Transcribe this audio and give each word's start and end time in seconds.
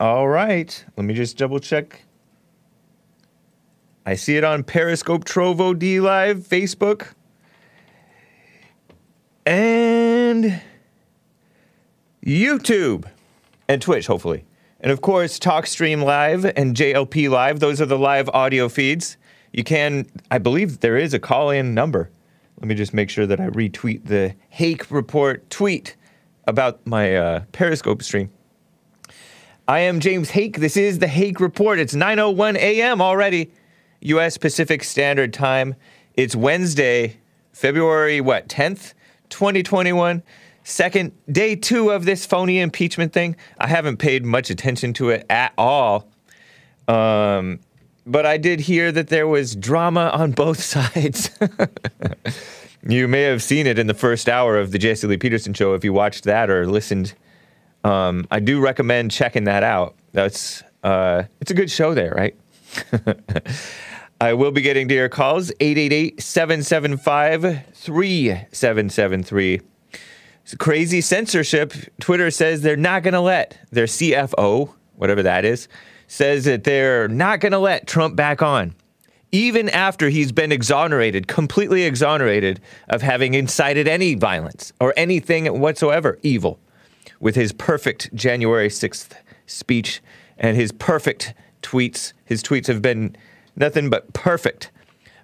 All 0.00 0.26
right. 0.26 0.82
Let 0.96 1.04
me 1.04 1.12
just 1.12 1.36
double 1.36 1.58
check. 1.58 2.04
I 4.06 4.14
see 4.14 4.38
it 4.38 4.44
on 4.44 4.64
Periscope, 4.64 5.26
Trovo 5.26 5.78
D 5.78 6.00
Live, 6.00 6.38
Facebook, 6.38 7.08
and 9.44 10.62
YouTube, 12.24 13.04
and 13.68 13.82
Twitch, 13.82 14.06
hopefully. 14.06 14.46
And 14.80 14.90
of 14.90 15.02
course, 15.02 15.38
TalkStream 15.38 16.02
Live 16.02 16.46
and 16.46 16.74
JLP 16.74 17.28
Live. 17.28 17.60
Those 17.60 17.78
are 17.82 17.86
the 17.86 17.98
live 17.98 18.30
audio 18.30 18.70
feeds. 18.70 19.18
You 19.52 19.64
can, 19.64 20.06
I 20.30 20.38
believe 20.38 20.80
there 20.80 20.96
is 20.96 21.12
a 21.12 21.18
call 21.18 21.50
in 21.50 21.74
number. 21.74 22.10
Let 22.58 22.68
me 22.68 22.74
just 22.74 22.94
make 22.94 23.10
sure 23.10 23.26
that 23.26 23.38
I 23.38 23.48
retweet 23.48 24.06
the 24.06 24.34
Hake 24.48 24.90
Report 24.90 25.48
tweet 25.50 25.94
about 26.46 26.86
my 26.86 27.14
uh, 27.14 27.40
Periscope 27.52 28.02
stream. 28.02 28.30
I 29.70 29.78
am 29.82 30.00
James 30.00 30.30
Hake. 30.30 30.58
This 30.58 30.76
is 30.76 30.98
the 30.98 31.06
Hake 31.06 31.38
Report. 31.38 31.78
It's 31.78 31.94
9:01 31.94 32.56
a.m. 32.56 33.00
already, 33.00 33.52
U.S. 34.00 34.36
Pacific 34.36 34.82
Standard 34.82 35.32
Time. 35.32 35.76
It's 36.14 36.34
Wednesday, 36.34 37.18
February 37.52 38.20
what 38.20 38.48
10th, 38.48 38.94
2021. 39.28 40.24
Second 40.64 41.12
day 41.30 41.54
two 41.54 41.90
of 41.90 42.04
this 42.04 42.26
phony 42.26 42.58
impeachment 42.58 43.12
thing. 43.12 43.36
I 43.58 43.68
haven't 43.68 43.98
paid 43.98 44.24
much 44.24 44.50
attention 44.50 44.92
to 44.94 45.10
it 45.10 45.24
at 45.30 45.52
all. 45.56 46.08
Um, 46.88 47.60
but 48.04 48.26
I 48.26 48.38
did 48.38 48.58
hear 48.58 48.90
that 48.90 49.06
there 49.06 49.28
was 49.28 49.54
drama 49.54 50.10
on 50.12 50.32
both 50.32 50.60
sides. 50.64 51.30
you 52.88 53.06
may 53.06 53.22
have 53.22 53.40
seen 53.40 53.68
it 53.68 53.78
in 53.78 53.86
the 53.86 53.94
first 53.94 54.28
hour 54.28 54.58
of 54.58 54.72
the 54.72 54.78
Jesse 54.78 55.06
Lee 55.06 55.16
Peterson 55.16 55.54
show 55.54 55.74
if 55.74 55.84
you 55.84 55.92
watched 55.92 56.24
that 56.24 56.50
or 56.50 56.66
listened. 56.66 57.14
Um, 57.84 58.26
I 58.30 58.40
do 58.40 58.60
recommend 58.60 59.10
checking 59.10 59.44
that 59.44 59.62
out. 59.62 59.94
That's 60.12 60.62
uh, 60.82 61.24
it's 61.40 61.50
a 61.50 61.54
good 61.54 61.70
show 61.70 61.94
there, 61.94 62.12
right? 62.12 62.36
I 64.20 64.34
will 64.34 64.50
be 64.50 64.60
getting 64.60 64.86
to 64.88 64.94
your 64.94 65.08
calls 65.08 65.50
888 65.60 66.20
775 66.20 67.66
3773. 67.74 69.60
Crazy 70.58 71.00
censorship. 71.00 71.72
Twitter 72.00 72.30
says 72.30 72.60
they're 72.60 72.76
not 72.76 73.02
going 73.02 73.14
to 73.14 73.20
let 73.20 73.58
their 73.70 73.86
CFO, 73.86 74.74
whatever 74.96 75.22
that 75.22 75.44
is, 75.44 75.68
says 76.06 76.44
that 76.44 76.64
they're 76.64 77.08
not 77.08 77.40
going 77.40 77.52
to 77.52 77.58
let 77.58 77.86
Trump 77.86 78.16
back 78.16 78.42
on, 78.42 78.74
even 79.32 79.68
after 79.68 80.08
he's 80.08 80.32
been 80.32 80.50
exonerated, 80.50 81.28
completely 81.28 81.84
exonerated 81.84 82.60
of 82.88 83.00
having 83.00 83.34
incited 83.34 83.86
any 83.86 84.16
violence 84.16 84.72
or 84.80 84.92
anything 84.96 85.60
whatsoever 85.60 86.18
evil 86.22 86.58
with 87.20 87.34
his 87.36 87.52
perfect 87.52 88.12
January 88.14 88.68
6th 88.68 89.12
speech 89.46 90.00
and 90.38 90.56
his 90.56 90.72
perfect 90.72 91.34
tweets. 91.62 92.12
His 92.24 92.42
tweets 92.42 92.66
have 92.66 92.82
been 92.82 93.16
nothing 93.56 93.90
but 93.90 94.12
perfect. 94.12 94.70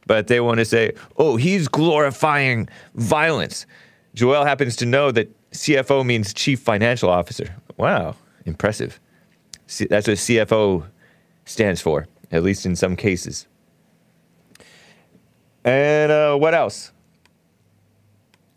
But 0.06 0.28
they 0.28 0.39
want 0.41 0.58
to 0.58 0.64
say, 0.64 0.92
oh, 1.17 1.36
he's 1.36 1.67
glorifying 1.67 2.69
violence. 2.94 3.67
Joel 4.14 4.44
happens 4.44 4.77
to 4.77 4.86
know 4.86 5.11
that 5.11 5.28
CFO 5.50 6.05
means 6.06 6.33
Chief 6.33 6.61
Financial 6.61 7.11
Officer. 7.11 7.55
Wow, 7.77 8.14
impressive. 8.44 9.00
C- 9.67 9.86
that's 9.86 10.06
what 10.06 10.19
CFO 10.19 10.86
stands 11.44 11.80
for, 11.80 12.06
at 12.30 12.42
least 12.42 12.67
in 12.67 12.77
some 12.77 12.94
cases. 12.94 13.48
And 15.64 16.12
uh, 16.12 16.36
what 16.36 16.55
else? 16.55 16.92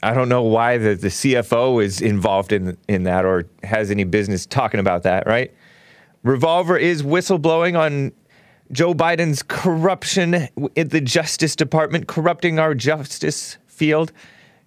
I 0.01 0.13
don't 0.13 0.29
know 0.29 0.43
why 0.43 0.77
the, 0.77 0.95
the 0.95 1.09
CFO 1.09 1.83
is 1.83 2.01
involved 2.01 2.51
in 2.51 2.77
in 2.87 3.03
that 3.03 3.25
or 3.25 3.45
has 3.63 3.91
any 3.91 4.05
business 4.05 4.45
talking 4.45 4.79
about 4.79 5.03
that, 5.03 5.27
right? 5.27 5.53
Revolver 6.23 6.77
is 6.77 7.03
whistleblowing 7.03 7.77
on 7.77 8.11
Joe 8.71 8.93
Biden's 8.93 9.41
corruption 9.43 10.47
in 10.75 10.89
the 10.89 11.01
Justice 11.01 11.55
Department, 11.55 12.07
corrupting 12.07 12.59
our 12.59 12.75
justice 12.75 13.57
field. 13.67 14.11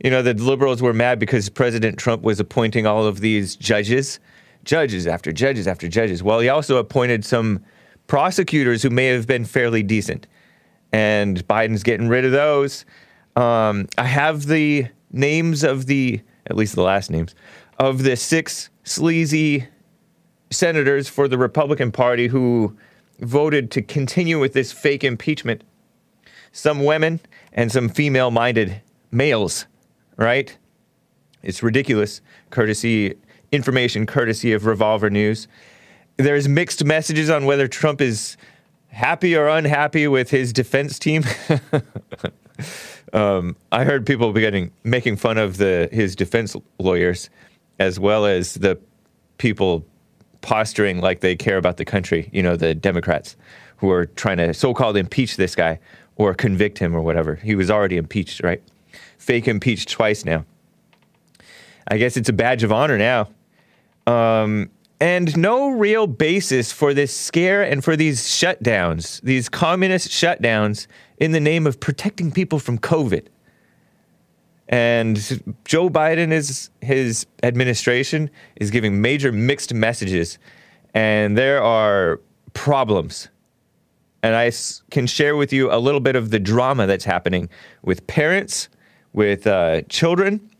You 0.03 0.11
know, 0.11 0.23
the 0.23 0.35
liberals 0.35 0.83
were 0.83 0.93
mad 0.93 1.19
because 1.19 1.49
President 1.49 1.99
Trump 1.99 2.23
was 2.23 2.41
appointing 2.41 2.87
all 2.87 3.07
of 3.07 3.21
these 3.21 3.57
judges 3.57 4.19
judges 4.65 5.07
after 5.07 5.33
judges 5.33 5.67
after 5.67 5.89
judges. 5.89 6.23
Well, 6.23 6.41
he 6.41 6.49
also 6.49 6.77
appointed 6.77 7.25
some 7.25 7.65
prosecutors 8.07 8.83
who 8.83 8.91
may 8.91 9.07
have 9.07 9.27
been 9.27 9.45
fairly 9.45 9.83
decent, 9.83 10.27
and 10.93 11.47
Biden's 11.49 11.83
getting 11.83 12.09
rid 12.09 12.25
of 12.25 12.33
those. 12.33 12.85
Um, 13.35 13.89
I 13.99 14.05
have 14.05 14.47
the 14.47 14.87
names 15.13 15.63
of 15.63 15.87
the, 15.87 16.21
at 16.47 16.57
least 16.57 16.75
the 16.75 16.83
last 16.83 17.11
names, 17.11 17.35
of 17.79 18.03
the 18.03 18.17
six 18.17 18.71
sleazy 18.85 19.69
senators 20.51 21.09
for 21.09 21.29
the 21.29 21.39
Republican 21.39 21.93
Party 21.93 22.29
who 22.29 22.77
voted 23.21 23.71
to 23.71 23.83
continue 23.83 24.39
with 24.39 24.53
this 24.53 24.73
fake 24.73 25.05
impeachment. 25.05 25.63
Some 26.53 26.85
women 26.85 27.21
and 27.53 27.73
some 27.73 27.89
female 27.89 28.31
minded 28.31 28.83
males, 29.11 29.67
right? 30.17 30.57
It's 31.43 31.63
ridiculous, 31.63 32.21
courtesy 32.51 33.15
information 33.53 34.07
courtesy 34.07 34.53
of 34.53 34.65
Revolver 34.67 35.11
News. 35.11 35.47
There's 36.17 36.49
mixed 36.49 36.85
messages 36.85 37.31
on 37.31 37.45
whether 37.45 37.69
Trump 37.69 38.01
is 38.01 38.37
happy 38.89 39.37
or 39.37 39.49
unhappy 39.49 40.09
with 40.09 40.31
his 40.31 40.53
defense 40.53 40.99
team. 40.99 41.25
um, 43.13 43.57
I 43.71 43.85
heard 43.85 44.07
people 44.07 44.33
beginning 44.33 44.73
making 44.85 45.17
fun 45.17 45.39
of 45.39 45.57
the 45.57 45.89
his 45.93 46.17
defense 46.17 46.57
lawyers, 46.79 47.31
as 47.79 48.01
well 48.01 48.27
as 48.27 48.55
the 48.55 48.79
people 49.39 49.85
posturing 50.41 51.01
like 51.01 51.21
they 51.21 51.37
care 51.37 51.57
about 51.57 51.77
the 51.77 51.85
country. 51.85 52.29
You 52.33 52.43
know, 52.43 52.57
the 52.57 52.75
Democrats 52.75 53.37
who 53.77 53.91
are 53.91 54.07
trying 54.07 54.37
to 54.39 54.55
so-called 54.55 54.97
impeach 54.97 55.37
this 55.37 55.55
guy 55.55 55.79
or 56.17 56.35
convict 56.35 56.79
him 56.79 56.95
or 56.95 57.01
whatever. 57.01 57.37
He 57.37 57.55
was 57.55 57.71
already 57.71 57.97
impeached, 57.97 58.43
right? 58.43 58.63
Fake 59.19 59.49
impeached 59.49 59.89
twice 59.89 60.25
now. 60.25 60.45
I 61.89 61.99
guess 61.99 62.17
it's 62.17 62.29
a 62.29 62.33
badge 62.33 62.63
of 62.63 62.73
honor 62.73 62.99
now. 62.99 63.29
Um, 64.07 64.71
and 65.01 65.37
no 65.37 65.71
real 65.71 66.07
basis 66.07 66.71
for 66.71 66.95
this 66.95 67.13
scare 67.15 67.63
and 67.63 67.83
for 67.83 67.97
these 67.97 68.23
shutdowns, 68.23 69.21
these 69.23 69.49
communist 69.49 70.11
shutdowns 70.11 70.87
in 71.23 71.31
the 71.31 71.39
name 71.39 71.69
of 71.69 71.79
protecting 71.79 72.33
people 72.33 72.59
from 72.59 72.77
COVID. 72.79 73.29
And 74.69 75.17
Joe 75.65 75.89
Biden 75.89 76.33
is 76.33 76.69
his 76.81 77.27
administration 77.45 78.29
is 78.57 78.73
giving 78.73 79.01
major 79.01 79.31
mixed 79.31 79.73
messages, 79.73 80.39
and 80.95 81.39
there 81.39 81.63
are 81.63 82.19
problems. 82.55 83.29
And 84.25 84.35
I 84.35 84.51
can 84.91 85.07
share 85.07 85.37
with 85.37 85.53
you 85.53 85.73
a 85.73 85.79
little 85.79 86.01
bit 86.01 86.17
of 86.17 86.31
the 86.31 86.41
drama 86.41 86.89
that's 86.89 87.05
happening 87.05 87.49
with 87.83 88.05
parents, 88.09 88.69
with 89.13 89.47
uh, 89.47 89.83
children, 89.83 90.51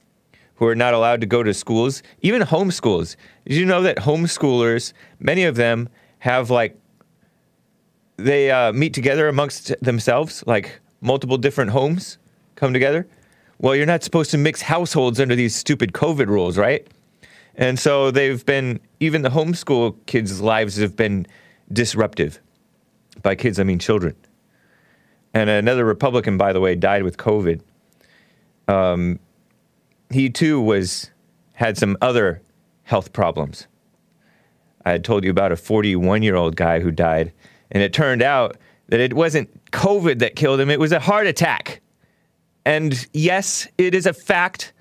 who 0.57 0.67
are 0.69 0.77
not 0.77 0.95
allowed 0.95 1.21
to 1.23 1.27
go 1.27 1.43
to 1.43 1.53
schools, 1.53 2.05
even 2.21 2.41
homeschools. 2.43 3.17
Did 3.47 3.57
you 3.57 3.67
know 3.67 3.83
that 3.83 3.97
homeschoolers, 3.97 4.93
many 5.19 5.43
of 5.43 5.57
them 5.57 5.89
have 6.21 6.51
like, 6.51 6.79
they 8.25 8.51
uh, 8.51 8.73
meet 8.73 8.95
together 8.95 9.29
amongst 9.29 9.75
themselves, 9.83 10.45
like 10.47 10.81
multiple 11.01 11.37
different 11.37 11.71
homes 11.71 12.19
come 12.55 12.73
together? 12.73 13.07
Well, 13.59 13.77
you're 13.77 13.87
not 13.87 14.03
supposed 14.03 14.31
to 14.33 14.39
mix 14.39 14.63
households 14.63 15.21
under 15.21 15.35
these 15.37 15.55
stupid 15.55 15.93
COVID 15.93 16.27
rules, 16.27 16.59
right? 16.59 16.87
And 17.55 17.79
so 17.79 18.11
they've 18.11 18.45
been, 18.45 18.81
even 19.01 19.23
the 19.23 19.29
homeschool 19.31 19.97
kids' 20.07 20.41
lives 20.41 20.77
have 20.77 20.97
been 20.97 21.27
disruptive. 21.73 22.41
By 23.23 23.35
kids, 23.35 23.61
I 23.61 23.65
mean 23.65 23.79
children. 23.79 24.17
And 25.35 25.49
another 25.49 25.85
Republican, 25.85 26.37
by 26.37 26.53
the 26.53 26.61
way, 26.61 26.75
died 26.75 27.03
with 27.03 27.17
COVID. 27.17 27.61
Um, 28.69 29.19
he 30.11 30.29
too 30.31 30.61
was 30.61 31.11
had 31.55 31.79
some 31.79 31.97
other 32.01 32.43
health 32.85 33.13
problems. 33.13 33.67
I 34.85 34.91
had 34.91 35.05
told 35.05 35.25
you 35.25 35.31
about 35.31 35.53
a 35.53 35.57
41 35.57 36.23
year 36.23 36.37
old 36.37 36.57
guy 36.57 36.81
who 36.81 36.91
died, 36.91 37.33
and 37.73 37.83
it 37.83 37.93
turned 37.93 38.23
out 38.23 38.57
that 38.89 39.01
it 39.01 39.15
wasn't 39.15 39.71
COVID 39.73 40.21
that 40.21 40.37
killed 40.37 40.61
him, 40.61 40.71
it 40.71 40.79
was 40.79 40.93
a 40.93 41.01
heart 41.01 41.27
attack. 41.27 41.81
And 42.65 43.07
yes, 43.13 43.67
it 43.79 43.95
is 43.95 44.07
a 44.07 44.13
fact 44.13 44.73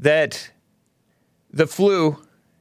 that 0.00 0.50
the 1.52 1.66
flu 1.66 2.18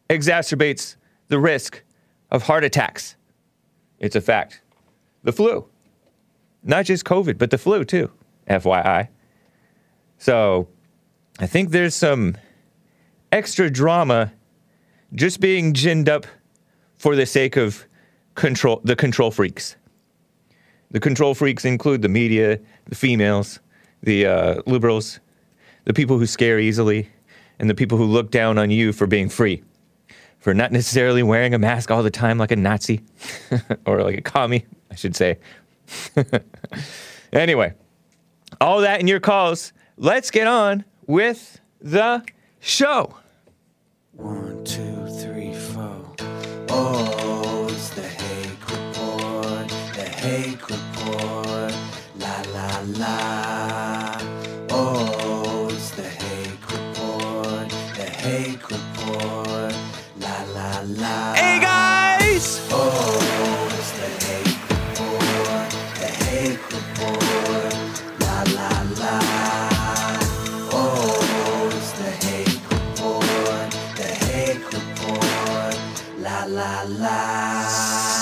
exacerbates 0.10 0.98
the 1.30 1.40
risk 1.40 1.82
of 2.30 2.44
heart 2.44 2.64
attacks. 2.64 3.16
It's 4.00 4.16
a 4.16 4.22
fact. 4.22 4.62
The 5.24 5.32
flu. 5.32 5.68
Not 6.64 6.86
just 6.86 7.06
COVID, 7.06 7.38
but 7.38 7.50
the 7.50 7.58
flu 7.58 7.84
too, 7.86 8.12
FYI. 8.48 9.08
So 10.18 10.68
I 11.40 11.48
think 11.48 11.72
there's 11.72 11.96
some 11.96 12.38
extra 13.32 13.70
drama 13.70 14.34
just 15.14 15.40
being 15.40 15.74
ginned 15.74 16.10
up 16.10 16.26
for 16.98 17.16
the 17.16 17.26
sake 17.26 17.56
of 17.56 17.86
control 18.36 18.82
the 18.84 18.96
control 18.96 19.32
freaks. 19.32 19.76
The 20.92 21.00
control 21.00 21.34
freaks 21.34 21.66
include 21.66 22.02
the 22.02 22.10
media, 22.10 22.60
the 22.86 22.96
females, 22.96 23.60
the 24.04 24.28
uh, 24.28 24.62
liberals, 24.68 25.20
the 25.86 25.94
people 25.94 26.20
who 26.20 26.28
scare 26.28 26.60
easily, 26.60 27.10
and 27.60 27.70
the 27.70 27.76
people 27.76 27.98
who 27.98 28.06
look 28.06 28.30
down 28.30 28.58
on 28.58 28.70
you 28.70 28.94
for 28.94 29.08
being 29.08 29.30
free, 29.30 29.64
for 30.40 30.54
not 30.54 30.72
necessarily 30.72 31.24
wearing 31.24 31.54
a 31.54 31.60
mask 31.60 31.90
all 31.90 32.04
the 32.04 32.12
time 32.12 32.38
like 32.38 32.52
a 32.52 32.56
Nazi 32.56 33.02
or 33.86 34.04
like 34.04 34.18
a 34.18 34.22
commie, 34.22 34.66
I 34.92 34.96
should 34.96 35.16
say. 35.16 35.40
anyway, 37.34 37.74
all 38.62 38.82
that 38.82 39.00
in 39.00 39.08
your 39.08 39.20
calls. 39.20 39.74
Let's 39.98 40.32
get 40.32 40.48
on 40.48 40.86
with 41.08 41.60
the 41.82 42.24
show. 42.60 43.16
One, 44.14 44.64
two, 44.64 45.08
three, 45.08 45.54
four. 45.54 46.16
Oh, 46.70 47.23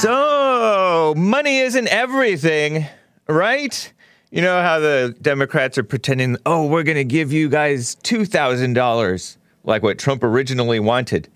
So, 0.01 1.13
money 1.15 1.59
isn't 1.59 1.87
everything, 1.87 2.87
right? 3.27 3.93
You 4.31 4.41
know 4.41 4.61
how 4.61 4.79
the 4.79 5.15
Democrats 5.21 5.77
are 5.77 5.83
pretending, 5.83 6.37
oh, 6.45 6.65
we're 6.65 6.83
going 6.83 6.97
to 6.97 7.03
give 7.03 7.31
you 7.31 7.49
guys 7.49 7.95
$2,000, 7.97 9.37
like 9.63 9.83
what 9.83 9.99
Trump 9.99 10.23
originally 10.23 10.79
wanted, 10.79 11.29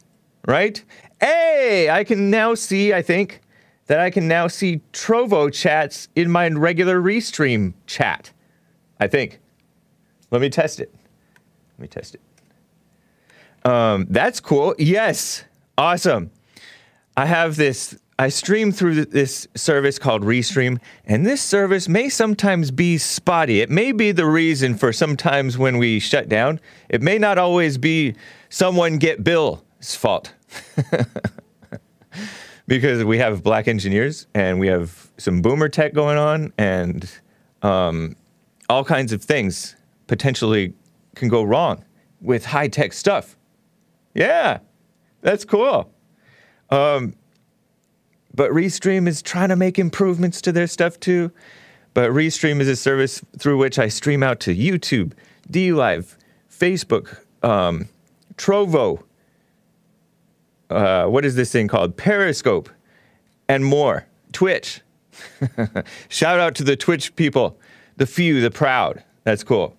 right? 0.48 0.84
Hey, 1.22 1.90
I 1.90 2.04
can 2.04 2.30
now 2.30 2.56
see, 2.56 2.94
I 2.94 3.02
think, 3.02 3.42
that 3.88 4.00
I 4.00 4.10
can 4.10 4.28
now 4.28 4.48
see 4.48 4.82
Trovo 4.94 5.54
chats 5.54 6.08
in 6.16 6.32
my 6.32 6.48
regular 6.50 7.00
Restream 7.00 7.74
chat. 7.86 8.32
I 9.00 9.08
think. 9.08 9.40
Let 10.32 10.42
me 10.42 10.50
test 10.50 10.80
it. 10.80 10.94
Let 11.74 11.80
me 11.80 11.88
test 11.88 12.16
it. 12.16 12.22
Um, 13.70 14.08
that's 14.10 14.40
cool. 14.40 14.74
Yes. 14.80 15.44
Awesome. 15.78 16.32
I 17.18 17.26
have 17.26 17.56
this, 17.56 17.98
I 18.20 18.30
stream 18.30 18.72
through 18.72 19.06
this 19.06 19.48
service 19.56 19.98
called 19.98 20.24
Restream, 20.24 20.80
and 21.06 21.26
this 21.26 21.42
service 21.42 21.88
may 21.88 22.10
sometimes 22.10 22.72
be 22.72 22.98
spotty. 22.98 23.62
It 23.62 23.70
may 23.70 23.92
be 23.92 24.12
the 24.12 24.26
reason 24.26 24.76
for 24.76 24.92
sometimes 24.92 25.58
when 25.58 25.78
we 25.78 26.00
shut 26.00 26.28
down. 26.28 26.60
It 26.90 27.02
may 27.02 27.18
not 27.18 27.38
always 27.38 27.78
be 27.78 28.16
someone 28.50 28.98
get 28.98 29.24
Bill's 29.24 29.96
fault. 29.96 30.34
because 32.68 33.04
we 33.04 33.18
have 33.18 33.44
black 33.44 33.68
engineers 33.68 34.28
and 34.34 34.60
we 34.60 34.68
have 34.68 35.12
some 35.18 35.42
boomer 35.42 35.70
tech 35.70 35.94
going 35.94 36.18
on 36.18 36.52
and 36.58 37.10
um, 37.62 38.16
all 38.70 38.84
kinds 38.84 39.14
of 39.14 39.24
things 39.24 39.76
potentially 40.08 40.74
can 41.16 41.30
go 41.30 41.44
wrong 41.44 41.84
with 42.22 42.46
high 42.46 42.68
tech 42.68 42.94
stuff. 42.94 43.38
Yeah, 44.14 44.60
that's 45.22 45.46
cool. 45.46 45.92
Um, 46.70 47.16
but 48.34 48.52
Restream 48.52 49.08
is 49.08 49.22
trying 49.22 49.50
to 49.50 49.56
make 49.56 49.80
improvements 49.80 50.42
to 50.42 50.52
their 50.52 50.68
stuff 50.68 51.00
too. 51.00 51.32
But 51.94 52.12
Restream 52.12 52.60
is 52.60 52.68
a 52.68 52.76
service 52.76 53.24
through 53.38 53.58
which 53.58 53.80
I 53.80 53.88
stream 53.88 54.22
out 54.22 54.42
to 54.42 54.56
YouTube, 54.56 55.14
DLive, 55.50 56.18
Facebook, 56.52 57.20
um, 57.42 57.88
Trovo. 58.36 59.02
Uh, 60.70 61.06
what 61.06 61.24
is 61.24 61.36
this 61.36 61.52
thing 61.52 61.70
called? 61.70 61.96
Periscope, 61.96 62.70
and 63.48 63.64
more. 63.64 64.06
Twitch. 64.34 64.82
Shout 66.10 66.40
out 66.40 66.56
to 66.56 66.64
the 66.64 66.76
Twitch 66.76 67.16
people, 67.16 67.58
the 67.96 68.06
few, 68.06 68.42
the 68.42 68.52
proud. 68.52 69.02
That's 69.24 69.44
cool. 69.44 69.78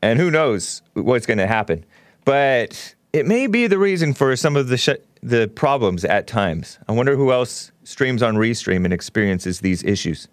And 0.00 0.20
who 0.20 0.30
knows 0.30 0.82
what's 0.94 1.26
going 1.26 1.38
to 1.38 1.48
happen. 1.48 1.84
But 2.24 2.94
it 3.12 3.26
may 3.26 3.46
be 3.46 3.66
the 3.66 3.78
reason 3.78 4.14
for 4.14 4.34
some 4.36 4.56
of 4.56 4.68
the 4.68 4.76
sh- 4.76 4.90
the 5.22 5.48
problems 5.48 6.04
at 6.04 6.26
times. 6.26 6.78
I 6.88 6.92
wonder 6.92 7.16
who 7.16 7.32
else 7.32 7.72
streams 7.84 8.22
on 8.22 8.36
Restream 8.36 8.84
and 8.84 8.92
experiences 8.92 9.60
these 9.60 9.82
issues. 9.82 10.28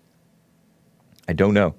I 1.27 1.33
don't 1.33 1.53
know. 1.53 1.75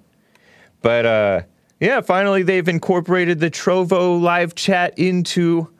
But 0.82 1.06
uh, 1.06 1.42
yeah, 1.80 2.00
finally 2.00 2.42
they've 2.42 2.68
incorporated 2.68 3.40
the 3.40 3.50
Trovo 3.50 4.20
live 4.20 4.54
chat 4.54 4.98
into 4.98 5.70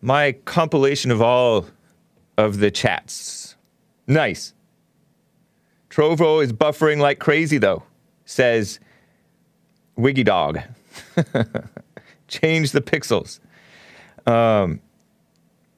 my 0.00 0.32
compilation 0.44 1.10
of 1.10 1.22
all 1.22 1.66
of 2.36 2.58
the 2.58 2.70
chats. 2.70 3.56
Nice. 4.06 4.54
Trovo 5.90 6.42
is 6.42 6.52
buffering 6.52 6.98
like 6.98 7.18
crazy 7.18 7.58
though, 7.58 7.82
says 8.24 8.80
Wiggy 9.96 10.24
Dog. 10.24 10.60
Change 12.28 12.72
the 12.72 12.80
pixels. 12.80 13.40
Um, 14.26 14.80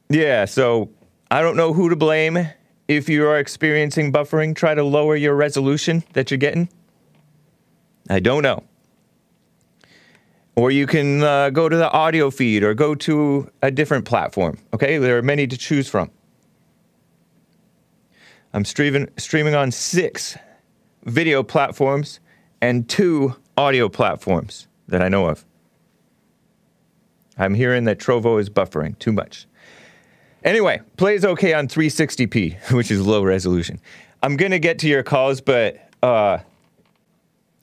yeah, 0.08 0.44
so 0.44 0.90
I 1.30 1.40
don't 1.40 1.56
know 1.56 1.72
who 1.72 1.88
to 1.88 1.96
blame. 1.96 2.48
If 2.86 3.08
you 3.08 3.26
are 3.26 3.38
experiencing 3.38 4.12
buffering, 4.12 4.54
try 4.54 4.74
to 4.74 4.84
lower 4.84 5.16
your 5.16 5.34
resolution 5.34 6.04
that 6.12 6.30
you're 6.30 6.38
getting. 6.38 6.68
I 8.10 8.20
don't 8.20 8.42
know. 8.42 8.64
Or 10.56 10.70
you 10.70 10.86
can 10.86 11.22
uh, 11.22 11.50
go 11.50 11.68
to 11.68 11.76
the 11.76 11.90
audio 11.90 12.30
feed 12.30 12.62
or 12.62 12.74
go 12.74 12.94
to 12.94 13.50
a 13.62 13.70
different 13.70 14.04
platform. 14.04 14.58
Okay, 14.72 14.98
there 14.98 15.18
are 15.18 15.22
many 15.22 15.46
to 15.46 15.56
choose 15.56 15.88
from. 15.88 16.10
I'm 18.52 18.64
streaming, 18.64 19.08
streaming 19.16 19.54
on 19.56 19.72
six 19.72 20.38
video 21.04 21.42
platforms 21.42 22.20
and 22.60 22.88
two 22.88 23.34
audio 23.56 23.88
platforms 23.88 24.68
that 24.88 25.02
I 25.02 25.08
know 25.08 25.26
of. 25.26 25.44
I'm 27.38 27.54
hearing 27.54 27.84
that 27.84 27.98
Trovo 27.98 28.40
is 28.40 28.48
buffering 28.48 28.98
too 28.98 29.12
much. 29.12 29.46
Anyway, 30.44 30.80
plays 30.96 31.24
okay 31.24 31.54
on 31.54 31.68
360p, 31.68 32.72
which 32.72 32.90
is 32.90 33.04
low 33.04 33.22
resolution. 33.22 33.80
I'm 34.22 34.36
gonna 34.36 34.58
get 34.58 34.78
to 34.80 34.88
your 34.88 35.02
calls, 35.02 35.40
but 35.40 35.88
uh, 36.02 36.38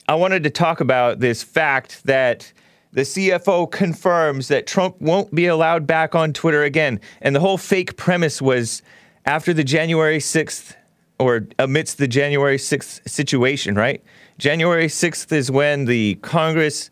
I 0.08 0.14
wanted 0.14 0.42
to 0.44 0.50
talk 0.50 0.80
about 0.80 1.20
this 1.20 1.42
fact 1.42 2.04
that 2.04 2.52
the 2.92 3.02
CFO 3.02 3.70
confirms 3.70 4.48
that 4.48 4.66
Trump 4.66 5.00
won't 5.00 5.34
be 5.34 5.46
allowed 5.46 5.86
back 5.86 6.14
on 6.14 6.32
Twitter 6.32 6.62
again. 6.62 7.00
And 7.22 7.34
the 7.34 7.40
whole 7.40 7.56
fake 7.56 7.96
premise 7.96 8.42
was 8.42 8.82
after 9.24 9.54
the 9.54 9.64
January 9.64 10.18
6th, 10.18 10.74
or 11.18 11.46
amidst 11.58 11.98
the 11.98 12.08
January 12.08 12.58
6th 12.58 13.08
situation, 13.08 13.76
right? 13.76 14.02
January 14.38 14.88
6th 14.88 15.32
is 15.32 15.50
when 15.50 15.86
the 15.86 16.16
Congress, 16.16 16.90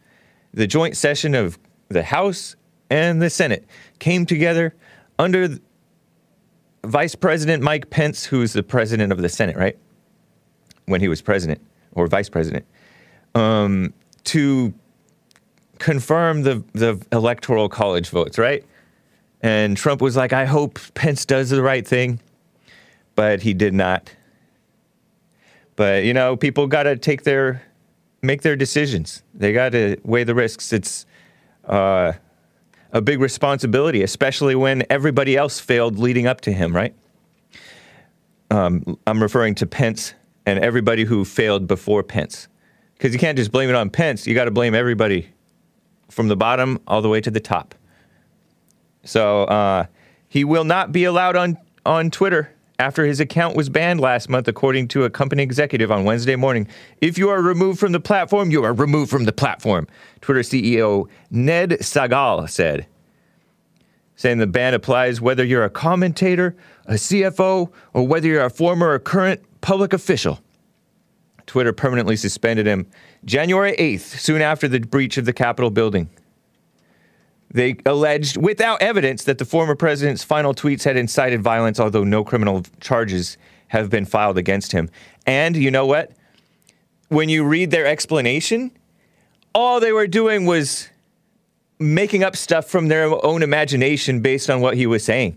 the 0.54 0.66
joint 0.66 0.96
session 0.96 1.34
of 1.34 1.58
the 1.88 2.04
House 2.04 2.56
and 2.90 3.22
the 3.22 3.30
Senate 3.30 3.66
came 3.98 4.26
together 4.26 4.74
under 5.18 5.56
Vice 6.84 7.14
President 7.14 7.62
Mike 7.62 7.90
Pence, 7.90 8.24
who's 8.24 8.52
the 8.52 8.62
president 8.62 9.12
of 9.12 9.22
the 9.22 9.28
Senate, 9.28 9.56
right? 9.56 9.78
When 10.86 11.00
he 11.00 11.08
was 11.08 11.22
president 11.22 11.60
or 11.92 12.06
vice 12.06 12.28
president, 12.28 12.64
um, 13.34 13.92
to 14.24 14.72
confirm 15.78 16.42
the, 16.42 16.64
the 16.72 17.00
electoral 17.12 17.68
college 17.68 18.08
votes, 18.08 18.38
right? 18.38 18.64
And 19.42 19.76
Trump 19.76 20.02
was 20.02 20.16
like, 20.16 20.32
I 20.32 20.44
hope 20.44 20.78
Pence 20.94 21.24
does 21.24 21.50
the 21.50 21.62
right 21.62 21.86
thing, 21.86 22.20
but 23.14 23.40
he 23.42 23.54
did 23.54 23.72
not. 23.72 24.14
But, 25.76 26.04
you 26.04 26.12
know, 26.12 26.36
people 26.36 26.66
got 26.66 26.82
to 26.82 26.96
take 26.96 27.22
their, 27.22 27.62
make 28.22 28.42
their 28.42 28.56
decisions. 28.56 29.22
They 29.34 29.52
got 29.52 29.72
to 29.72 29.96
weigh 30.04 30.24
the 30.24 30.34
risks. 30.34 30.72
It's 30.72 31.06
uh, 31.64 32.12
a 32.92 33.00
big 33.00 33.20
responsibility, 33.20 34.02
especially 34.02 34.54
when 34.54 34.84
everybody 34.90 35.36
else 35.36 35.60
failed 35.60 35.98
leading 35.98 36.26
up 36.26 36.40
to 36.42 36.52
him, 36.52 36.74
right? 36.74 36.94
Um, 38.50 38.98
I'm 39.06 39.22
referring 39.22 39.54
to 39.56 39.66
Pence 39.66 40.14
and 40.46 40.58
everybody 40.58 41.04
who 41.04 41.24
failed 41.24 41.66
before 41.66 42.02
Pence. 42.02 42.48
Because 42.94 43.12
you 43.12 43.18
can't 43.18 43.38
just 43.38 43.52
blame 43.52 43.70
it 43.70 43.74
on 43.74 43.90
Pence, 43.90 44.26
you 44.26 44.34
got 44.34 44.44
to 44.44 44.50
blame 44.50 44.74
everybody 44.74 45.30
from 46.10 46.28
the 46.28 46.36
bottom 46.36 46.80
all 46.86 47.00
the 47.00 47.08
way 47.08 47.20
to 47.20 47.30
the 47.30 47.40
top. 47.40 47.74
So 49.04 49.44
uh, 49.44 49.86
he 50.28 50.44
will 50.44 50.64
not 50.64 50.92
be 50.92 51.04
allowed 51.04 51.36
on, 51.36 51.56
on 51.86 52.10
Twitter 52.10 52.52
after 52.80 53.04
his 53.04 53.20
account 53.20 53.54
was 53.54 53.68
banned 53.68 54.00
last 54.00 54.30
month, 54.30 54.48
according 54.48 54.88
to 54.88 55.04
a 55.04 55.10
company 55.10 55.42
executive 55.42 55.92
on 55.92 56.04
Wednesday 56.04 56.34
morning. 56.34 56.66
If 57.02 57.18
you 57.18 57.28
are 57.28 57.42
removed 57.42 57.78
from 57.78 57.92
the 57.92 58.00
platform, 58.00 58.50
you 58.50 58.64
are 58.64 58.72
removed 58.72 59.10
from 59.10 59.26
the 59.26 59.32
platform, 59.32 59.86
Twitter 60.22 60.40
CEO 60.40 61.06
Ned 61.30 61.72
Segal 61.80 62.48
said. 62.48 62.86
Saying 64.16 64.38
the 64.38 64.46
ban 64.46 64.72
applies 64.72 65.20
whether 65.20 65.44
you're 65.44 65.64
a 65.64 65.70
commentator, 65.70 66.56
a 66.86 66.94
CFO, 66.94 67.70
or 67.92 68.06
whether 68.06 68.26
you're 68.26 68.44
a 68.44 68.50
former 68.50 68.88
or 68.88 68.98
current 68.98 69.42
public 69.60 69.92
official. 69.92 70.40
Twitter 71.44 71.74
permanently 71.74 72.16
suspended 72.16 72.64
him 72.64 72.86
January 73.26 73.76
8th, 73.76 74.18
soon 74.18 74.40
after 74.40 74.66
the 74.66 74.80
breach 74.80 75.18
of 75.18 75.26
the 75.26 75.34
Capitol 75.34 75.70
building. 75.70 76.08
They 77.52 77.76
alleged, 77.84 78.36
without 78.36 78.80
evidence, 78.80 79.24
that 79.24 79.38
the 79.38 79.44
former 79.44 79.74
president's 79.74 80.22
final 80.22 80.54
tweets 80.54 80.84
had 80.84 80.96
incited 80.96 81.42
violence, 81.42 81.80
although 81.80 82.04
no 82.04 82.22
criminal 82.22 82.62
charges 82.80 83.36
have 83.68 83.90
been 83.90 84.04
filed 84.04 84.38
against 84.38 84.72
him. 84.72 84.88
And 85.26 85.56
you 85.56 85.70
know 85.70 85.86
what? 85.86 86.12
When 87.08 87.28
you 87.28 87.44
read 87.44 87.72
their 87.72 87.86
explanation, 87.86 88.70
all 89.52 89.80
they 89.80 89.92
were 89.92 90.06
doing 90.06 90.46
was 90.46 90.88
making 91.80 92.22
up 92.22 92.36
stuff 92.36 92.68
from 92.68 92.88
their 92.88 93.06
own 93.24 93.42
imagination 93.42 94.20
based 94.20 94.48
on 94.48 94.60
what 94.60 94.76
he 94.76 94.86
was 94.86 95.04
saying. 95.04 95.36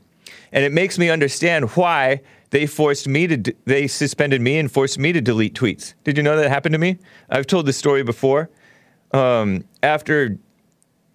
And 0.51 0.63
it 0.63 0.71
makes 0.71 0.99
me 0.99 1.09
understand 1.09 1.71
why 1.71 2.21
they 2.51 2.67
forced 2.67 3.07
me 3.07 3.25
to, 3.25 3.37
d- 3.37 3.53
they 3.65 3.87
suspended 3.87 4.39
me 4.39 4.59
and 4.59 4.71
forced 4.71 4.99
me 4.99 5.13
to 5.13 5.21
delete 5.21 5.55
tweets. 5.55 5.95
Did 6.03 6.17
you 6.17 6.21
know 6.21 6.37
that 6.37 6.49
happened 6.49 6.73
to 6.73 6.79
me? 6.79 6.99
I've 7.29 7.47
told 7.47 7.65
this 7.65 7.77
story 7.77 8.03
before. 8.03 8.51
Um, 9.11 9.63
after 9.81 10.37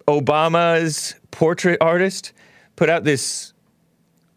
Obama's 0.09 1.13
portrait 1.29 1.77
artist 1.81 2.33
put 2.75 2.89
out 2.89 3.03
this 3.03 3.53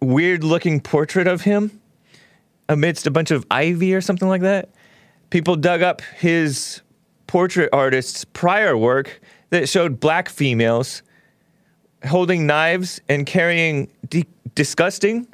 weird 0.00 0.44
looking 0.44 0.80
portrait 0.80 1.26
of 1.26 1.40
him 1.42 1.80
amidst 2.68 3.06
a 3.06 3.10
bunch 3.10 3.30
of 3.30 3.46
ivy 3.50 3.94
or 3.94 4.02
something 4.02 4.28
like 4.28 4.42
that. 4.42 4.68
People 5.30 5.56
dug 5.56 5.80
up 5.80 6.02
his 6.18 6.82
portrait 7.26 7.70
artist's 7.72 8.26
prior 8.26 8.76
work 8.76 9.22
that 9.48 9.66
showed 9.66 9.98
black 9.98 10.28
females 10.28 11.02
holding 12.06 12.46
knives 12.46 13.00
and 13.08 13.24
carrying 13.24 13.88
de- 14.10 14.26
disgusting, 14.54 15.26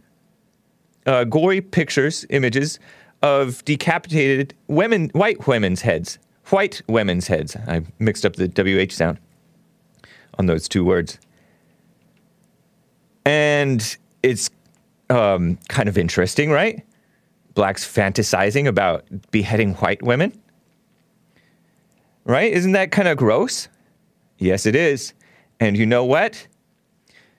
uh, 1.07 1.25
gory 1.25 1.61
pictures, 1.61 2.25
images 2.31 2.79
of 3.23 3.65
decapitated 3.65 4.55
women, 4.69 5.09
white 5.15 5.49
women's 5.49 5.81
heads. 5.81 6.21
White 6.51 6.81
women's 6.87 7.27
heads. 7.27 7.57
I 7.67 7.83
mixed 7.99 8.25
up 8.25 8.37
the 8.37 8.47
WH 8.47 8.93
sound 8.93 9.19
on 10.39 10.47
those 10.47 10.69
two 10.69 10.85
words. 10.85 11.19
And 13.25 13.97
it's 14.23 14.51
um, 15.11 15.59
kind 15.69 15.89
of 15.89 15.99
interesting, 15.99 16.51
right? 16.51 16.85
Blacks 17.55 17.85
fantasizing 17.85 18.67
about 18.67 19.05
beheading 19.31 19.75
white 19.75 20.03
women. 20.03 20.39
Right? 22.25 22.53
Isn't 22.53 22.73
that 22.73 22.91
kind 22.91 23.09
of 23.09 23.17
gross? 23.17 23.69
Yes, 24.39 24.67
it 24.67 24.77
is. 24.77 25.13
And 25.61 25.77
you 25.77 25.87
know 25.87 26.05
what? 26.05 26.47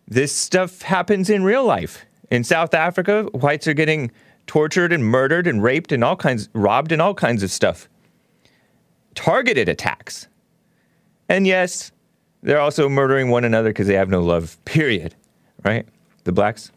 This 0.07 0.33
stuff 0.33 0.81
happens 0.81 1.29
in 1.29 1.43
real 1.43 1.63
life. 1.63 2.05
In 2.31 2.43
South 2.43 2.73
Africa, 2.73 3.23
whites 3.33 3.67
are 3.67 3.73
getting 3.73 4.11
tortured 4.47 4.91
and 4.91 5.05
murdered 5.05 5.47
and 5.47 5.61
raped 5.61 5.91
and 5.91 6.03
all 6.03 6.15
kinds, 6.15 6.49
robbed 6.53 6.91
and 6.91 7.01
all 7.01 7.13
kinds 7.13 7.43
of 7.43 7.51
stuff. 7.51 7.87
Targeted 9.13 9.69
attacks. 9.69 10.27
And 11.29 11.45
yes, 11.45 11.91
they're 12.41 12.59
also 12.59 12.87
murdering 12.89 13.29
one 13.29 13.43
another 13.43 13.69
because 13.69 13.87
they 13.87 13.95
have 13.95 14.09
no 14.09 14.21
love, 14.21 14.63
period. 14.65 15.15
Right? 15.63 15.85
The 16.23 16.31
blacks 16.31 16.71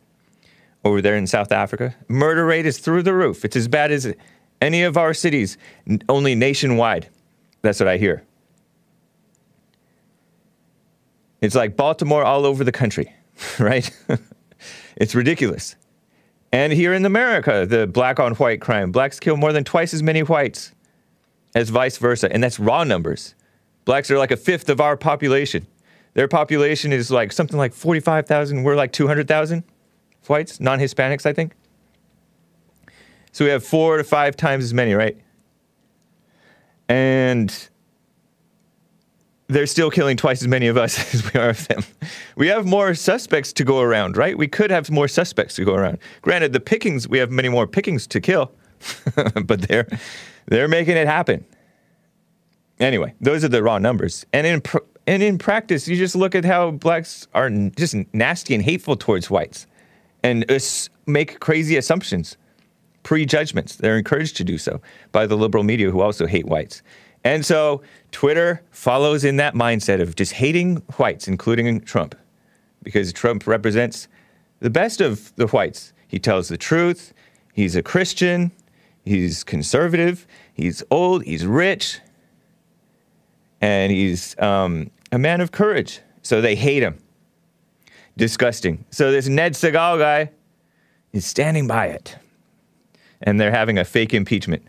over 0.84 1.00
there 1.00 1.16
in 1.16 1.26
South 1.26 1.52
Africa. 1.52 1.94
Murder 2.08 2.44
rate 2.44 2.66
is 2.66 2.78
through 2.78 3.02
the 3.02 3.14
roof. 3.14 3.44
It's 3.44 3.56
as 3.56 3.68
bad 3.68 3.92
as 3.92 4.12
any 4.60 4.82
of 4.82 4.96
our 4.96 5.14
cities, 5.14 5.56
only 6.08 6.34
nationwide. 6.34 7.08
That's 7.62 7.78
what 7.80 7.88
I 7.88 7.96
hear. 7.96 8.24
It's 11.40 11.54
like 11.54 11.76
Baltimore 11.76 12.24
all 12.24 12.46
over 12.46 12.62
the 12.64 12.72
country, 12.72 13.12
right? 13.58 13.90
it's 14.96 15.14
ridiculous. 15.14 15.76
And 16.52 16.72
here 16.72 16.92
in 16.92 17.04
America, 17.04 17.66
the 17.66 17.86
black 17.86 18.20
on 18.20 18.34
white 18.34 18.60
crime, 18.60 18.92
blacks 18.92 19.18
kill 19.18 19.36
more 19.36 19.52
than 19.52 19.64
twice 19.64 19.94
as 19.94 20.02
many 20.02 20.22
whites 20.22 20.72
as 21.54 21.70
vice 21.70 21.96
versa. 21.96 22.32
And 22.32 22.42
that's 22.42 22.60
raw 22.60 22.84
numbers. 22.84 23.34
Blacks 23.84 24.10
are 24.10 24.18
like 24.18 24.30
a 24.30 24.36
fifth 24.36 24.68
of 24.68 24.80
our 24.80 24.96
population. 24.96 25.66
Their 26.14 26.28
population 26.28 26.92
is 26.92 27.10
like 27.10 27.32
something 27.32 27.56
like 27.56 27.72
45,000. 27.72 28.62
We're 28.62 28.76
like 28.76 28.92
200,000 28.92 29.64
whites, 30.26 30.60
non 30.60 30.78
Hispanics, 30.78 31.26
I 31.26 31.32
think. 31.32 31.54
So 33.32 33.44
we 33.44 33.50
have 33.50 33.64
four 33.64 33.96
to 33.96 34.04
five 34.04 34.36
times 34.36 34.64
as 34.64 34.74
many, 34.74 34.92
right? 34.94 35.16
And 36.88 37.68
they're 39.48 39.66
still 39.66 39.90
killing 39.90 40.16
twice 40.16 40.42
as 40.42 40.48
many 40.48 40.66
of 40.66 40.76
us 40.76 41.14
as 41.14 41.32
we 41.32 41.40
are 41.40 41.50
of 41.50 41.66
them. 41.68 41.82
We 42.36 42.48
have 42.48 42.66
more 42.66 42.94
suspects 42.94 43.52
to 43.54 43.64
go 43.64 43.80
around, 43.80 44.16
right? 44.16 44.36
We 44.36 44.48
could 44.48 44.70
have 44.70 44.90
more 44.90 45.08
suspects 45.08 45.54
to 45.56 45.64
go 45.64 45.74
around. 45.74 45.98
Granted, 46.20 46.52
the 46.52 46.60
pickings, 46.60 47.08
we 47.08 47.18
have 47.18 47.30
many 47.30 47.48
more 47.48 47.66
pickings 47.66 48.06
to 48.08 48.20
kill, 48.20 48.52
but 49.14 49.62
they're, 49.62 49.88
they're 50.46 50.68
making 50.68 50.96
it 50.96 51.06
happen. 51.06 51.44
Anyway, 52.80 53.14
those 53.20 53.44
are 53.44 53.48
the 53.48 53.62
raw 53.62 53.78
numbers. 53.78 54.26
And 54.32 54.46
in, 54.46 54.60
pr- 54.60 54.78
and 55.06 55.22
in 55.22 55.38
practice, 55.38 55.86
you 55.86 55.96
just 55.96 56.16
look 56.16 56.34
at 56.34 56.44
how 56.44 56.70
blacks 56.70 57.28
are 57.34 57.46
n- 57.46 57.72
just 57.76 57.94
nasty 58.12 58.54
and 58.54 58.62
hateful 58.62 58.96
towards 58.96 59.30
whites 59.30 59.66
and 60.22 60.44
make 61.06 61.40
crazy 61.40 61.76
assumptions 61.76 62.36
prejudgments. 63.02 63.76
They're 63.76 63.98
encouraged 63.98 64.36
to 64.36 64.44
do 64.44 64.58
so 64.58 64.80
by 65.10 65.26
the 65.26 65.36
liberal 65.36 65.64
media 65.64 65.90
who 65.90 66.00
also 66.00 66.26
hate 66.26 66.46
whites. 66.46 66.82
And 67.24 67.44
so 67.44 67.82
Twitter 68.10 68.62
follows 68.70 69.24
in 69.24 69.36
that 69.36 69.54
mindset 69.54 70.00
of 70.00 70.16
just 70.16 70.32
hating 70.32 70.76
whites, 70.96 71.28
including 71.28 71.80
Trump, 71.80 72.14
because 72.82 73.12
Trump 73.12 73.46
represents 73.46 74.08
the 74.60 74.70
best 74.70 75.00
of 75.00 75.34
the 75.36 75.46
whites. 75.48 75.92
He 76.08 76.18
tells 76.18 76.48
the 76.48 76.58
truth. 76.58 77.12
He's 77.54 77.76
a 77.76 77.82
Christian. 77.82 78.52
He's 79.04 79.44
conservative. 79.44 80.26
He's 80.54 80.82
old. 80.90 81.24
He's 81.24 81.46
rich. 81.46 82.00
And 83.62 83.90
he's 83.90 84.38
um, 84.38 84.90
a 85.10 85.18
man 85.18 85.40
of 85.40 85.52
courage. 85.52 86.00
So 86.20 86.42
they 86.42 86.54
hate 86.54 86.82
him. 86.82 86.98
Disgusting. 88.18 88.84
So 88.90 89.10
this 89.10 89.26
Ned 89.28 89.54
Segal 89.54 89.98
guy 89.98 90.30
is 91.12 91.24
standing 91.24 91.66
by 91.66 91.86
it 91.86 92.16
and 93.22 93.40
they're 93.40 93.50
having 93.50 93.78
a 93.78 93.84
fake 93.84 94.12
impeachment. 94.12 94.62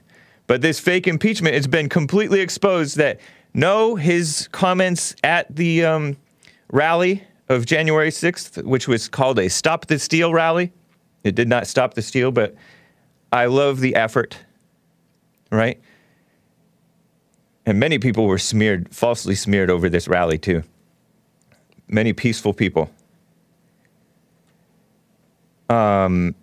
But 0.47 0.61
this 0.61 0.79
fake 0.79 1.07
impeachment 1.07 1.55
has 1.55 1.67
been 1.67 1.89
completely 1.89 2.39
exposed 2.39 2.97
that 2.97 3.19
no, 3.53 3.95
his 3.95 4.47
comments 4.51 5.15
at 5.23 5.53
the 5.53 5.85
um, 5.85 6.17
rally 6.71 7.23
of 7.49 7.65
January 7.65 8.09
6th, 8.09 8.63
which 8.63 8.87
was 8.87 9.07
called 9.07 9.39
a 9.39 9.49
Stop 9.49 9.87
the 9.87 9.99
Steal 9.99 10.33
rally, 10.33 10.71
it 11.23 11.35
did 11.35 11.47
not 11.47 11.67
stop 11.67 11.93
the 11.93 12.01
steal, 12.01 12.31
but 12.31 12.55
I 13.31 13.45
love 13.45 13.79
the 13.79 13.95
effort, 13.95 14.37
right? 15.51 15.79
And 17.65 17.79
many 17.79 17.97
people 17.99 18.25
were 18.25 18.37
smeared, 18.37 18.93
falsely 18.93 19.35
smeared 19.35 19.69
over 19.69 19.89
this 19.89 20.07
rally 20.07 20.37
too. 20.37 20.63
Many 21.87 22.13
peaceful 22.13 22.53
people. 22.53 22.89
Um, 25.69 26.35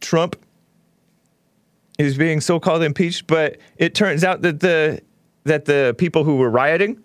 Trump 0.00 0.36
is 1.98 2.16
being 2.16 2.40
so-called 2.40 2.82
impeached, 2.82 3.26
but 3.26 3.58
it 3.76 3.94
turns 3.94 4.24
out 4.24 4.42
that 4.42 4.60
the 4.60 5.00
that 5.44 5.64
the 5.64 5.94
people 5.98 6.24
who 6.24 6.36
were 6.36 6.50
rioting 6.50 7.02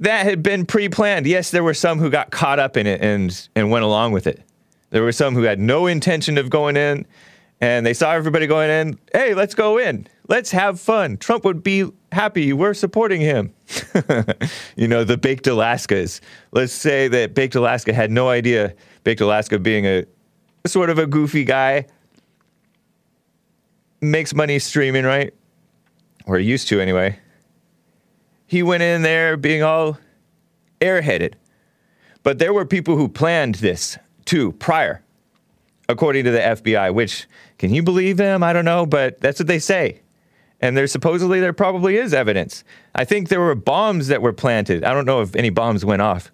that 0.00 0.24
had 0.24 0.42
been 0.42 0.64
pre-planned. 0.64 1.26
Yes, 1.26 1.50
there 1.50 1.64
were 1.64 1.74
some 1.74 1.98
who 1.98 2.10
got 2.10 2.30
caught 2.30 2.58
up 2.58 2.76
in 2.76 2.86
it 2.86 3.00
and 3.00 3.48
and 3.56 3.70
went 3.70 3.84
along 3.84 4.12
with 4.12 4.26
it. 4.26 4.42
There 4.90 5.02
were 5.02 5.12
some 5.12 5.34
who 5.34 5.42
had 5.42 5.58
no 5.58 5.86
intention 5.86 6.38
of 6.38 6.50
going 6.50 6.76
in, 6.76 7.06
and 7.60 7.86
they 7.86 7.94
saw 7.94 8.12
everybody 8.12 8.46
going 8.46 8.70
in. 8.70 8.98
Hey, 9.12 9.34
let's 9.34 9.54
go 9.54 9.78
in. 9.78 10.06
Let's 10.28 10.50
have 10.50 10.80
fun. 10.80 11.16
Trump 11.16 11.44
would 11.44 11.62
be 11.62 11.90
happy. 12.12 12.52
We're 12.52 12.74
supporting 12.74 13.20
him. 13.20 13.54
you 14.76 14.88
know, 14.88 15.04
the 15.04 15.16
Baked 15.16 15.44
Alaskas. 15.44 16.20
Let's 16.52 16.72
say 16.72 17.08
that 17.08 17.34
Baked 17.34 17.54
Alaska 17.54 17.92
had 17.92 18.10
no 18.10 18.28
idea. 18.28 18.74
Baked 19.04 19.20
Alaska 19.20 19.58
being 19.58 19.86
a 19.86 20.04
sort 20.66 20.90
of 20.90 20.98
a 20.98 21.06
goofy 21.06 21.44
guy 21.44 21.86
makes 24.00 24.34
money 24.34 24.58
streaming, 24.58 25.04
right? 25.04 25.32
Or 26.26 26.38
used 26.38 26.68
to 26.68 26.80
anyway. 26.80 27.18
He 28.46 28.62
went 28.62 28.82
in 28.82 29.02
there 29.02 29.36
being 29.36 29.62
all 29.62 29.98
airheaded. 30.80 31.34
But 32.22 32.38
there 32.38 32.52
were 32.52 32.64
people 32.64 32.96
who 32.96 33.08
planned 33.08 33.56
this 33.56 33.98
too 34.24 34.52
prior, 34.52 35.02
according 35.88 36.24
to 36.24 36.30
the 36.32 36.40
FBI, 36.40 36.92
which 36.92 37.26
can 37.58 37.72
you 37.72 37.82
believe 37.82 38.16
them? 38.16 38.42
I 38.42 38.52
don't 38.52 38.64
know, 38.64 38.86
but 38.86 39.20
that's 39.20 39.40
what 39.40 39.46
they 39.46 39.58
say. 39.58 40.00
And 40.60 40.76
there's 40.76 40.92
supposedly 40.92 41.40
there 41.40 41.52
probably 41.52 41.96
is 41.96 42.14
evidence. 42.14 42.64
I 42.94 43.04
think 43.04 43.28
there 43.28 43.40
were 43.40 43.54
bombs 43.54 44.08
that 44.08 44.22
were 44.22 44.32
planted. 44.32 44.84
I 44.84 44.94
don't 44.94 45.04
know 45.04 45.20
if 45.20 45.36
any 45.36 45.50
bombs 45.50 45.84
went 45.84 46.02
off 46.02 46.30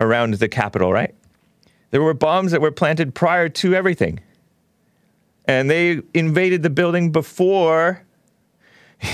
around 0.00 0.34
the 0.34 0.48
Capitol, 0.48 0.92
right? 0.92 1.14
There 1.90 2.02
were 2.02 2.14
bombs 2.14 2.52
that 2.52 2.60
were 2.60 2.72
planted 2.72 3.14
prior 3.14 3.48
to 3.48 3.74
everything 3.74 4.20
and 5.44 5.68
they 5.68 6.00
invaded 6.14 6.62
the 6.62 6.70
building 6.70 7.12
before. 7.12 8.02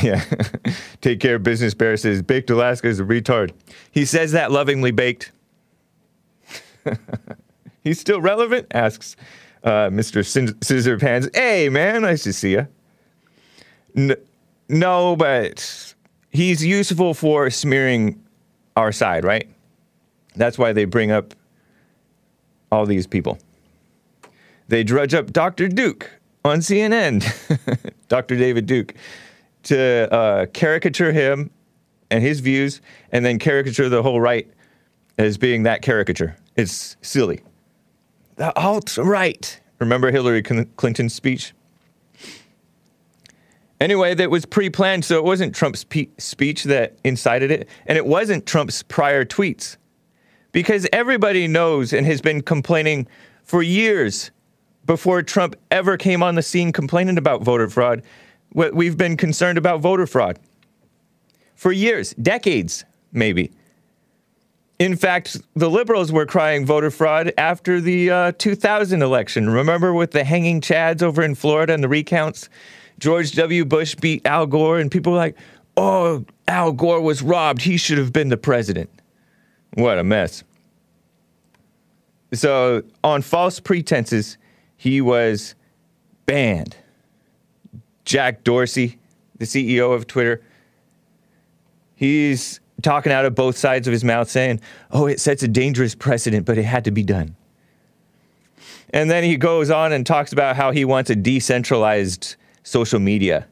Yeah, 0.02 0.22
take 1.00 1.18
care 1.18 1.36
of 1.36 1.42
business. 1.42 1.72
Bear 1.72 1.96
says 1.96 2.20
Baked 2.20 2.50
Alaska 2.50 2.88
is 2.88 3.00
a 3.00 3.04
retard. 3.04 3.52
He 3.90 4.04
says 4.04 4.32
that 4.32 4.52
lovingly 4.52 4.90
baked. 4.90 5.32
He's 7.82 7.98
still 7.98 8.20
relevant? 8.20 8.66
Asks 8.70 9.16
uh, 9.68 9.90
Mr. 9.90 10.24
Sin- 10.26 10.60
Scissor 10.62 10.98
Pants. 10.98 11.28
Hey, 11.34 11.68
man, 11.68 12.02
nice 12.02 12.22
to 12.24 12.32
see 12.32 12.52
you. 12.52 12.66
N- 13.94 14.16
no, 14.68 15.14
but 15.14 15.94
he's 16.30 16.64
useful 16.64 17.12
for 17.14 17.50
smearing 17.50 18.22
our 18.76 18.92
side, 18.92 19.24
right? 19.24 19.48
That's 20.36 20.56
why 20.58 20.72
they 20.72 20.84
bring 20.86 21.10
up 21.10 21.34
all 22.72 22.86
these 22.86 23.06
people. 23.06 23.38
They 24.68 24.84
drudge 24.84 25.14
up 25.14 25.32
Dr. 25.32 25.68
Duke 25.68 26.10
on 26.44 26.60
CNN, 26.60 27.24
Dr. 28.08 28.36
David 28.36 28.66
Duke, 28.66 28.94
to 29.64 30.12
uh, 30.12 30.46
caricature 30.46 31.12
him 31.12 31.50
and 32.10 32.22
his 32.22 32.40
views, 32.40 32.80
and 33.12 33.24
then 33.24 33.38
caricature 33.38 33.88
the 33.88 34.02
whole 34.02 34.20
right 34.20 34.48
as 35.18 35.36
being 35.36 35.64
that 35.64 35.82
caricature. 35.82 36.36
It's 36.56 36.96
silly. 37.02 37.40
The 38.38 38.56
alt 38.56 38.96
right. 38.96 39.60
Remember 39.80 40.12
Hillary 40.12 40.42
Clinton's 40.42 41.12
speech? 41.12 41.52
Anyway, 43.80 44.14
that 44.14 44.30
was 44.30 44.44
pre 44.46 44.70
planned, 44.70 45.04
so 45.04 45.16
it 45.18 45.24
wasn't 45.24 45.54
Trump's 45.54 45.82
pe- 45.84 46.08
speech 46.18 46.64
that 46.64 46.96
incited 47.04 47.50
it, 47.50 47.68
and 47.86 47.98
it 47.98 48.06
wasn't 48.06 48.46
Trump's 48.46 48.82
prior 48.84 49.24
tweets. 49.24 49.76
Because 50.52 50.86
everybody 50.92 51.46
knows 51.48 51.92
and 51.92 52.06
has 52.06 52.20
been 52.20 52.40
complaining 52.40 53.06
for 53.42 53.62
years 53.62 54.30
before 54.86 55.22
Trump 55.22 55.56
ever 55.72 55.96
came 55.96 56.22
on 56.22 56.36
the 56.36 56.42
scene 56.42 56.72
complaining 56.72 57.18
about 57.18 57.42
voter 57.42 57.68
fraud. 57.68 58.02
we- 58.54 58.70
We've 58.70 58.96
been 58.96 59.16
concerned 59.16 59.58
about 59.58 59.80
voter 59.80 60.06
fraud 60.06 60.38
for 61.56 61.72
years, 61.72 62.14
decades, 62.14 62.84
maybe. 63.12 63.50
In 64.78 64.96
fact, 64.96 65.36
the 65.54 65.68
liberals 65.68 66.12
were 66.12 66.24
crying 66.24 66.64
voter 66.64 66.90
fraud 66.90 67.32
after 67.36 67.80
the 67.80 68.10
uh, 68.10 68.32
2000 68.38 69.02
election. 69.02 69.50
Remember 69.50 69.92
with 69.92 70.12
the 70.12 70.22
hanging 70.22 70.60
chads 70.60 71.02
over 71.02 71.22
in 71.22 71.34
Florida 71.34 71.74
and 71.74 71.82
the 71.82 71.88
recounts? 71.88 72.48
George 73.00 73.32
W. 73.32 73.64
Bush 73.64 73.96
beat 73.96 74.24
Al 74.24 74.46
Gore, 74.46 74.78
and 74.78 74.90
people 74.90 75.12
were 75.12 75.18
like, 75.18 75.36
oh, 75.76 76.24
Al 76.46 76.72
Gore 76.72 77.00
was 77.00 77.22
robbed. 77.22 77.62
He 77.62 77.76
should 77.76 77.98
have 77.98 78.12
been 78.12 78.28
the 78.28 78.36
president. 78.36 78.88
What 79.74 79.98
a 79.98 80.04
mess. 80.04 80.44
So, 82.32 82.82
on 83.02 83.22
false 83.22 83.58
pretenses, 83.58 84.38
he 84.76 85.00
was 85.00 85.54
banned. 86.26 86.76
Jack 88.04 88.44
Dorsey, 88.44 88.98
the 89.38 89.44
CEO 89.44 89.94
of 89.94 90.06
Twitter, 90.06 90.42
he's 91.94 92.60
talking 92.82 93.12
out 93.12 93.24
of 93.24 93.34
both 93.34 93.56
sides 93.56 93.86
of 93.86 93.92
his 93.92 94.04
mouth 94.04 94.30
saying, 94.30 94.60
oh, 94.90 95.06
it 95.06 95.20
sets 95.20 95.42
a 95.42 95.48
dangerous 95.48 95.94
precedent, 95.94 96.46
but 96.46 96.58
it 96.58 96.64
had 96.64 96.84
to 96.84 96.90
be 96.90 97.02
done. 97.02 97.36
And 98.90 99.10
then 99.10 99.24
he 99.24 99.36
goes 99.36 99.70
on 99.70 99.92
and 99.92 100.06
talks 100.06 100.32
about 100.32 100.56
how 100.56 100.70
he 100.70 100.84
wants 100.84 101.10
a 101.10 101.16
decentralized 101.16 102.36
social 102.62 103.00
media 103.00 103.46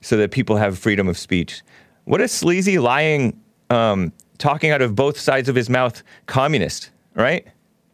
so 0.00 0.16
that 0.16 0.30
people 0.30 0.56
have 0.56 0.78
freedom 0.78 1.08
of 1.08 1.18
speech. 1.18 1.62
What 2.04 2.20
a 2.20 2.28
sleazy, 2.28 2.78
lying, 2.78 3.40
um, 3.70 4.12
talking 4.38 4.70
out 4.70 4.82
of 4.82 4.94
both 4.94 5.18
sides 5.18 5.48
of 5.48 5.54
his 5.54 5.68
mouth 5.68 6.02
communist, 6.26 6.90
right? 7.14 7.46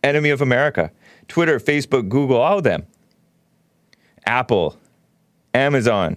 Enemy 0.05 0.31
of 0.31 0.41
America. 0.41 0.91
Twitter, 1.29 1.59
Facebook, 1.59 2.09
Google, 2.09 2.37
all 2.37 2.59
of 2.59 2.65
them. 2.65 2.87
Apple, 4.27 4.79
Amazon, 5.55 6.17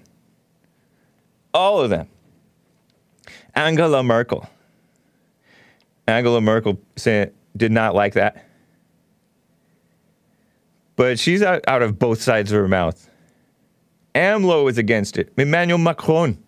all 1.54 1.80
of 1.80 1.90
them. 1.90 2.08
Angela 3.60 4.02
Merkel. 4.02 4.50
Angela 6.08 6.40
Merkel 6.40 6.80
said, 6.96 7.34
did 7.58 7.74
not 7.74 7.94
like 7.94 8.14
that. 8.14 8.46
But 10.96 11.20
she's 11.20 11.42
out, 11.42 11.62
out 11.68 11.82
of 11.82 12.00
both 12.00 12.22
sides 12.22 12.54
of 12.54 12.58
her 12.58 12.70
mouth. 12.70 13.10
AMLO 14.16 14.70
is 14.70 14.78
against 14.78 15.18
it. 15.18 15.34
Emmanuel 15.38 15.78
Macron, 15.78 16.42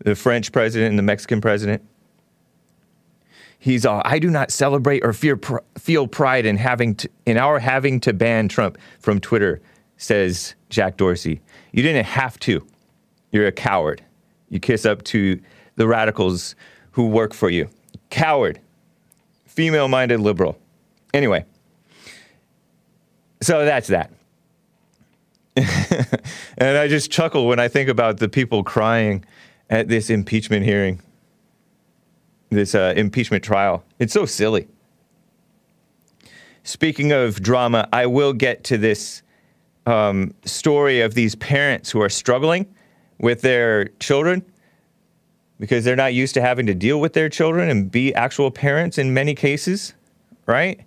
the 0.00 0.14
French 0.14 0.52
president 0.52 0.90
and 0.90 0.98
the 0.98 1.02
Mexican 1.02 1.40
president. 1.40 1.82
He's 3.58 3.86
all, 3.86 4.02
I 4.04 4.18
do 4.18 4.28
not 4.28 4.50
celebrate 4.50 5.02
or 5.02 5.14
fear, 5.14 5.38
pr- 5.38 5.56
feel 5.78 6.06
pride 6.06 6.44
in 6.44 6.58
having 6.58 6.94
to, 6.96 7.08
in 7.24 7.38
our 7.38 7.58
having 7.58 8.00
to 8.00 8.12
ban 8.12 8.48
Trump 8.48 8.76
from 8.98 9.18
Twitter, 9.18 9.62
says 9.96 10.54
Jack 10.68 10.98
Dorsey. 10.98 11.40
You 11.72 11.82
didn't 11.82 12.04
have 12.04 12.38
to. 12.40 12.66
You're 13.30 13.46
a 13.46 13.52
coward. 13.52 14.02
You 14.48 14.60
kiss 14.60 14.86
up 14.86 15.02
to 15.04 15.40
the 15.76 15.86
radicals 15.86 16.54
who 16.92 17.08
work 17.08 17.34
for 17.34 17.50
you. 17.50 17.68
Coward. 18.10 18.60
Female 19.44 19.88
minded 19.88 20.20
liberal. 20.20 20.58
Anyway, 21.14 21.44
so 23.40 23.64
that's 23.64 23.88
that. 23.88 24.10
and 25.56 26.76
I 26.76 26.88
just 26.88 27.10
chuckle 27.10 27.46
when 27.46 27.58
I 27.58 27.68
think 27.68 27.88
about 27.88 28.18
the 28.18 28.28
people 28.28 28.62
crying 28.62 29.24
at 29.70 29.88
this 29.88 30.10
impeachment 30.10 30.64
hearing, 30.64 31.00
this 32.50 32.74
uh, 32.74 32.92
impeachment 32.96 33.42
trial. 33.42 33.82
It's 33.98 34.12
so 34.12 34.26
silly. 34.26 34.68
Speaking 36.62 37.12
of 37.12 37.40
drama, 37.40 37.88
I 37.92 38.06
will 38.06 38.32
get 38.32 38.64
to 38.64 38.76
this 38.76 39.22
um, 39.86 40.34
story 40.44 41.00
of 41.00 41.14
these 41.14 41.34
parents 41.36 41.90
who 41.90 42.02
are 42.02 42.08
struggling 42.08 42.66
with 43.18 43.40
their 43.40 43.86
children 44.00 44.44
because 45.58 45.84
they're 45.84 45.96
not 45.96 46.12
used 46.14 46.34
to 46.34 46.42
having 46.42 46.66
to 46.66 46.74
deal 46.74 47.00
with 47.00 47.14
their 47.14 47.28
children 47.28 47.70
and 47.70 47.90
be 47.90 48.14
actual 48.14 48.50
parents 48.50 48.98
in 48.98 49.14
many 49.14 49.34
cases, 49.34 49.94
right? 50.46 50.80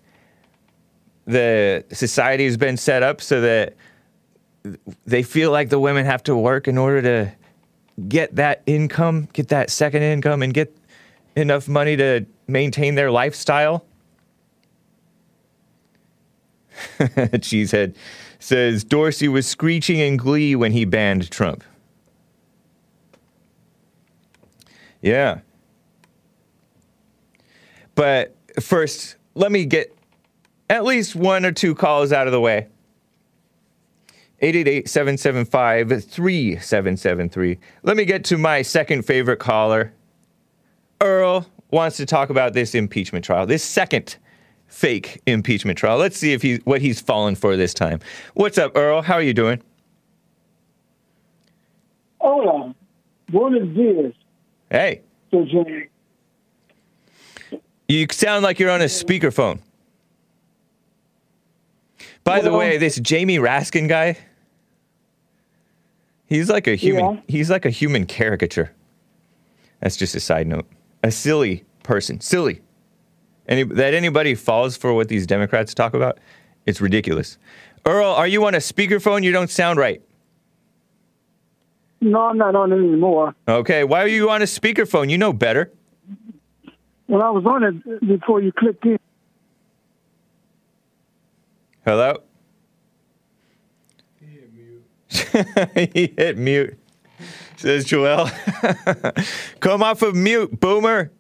The 1.26 1.84
society 1.92 2.46
has 2.46 2.58
been 2.58 2.78
set 2.78 3.04
up 3.04 3.22
so 3.22 3.42
that 3.42 3.76
they 5.06 5.24
feel 5.24 5.52
like 5.52 5.70
the 5.70 5.80
women 5.80 6.06
have 6.06 6.24
to 6.24 6.36
work 6.36 6.68
in 6.68 6.78
order 6.78 7.02
to 7.02 7.32
get 8.08 8.36
that 8.36 8.62
income, 8.65 9.28
get 9.34 9.50
that 9.50 9.70
second 9.70 10.04
income, 10.04 10.42
and 10.44 10.54
get 10.54 10.76
enough 11.36 11.68
money 11.68 11.96
to 11.98 12.26
maintain 12.48 12.96
their 12.96 13.12
lifestyle. 13.12 13.86
Cheesehead 17.00 17.96
says 18.39 18.84
Dorsey 18.84 19.28
was 19.28 19.46
screeching 19.48 20.00
in 20.00 20.18
glee 20.18 20.56
when 20.56 20.72
he 20.72 20.86
banned 20.86 21.30
Trump. 21.30 21.63
Yeah. 25.02 25.40
But 27.96 28.36
first, 28.60 29.18
let 29.36 29.52
me 29.52 29.66
get 29.66 29.96
at 30.70 30.84
least 30.84 31.16
one 31.16 31.46
or 31.46 31.52
two 31.52 31.76
calls 31.76 32.12
out 32.12 32.28
of 32.28 32.34
the 32.34 32.42
way. 32.42 32.68
888 34.42 34.88
775 34.88 36.06
3773. 36.06 37.60
Let 37.84 37.98
me 37.98 38.06
get 38.06 38.24
to 38.26 38.38
my 38.38 38.62
second 38.62 39.04
favorite 39.04 39.40
caller. 39.40 39.94
Earl 41.02 41.46
wants 41.72 41.98
to 41.98 42.06
talk 42.06 42.30
about 42.30 42.54
this 42.54 42.74
impeachment 42.74 43.26
trial, 43.26 43.46
this 43.46 43.64
second 43.64 44.18
fake 44.68 45.22
impeachment 45.26 45.78
trial. 45.78 45.98
Let's 45.98 46.18
see 46.18 46.34
if 46.34 46.42
he's 46.42 46.60
what 46.64 46.82
he's 46.82 47.02
fallen 47.02 47.36
for 47.36 47.58
this 47.58 47.74
time. 47.74 48.00
What's 48.34 48.58
up, 48.58 48.76
Earl? 48.76 49.02
How 49.02 49.16
are 49.16 49.22
you 49.22 49.34
doing? 49.34 49.62
Hola, 52.22 52.76
buenos 53.30 53.76
dias, 53.76 54.14
Hey, 54.69 55.01
you 57.88 58.05
sound 58.12 58.43
like 58.43 58.60
you're 58.60 58.69
on 58.69 58.82
a 58.82 58.86
speakerphone. 58.86 59.60
By 62.23 62.41
the 62.41 62.53
way, 62.53 62.77
this 62.77 62.99
Jamie 62.99 63.38
Raskin 63.38 63.89
guy, 63.89 64.17
he's 66.27 66.49
like 66.49 66.67
a 66.67 66.75
human. 66.75 67.15
Yeah. 67.15 67.21
He's 67.27 67.49
like 67.49 67.65
a 67.65 67.71
human 67.71 68.05
caricature. 68.05 68.71
That's 69.79 69.95
just 69.97 70.13
a 70.15 70.19
side 70.19 70.45
note. 70.45 70.67
A 71.03 71.12
silly 71.12 71.63
person, 71.84 72.21
silly. 72.21 72.62
Any, 73.47 73.63
that 73.63 73.95
anybody 73.95 74.36
falls 74.36 74.77
for 74.77 74.93
what 74.93 75.08
these 75.08 75.25
Democrats 75.25 75.73
talk 75.73 75.95
about, 75.95 76.19
it's 76.67 76.79
ridiculous. 76.79 77.39
Earl, 77.86 78.05
are 78.05 78.27
you 78.27 78.45
on 78.45 78.53
a 78.53 78.60
speakerphone? 78.60 79.23
You 79.23 79.32
don't 79.32 79.49
sound 79.49 79.79
right. 79.79 80.01
No, 82.02 82.22
I'm 82.22 82.38
not 82.38 82.56
on 82.56 82.72
it 82.72 82.78
anymore. 82.78 83.36
Okay, 83.48 83.84
why 83.84 84.02
are 84.02 84.08
you 84.08 84.30
on 84.30 84.42
a 84.42 84.46
speakerphone? 84.46 85.10
You 85.10 85.18
know 85.18 85.34
better. 85.34 85.72
Well, 87.08 87.22
I 87.22 87.30
was 87.30 87.46
on 87.46 87.64
it 87.64 88.08
before 88.08 88.42
you 88.42 88.52
clicked 88.52 88.86
in, 88.86 88.98
Hello? 91.86 92.22
He 94.20 94.26
hit 94.28 94.54
mute. 94.54 95.90
he 95.94 96.14
hit 96.16 96.38
mute, 96.38 96.78
says 97.58 97.84
Joel. 97.86 98.30
Come 99.60 99.82
off 99.82 100.02
of 100.04 100.16
mute, 100.16 100.60
boomer. 100.60 101.12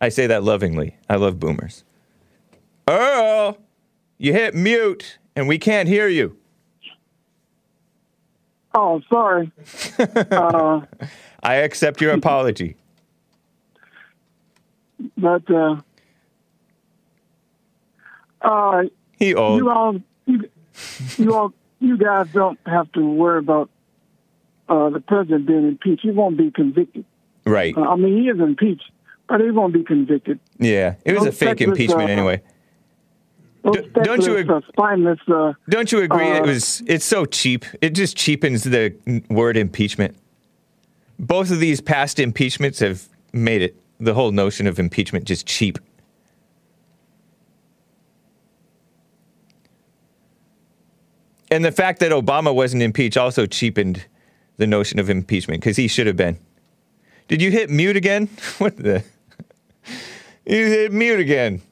I 0.00 0.10
say 0.10 0.26
that 0.28 0.44
lovingly. 0.44 0.96
I 1.08 1.16
love 1.16 1.40
boomers. 1.40 1.82
Earl, 2.88 3.58
you 4.18 4.32
hit 4.32 4.54
mute 4.54 5.18
and 5.34 5.48
we 5.48 5.58
can't 5.58 5.88
hear 5.88 6.06
you. 6.06 6.36
Oh, 8.76 9.00
sorry. 9.08 9.50
uh, 10.30 10.80
I 11.42 11.54
accept 11.56 12.00
your 12.00 12.12
apology. 12.12 12.76
but 15.16 15.50
uh, 15.50 15.76
uh, 18.42 18.82
He 19.18 19.34
old. 19.34 19.58
you 19.58 19.70
all, 19.70 19.96
you, 20.26 20.50
you 21.16 21.34
all, 21.34 21.52
you 21.80 21.96
guys 21.96 22.28
don't 22.32 22.58
have 22.66 22.90
to 22.92 23.00
worry 23.00 23.38
about 23.38 23.70
uh, 24.68 24.90
the 24.90 25.00
president 25.00 25.46
being 25.46 25.66
impeached. 25.66 26.02
He 26.02 26.10
won't 26.10 26.36
be 26.36 26.50
convicted. 26.50 27.04
Right. 27.44 27.76
Uh, 27.76 27.82
I 27.82 27.96
mean, 27.96 28.22
he 28.22 28.28
is 28.28 28.38
impeached, 28.40 28.90
but 29.28 29.40
he 29.40 29.50
won't 29.50 29.72
be 29.72 29.84
convicted. 29.84 30.38
Yeah. 30.58 30.96
It 31.04 31.14
was 31.14 31.26
a 31.26 31.32
fake 31.32 31.60
impeachment 31.60 32.10
uh, 32.10 32.12
anyway. 32.12 32.42
D- 33.72 33.88
don't 34.02 34.22
you 34.22 34.62
spineless. 34.68 35.18
Uh, 35.26 35.52
Don't 35.68 35.90
you 35.90 36.00
agree? 36.00 36.28
it 36.28 36.42
uh, 36.42 36.46
was. 36.46 36.82
It's 36.86 37.04
so 37.04 37.24
cheap. 37.24 37.64
It 37.80 37.90
just 37.90 38.16
cheapens 38.16 38.64
the 38.64 38.94
word 39.28 39.56
impeachment. 39.56 40.16
Both 41.18 41.50
of 41.50 41.58
these 41.58 41.80
past 41.80 42.20
impeachments 42.20 42.78
have 42.80 43.08
made 43.32 43.62
it 43.62 43.76
the 43.98 44.14
whole 44.14 44.30
notion 44.30 44.66
of 44.66 44.78
impeachment 44.78 45.24
just 45.24 45.46
cheap. 45.46 45.78
And 51.50 51.64
the 51.64 51.72
fact 51.72 52.00
that 52.00 52.12
Obama 52.12 52.54
wasn't 52.54 52.82
impeached 52.82 53.16
also 53.16 53.46
cheapened 53.46 54.04
the 54.58 54.66
notion 54.66 54.98
of 54.98 55.08
impeachment 55.08 55.60
because 55.60 55.76
he 55.76 55.88
should 55.88 56.06
have 56.06 56.16
been. 56.16 56.38
Did 57.28 57.42
you 57.42 57.50
hit 57.50 57.70
mute 57.70 57.96
again? 57.96 58.28
What 58.58 58.76
the? 58.76 59.02
You 60.44 60.66
hit 60.66 60.92
mute 60.92 61.18
again. 61.20 61.62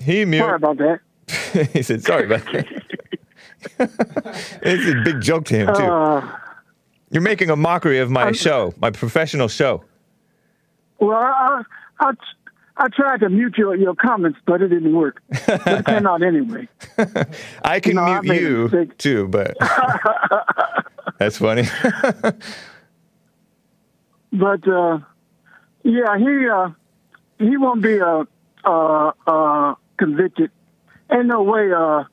He 0.00 0.24
mute. 0.24 0.40
sorry 0.40 0.56
about 0.56 0.78
that. 0.78 1.00
he 1.72 1.82
said, 1.82 2.02
"Sorry 2.02 2.24
about 2.26 2.44
that." 2.52 2.66
it's 4.62 4.86
a 4.88 5.02
big 5.04 5.20
joke 5.20 5.44
to 5.46 5.56
him 5.56 5.66
too. 5.74 5.82
Uh, 5.82 6.36
You're 7.10 7.22
making 7.22 7.50
a 7.50 7.56
mockery 7.56 7.98
of 7.98 8.10
my 8.10 8.32
show, 8.32 8.72
my 8.78 8.90
professional 8.90 9.48
show. 9.48 9.84
well, 11.00 11.16
I, 11.16 11.62
I, 12.00 12.12
I 12.76 12.88
tried 12.88 13.20
to 13.20 13.28
mute 13.28 13.58
your, 13.58 13.74
your 13.74 13.94
comments, 13.94 14.38
but 14.46 14.62
it 14.62 14.68
didn't 14.68 14.94
work. 14.94 15.20
But 15.46 15.66
it 15.66 15.86
came 15.86 16.06
out 16.06 16.22
anyway. 16.22 16.68
I 17.64 17.80
can 17.80 17.96
No, 17.96 18.02
I 18.02 18.20
mute 18.20 18.72
a 18.72 18.76
you 18.78 18.86
too, 18.98 19.28
but 19.28 19.56
that's 21.18 21.38
funny. 21.38 21.64
But 24.32 24.68
uh, 24.68 24.98
yeah, 25.82 26.18
he 26.18 26.48
uh, 26.48 26.70
he 27.38 27.56
won't 27.56 27.82
be 27.82 27.96
a, 27.98 28.26
uh, 28.64 29.12
uh, 29.26 29.74
convicted. 29.98 30.50
Ain't 31.10 31.26
no 31.26 31.42
way 31.42 31.72
uh, 31.72 32.04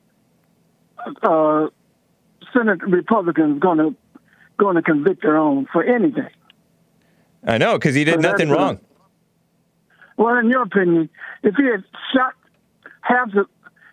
uh, 1.22 1.68
Senate 2.52 2.82
Republicans 2.82 3.60
gonna 3.60 3.94
gonna 4.58 4.82
convict 4.82 5.22
their 5.22 5.36
own 5.36 5.66
for 5.72 5.82
anything. 5.82 6.28
I 7.46 7.58
know 7.58 7.78
because 7.78 7.94
he 7.94 8.04
did 8.04 8.14
that's, 8.14 8.22
nothing 8.22 8.50
wrong. 8.50 8.80
Well, 10.16 10.36
in 10.38 10.50
your 10.50 10.62
opinion, 10.62 11.10
if 11.42 11.54
he 11.56 11.64
had 11.64 11.84
shot 12.14 12.34
half 13.02 13.30
the 13.32 13.44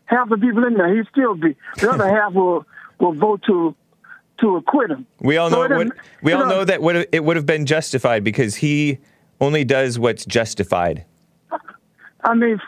half 0.06 0.30
the 0.30 0.38
people 0.38 0.66
in 0.66 0.76
there, 0.76 0.96
he'd 0.96 1.08
still 1.12 1.36
be. 1.36 1.56
The 1.78 1.92
other 1.92 2.08
half 2.22 2.34
will 2.34 2.66
will 3.00 3.14
vote 3.14 3.44
to 3.48 3.76
to 4.40 4.56
acquit 4.58 4.92
him. 4.92 5.06
We 5.20 5.38
all 5.38 5.50
So 5.50 5.68
know 5.68 5.82
it 5.82 5.86
what, 5.88 5.98
we 6.22 6.34
all 6.34 6.46
know 6.46 6.66
that 6.66 6.82
would 6.82 7.08
it 7.12 7.24
would 7.24 7.36
have 7.36 7.46
been 7.46 7.66
justified 7.66 8.24
because 8.24 8.56
he 8.56 9.00
only 9.40 9.64
does 9.64 10.00
what's 10.00 10.26
justified. 10.26 11.06
I 12.26 12.36
mean, 12.36 12.60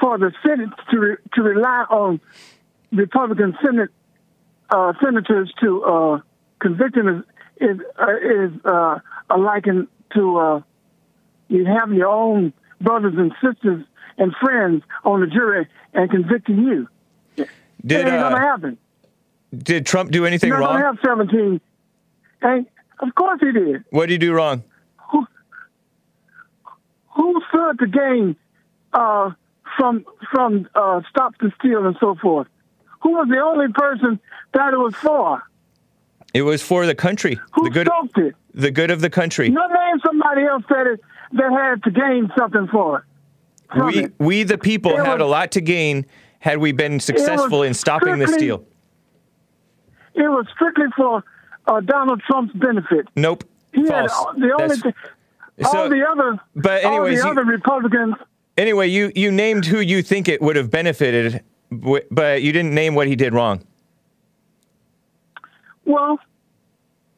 for 0.00 0.18
the 0.18 0.32
Senate 0.46 0.70
to 0.90 0.98
re, 0.98 1.16
to 1.34 1.42
rely 1.42 1.84
on 1.90 2.20
Republican 2.92 3.56
Senate 3.64 3.90
uh, 4.70 4.92
senators 5.02 5.52
to 5.60 5.82
uh, 5.84 6.20
convict 6.60 6.96
him 6.96 7.08
is 7.08 7.24
is, 7.60 7.80
uh, 8.00 8.16
is 8.16 8.50
uh, 8.64 8.98
a 9.30 9.38
liken 9.38 9.86
to 10.14 10.36
uh, 10.38 10.60
you 11.48 11.64
having 11.64 11.96
your 11.96 12.08
own 12.08 12.52
brothers 12.80 13.14
and 13.16 13.32
sisters 13.42 13.84
and 14.18 14.34
friends 14.40 14.82
on 15.04 15.20
the 15.20 15.26
jury 15.26 15.68
and 15.92 16.10
convicting 16.10 16.58
you. 16.58 16.88
Did 17.36 17.48
it 17.86 18.06
ain't 18.06 18.20
gonna 18.20 18.36
uh, 18.36 18.38
happen. 18.38 18.78
did 19.56 19.86
Trump 19.86 20.10
do 20.10 20.24
anything 20.24 20.48
You're 20.48 20.58
wrong? 20.58 20.80
gonna 20.80 20.84
have 20.84 20.98
seventeen. 21.04 21.60
And 22.42 22.66
of 23.00 23.14
course 23.14 23.40
he 23.40 23.52
did. 23.52 23.84
what 23.90 24.06
did 24.06 24.12
he 24.12 24.18
do 24.18 24.32
wrong? 24.32 24.62
Who 27.16 27.40
stood 27.48 27.78
to 27.78 27.86
gain 27.86 28.36
uh, 28.92 29.30
from 29.76 30.04
from 30.32 30.68
uh, 30.74 31.00
stop 31.10 31.34
the 31.38 31.52
steal 31.58 31.86
and 31.86 31.96
so 32.00 32.14
forth? 32.16 32.46
Who 33.02 33.10
was 33.12 33.28
the 33.28 33.38
only 33.40 33.72
person 33.72 34.18
that 34.54 34.72
it 34.72 34.78
was 34.78 34.94
for? 34.94 35.42
It 36.32 36.42
was 36.42 36.62
for 36.62 36.86
the 36.86 36.94
country, 36.94 37.38
Who 37.52 37.64
the 37.64 37.70
good, 37.70 37.86
stoked 37.86 38.18
it? 38.18 38.34
the 38.54 38.70
good 38.70 38.90
of 38.90 39.00
the 39.00 39.10
country. 39.10 39.46
You 39.48 39.54
name 39.54 40.00
somebody 40.04 40.42
else 40.44 40.64
that 40.68 40.86
it, 40.86 41.00
that 41.32 41.52
had 41.52 41.82
to 41.84 41.90
gain 41.90 42.30
something 42.36 42.66
for 42.68 42.98
it. 42.98 43.04
from 43.76 43.86
we, 43.88 44.04
it. 44.04 44.12
we 44.18 44.42
the 44.42 44.58
people 44.58 44.92
It 44.92 45.04
had 45.04 45.20
was- 45.20 45.26
a 45.26 45.30
lot 45.30 45.52
to 45.52 45.60
gain 45.60 46.06
had 46.40 46.58
we 46.58 46.72
been 46.72 46.98
successful 47.00 47.62
in 47.62 47.72
stopping 47.74 48.18
the 48.18 48.26
strictly- 48.26 48.46
steal. 48.46 48.64
It 50.14 50.28
was 50.28 50.46
strictly 50.54 50.86
for 50.96 51.24
uh, 51.66 51.80
Donald 51.80 52.20
Trump's 52.26 52.52
benefit. 52.54 53.08
Nope. 53.16 53.44
He 53.72 53.82
had 53.82 54.10
False. 54.10 54.36
the 54.36 54.52
only 54.52 54.56
That's- 54.76 54.82
thing. 54.82 54.94
So- 55.62 55.78
all 55.84 55.88
the 55.88 56.04
other, 56.08 56.38
but 56.56 56.84
anyways, 56.84 57.22
all 57.22 57.28
you- 57.28 57.34
the 57.34 57.40
other 57.42 57.50
Republicans. 57.50 58.14
Anyway, 58.56 58.86
you, 58.88 59.10
you 59.14 59.32
named 59.32 59.66
who 59.66 59.80
you 59.80 60.02
think 60.02 60.28
it 60.28 60.40
would 60.40 60.56
have 60.56 60.70
benefited, 60.70 61.42
but 61.70 62.42
you 62.42 62.52
didn't 62.52 62.74
name 62.74 62.94
what 62.94 63.06
he 63.08 63.16
did 63.16 63.34
wrong. 63.34 63.64
Well, 65.84 66.18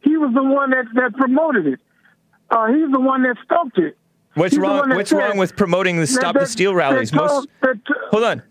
he 0.01 0.17
was 0.17 0.33
the 0.35 0.43
one 0.43 0.71
that, 0.71 0.87
that 0.95 1.15
promoted 1.15 1.67
it. 1.67 1.81
Uh, 2.51 2.67
he's 2.69 2.91
the 2.91 3.01
one 3.01 3.23
that 3.23 3.37
stopped 3.45 3.79
it. 3.79 3.97
What's 4.35 4.53
He's 4.53 4.61
wrong? 4.61 4.91
What's 4.91 5.13
wrong 5.13 5.39
with 5.39 5.57
promoting 5.57 5.97
the 5.97 6.03
that- 6.03 6.07
Stop 6.09 6.35
the 6.35 6.41
that- 6.41 6.49
Steal 6.49 6.75
rallies? 6.75 7.11
that 7.11 7.17
Most 7.17 7.49
that, 7.63 7.79
hold 8.11 8.25
on. 8.25 8.43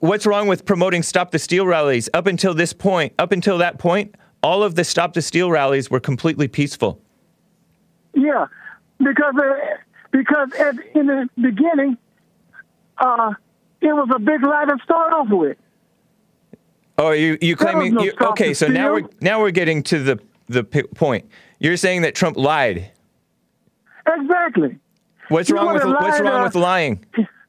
What's 0.00 0.24
wrong 0.24 0.46
with 0.48 0.64
promoting 0.64 1.02
Stop 1.02 1.30
the 1.30 1.38
Steal 1.38 1.66
rallies? 1.66 2.08
Up 2.14 2.26
until 2.26 2.54
this 2.54 2.72
point, 2.72 3.12
up 3.18 3.30
until 3.32 3.58
that 3.58 3.78
point, 3.78 4.14
all 4.42 4.62
of 4.62 4.76
the 4.76 4.84
Stop 4.84 5.12
the 5.12 5.20
Steal 5.20 5.50
rallies 5.50 5.90
were 5.90 6.00
completely 6.00 6.48
peaceful. 6.48 7.00
Yeah, 8.14 8.46
because 8.98 9.34
uh, 9.38 9.76
because 10.14 10.52
at, 10.60 10.76
in 10.94 11.06
the 11.06 11.28
beginning, 11.34 11.98
uh, 12.98 13.32
it 13.80 13.92
was 13.92 14.08
a 14.14 14.18
big 14.20 14.42
lie 14.42 14.64
to 14.64 14.76
start 14.84 15.12
off 15.12 15.26
with. 15.28 15.58
Oh, 16.96 17.10
you 17.10 17.36
you 17.40 17.56
claiming? 17.56 17.94
no 17.94 18.04
you, 18.04 18.12
okay, 18.20 18.54
so 18.54 18.68
now 18.68 18.92
we're 18.92 19.08
now 19.20 19.40
we're 19.40 19.50
getting 19.50 19.82
to 19.84 19.98
the 19.98 20.20
the 20.48 20.62
point. 20.62 21.28
You're 21.58 21.76
saying 21.76 22.02
that 22.02 22.14
Trump 22.14 22.36
lied. 22.36 22.92
Exactly. 24.06 24.78
What's 25.30 25.48
He 25.48 25.54
wrong 25.54 25.74
with 25.74 25.84
what's 25.84 26.20
wrong 26.20 26.42
uh, 26.42 26.44
with 26.44 26.54
lying? 26.54 27.04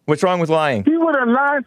What's 0.05 0.23
wrong 0.23 0.39
with 0.39 0.49
lying? 0.49 0.83
He 0.85 0.97
would 0.97 1.15
have 1.15 1.27
lied. 1.27 1.65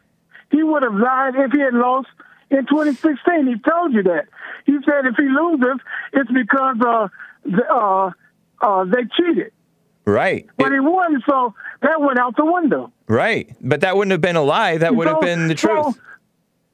He 0.50 0.64
would 0.64 0.82
have 0.82 0.94
lied 0.94 1.34
if 1.36 1.52
he 1.52 1.60
had 1.60 1.74
lost 1.74 2.08
in 2.50 2.66
2016. 2.66 3.46
He 3.46 3.58
told 3.70 3.92
you 3.92 4.02
that. 4.02 4.26
He 4.64 4.72
said 4.84 5.06
if 5.06 5.14
he 5.16 5.28
loses, 5.28 5.80
it's 6.12 6.30
because 6.32 6.76
uh, 6.84 7.08
the, 7.44 7.64
uh, 7.70 8.10
uh, 8.60 8.84
they 8.84 9.04
cheated. 9.16 9.52
Right. 10.08 10.46
But 10.56 10.68
It- 10.68 10.74
he 10.74 10.80
won, 10.80 11.22
so 11.28 11.54
that 11.82 12.00
went 12.00 12.18
out 12.18 12.34
the 12.36 12.44
window. 12.44 12.90
right. 13.08 13.48
But 13.60 13.82
that 13.82 13.96
wouldn't 13.96 14.12
have 14.12 14.20
been 14.22 14.36
a 14.36 14.42
lie. 14.42 14.78
That 14.78 14.96
would 14.96 15.06
have 15.06 15.20
been 15.20 15.48
the 15.48 15.56
so- 15.56 15.68
truth. 15.82 16.00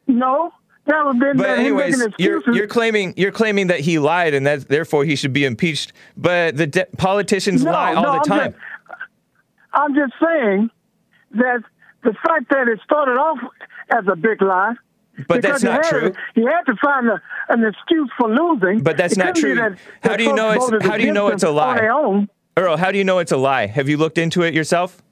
No, 0.06 0.52
that 0.86 1.04
would 1.04 1.14
have 1.14 1.20
been 1.20 1.36
But 1.38 1.46
that 1.48 1.58
anyways, 1.58 2.06
you're 2.18 2.42
you're 2.52 2.66
claiming 2.68 3.14
you're 3.16 3.32
claiming 3.32 3.66
that 3.68 3.80
he 3.80 3.98
lied 3.98 4.34
and 4.34 4.46
that 4.46 4.68
therefore 4.68 5.04
he 5.04 5.16
should 5.16 5.32
be 5.32 5.44
impeached. 5.44 5.92
But 6.16 6.56
the 6.56 6.66
de- 6.68 6.86
politicians 6.96 7.64
No, 7.64 7.72
lie 7.72 7.94
all 7.94 8.02
no, 8.04 8.12
the 8.12 8.18
I'm 8.18 8.22
time. 8.24 8.52
Just, 8.52 8.62
I'm 9.72 9.94
just 9.94 10.12
saying 10.22 10.70
that 11.32 11.62
the 12.04 12.12
fact 12.24 12.50
that 12.50 12.68
it 12.68 12.78
started 12.84 13.16
off 13.18 13.38
as 13.90 14.04
a 14.06 14.14
big 14.14 14.42
lie. 14.42 14.74
But 15.28 15.42
because 15.42 15.62
that's 15.62 15.64
not 15.64 15.84
had, 15.84 15.90
true. 15.90 16.12
He 16.34 16.42
had 16.44 16.62
to 16.66 16.74
find 16.82 17.08
a, 17.08 17.20
an 17.48 17.64
excuse 17.64 18.10
for 18.18 18.28
losing. 18.28 18.82
But 18.82 18.96
that's 18.96 19.14
It 19.16 19.18
not 19.24 19.34
true. 19.36 19.54
that- 19.54 19.78
How 20.02 20.16
do 20.16 20.24
you 20.24 20.34
know 20.34 20.50
it's- 20.52 20.86
how 20.86 20.96
do 20.96 21.04
you 21.04 21.12
know 21.12 21.28
it's 21.28 21.42
a 21.44 21.50
lie? 21.50 21.88
On 22.56 22.62
their 22.62 22.68
own. 22.68 22.72
Earl, 22.72 22.76
how 22.76 22.92
do 22.92 22.98
you 22.98 23.04
know 23.04 23.18
it's 23.18 23.32
a 23.32 23.36
lie? 23.36 23.66
Have 23.66 23.88
you 23.88 23.96
looked 23.96 24.18
into 24.18 24.42
it 24.42 24.54
yourself? 24.54 25.02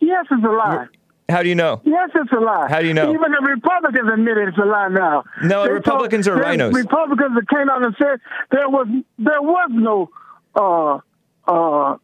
Yes, 0.00 0.26
it's 0.30 0.44
a 0.44 0.48
lie. 0.48 0.86
How 1.28 1.42
do 1.42 1.48
you 1.48 1.56
know? 1.56 1.80
Yes, 1.84 2.10
it's 2.14 2.30
a 2.32 2.38
lie. 2.38 2.68
How 2.68 2.80
do 2.80 2.86
you 2.86 2.94
know? 2.94 3.12
Even 3.12 3.32
the 3.32 3.46
Republicans 3.48 4.08
admit 4.12 4.38
it's 4.38 4.58
a 4.58 4.64
lie 4.64 4.88
now. 4.88 5.24
No, 5.42 5.64
They 5.64 5.72
Republicans 5.72 6.28
are 6.28 6.36
there's 6.36 6.56
RINOs. 6.56 6.74
Republicans 6.74 7.34
that 7.34 7.48
came 7.48 7.68
out 7.68 7.84
and 7.84 7.96
said 7.98 8.20
there 8.52 8.68
was 8.68 8.86
there 9.18 9.42
was 9.42 9.70
no 9.72 10.10
uh, 10.54 10.98
uh, 11.48 11.96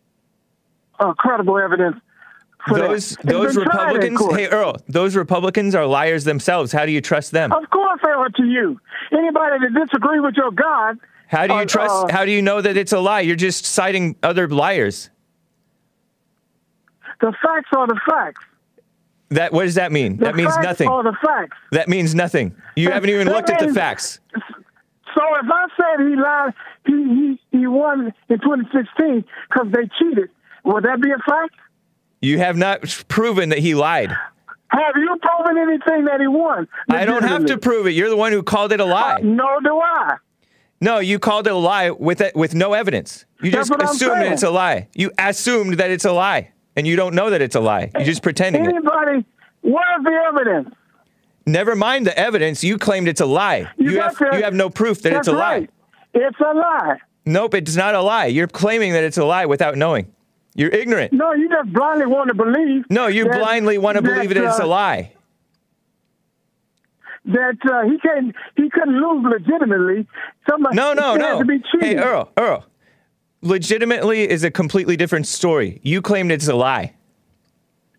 uh, 0.98 1.12
credible 1.14 1.58
evidence. 1.58 1.96
For 2.66 2.78
Those. 2.78 3.16
Those 3.22 3.54
been 3.54 3.64
tried 3.64 4.04
in 4.04 4.14
Republicans, 4.14 4.36
hey 4.36 4.48
Earl, 4.48 4.76
those 4.88 5.14
Republicans 5.14 5.74
are 5.74 5.86
liars 5.86 6.24
themselves. 6.24 6.72
How 6.72 6.86
do 6.86 6.92
you 6.92 7.00
trust 7.00 7.30
them? 7.30 7.52
Of 7.52 7.70
course 7.70 8.00
they 8.04 8.10
are 8.10 8.28
to 8.28 8.44
you. 8.44 8.80
Anybody 9.12 9.58
that 9.60 9.86
disagrees 9.86 10.22
with 10.22 10.34
your 10.36 10.50
God. 10.50 10.98
How 11.32 11.46
do 11.46 11.54
you 11.54 11.60
uh, 11.60 11.64
trust? 11.64 12.04
uh, 12.04 12.12
How 12.12 12.26
do 12.26 12.30
you 12.30 12.42
know 12.42 12.60
that 12.60 12.76
it's 12.76 12.92
a 12.92 13.00
lie? 13.00 13.20
You're 13.20 13.36
just 13.36 13.64
citing 13.64 14.16
other 14.22 14.46
liars. 14.48 15.08
the 17.22 17.32
facts 17.42 17.70
are 17.74 17.86
the 17.86 17.98
facts. 18.06 18.44
That 19.30 19.50
what 19.50 19.64
does 19.64 19.76
that 19.76 19.92
mean? 19.92 20.18
The 20.18 20.26
that 20.26 20.36
means 20.36 20.54
facts 20.54 20.64
nothing. 20.64 20.88
Are 20.88 21.02
the 21.02 21.16
facts. 21.24 21.56
That 21.70 21.88
means 21.88 22.14
nothing. 22.14 22.54
You 22.76 22.90
haven't 22.90 23.08
even 23.08 23.28
looked 23.28 23.48
at 23.48 23.60
the 23.60 23.72
facts. 23.72 24.20
So 24.34 25.22
if 25.42 25.50
I 25.50 25.66
said 25.76 26.06
he 26.06 26.16
lied, 26.16 26.54
he 26.84 27.38
he, 27.50 27.58
he 27.58 27.66
won 27.66 28.12
in 28.28 28.38
2016 28.38 29.24
because 29.48 29.72
they 29.72 29.88
cheated, 29.98 30.28
would 30.64 30.84
that 30.84 31.00
be 31.00 31.10
a 31.10 31.18
fact? 31.18 31.54
You 32.20 32.38
have 32.38 32.58
not 32.58 32.82
proven 33.08 33.48
that 33.48 33.58
he 33.58 33.74
lied. 33.74 34.10
Have 34.68 34.96
you 34.96 35.16
proven 35.22 35.56
anything 35.58 36.04
that 36.04 36.20
he 36.20 36.26
won? 36.26 36.68
I 36.90 37.06
don't 37.06 37.24
have 37.24 37.46
to 37.46 37.56
prove 37.58 37.86
it. 37.86 37.90
You're 37.92 38.10
the 38.10 38.16
one 38.16 38.32
who 38.32 38.42
called 38.42 38.72
it 38.72 38.80
a 38.80 38.84
lie. 38.84 39.20
Nor 39.22 39.60
do 39.62 39.80
I. 39.80 40.16
No, 40.82 40.98
you 40.98 41.20
called 41.20 41.46
it 41.46 41.52
a 41.52 41.56
lie 41.56 41.90
with 41.90 42.20
it, 42.20 42.34
with 42.34 42.56
no 42.56 42.72
evidence. 42.72 43.24
You 43.40 43.52
That's 43.52 43.68
just 43.68 43.80
assumed 43.80 44.20
that 44.20 44.32
it's 44.32 44.42
a 44.42 44.50
lie. 44.50 44.88
You 44.94 45.12
assumed 45.16 45.74
that 45.74 45.92
it's 45.92 46.04
a 46.04 46.10
lie, 46.10 46.50
and 46.74 46.88
you 46.88 46.96
don't 46.96 47.14
know 47.14 47.30
that 47.30 47.40
it's 47.40 47.54
a 47.54 47.60
lie. 47.60 47.92
You're 47.94 48.04
just 48.04 48.24
pretending 48.24 48.64
it. 48.64 48.68
Anybody, 48.68 49.24
where's 49.60 50.02
the 50.02 50.24
evidence? 50.28 50.74
Never 51.46 51.76
mind 51.76 52.08
the 52.08 52.18
evidence. 52.18 52.64
You 52.64 52.78
claimed 52.78 53.06
it's 53.06 53.20
a 53.20 53.26
lie. 53.26 53.70
You, 53.78 53.94
got 53.94 54.08
have 54.10 54.18
that- 54.18 54.34
you 54.34 54.42
have 54.42 54.54
no 54.54 54.70
proof 54.70 55.02
that 55.02 55.12
it's 55.12 55.28
a 55.28 55.36
right. 55.36 55.60
lie. 55.60 55.68
It's 56.14 56.40
a 56.40 56.52
lie. 56.52 56.96
Nope, 57.26 57.54
it's 57.54 57.76
not 57.76 57.94
a 57.94 58.02
lie. 58.02 58.26
You're 58.26 58.48
claiming 58.48 58.92
that 58.94 59.04
it's 59.04 59.18
a 59.18 59.24
lie 59.24 59.46
without 59.46 59.76
knowing. 59.76 60.12
You're 60.56 60.70
ignorant. 60.70 61.12
No, 61.12 61.32
you 61.32 61.48
just 61.48 61.72
blindly 61.72 62.06
want 62.06 62.26
to 62.28 62.34
believe. 62.34 62.86
No, 62.90 63.06
you 63.06 63.22
that- 63.24 63.38
blindly 63.38 63.78
want 63.78 63.98
to 63.98 64.02
believe 64.02 64.30
that 64.30 64.36
it's 64.36 64.58
a 64.58 64.64
uh, 64.64 64.66
lie. 64.66 65.12
That 67.24 67.56
uh, 67.70 67.88
he 67.88 67.98
can't, 67.98 68.34
he 68.56 68.68
couldn't 68.68 69.00
lose 69.00 69.24
legitimately. 69.24 70.06
Somebody 70.48 70.74
No, 70.76 70.92
no, 70.92 71.14
no. 71.14 71.38
To 71.38 71.44
be. 71.44 71.62
Hey, 71.80 71.96
Earl, 71.96 72.30
Earl. 72.36 72.66
Legitimately 73.42 74.28
is 74.28 74.44
a 74.44 74.50
completely 74.50 74.96
different 74.96 75.26
story. 75.26 75.80
You 75.82 76.00
claimed 76.02 76.30
it's 76.32 76.48
a 76.48 76.54
lie, 76.54 76.94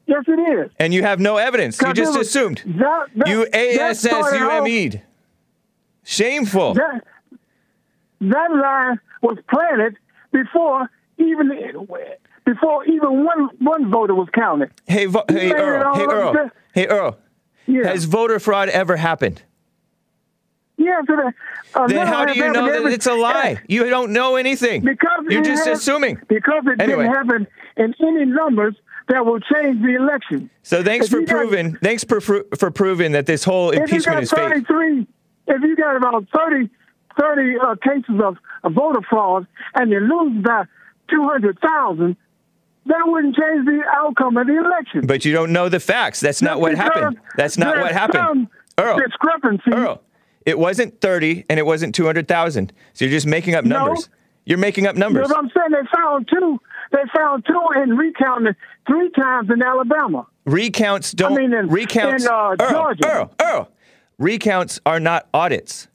Yes, 0.08 0.24
it 0.28 0.40
is. 0.40 0.72
and 0.80 0.94
you 0.94 1.04
have 1.04 1.20
no 1.20 1.38
evidence. 1.38 1.82
You 1.82 1.94
just 1.94 2.18
was- 2.18 2.28
assumed. 2.28 2.64
That, 2.66 3.08
that, 3.16 3.28
You 3.28 3.46
ASSUME'd. 3.54 5.02
Shameful. 6.04 6.74
That, 6.74 7.04
that 8.22 8.52
lie 8.52 8.96
was 9.22 9.38
planted 9.50 9.98
before 10.32 10.90
even 11.18 11.50
before 12.46 12.86
even 12.86 13.24
one 13.26 13.50
one 13.60 13.90
voter 13.92 14.16
was 14.16 14.28
counted. 14.34 14.72
Hey, 14.86 15.06
vo- 15.06 15.24
You 15.30 15.38
hey, 15.38 15.52
Earl. 15.54 15.94
Hey, 15.96 16.06
Earl. 16.06 16.50
Hey, 16.74 16.88
Earl. 16.88 17.18
Yeah. 17.66 17.88
Has 17.88 18.06
voter 18.06 18.40
fraud 18.40 18.70
ever 18.70 18.98
happened? 18.98 19.42
yeah, 20.78 21.02
so 21.08 21.32
uh, 21.76 21.88
Then 21.88 22.08
how 22.08 22.26
do 22.26 22.34
you 22.34 22.52
know 22.52 22.66
that 22.84 22.92
it's 22.92 23.06
a 23.08 23.14
lie? 23.14 23.62
You 23.68 23.90
don't 23.90 24.12
know 24.12 24.36
anything. 24.36 24.82
Because 24.84 25.26
You're 25.30 25.44
just 25.44 25.66
has- 25.68 25.80
assuming. 25.80 26.20
Because 26.28 26.64
it 26.66 26.82
Anyway. 26.82 27.04
didn't 27.04 27.16
happen 27.16 27.48
in 27.78 27.94
any 28.02 28.26
numbers 28.26 28.76
that 29.08 29.26
will 29.26 29.40
change 29.40 29.82
the 29.82 29.96
election. 29.96 30.50
So 30.64 30.84
thanks 30.84 31.06
If 31.06 31.12
for 31.12 31.20
you 31.22 31.26
got- 31.26 31.36
proving. 31.38 31.76
Thanks 31.76 32.04
for 32.04 32.20
for 32.20 32.44
for 32.58 32.70
proving 32.72 33.14
that 33.14 33.26
this 33.28 33.44
whole 33.44 33.70
If 33.70 33.76
you 33.78 33.82
impeachment 33.84 34.16
got 34.18 34.24
is 34.24 34.32
fake. 34.32 34.40
33, 34.68 35.08
if 35.48 35.62
you 35.62 35.76
got 35.76 35.96
about 35.96 36.26
30, 36.36 36.70
30 37.20 37.60
uh, 37.60 37.76
cases 37.76 38.20
of, 38.22 38.38
of 38.64 38.74
voter 38.74 39.02
fraud 39.10 39.46
and 39.76 39.92
you 39.92 40.00
lose 40.00 40.44
by 40.44 40.64
200,000, 41.10 42.16
that 42.86 43.02
wouldn't 43.06 43.36
change 43.36 43.66
the 43.66 43.82
outcome 43.96 44.38
of 44.38 44.48
the 44.48 44.58
election. 44.58 45.06
But 45.08 45.26
you 45.26 45.32
don't 45.34 45.52
know 45.54 45.70
the 45.70 45.80
facts. 45.80 46.20
That's 46.20 46.42
not 46.42 46.60
what 46.60 46.76
happened. 46.76 47.20
That's 47.38 47.58
not 47.58 47.78
what 47.78 47.92
happened. 47.92 48.48
Earl. 48.78 48.98
Discrepancy. 49.00 49.72
Earl, 49.72 50.02
it 50.46 50.58
wasn't 50.60 51.00
30 51.00 51.46
and 51.50 51.60
it 51.60 51.66
wasn't 51.66 51.94
200,000. 51.96 52.74
So 52.94 53.06
you're 53.06 53.12
just 53.12 53.28
making 53.28 53.56
up 53.56 53.64
No. 53.66 53.86
numbers. 53.86 54.10
You're 54.46 54.58
making 54.58 54.88
up 54.88 54.96
numbers. 54.98 55.28
But 55.30 55.38
I'm 55.38 55.50
saying 55.56 55.70
they 55.72 55.88
found 55.96 56.28
two. 56.28 56.60
They 56.92 57.00
found 57.16 57.46
two 57.46 57.62
and 57.76 57.98
recounted 57.98 58.56
three 58.86 59.10
times 59.12 59.50
in 59.50 59.62
Alabama. 59.64 60.28
Recounts 60.46 61.12
don't 61.14 61.34
I 61.34 61.38
mean, 61.38 61.54
in- 61.54 61.68
recounts 61.70 62.26
in, 62.26 62.30
uh, 62.32 62.56
Earl, 62.60 62.70
Georgia. 62.72 63.08
Earl, 63.08 63.32
Earl. 63.42 63.70
Recounts 64.18 64.80
are 64.86 65.00
not 65.00 65.28
audits. 65.34 65.88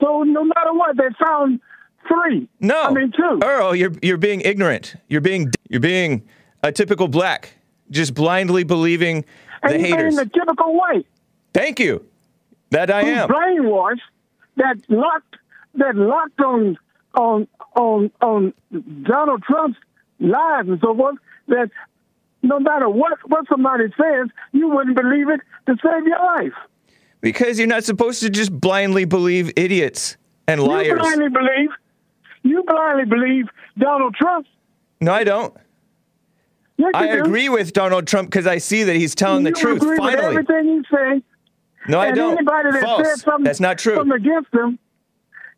So 0.00 0.22
no 0.22 0.44
matter 0.44 0.72
what, 0.72 0.96
they 0.96 1.08
found 1.22 1.60
three. 2.08 2.48
No. 2.60 2.82
I 2.82 2.92
mean 2.92 3.12
two. 3.16 3.40
Earl, 3.42 3.74
you're 3.74 3.92
you're 4.02 4.16
being 4.18 4.40
ignorant. 4.42 4.96
You're 5.08 5.20
being 5.20 5.50
you're 5.68 5.80
being 5.80 6.22
a 6.62 6.72
typical 6.72 7.08
black, 7.08 7.54
just 7.90 8.14
blindly 8.14 8.64
believing 8.64 9.24
and 9.62 9.72
the 9.74 9.78
he's 9.78 9.94
haters. 9.94 10.16
the 10.16 10.26
typical 10.26 10.74
white. 10.74 11.06
Thank 11.52 11.78
you. 11.80 12.04
That 12.70 12.90
I 12.90 13.02
am. 13.02 13.28
brainwashed 13.28 14.00
that 14.56 14.76
locked 14.88 15.36
that 15.74 15.94
locked 15.96 16.40
on 16.40 16.76
on 17.14 17.46
on 17.76 18.10
on 18.20 18.52
Donald 19.02 19.42
Trump's 19.44 19.78
lies 20.20 20.66
and 20.66 20.80
so 20.80 20.94
forth 20.96 21.16
that 21.48 21.70
no 22.42 22.58
matter 22.60 22.88
what 22.88 23.18
what 23.28 23.46
somebody 23.48 23.84
says, 24.00 24.28
you 24.52 24.68
wouldn't 24.68 24.96
believe 24.96 25.28
it 25.28 25.40
to 25.66 25.76
save 25.82 26.06
your 26.06 26.18
life. 26.18 26.52
Because 27.20 27.58
you're 27.58 27.68
not 27.68 27.84
supposed 27.84 28.20
to 28.20 28.28
just 28.30 28.52
blindly 28.52 29.04
believe 29.06 29.50
idiots 29.56 30.16
and 30.46 30.60
You 30.60 30.66
liars. 30.66 30.98
blindly 30.98 31.28
believe 31.30 31.70
you 32.44 32.62
blindly 32.66 33.04
believe 33.06 33.46
Donald 33.76 34.14
Trump. 34.14 34.46
No, 35.00 35.12
I 35.12 35.24
don't. 35.24 35.52
Yes, 36.76 36.90
I 36.94 37.06
do. 37.16 37.22
agree 37.24 37.48
with 37.48 37.72
Donald 37.72 38.06
Trump 38.06 38.30
because 38.30 38.46
I 38.46 38.58
see 38.58 38.82
that 38.84 38.96
he's 38.96 39.14
telling 39.14 39.44
the 39.44 39.52
truth. 39.52 39.78
Agree 39.82 39.98
with 39.98 40.14
Finally. 40.14 40.24
everything 40.36 40.64
he 40.64 40.96
says. 40.96 41.22
No, 41.88 41.98
I 42.00 42.06
and 42.08 42.16
don't. 42.16 42.32
anybody 42.38 42.70
that 42.72 42.82
False. 42.82 43.06
says 43.06 43.20
something, 43.22 43.44
That's 43.44 43.60
not 43.60 43.78
true. 43.78 43.96
something 43.96 44.12
against 44.16 44.50
them, 44.52 44.78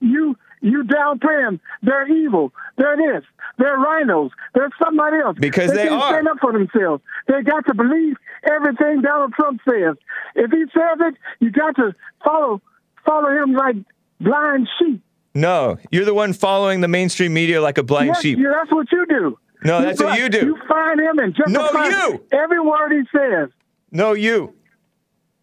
you 0.00 0.36
you 0.60 0.82
downplay 0.84 1.46
them. 1.46 1.60
They're 1.82 2.08
evil. 2.08 2.52
They're 2.76 2.96
this. 2.96 3.24
They're 3.58 3.78
RINOs. 3.78 4.30
They're 4.54 4.70
somebody 4.82 5.18
else. 5.18 5.36
Because 5.38 5.70
they 5.72 5.86
can't 5.88 6.02
are. 6.02 6.12
stand 6.12 6.28
up 6.28 6.38
for 6.40 6.52
themselves. 6.52 7.02
They 7.28 7.42
got 7.42 7.64
to 7.66 7.74
believe 7.74 8.16
everything 8.50 9.02
Donald 9.02 9.32
Trump 9.34 9.60
says. 9.68 9.96
If 10.34 10.50
he 10.50 10.64
says 10.74 10.98
it, 11.00 11.14
you 11.40 11.50
got 11.50 11.76
to 11.76 11.94
follow 12.24 12.60
follow 13.06 13.28
him 13.30 13.52
like 13.54 13.76
blind 14.20 14.68
sheep. 14.78 15.02
No, 15.36 15.76
you're 15.90 16.06
the 16.06 16.14
one 16.14 16.32
following 16.32 16.80
the 16.80 16.88
mainstream 16.88 17.34
media 17.34 17.60
like 17.60 17.76
a 17.76 17.82
blind 17.82 18.08
yes, 18.08 18.22
sheep. 18.22 18.38
yeah, 18.38 18.52
that's 18.54 18.72
what 18.72 18.90
you 18.90 19.04
do. 19.06 19.38
No, 19.64 19.82
that's 19.82 20.02
what 20.02 20.18
you 20.18 20.28
do. 20.30 20.38
You 20.46 20.58
find 20.66 20.98
him 20.98 21.18
and 21.18 21.36
No, 21.46 21.60
justify 21.62 21.88
you. 21.88 22.24
every 22.32 22.60
word 22.60 22.92
he 22.92 23.02
says, 23.14 23.48
No, 23.90 24.14
you. 24.14 24.54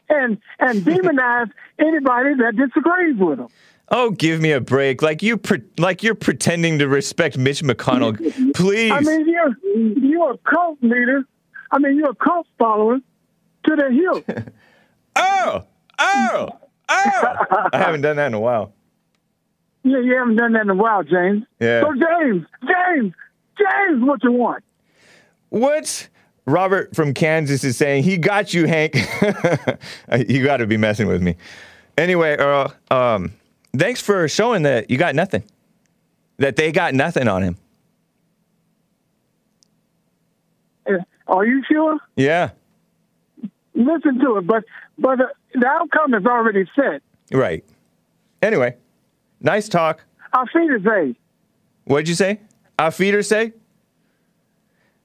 and 0.09 0.39
and 0.59 0.81
demonize 0.85 1.51
anybody 1.77 2.33
that 2.35 2.55
disagrees 2.55 3.17
with 3.19 3.39
him. 3.39 3.47
Oh, 3.89 4.09
give 4.09 4.41
me 4.41 4.51
a 4.51 4.61
break. 4.61 5.03
Like 5.03 5.21
you, 5.21 5.37
pre- 5.37 5.61
like 5.77 6.01
you're 6.01 6.15
pretending 6.15 6.79
to 6.79 6.87
respect 6.87 7.37
Mitch 7.37 7.61
McConnell. 7.61 8.17
Please. 8.55 8.91
I 8.93 8.99
mean, 9.01 9.29
you're 9.29 9.55
you're 9.95 10.31
a 10.31 10.37
cult 10.39 10.79
leader. 10.81 11.23
I 11.71 11.77
mean, 11.77 11.97
you're 11.97 12.11
a 12.11 12.15
cult 12.15 12.47
follower 12.57 12.97
to 13.65 13.75
the 13.75 13.91
hill. 13.91 14.23
oh, 15.15 15.65
oh, 15.99 16.49
oh. 16.89 17.67
I 17.73 17.77
haven't 17.77 18.01
done 18.01 18.15
that 18.15 18.27
in 18.27 18.33
a 18.33 18.39
while. 18.39 18.73
Yeah, 19.83 19.99
you 19.99 20.15
haven't 20.17 20.35
done 20.37 20.53
that 20.53 20.61
in 20.61 20.69
a 20.69 20.75
while, 20.75 21.03
James. 21.03 21.43
Yeah. 21.59 21.81
So 21.81 21.93
James, 21.93 22.45
James, 22.61 23.13
James, 23.57 24.03
what 24.03 24.23
you 24.23 24.31
want? 24.31 24.63
What 25.49 26.07
Robert 26.45 26.95
from 26.95 27.13
Kansas 27.13 27.63
is 27.63 27.77
saying, 27.77 28.03
he 28.03 28.17
got 28.17 28.53
you, 28.53 28.65
Hank. 28.65 28.95
you 30.27 30.43
got 30.43 30.57
to 30.57 30.67
be 30.67 30.77
messing 30.77 31.07
with 31.07 31.21
me. 31.21 31.35
Anyway, 31.97 32.35
Earl, 32.37 32.73
um, 32.89 33.33
thanks 33.77 34.01
for 34.01 34.27
showing 34.27 34.63
that 34.63 34.89
you 34.89 34.97
got 34.97 35.15
nothing, 35.15 35.43
that 36.37 36.55
they 36.55 36.71
got 36.71 36.93
nothing 36.93 37.27
on 37.27 37.43
him. 37.43 37.57
Uh, 40.87 40.93
Are 41.27 41.45
you 41.45 41.63
sure? 41.69 41.99
Yeah, 42.15 42.49
Listen 43.75 44.19
to 44.19 44.37
it, 44.37 44.45
but 44.45 44.63
but 44.99 45.19
uh, 45.19 45.25
the 45.55 45.65
outcome 45.65 46.13
is 46.13 46.25
already 46.25 46.65
set. 46.75 47.01
right. 47.31 47.63
Anyway, 48.41 48.75
nice 49.43 49.69
talk. 49.69 50.03
Our 50.33 50.47
feet 50.47 50.71
is 50.71 50.85
a 50.85 51.15
What'd 51.85 52.07
you 52.07 52.15
say? 52.15 52.39
Feeder 52.91 53.21
say? 53.23 53.53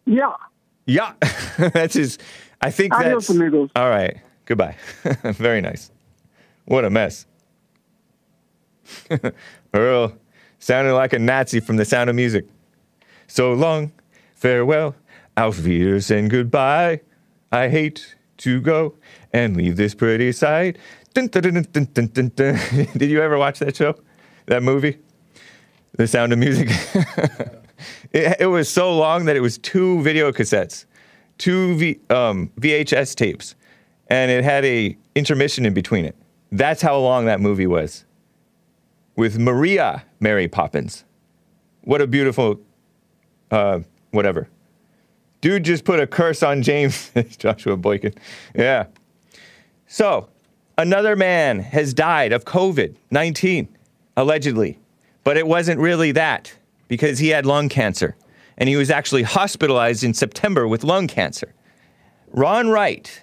yeah. 0.07 0.33
Yeah, 0.87 1.13
that's 1.59 1.95
his. 1.95 2.19
I 2.63 2.71
think 2.71 2.95
Adios, 2.95 3.27
that's 3.27 3.37
amigos. 3.39 3.71
all 3.77 3.91
right. 3.91 4.17
Goodbye. 4.47 4.75
Very 5.23 5.61
nice. 5.61 5.91
What 6.65 6.87
a 6.87 6.91
mess. 6.91 7.27
Earl 9.75 10.15
sounded 10.59 10.95
like 10.95 11.13
a 11.13 11.19
Nazi 11.19 11.61
from 11.61 11.77
The 11.77 11.85
Sound 11.85 12.09
of 12.09 12.17
Music. 12.17 12.47
So 13.27 13.53
long, 13.53 13.93
farewell, 14.35 14.95
auf 15.37 15.59
Wiedersehen, 15.59 16.29
goodbye. 16.29 17.01
I 17.53 17.69
hate 17.69 18.17
to 18.39 18.61
go 18.63 18.95
and 19.33 19.57
leave 19.57 19.77
this 19.77 19.95
pretty 19.95 20.33
sight. 20.33 20.79
Dun, 21.13 21.27
dun, 21.27 21.43
dun. 21.43 22.59
Did 22.97 23.11
you 23.11 23.21
ever 23.23 23.37
watch 23.37 23.59
that 23.59 23.77
show? 23.77 23.95
That 24.49 24.63
movie? 24.63 24.97
The 25.93 26.07
Sound 26.07 26.33
of 26.33 26.39
Music? 26.39 26.69
it, 28.13 28.37
it 28.41 28.47
was 28.47 28.69
so 28.71 28.97
long 28.97 29.27
that 29.27 29.37
it 29.37 29.41
was 29.41 29.59
two 29.59 30.01
video 30.01 30.33
cassettes, 30.33 30.87
two 31.37 31.77
v, 31.77 32.01
um, 32.09 32.51
VHS 32.59 33.15
tapes, 33.15 33.55
and 34.09 34.31
it 34.31 34.45
had 34.45 34.65
a 34.65 34.97
intermission 35.15 35.67
in 35.67 35.75
between 35.75 36.07
it. 36.07 36.17
That's 36.51 36.81
how 36.81 36.97
long 36.99 37.27
that 37.27 37.41
movie 37.41 37.67
was. 37.67 38.07
With 39.17 39.39
Maria 39.39 40.03
Mary 40.19 40.49
Poppins. 40.49 41.05
What 41.83 42.01
a 42.01 42.07
beautiful, 42.07 42.59
uh, 43.51 43.81
whatever. 44.13 44.49
Dude 45.43 45.65
just 45.65 45.85
put 45.85 46.01
a 46.01 46.07
curse 46.07 46.43
on 46.43 46.63
James, 46.63 47.11
Joshua 47.39 47.77
Boykin. 47.77 48.15
Yeah. 48.55 48.87
So, 49.87 50.31
another 50.79 51.17
man 51.17 51.61
has 51.61 51.93
died 51.93 52.33
of 52.33 52.47
COVID 52.47 52.97
19, 53.11 53.69
allegedly. 54.19 54.79
But 55.23 55.37
it 55.37 55.47
wasn't 55.47 55.81
really 55.81 56.13
that 56.13 56.53
because 56.89 57.21
he 57.21 57.29
had 57.29 57.47
lung 57.47 57.69
cancer. 57.69 58.17
And 58.57 58.69
he 58.69 58.77
was 58.77 58.91
actually 58.91 59.23
hospitalized 59.23 60.03
in 60.03 60.13
September 60.13 60.67
with 60.67 60.83
lung 60.83 61.07
cancer. 61.07 61.55
Ron 62.27 62.69
Wright, 62.69 63.23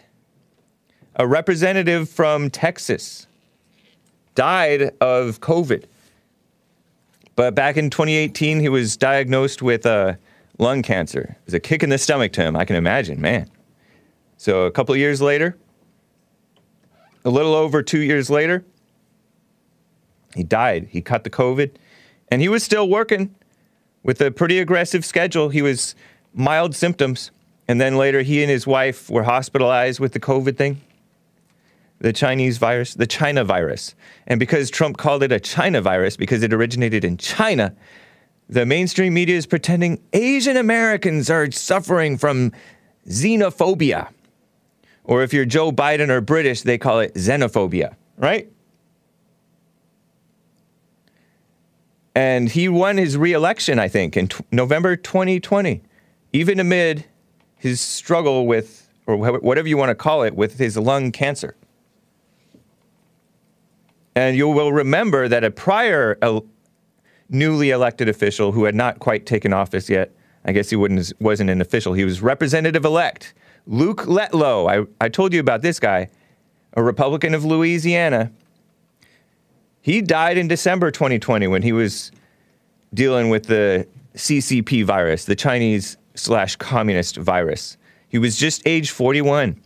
a 1.18 1.28
representative 1.28 2.10
from 2.10 2.50
Texas, 2.50 3.28
died 4.36 4.94
of 5.02 5.42
COVID 5.42 5.86
But 7.36 7.56
back 7.56 7.76
in 7.76 7.90
2018, 7.90 8.62
he 8.62 8.70
was 8.70 8.96
diagnosed 8.96 9.62
with 9.62 9.86
uh, 9.86 10.14
lung 10.58 10.82
cancer. 10.82 11.36
It 11.40 11.46
was 11.46 11.54
a 11.54 11.60
kick 11.60 11.84
in 11.84 11.90
the 11.90 11.98
stomach 11.98 12.32
to 12.34 12.42
him, 12.42 12.56
I 12.56 12.64
can 12.64 12.78
imagine, 12.78 13.20
man. 13.20 13.50
So 14.38 14.64
a 14.64 14.72
couple 14.72 14.96
years 14.96 15.22
later, 15.22 15.58
a 17.26 17.30
little 17.30 17.54
over 17.54 17.84
two 17.84 18.00
years 18.00 18.30
later, 18.30 18.64
he 20.36 20.44
died. 20.44 20.90
He 20.92 21.02
caught 21.02 21.24
the 21.24 21.30
COVID, 21.30 21.72
and 22.30 22.42
he 22.42 22.50
was 22.50 22.64
still 22.64 22.88
working 22.90 23.34
with 24.04 24.22
a 24.22 24.30
pretty 24.30 24.60
aggressive 24.60 25.06
schedule. 25.06 25.50
He 25.50 25.62
was 25.62 25.96
mild 26.34 26.76
symptoms, 26.76 27.32
and 27.68 27.80
then 27.80 27.98
later 27.98 28.22
he 28.22 28.42
and 28.44 28.52
his 28.52 28.68
wife 28.68 29.10
were 29.10 29.24
hospitalized 29.24 30.00
with 30.00 30.12
the 30.12 30.20
COVID 30.20 30.58
thing, 30.58 30.82
the 32.00 32.14
Chinese 32.14 32.58
virus, 32.58 32.94
the 32.94 33.08
China 33.08 33.44
virus. 33.44 33.96
And 34.28 34.40
because 34.40 34.70
Trump 34.70 34.98
called 34.98 35.24
it 35.24 35.32
a 35.32 35.40
China 35.40 35.82
virus 35.82 36.18
because 36.18 36.44
it 36.44 36.54
originated 36.54 37.06
in 37.06 37.18
China, 37.18 37.74
the 38.50 38.66
mainstream 38.66 39.14
media 39.14 39.38
is 39.38 39.48
pretending 39.48 40.02
Asian 40.14 40.58
Americans 40.58 41.30
are 41.30 41.50
suffering 41.52 42.18
from 42.18 42.52
xenophobia. 43.08 44.10
Or 45.04 45.24
if 45.24 45.34
you're 45.34 45.46
Joe 45.46 45.72
Biden 45.72 46.10
or 46.10 46.20
British, 46.22 46.64
they 46.64 46.78
call 46.78 47.00
it 47.00 47.14
xenophobia, 47.14 47.96
right? 48.18 48.52
And 52.16 52.50
he 52.50 52.70
won 52.70 52.98
his 52.98 53.18
reelection, 53.18 53.78
I 53.78 53.90
think, 53.90 54.16
in 54.16 54.30
t- 54.30 54.44
November 54.50 54.96
2020, 54.96 55.82
even 56.32 56.60
amid 56.62 57.06
his 57.58 57.82
struggle 57.82 58.48
with, 58.48 58.90
or 59.06 59.18
wh- 59.18 59.44
whatever 59.44 59.68
you 59.68 59.76
want 59.76 59.90
to 59.90 59.96
call 59.96 60.24
it, 60.24 60.34
with 60.34 60.58
his 60.58 60.78
lung 60.78 61.12
cancer. 61.12 61.56
And 64.16 64.38
you 64.38 64.48
will 64.48 64.72
remember 64.72 65.28
that 65.28 65.44
a 65.44 65.52
prior 65.52 66.18
el- 66.22 66.46
newly 67.30 67.72
elected 67.72 68.08
official 68.08 68.54
who 68.54 68.64
had 68.64 68.76
not 68.76 69.00
quite 69.00 69.26
taken 69.26 69.52
office 69.52 69.90
yet, 69.90 70.12
I 70.46 70.54
guess 70.54 70.70
he 70.70 70.76
wasn't 70.78 71.50
an 71.50 71.60
official, 71.60 71.94
he 71.94 72.06
was 72.06 72.22
representative 72.22 72.86
elect, 72.86 73.34
Luke 73.68 74.04
Letlow. 74.04 74.70
I, 74.70 75.04
I 75.04 75.10
told 75.10 75.34
you 75.34 75.40
about 75.40 75.64
this 75.64 75.80
guy, 75.80 76.10
a 76.74 76.84
Republican 76.84 77.34
of 77.34 77.44
Louisiana. 77.44 78.32
He 79.86 80.02
died 80.02 80.40
in 80.40 80.48
December 80.48 80.90
2020 80.90 81.46
when 81.46 81.62
he 81.62 81.72
was 81.72 82.12
dealing 82.96 83.30
with 83.30 83.46
the 83.46 83.88
CCP 84.16 84.84
virus, 84.84 85.26
the 85.26 85.36
Chinese 85.36 85.98
slash 86.16 86.56
communist 86.56 87.18
virus. 87.18 87.78
He 88.08 88.18
was 88.18 88.36
just 88.36 88.64
age 88.66 88.90
41. 88.90 89.62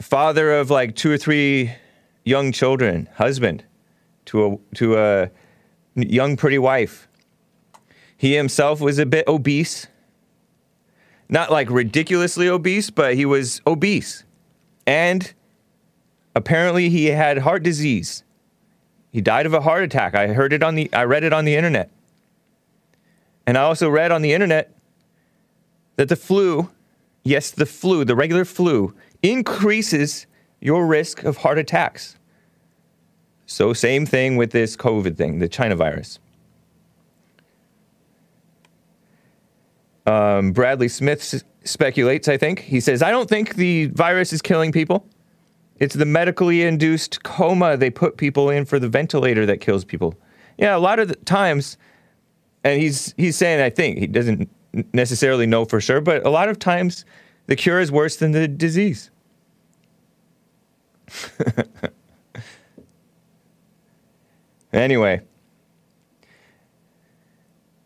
Father 0.00 0.52
of 0.52 0.70
like 0.70 0.94
two 0.94 1.10
or 1.10 1.18
three 1.18 1.72
young 2.24 2.52
children, 2.52 3.08
husband 3.16 3.64
to 4.26 4.46
a, 4.46 4.76
to 4.76 4.96
a 4.96 5.30
young, 5.96 6.36
pretty 6.36 6.58
wife. 6.58 7.08
He 8.16 8.36
himself 8.36 8.80
was 8.80 9.00
a 9.00 9.06
bit 9.06 9.26
obese. 9.26 9.88
Not 11.28 11.50
like 11.50 11.68
ridiculously 11.68 12.48
obese, 12.48 12.90
but 12.90 13.16
he 13.16 13.26
was 13.26 13.60
obese. 13.66 14.22
And 14.86 15.34
apparently 16.34 16.88
he 16.88 17.06
had 17.06 17.38
heart 17.38 17.62
disease. 17.62 18.24
He 19.12 19.20
died 19.20 19.46
of 19.46 19.54
a 19.54 19.60
heart 19.60 19.84
attack. 19.84 20.14
I 20.14 20.28
heard 20.28 20.52
it 20.52 20.62
on 20.62 20.74
the 20.74 20.92
I 20.92 21.04
read 21.04 21.24
it 21.24 21.32
on 21.32 21.44
the 21.44 21.54
internet. 21.54 21.90
And 23.46 23.58
I 23.58 23.62
also 23.62 23.88
read 23.88 24.10
on 24.10 24.22
the 24.22 24.32
internet 24.32 24.74
that 25.96 26.08
the 26.08 26.16
flu, 26.16 26.70
yes, 27.22 27.50
the 27.50 27.66
flu, 27.66 28.04
the 28.04 28.16
regular 28.16 28.44
flu, 28.44 28.94
increases 29.22 30.26
your 30.60 30.86
risk 30.86 31.24
of 31.24 31.38
heart 31.38 31.58
attacks. 31.58 32.16
So 33.46 33.72
same 33.72 34.06
thing 34.06 34.36
with 34.36 34.50
this 34.50 34.76
COVID 34.76 35.16
thing, 35.16 35.38
the 35.38 35.48
China 35.48 35.76
virus. 35.76 36.18
Um, 40.06 40.52
Bradley 40.52 40.88
Smith 40.88 41.20
s- 41.20 41.44
speculates, 41.64 42.28
I 42.28 42.36
think. 42.36 42.60
He 42.60 42.80
says, 42.80 43.02
I 43.02 43.10
don't 43.10 43.28
think 43.28 43.54
the 43.56 43.86
virus 43.86 44.32
is 44.32 44.42
killing 44.42 44.72
people. 44.72 45.06
It's 45.78 45.94
the 45.94 46.04
medically 46.04 46.62
induced 46.62 47.22
coma 47.24 47.76
they 47.76 47.90
put 47.90 48.16
people 48.16 48.48
in 48.50 48.64
for 48.64 48.78
the 48.78 48.88
ventilator 48.88 49.44
that 49.46 49.60
kills 49.60 49.84
people. 49.84 50.14
Yeah, 50.56 50.76
a 50.76 50.78
lot 50.78 51.00
of 51.00 51.08
the 51.08 51.16
times, 51.16 51.76
and 52.62 52.80
he's 52.80 53.12
he's 53.16 53.36
saying 53.36 53.60
I 53.60 53.70
think 53.70 53.98
he 53.98 54.06
doesn't 54.06 54.48
necessarily 54.92 55.46
know 55.46 55.64
for 55.64 55.80
sure, 55.80 56.00
but 56.00 56.24
a 56.24 56.30
lot 56.30 56.48
of 56.48 56.58
times 56.58 57.04
the 57.46 57.56
cure 57.56 57.80
is 57.80 57.90
worse 57.90 58.16
than 58.16 58.30
the 58.32 58.46
disease. 58.46 59.10
anyway, 64.72 65.20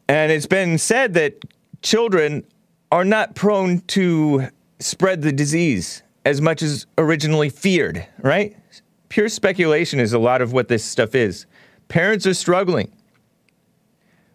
and 0.09 0.31
it's 0.31 0.47
been 0.47 0.77
said 0.79 1.15
that 1.15 1.43
children 1.83 2.45
are 2.93 3.05
not 3.05 3.35
prone 3.35 3.81
to 3.81 4.49
spread 4.79 5.23
the 5.23 5.33
disease 5.33 6.03
as 6.29 6.43
much 6.43 6.61
as 6.61 6.87
originally 6.99 7.49
feared, 7.49 8.07
right? 8.21 8.55
Pure 9.09 9.31
speculation 9.31 9.99
is 9.99 10.13
a 10.13 10.19
lot 10.19 10.43
of 10.43 10.53
what 10.53 10.69
this 10.69 10.85
stuff 10.85 11.15
is. 11.15 11.47
Parents 11.89 12.27
are 12.27 12.35
struggling. 12.35 12.93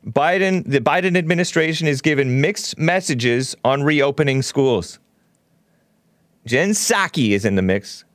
Biden, 0.04 0.64
the 0.66 0.80
Biden 0.80 1.16
administration 1.16 1.88
is 1.88 2.02
given 2.02 2.42
mixed 2.42 2.80
messages 2.80 3.56
on 3.64 3.84
reopening 3.84 4.42
schools. 4.42 4.98
Jen 6.48 6.72
Psaki 6.72 7.30
is 7.30 7.46
in 7.46 7.54
the 7.54 7.62
mix. 7.62 8.06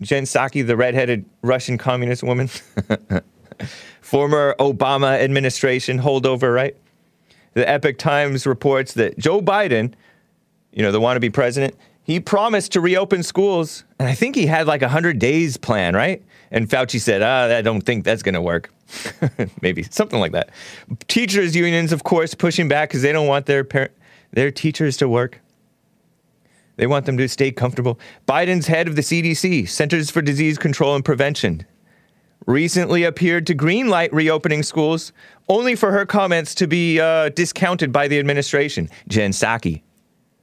Jen 0.00 0.24
Psaki, 0.24 0.66
the 0.66 0.74
redheaded 0.74 1.26
Russian 1.42 1.76
communist 1.76 2.22
woman, 2.22 2.48
former 4.00 4.54
Obama 4.58 5.20
administration 5.20 5.98
holdover, 5.98 6.54
right? 6.54 6.74
The 7.52 7.68
Epoch 7.68 7.98
Times 7.98 8.46
reports 8.46 8.94
that 8.94 9.18
Joe 9.18 9.42
Biden, 9.42 9.92
you 10.72 10.82
know, 10.82 10.92
the 10.92 11.00
wannabe 11.00 11.30
president, 11.30 11.76
he 12.02 12.20
promised 12.20 12.72
to 12.72 12.80
reopen 12.80 13.22
schools, 13.22 13.84
and 13.98 14.08
I 14.08 14.14
think 14.14 14.34
he 14.34 14.46
had 14.46 14.66
like 14.66 14.82
a 14.82 14.86
100 14.86 15.18
days 15.18 15.56
plan, 15.56 15.94
right? 15.94 16.22
And 16.50 16.68
Fauci 16.68 17.00
said, 17.00 17.22
ah, 17.22 17.56
I 17.56 17.62
don't 17.62 17.82
think 17.82 18.04
that's 18.04 18.22
going 18.22 18.34
to 18.34 18.42
work. 18.42 18.72
Maybe 19.62 19.84
something 19.84 20.18
like 20.18 20.32
that. 20.32 20.50
Teachers' 21.06 21.54
unions, 21.54 21.92
of 21.92 22.02
course, 22.02 22.34
pushing 22.34 22.68
back 22.68 22.88
because 22.88 23.02
they 23.02 23.12
don't 23.12 23.28
want 23.28 23.46
their, 23.46 23.62
par- 23.62 23.90
their 24.32 24.50
teachers 24.50 24.96
to 24.96 25.08
work. 25.08 25.40
They 26.76 26.86
want 26.86 27.06
them 27.06 27.18
to 27.18 27.28
stay 27.28 27.52
comfortable. 27.52 28.00
Biden's 28.26 28.66
head 28.66 28.88
of 28.88 28.96
the 28.96 29.02
CDC, 29.02 29.68
Centers 29.68 30.10
for 30.10 30.22
Disease 30.22 30.56
Control 30.58 30.94
and 30.94 31.04
Prevention, 31.04 31.66
recently 32.46 33.04
appeared 33.04 33.46
to 33.48 33.54
greenlight 33.54 34.08
reopening 34.12 34.62
schools, 34.62 35.12
only 35.48 35.76
for 35.76 35.92
her 35.92 36.06
comments 36.06 36.54
to 36.54 36.66
be 36.66 36.98
uh, 36.98 37.28
discounted 37.28 37.92
by 37.92 38.08
the 38.08 38.18
administration. 38.18 38.88
Jen 39.08 39.30
Psaki, 39.30 39.82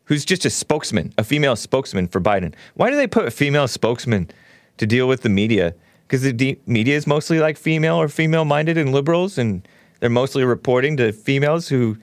who's 0.08 0.26
just 0.26 0.46
a 0.46 0.50
spokesman, 0.50 1.14
a 1.18 1.24
female 1.24 1.56
spokesman 1.56 2.08
for 2.08 2.20
Biden. 2.20 2.54
Why 2.74 2.90
do 2.90 2.96
they 2.96 3.08
put 3.08 3.28
a 3.28 3.32
female 3.32 3.68
spokesman 3.68 4.30
to 4.78 4.86
deal 4.86 5.08
with 5.08 5.22
the 5.22 5.30
media? 5.30 5.76
Because 6.08 6.22
the 6.22 6.34
de- 6.34 6.60
media 6.66 6.96
is 6.96 7.06
mostly 7.06 7.40
like 7.40 7.58
female 7.58 7.98
or 7.98 8.08
female 8.08 8.46
minded 8.46 8.78
and 8.78 8.94
liberals, 8.94 9.38
and 9.38 9.68
they're 10.00 10.10
mostly 10.10 10.44
reporting 10.46 10.98
to 10.98 11.12
females 11.12 11.68
who 11.68 11.98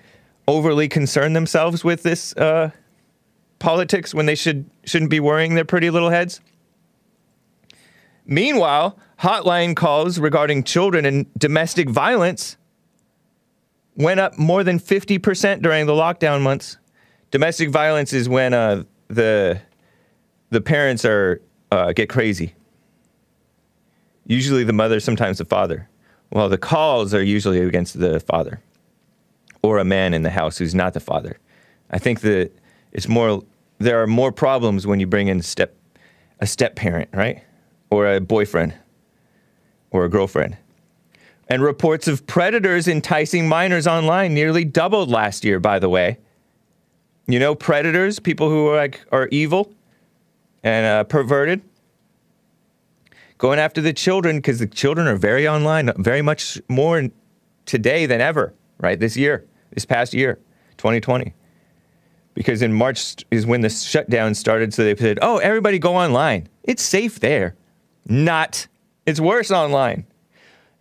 overly 0.47 0.89
concern 0.89 1.33
themselves 1.33 1.83
with 1.83 2.03
this 2.03 2.37
uh, 2.37 2.71
politics 3.59 4.15
when 4.15 4.27
they 4.27 4.35
should, 4.35 4.69
shouldn't 4.85 5.11
be 5.11 5.21
worrying 5.21 5.55
their 5.55 5.65
pretty 5.65 5.89
little 5.89 6.11
heads. 6.11 6.41
Meanwhile, 8.27 8.99
hotline 9.21 9.75
calls 9.75 10.19
regarding 10.19 10.65
children 10.65 11.07
and 11.07 11.33
domestic 11.39 11.89
violence 11.89 12.59
went 13.97 14.21
up 14.21 14.39
more 14.39 14.65
than 14.65 14.79
50% 14.79 15.63
during 15.63 15.87
the 15.87 15.93
lockdown 15.93 16.43
months. 16.43 16.77
Domestic 17.35 17.71
violence 17.71 18.13
is 18.13 18.29
when 18.29 18.55
uh, 18.55 18.85
the 19.09 19.61
the 20.51 20.61
parents 20.61 21.05
are 21.05 21.43
uh, 21.73 21.93
get 21.93 22.09
crazy. 22.09 22.55
Usually 24.25 24.63
the 24.63 24.73
mother, 24.73 25.01
sometimes 25.01 25.39
the 25.39 25.45
father. 25.45 25.89
Well, 26.31 26.49
the 26.49 26.59
calls 26.59 27.13
are 27.13 27.25
usually 27.25 27.59
against 27.59 27.99
the 27.99 28.21
father 28.21 28.61
or 29.63 29.79
a 29.79 29.85
man 29.85 30.15
in 30.15 30.23
the 30.23 30.31
house 30.31 30.59
who's 30.59 30.77
not 30.77 30.95
the 30.95 31.01
father. 31.01 31.41
I 31.91 31.99
think 31.99 32.21
that 32.21 32.53
it's 32.93 33.09
more. 33.09 33.43
There 33.79 34.01
are 34.01 34.07
more 34.07 34.31
problems 34.31 34.87
when 34.87 35.01
you 35.01 35.09
bring 35.09 35.27
in 35.27 35.43
step 35.43 35.75
a 36.39 36.47
step 36.47 36.77
parent, 36.77 37.09
right, 37.13 37.43
or 37.91 38.15
a 38.15 38.21
boyfriend 38.21 38.75
or 39.91 40.05
a 40.05 40.09
girlfriend. 40.09 40.57
And 41.49 41.65
reports 41.65 42.07
of 42.07 42.29
predators 42.29 42.87
enticing 42.87 43.49
minors 43.49 43.89
online 43.89 44.35
nearly 44.35 44.65
doubled 44.65 45.09
last 45.11 45.45
year. 45.45 45.59
By 45.59 45.81
the 45.81 45.89
way. 45.89 46.19
You 47.27 47.39
know, 47.39 47.55
predators, 47.55 48.19
people 48.19 48.51
who 48.51 48.69
are 48.69 48.77
like 48.77 49.05
are 49.11 49.29
evil 49.31 49.73
and 50.63 50.87
uh, 50.87 51.05
perverted, 51.05 51.63
going 53.39 53.59
after 53.59 53.81
the 53.81 53.93
children 53.93 54.37
because 54.37 54.59
the 54.59 54.67
children 54.67 55.07
are 55.07 55.17
very 55.17 55.49
online, 55.49 55.91
very 55.97 56.23
much 56.23 56.61
more 56.69 57.09
today 57.67 58.07
than 58.07 58.21
ever. 58.21 58.53
Right, 58.79 58.99
this 58.99 59.17
year, 59.17 59.47
this 59.71 59.85
past 59.87 60.13
year, 60.13 60.39
2020, 60.77 61.33
because 62.35 62.61
in 62.61 62.73
March 62.73 63.25
is 63.31 63.47
when 63.47 63.61
the 63.63 63.71
shutdown 63.71 64.35
started. 64.35 64.75
So 64.75 64.85
they 64.85 64.97
said, 64.97 65.19
"Oh, 65.23 65.39
everybody 65.39 65.79
go 65.79 65.97
online. 65.97 66.49
It's 66.65 66.83
safe 66.83 67.21
there." 67.21 67.55
Not. 68.07 68.67
It's 69.07 69.21
worse 69.21 69.51
online. 69.51 70.07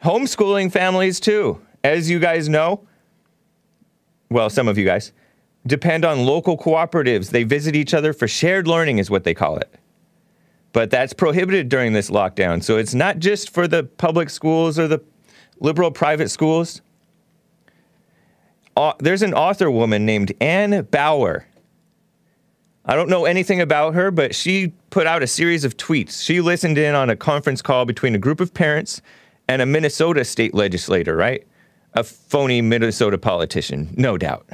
Homeschooling 0.03 0.71
families, 0.71 1.19
too. 1.19 1.61
As 1.83 2.09
you 2.09 2.19
guys 2.19 2.49
know, 2.49 2.85
well, 4.29 4.49
some 4.49 4.67
of 4.67 4.77
you 4.77 4.85
guys, 4.85 5.13
depend 5.66 6.05
on 6.05 6.26
local 6.26 6.57
cooperatives. 6.57 7.30
They 7.30 7.43
visit 7.43 7.76
each 7.76 7.93
other 7.93 8.14
for 8.14 8.28
shared 8.28 8.68
learning, 8.68 8.97
is 8.97 9.09
what 9.09 9.24
they 9.24 9.34
call 9.34 9.57
it. 9.57 9.74
But 10.74 10.89
that's 10.89 11.14
prohibited 11.14 11.70
during 11.70 11.93
this 11.93 12.09
lockdown. 12.09 12.64
So 12.64 12.78
it's 12.78 12.93
not 12.93 13.20
just 13.20 13.51
for 13.51 13.68
the 13.68 13.84
public 13.84 14.30
schools 14.30 14.80
or 14.80 14.88
the 14.88 15.01
liberal 15.59 15.91
private 15.91 16.30
schools. 16.30 16.82
Uh, 18.76 18.93
there's 18.99 19.22
an 19.22 19.34
author 19.34 19.70
woman 19.70 20.05
named 20.05 20.34
Ann 20.41 20.88
Bauer. 20.89 21.45
I 22.86 22.95
don't 22.95 23.09
know 23.09 23.26
anything 23.26 23.61
about 23.61 23.93
her, 23.93 24.11
but 24.11 24.36
she 24.36 24.74
put 24.89 25.07
out 25.07 25.24
a 25.24 25.28
series 25.28 25.64
of 25.64 25.78
tweets. 25.78 26.24
She 26.24 26.41
listened 26.41 26.78
in 26.78 26.95
on 26.95 27.09
a 27.09 27.16
conference 27.16 27.61
call 27.61 27.86
between 27.86 28.16
a 28.16 28.18
group 28.18 28.41
of 28.41 28.53
parents 28.53 29.01
and 29.47 29.61
a 29.61 29.66
Minnesota 29.66 30.26
state 30.26 30.53
legislator, 30.53 31.16
right? 31.16 31.45
A 31.95 32.03
phony 32.03 32.61
Minnesota 32.61 33.17
politician, 33.17 33.93
no 33.95 34.17
doubt. 34.17 34.47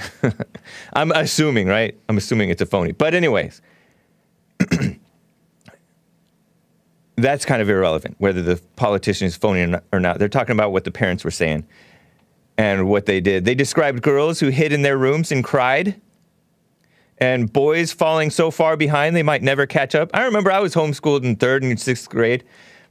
I'm 0.94 1.12
assuming, 1.12 1.68
right? 1.68 1.98
I'm 2.10 2.18
assuming 2.18 2.50
it's 2.50 2.62
a 2.62 2.66
phony. 2.66 2.92
But, 2.92 3.14
anyways, 3.14 3.62
that's 7.16 7.46
kind 7.46 7.62
of 7.62 7.70
irrelevant 7.70 8.16
whether 8.18 8.42
the 8.42 8.62
politician 8.76 9.28
is 9.28 9.36
phony 9.36 9.74
or 9.92 10.00
not. 10.00 10.20
They're 10.20 10.28
talking 10.28 10.54
about 10.54 10.72
what 10.72 10.84
the 10.84 10.92
parents 10.92 11.24
were 11.24 11.32
saying 11.32 11.66
and 12.58 12.90
what 12.90 13.06
they 13.06 13.22
did. 13.22 13.46
They 13.46 13.56
described 13.56 14.02
girls 14.02 14.40
who 14.42 14.50
hid 14.50 14.74
in 14.74 14.82
their 14.82 14.98
rooms 14.98 15.32
and 15.32 15.44
cried, 15.44 16.02
and 17.18 17.52
boys 17.52 17.92
falling 17.92 18.30
so 18.30 18.52
far 18.52 18.76
behind 18.76 19.16
they 19.16 19.24
might 19.24 19.42
never 19.42 19.66
catch 19.66 19.96
up. 19.96 20.10
I 20.14 20.24
remember 20.26 20.52
I 20.52 20.60
was 20.60 20.76
homeschooled 20.76 21.24
in 21.24 21.36
third 21.36 21.64
and 21.64 21.80
sixth 21.80 22.10
grade. 22.10 22.44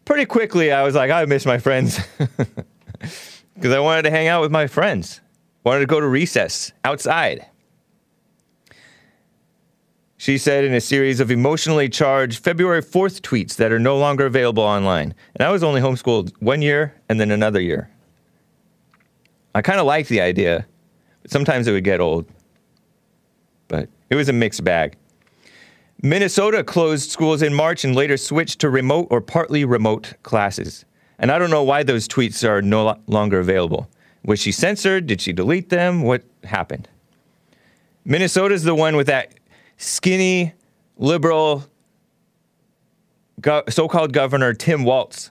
Pretty 0.05 0.25
quickly, 0.25 0.73
I 0.73 0.85
was 0.85 0.95
like, 0.95 1.11
I 1.11 1.25
miss 1.27 1.45
my 1.45 1.59
friends 1.59 2.01
because 3.59 3.73
I 3.73 3.81
wanted 3.81 4.03
to 4.03 4.11
hang 4.11 4.29
out 4.29 4.41
with 4.41 4.53
my 4.53 4.69
friends, 4.69 5.21
wanted 5.65 5.81
to 5.81 5.87
go 5.87 5.99
to 5.99 6.07
recess 6.07 6.71
outside. 6.85 7.45
She 10.17 10.39
said 10.39 10.63
in 10.63 10.73
a 10.75 10.81
series 10.81 11.19
of 11.19 11.33
emotionally 11.33 11.89
charged 11.89 12.43
February 12.43 12.83
4th 12.83 13.21
tweets 13.21 13.57
that 13.57 13.73
are 13.73 13.81
no 13.81 13.99
longer 13.99 14.27
available 14.27 14.63
online. 14.63 15.13
And 15.35 15.47
I 15.47 15.51
was 15.51 15.65
only 15.65 15.81
homeschooled 15.81 16.33
one 16.41 16.63
year 16.63 16.95
and 17.09 17.19
then 17.21 17.33
another 17.33 17.61
year. 17.61 17.91
I 19.57 19.63
kind 19.63 19.81
of 19.81 19.87
liked 19.87 20.09
the 20.09 20.21
idea, 20.21 20.65
but 21.23 21.33
sometimes 21.33 21.67
it 21.67 21.73
would 21.73 21.85
get 21.85 22.01
old. 22.01 22.27
But 23.67 23.89
it 24.09 24.15
was 24.15 24.29
a 24.29 24.33
mixed 24.33 24.63
bag. 24.63 24.97
Minnesota 26.01 26.63
closed 26.63 27.11
schools 27.11 27.43
in 27.43 27.53
March 27.53 27.85
and 27.85 27.97
later 27.97 28.17
switched 28.17 28.61
to 28.61 28.71
remote 28.71 29.09
or 29.11 29.21
partly 29.21 29.65
remote 29.65 30.15
classes. 30.23 30.85
And 31.19 31.33
I 31.33 31.39
don't 31.39 31.51
know 31.51 31.63
why 31.63 31.83
those 31.83 32.07
tweets 32.07 32.49
are 32.49 32.63
no 32.63 32.85
lo- 32.85 32.99
longer 33.07 33.41
available. 33.41 33.89
Was 34.25 34.41
she 34.41 34.53
censored? 34.53 35.07
Did 35.07 35.21
she 35.21 35.33
delete 35.33 35.69
them? 35.69 36.03
What 36.03 36.23
happened? 36.45 36.89
Minnesota's 38.05 38.63
the 38.63 38.75
one 38.75 38.97
with 38.97 39.09
that 39.09 39.35
skinny, 39.77 40.55
liberal, 40.97 41.65
go- 43.41 43.65
so 43.69 43.89
called 43.89 44.13
governor, 44.13 44.55
Tim 44.55 44.85
Walz. 44.85 45.31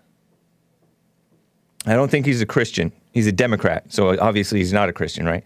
I 1.85 1.93
don't 1.93 2.11
think 2.11 2.25
he's 2.25 2.41
a 2.41 2.45
Christian. 2.45 2.91
He's 3.13 3.27
a 3.27 3.31
Democrat, 3.31 3.85
so 3.91 4.19
obviously 4.19 4.59
he's 4.59 4.73
not 4.73 4.89
a 4.89 4.93
Christian, 4.93 5.25
right? 5.25 5.43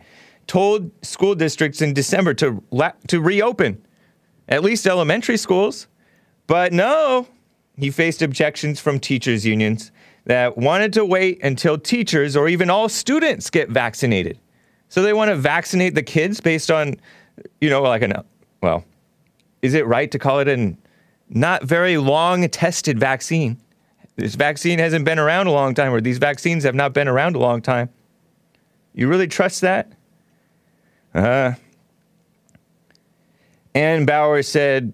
Told 0.48 0.92
school 1.06 1.36
districts 1.36 1.82
in 1.82 1.94
December 1.94 2.34
to 2.36 2.62
la- 2.72 2.92
to 3.08 3.22
reopen 3.22 3.86
at 4.50 4.64
least 4.64 4.86
elementary 4.88 5.38
schools, 5.38 5.88
but 6.48 6.74
no, 6.74 7.28
he 7.78 7.92
faced 7.92 8.22
objections 8.22 8.80
from 8.80 9.00
teachers 9.00 9.46
unions 9.46 9.92
that 10.26 10.58
wanted 10.58 10.94
to 10.94 11.06
wait 11.06 11.44
until 11.44 11.78
teachers 11.78 12.36
or 12.36 12.48
even 12.48 12.70
all 12.70 12.90
students 12.90 13.50
get 13.50 13.70
vaccinated. 13.70 14.38
So 14.90 15.02
they 15.02 15.14
want 15.14 15.30
to 15.30 15.36
vaccinate 15.36 15.96
the 15.96 16.04
kids 16.04 16.42
based 16.42 16.70
on, 16.70 16.96
you 17.60 17.70
know, 17.70 17.82
like 17.82 18.02
an 18.02 18.14
well, 18.62 18.86
is 19.62 19.74
it 19.74 19.88
right 19.88 20.12
to 20.12 20.20
call 20.20 20.40
it 20.40 20.48
a 20.48 20.76
not 21.30 21.64
very 21.64 21.98
long 21.98 22.48
tested 22.50 23.00
vaccine? 23.00 23.58
This 24.16 24.36
vaccine 24.36 24.80
hasn't 24.80 25.06
been 25.06 25.18
around 25.18 25.48
a 25.48 25.52
long 25.52 25.74
time, 25.74 25.94
or 25.94 26.02
these 26.02 26.18
vaccines 26.18 26.64
have 26.64 26.76
not 26.76 26.94
been 26.94 27.08
around 27.08 27.36
a 27.36 27.40
long 27.40 27.62
time. 27.62 27.90
You 28.94 29.08
really 29.08 29.28
trust 29.28 29.62
that? 29.62 29.92
Uh, 31.14 31.54
Ann 33.74 34.06
Bauer 34.06 34.44
said, 34.44 34.94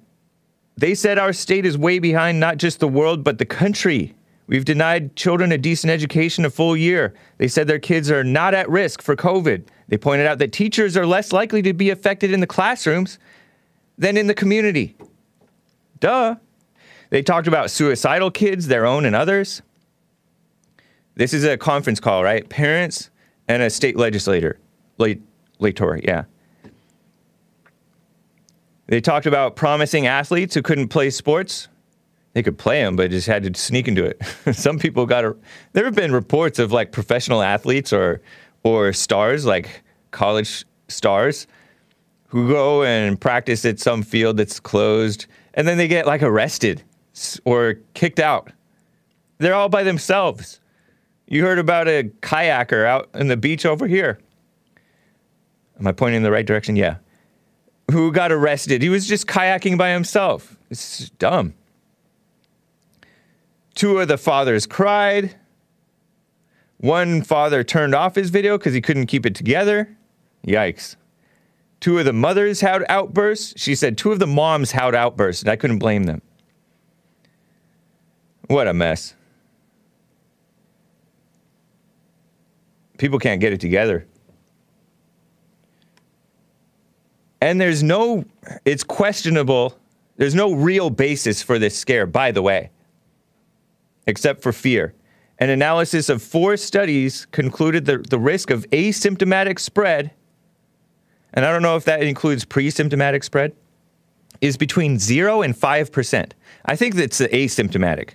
They 0.78 0.96
said 0.96 1.18
our 1.18 1.34
state 1.34 1.66
is 1.66 1.78
way 1.78 2.00
behind 2.00 2.40
not 2.40 2.58
just 2.58 2.80
the 2.80 2.88
world, 2.88 3.24
but 3.24 3.38
the 3.38 3.46
country. 3.46 4.14
We've 4.48 4.66
denied 4.66 5.16
children 5.16 5.52
a 5.52 5.58
decent 5.58 5.92
education 5.92 6.46
a 6.46 6.50
full 6.50 6.76
year. 6.76 7.14
They 7.38 7.50
said 7.50 7.68
their 7.68 7.80
kids 7.80 8.10
are 8.10 8.24
not 8.24 8.54
at 8.54 8.70
risk 8.70 9.02
for 9.02 9.16
COVID. 9.16 9.68
They 9.90 9.98
pointed 9.98 10.26
out 10.26 10.40
that 10.40 10.54
teachers 10.54 10.96
are 10.96 11.06
less 11.06 11.34
likely 11.34 11.62
to 11.64 11.74
be 11.74 11.90
affected 11.90 12.32
in 12.32 12.40
the 12.40 12.48
classrooms 12.48 13.20
than 13.98 14.16
in 14.16 14.28
the 14.28 14.34
community. 14.34 14.96
Duh. 16.00 16.36
They 17.10 17.22
talked 17.22 17.48
about 17.48 17.72
suicidal 17.72 18.32
kids, 18.32 18.68
their 18.68 18.86
own 18.86 19.06
and 19.06 19.16
others. 19.16 19.62
This 21.16 21.34
is 21.34 21.44
a 21.44 21.58
conference 21.58 22.00
call, 22.00 22.24
right? 22.24 22.48
Parents 22.48 23.10
and 23.48 23.62
a 23.64 23.70
state 23.70 23.98
legislator. 23.98 24.60
Late, 24.98 25.22
lator, 25.60 26.04
yeah. 26.06 26.26
They 28.88 29.02
talked 29.02 29.26
about 29.26 29.56
promising 29.56 30.08
athletes 30.08 30.54
who 30.54 30.62
couldn't 30.62 30.88
play 30.88 31.10
sports. 31.10 31.68
They 32.38 32.44
could 32.44 32.60
play 32.60 32.84
them, 32.84 32.96
but 32.96 33.10
just 33.10 33.26
had 33.26 33.52
to 33.52 33.60
sneak 33.60 33.88
into 33.88 34.06
it. 34.06 34.22
Some 34.56 34.78
people 34.78 35.08
got 35.08 35.26
a. 35.26 35.36
There 35.74 35.86
have 35.86 35.96
been 35.96 36.12
reports 36.12 36.60
of 36.60 36.72
like 36.72 36.92
professional 36.92 37.42
athletes 37.42 37.92
or 37.92 38.22
or 38.62 38.94
stars, 38.94 39.44
like 39.44 39.82
college 40.12 40.64
stars, 40.88 41.48
who 42.28 42.48
go 42.48 42.84
and 42.84 43.20
practice 43.20 43.66
at 43.66 43.80
some 43.80 44.04
field 44.04 44.38
that's 44.38 44.60
closed, 44.60 45.26
and 45.56 45.68
then 45.68 45.80
they 45.80 45.88
get 45.88 46.06
like 46.06 46.22
arrested 46.22 46.84
or 47.44 47.80
kicked 47.96 48.20
out. 48.20 48.52
They're 49.40 49.56
all 49.56 49.70
by 49.70 49.82
themselves. 49.82 50.60
You 51.26 51.42
heard 51.42 51.58
about 51.58 51.88
a 51.88 52.12
kayaker 52.22 52.86
out 52.86 53.10
in 53.16 53.30
the 53.30 53.38
beach 53.38 53.66
over 53.66 53.88
here. 53.88 54.20
Am 55.80 55.88
I 55.88 55.92
pointing 55.92 56.18
in 56.18 56.24
the 56.24 56.30
right 56.30 56.46
direction? 56.46 56.76
Yeah. 56.76 56.98
Who 57.90 58.12
got 58.12 58.32
arrested? 58.32 58.84
He 58.84 58.90
was 58.90 59.08
just 59.08 59.26
kayaking 59.26 59.80
by 59.80 59.90
himself. 59.90 60.56
It's 60.70 61.10
dumb. 61.18 61.56
Two 63.78 64.00
of 64.00 64.08
the 64.08 64.18
fathers 64.18 64.66
cried. 64.66 65.36
One 66.78 67.22
father 67.22 67.64
turned 67.64 67.94
off 67.94 68.16
his 68.16 68.32
video 68.32 68.58
because 68.58 68.74
he 68.74 68.82
couldn't 68.82 69.06
keep 69.06 69.24
it 69.24 69.36
together. 69.36 69.96
Yikes. 70.48 70.96
Two 71.80 72.00
of 72.00 72.06
the 72.06 72.12
mothers 72.12 72.62
had 72.62 72.84
outbursts. 72.90 73.54
She 73.56 73.76
said 73.76 73.96
two 73.96 74.12
of 74.12 74.18
the 74.18 74.26
moms 74.26 74.72
had 74.72 74.96
outbursts, 74.96 75.44
and 75.44 75.52
I 75.52 75.58
couldn't 75.58 75.78
blame 75.78 76.06
them. 76.06 76.24
What 78.48 78.68
a 78.68 78.74
mess. 78.74 79.14
People 82.98 83.20
can't 83.20 83.40
get 83.40 83.54
it 83.54 83.62
together. 83.62 84.08
And 87.42 87.62
there's 87.62 87.84
no, 87.84 88.26
it's 88.66 88.84
questionable. 88.84 89.78
There's 90.16 90.34
no 90.34 90.54
real 90.54 90.90
basis 90.90 91.44
for 91.44 91.60
this 91.60 91.78
scare, 91.78 92.08
by 92.08 92.32
the 92.32 92.42
way, 92.42 92.72
except 94.08 94.42
for 94.42 94.52
fear. 94.52 94.94
An 95.40 95.50
analysis 95.52 96.10
of 96.10 96.24
four 96.24 96.58
studies 96.58 97.28
concluded 97.28 97.86
that 97.86 98.10
the 98.10 98.18
risk 98.18 98.50
of 98.50 98.68
asymptomatic 98.72 99.60
spread, 99.60 100.12
and 101.34 101.46
I 101.46 101.52
don't 101.52 101.62
know 101.62 101.76
if 101.76 101.86
that 101.86 102.02
includes 102.02 102.44
pre 102.44 102.72
symptomatic 102.72 103.24
spread, 103.24 103.56
is 104.42 104.58
between 104.58 104.98
0 104.98 105.44
and 105.44 105.56
5%. 105.56 106.32
I 106.66 106.76
think 106.76 106.96
that's 106.96 107.20
the 107.20 107.30
asymptomatic 107.30 108.12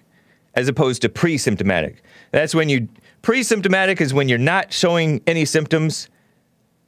as 0.54 0.68
opposed 0.68 1.02
to 1.02 1.08
pre 1.08 1.38
symptomatic. 1.38 2.02
That's 2.32 2.54
when 2.54 2.68
you, 2.68 2.88
pre 3.22 3.42
symptomatic 3.42 4.00
is 4.00 4.12
when 4.12 4.28
you're 4.28 4.38
not 4.38 4.72
showing 4.72 5.22
any 5.26 5.44
symptoms, 5.44 6.08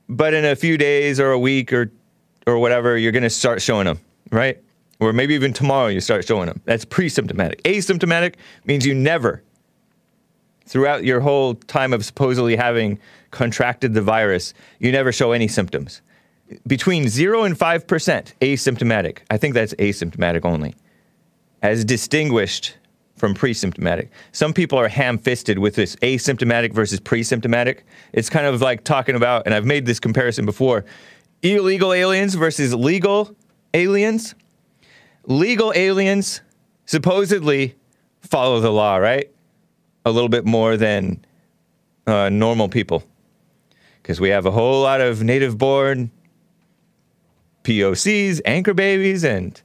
but 0.09 0.35
in 0.35 0.45
a 0.45 0.57
few 0.57 0.77
days 0.77 1.21
or 1.21 1.31
a 1.31 1.39
week 1.39 1.73
or, 1.73 1.91
or 2.47 2.59
whatever, 2.59 2.97
you're 2.97 3.13
going 3.13 3.23
to 3.23 3.31
start 3.31 3.63
showing 3.63 3.87
them, 3.87 4.01
right? 4.31 4.63
Or 5.01 5.13
maybe 5.13 5.35
even 5.35 5.53
tomorrow 5.53 5.89
you 5.89 6.01
start 6.01 6.27
showing 6.27 6.47
them. 6.47 6.61
That's 6.65 6.85
pre 6.85 7.09
symptomatic. 7.09 7.63
Asymptomatic 7.65 8.35
means 8.65 8.87
you 8.87 8.95
never, 8.95 9.43
throughout 10.67 11.05
your 11.05 11.21
whole 11.21 11.55
time 11.55 11.93
of 11.93 12.05
supposedly 12.05 12.57
having 12.57 12.99
contracted 13.31 13.95
the 13.95 14.03
virus, 14.03 14.55
you 14.79 14.93
never 14.93 15.13
show 15.13 15.33
any 15.33 15.49
symptoms. 15.49 16.01
Between 16.67 17.09
0 17.09 17.45
and 17.45 17.59
5% 17.59 17.87
asymptomatic. 18.41 19.19
I 19.31 19.37
think 19.37 19.55
that's 19.55 19.75
asymptomatic 19.75 20.45
only, 20.45 20.75
as 21.63 21.85
distinguished 21.85 22.77
from 23.17 23.35
pre-symptomatic. 23.35 24.11
Some 24.33 24.53
people 24.53 24.79
are 24.79 24.89
ham-fisted 24.89 25.59
with 25.59 25.75
this 25.75 25.97
asymptomatic 25.97 26.73
versus 26.73 27.01
pre-symptomatic. 27.01 27.85
It's 28.13 28.29
kind 28.29 28.47
of 28.47 28.61
like 28.61 28.85
talking 28.85 29.15
about, 29.15 29.47
and 29.47 29.55
I've 29.55 29.65
made 29.65 29.87
this 29.87 30.01
comparison 30.01 30.45
before, 30.45 30.85
illegal 31.43 31.93
aliens 31.93 32.35
versus 32.35 32.75
legal 32.75 33.35
aliens. 33.73 34.35
Legal 35.27 35.72
aliens 35.75 36.41
supposedly 36.87 37.75
follow 38.20 38.61
the 38.61 38.70
law, 38.70 38.97
right? 38.97 39.31
A 40.05 40.11
little 40.11 40.29
bit 40.29 40.45
more 40.45 40.77
than 40.77 41.25
uh, 42.07 42.29
normal 42.29 42.68
people 42.68 43.03
because 44.03 44.20
we 44.20 44.29
have 44.29 44.45
a 44.45 44.51
whole 44.51 44.83
lot 44.83 45.01
of 45.01 45.22
native 45.22 45.57
born 45.57 46.11
POCs, 47.64 48.43
anchor 48.45 48.75
babies, 48.75 49.25
and 49.25 49.61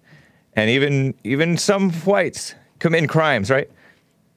and 0.54 0.70
even 0.70 1.14
even 1.24 1.58
some 1.58 1.92
whites 1.92 2.56
commit 2.80 3.10
crimes, 3.10 3.50
right? 3.50 3.70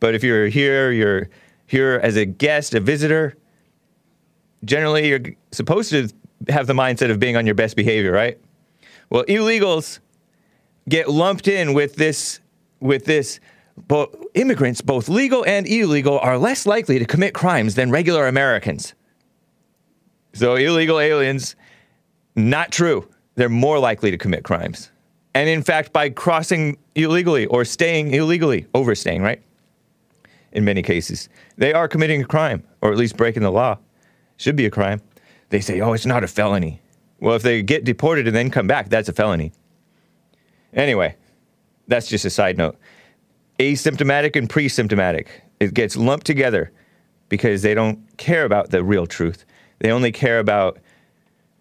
But 0.00 0.16
if 0.16 0.24
you're 0.24 0.48
here, 0.48 0.90
you're 0.90 1.28
here 1.66 2.00
as 2.02 2.16
a 2.16 2.24
guest, 2.24 2.74
a 2.74 2.80
visitor. 2.80 3.36
Generally, 4.64 5.08
you're 5.08 5.20
supposed 5.52 5.90
to 5.90 6.08
have 6.48 6.66
the 6.66 6.72
mindset 6.72 7.10
of 7.10 7.20
being 7.20 7.36
on 7.36 7.46
your 7.46 7.54
best 7.54 7.76
behavior, 7.76 8.10
right? 8.10 8.38
Well, 9.10 9.24
illegals 9.24 10.00
get 10.88 11.08
lumped 11.08 11.48
in 11.48 11.74
with 11.74 11.96
this 11.96 12.40
with 12.80 13.04
this 13.04 13.40
but 13.88 14.14
immigrants 14.34 14.80
both 14.80 15.08
legal 15.08 15.44
and 15.46 15.66
illegal 15.66 16.18
are 16.18 16.36
less 16.36 16.66
likely 16.66 16.98
to 16.98 17.04
commit 17.04 17.32
crimes 17.32 17.74
than 17.74 17.90
regular 17.90 18.26
Americans. 18.26 18.94
So 20.34 20.56
illegal 20.56 21.00
aliens 21.00 21.56
not 22.34 22.70
true. 22.72 23.08
They're 23.34 23.48
more 23.48 23.78
likely 23.78 24.10
to 24.10 24.18
commit 24.18 24.44
crimes. 24.44 24.90
And 25.34 25.48
in 25.48 25.62
fact 25.62 25.92
by 25.92 26.10
crossing 26.10 26.76
illegally 26.94 27.46
or 27.46 27.64
staying 27.64 28.12
illegally, 28.12 28.66
overstaying, 28.74 29.22
right? 29.22 29.42
In 30.52 30.64
many 30.64 30.82
cases, 30.82 31.30
they 31.56 31.72
are 31.72 31.88
committing 31.88 32.22
a 32.22 32.26
crime 32.26 32.62
or 32.82 32.92
at 32.92 32.98
least 32.98 33.16
breaking 33.16 33.42
the 33.42 33.50
law. 33.50 33.78
Should 34.36 34.56
be 34.56 34.66
a 34.66 34.70
crime. 34.70 35.00
They 35.48 35.60
say, 35.60 35.80
"Oh, 35.80 35.92
it's 35.92 36.04
not 36.04 36.24
a 36.24 36.28
felony." 36.28 36.80
Well, 37.20 37.36
if 37.36 37.42
they 37.42 37.62
get 37.62 37.84
deported 37.84 38.26
and 38.26 38.34
then 38.34 38.50
come 38.50 38.66
back, 38.66 38.88
that's 38.88 39.08
a 39.08 39.12
felony. 39.12 39.52
Anyway, 40.74 41.16
that's 41.88 42.08
just 42.08 42.24
a 42.24 42.30
side 42.30 42.56
note. 42.56 42.78
Asymptomatic 43.58 44.36
and 44.36 44.48
pre-symptomatic. 44.48 45.42
It 45.60 45.74
gets 45.74 45.96
lumped 45.96 46.26
together 46.26 46.72
because 47.28 47.62
they 47.62 47.74
don't 47.74 47.98
care 48.16 48.44
about 48.44 48.70
the 48.70 48.82
real 48.82 49.06
truth. 49.06 49.44
They 49.78 49.90
only 49.90 50.12
care 50.12 50.38
about 50.38 50.78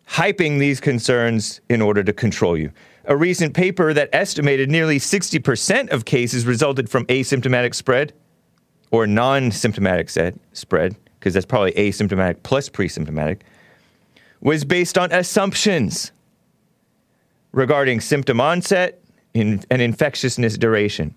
hyping 0.08 0.60
these 0.60 0.80
concerns 0.80 1.62
in 1.70 1.82
order 1.82 2.04
to 2.04 2.14
control 2.14 2.58
you. 2.58 2.72
A 3.06 3.16
recent 3.16 3.54
paper 3.54 3.94
that 3.94 4.10
estimated 4.14 4.70
nearly 4.70 5.00
60% 5.00 5.90
of 5.92 6.06
cases 6.06 6.46
resulted 6.46 6.90
from 6.90 7.06
asymptomatic 7.08 7.74
spread 7.74 8.14
or 8.92 9.08
non 9.08 9.52
symptomatic 9.52 10.10
spread, 10.54 10.96
because 11.20 11.34
that's 11.34 11.46
probably 11.46 11.72
asymptomatic 11.74 12.44
plus 12.44 12.70
pre 12.70 12.88
symptomatic, 12.88 13.44
was 14.42 14.66
based 14.66 14.98
on 14.98 15.12
assumptions 15.12 16.12
regarding 17.52 18.00
symptom 18.02 18.40
onset 18.40 19.01
in, 19.34 19.64
and 19.70 19.82
infectiousness 19.82 20.58
duration. 20.58 21.16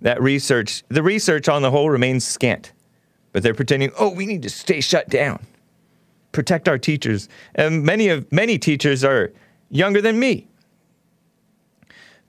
That 0.00 0.20
research, 0.20 0.84
the 0.88 1.02
research 1.02 1.48
on 1.48 1.62
the 1.62 1.70
whole 1.70 1.90
remains 1.90 2.26
scant, 2.26 2.72
but 3.32 3.42
they're 3.42 3.54
pretending, 3.54 3.92
oh, 3.98 4.10
we 4.10 4.26
need 4.26 4.42
to 4.42 4.50
stay 4.50 4.80
shut 4.80 5.08
down, 5.08 5.44
protect 6.32 6.68
our 6.68 6.78
teachers. 6.78 7.28
And 7.54 7.82
many 7.82 8.08
of 8.08 8.30
many 8.30 8.58
teachers 8.58 9.04
are 9.04 9.32
younger 9.70 10.02
than 10.02 10.18
me. 10.18 10.48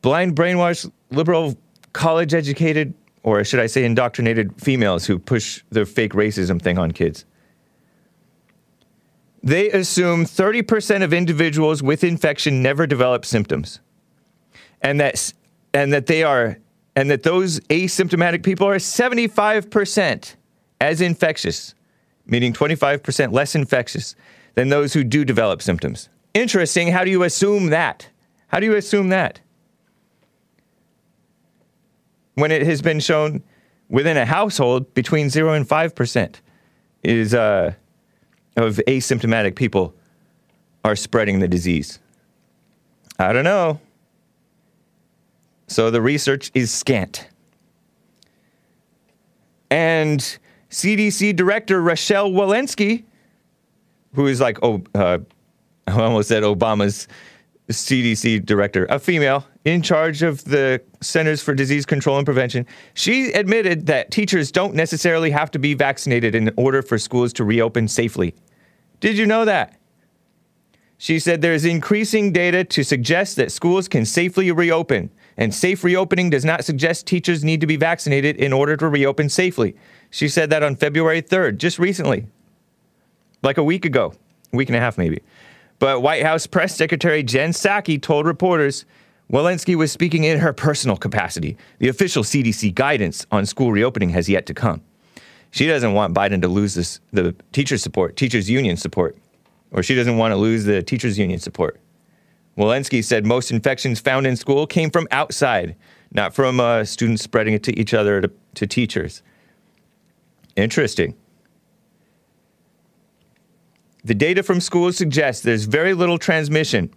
Blind, 0.01 0.36
brainwashed, 0.36 0.91
liberal, 1.11 1.57
college 1.93 2.34
educated, 2.34 2.93
or 3.24 3.43
should 3.43 3.59
I 3.59 3.65
say 3.68 3.84
indoctrinated 3.84 4.61
females 4.61 5.05
who 5.05 5.20
push 5.20 5.63
the 5.70 5.86
fake 5.86 6.13
racism 6.13 6.61
thing 6.61 6.78
on 6.78 6.91
kids. 6.91 7.26
They 9.43 9.70
assume 9.72 10.26
30% 10.26 11.03
of 11.03 11.13
individuals 11.13 11.82
with 11.84 12.03
infection 12.03 12.61
never 12.61 12.88
develop 12.88 13.26
symptoms. 13.26 13.80
And 14.82 14.99
that, 14.99 15.34
and 15.73 15.91
that 15.93 16.05
they 16.05 16.23
are 16.23 16.57
and 16.97 17.11
that 17.11 17.21
those 17.21 17.59
asymptomatic 17.69 18.41
people 18.41 18.65
are 18.67 18.78
75% 18.78 20.36
as 20.82 20.99
infectious, 20.99 21.75
meaning 22.25 22.53
25% 22.53 23.32
less 23.32 23.53
infectious 23.53 24.15
than 24.55 24.69
those 24.69 24.93
who 24.93 25.03
do 25.03 25.23
develop 25.23 25.61
symptoms. 25.61 26.09
Interesting. 26.34 26.88
How 26.88 27.03
do 27.03 27.11
you 27.11 27.21
assume 27.21 27.67
that? 27.67 28.09
How 28.47 28.59
do 28.59 28.65
you 28.65 28.75
assume 28.75 29.09
that? 29.09 29.41
When 32.34 32.51
it 32.51 32.63
has 32.63 32.82
been 32.82 32.99
shown 32.99 33.43
within 33.89 34.17
a 34.17 34.25
household 34.25 34.91
between 34.95 35.30
0 35.30 35.53
and 35.53 35.69
5% 35.69 36.36
is 37.03 37.36
uh, 37.36 37.73
of 38.55 38.82
asymptomatic 38.88 39.55
people 39.55 39.93
are 40.84 40.95
spreading 40.95 41.41
the 41.41 41.47
disease. 41.47 41.99
I 43.19 43.34
don't 43.34 43.43
know. 43.43 43.80
So 45.68 45.91
the 45.91 46.01
research 46.01 46.51
is 46.53 46.74
scant. 46.74 47.28
And 49.70 50.20
CDC 50.70 51.36
Director 51.36 51.82
Rochelle 51.82 52.32
Walensky, 52.32 53.03
who 54.13 54.28
is 54.28 54.39
like, 54.39 54.57
oh, 54.63 54.82
uh, 54.95 55.20
I 55.88 56.01
almost 56.01 56.30
said 56.30 56.43
Obama's 56.43 57.07
CDC 57.70 58.45
director, 58.45 58.86
a 58.89 58.97
female 58.97 59.45
in 59.65 59.82
charge 59.82 60.24
of 60.24 60.43
the 60.45 60.82
Centers 61.01 61.41
for 61.41 61.53
Disease 61.53 61.86
Control 61.86 62.18
and 62.18 62.26
Prevention, 62.26 62.65
she 62.93 63.32
admitted 63.34 63.88
that 63.88 64.11
teachers 64.11 64.51
don't 64.51 64.74
necessarily 64.74 65.30
have 65.32 65.51
to 65.51 65.59
be 65.59 65.74
vaccinated 65.74 66.36
in 66.36 66.51
order 66.55 66.82
for 66.82 66.97
schools 66.97 67.34
to 67.34 67.43
reopen 67.43 67.88
safely. 67.88 68.34
Did 69.01 69.18
you 69.18 69.26
know 69.26 69.43
that? 69.43 69.78
She 70.97 71.20
said 71.20 71.41
there 71.41 71.53
is 71.53 71.65
increasing 71.65 72.32
data 72.32 72.63
to 72.63 72.84
suggest 72.84 73.36
that 73.36 73.51
schools 73.51 73.88
can 73.88 74.05
safely 74.05 74.51
reopen, 74.51 75.11
and 75.38 75.53
safe 75.53 75.83
reopening 75.83 76.29
does 76.29 76.43
not 76.43 76.65
suggest 76.65 77.05
teachers 77.05 77.43
need 77.43 77.61
to 77.61 77.67
be 77.67 77.77
vaccinated 77.77 78.35
in 78.38 78.51
order 78.51 78.75
to 78.75 78.88
reopen 78.88 79.29
safely. 79.29 79.75
She 80.09 80.27
said 80.27 80.49
that 80.49 80.63
on 80.63 80.75
February 80.75 81.21
3rd, 81.21 81.57
just 81.57 81.77
recently, 81.77 82.25
like 83.43 83.57
a 83.57 83.63
week 83.63 83.85
ago, 83.85 84.13
a 84.51 84.55
week 84.55 84.69
and 84.69 84.75
a 84.75 84.79
half 84.79 84.97
maybe. 84.97 85.21
But 85.79 86.01
White 86.01 86.23
House 86.23 86.47
Press 86.47 86.75
Secretary 86.75 87.21
Jen 87.21 87.51
Psaki 87.51 88.01
told 88.01 88.25
reporters 88.25 88.85
Walensky 89.31 89.75
was 89.75 89.91
speaking 89.91 90.23
in 90.23 90.39
her 90.39 90.53
personal 90.53 90.97
capacity. 90.97 91.57
The 91.79 91.89
official 91.89 92.23
CDC 92.23 92.73
guidance 92.73 93.25
on 93.31 93.45
school 93.45 93.71
reopening 93.71 94.09
has 94.09 94.27
yet 94.27 94.45
to 94.47 94.53
come. 94.53 94.81
She 95.51 95.67
doesn't 95.67 95.93
want 95.93 96.13
Biden 96.13 96.41
to 96.41 96.47
lose 96.47 96.73
this, 96.75 96.99
the 97.11 97.35
teacher 97.51 97.77
support, 97.77 98.15
teachers 98.15 98.49
union 98.49 98.77
support, 98.77 99.17
or 99.71 99.83
she 99.83 99.95
doesn't 99.95 100.17
want 100.17 100.31
to 100.31 100.35
lose 100.35 100.63
the 100.63 100.81
teachers 100.81 101.19
union 101.19 101.39
support. 101.39 101.79
Walensky 102.57 103.03
said 103.03 103.25
most 103.25 103.51
infections 103.51 103.99
found 103.99 104.25
in 104.25 104.35
school 104.35 104.65
came 104.65 104.89
from 104.89 105.07
outside, 105.11 105.75
not 106.11 106.33
from 106.33 106.59
uh, 106.59 106.83
students 106.83 107.21
spreading 107.21 107.53
it 107.53 107.63
to 107.63 107.79
each 107.79 107.93
other 107.93 108.21
to, 108.21 108.31
to 108.55 108.65
teachers. 108.65 109.21
Interesting. 110.55 111.15
The 114.03 114.15
data 114.15 114.41
from 114.41 114.59
schools 114.59 114.97
suggests 114.97 115.43
there's 115.43 115.65
very 115.65 115.93
little 115.93 116.17
transmission 116.17 116.89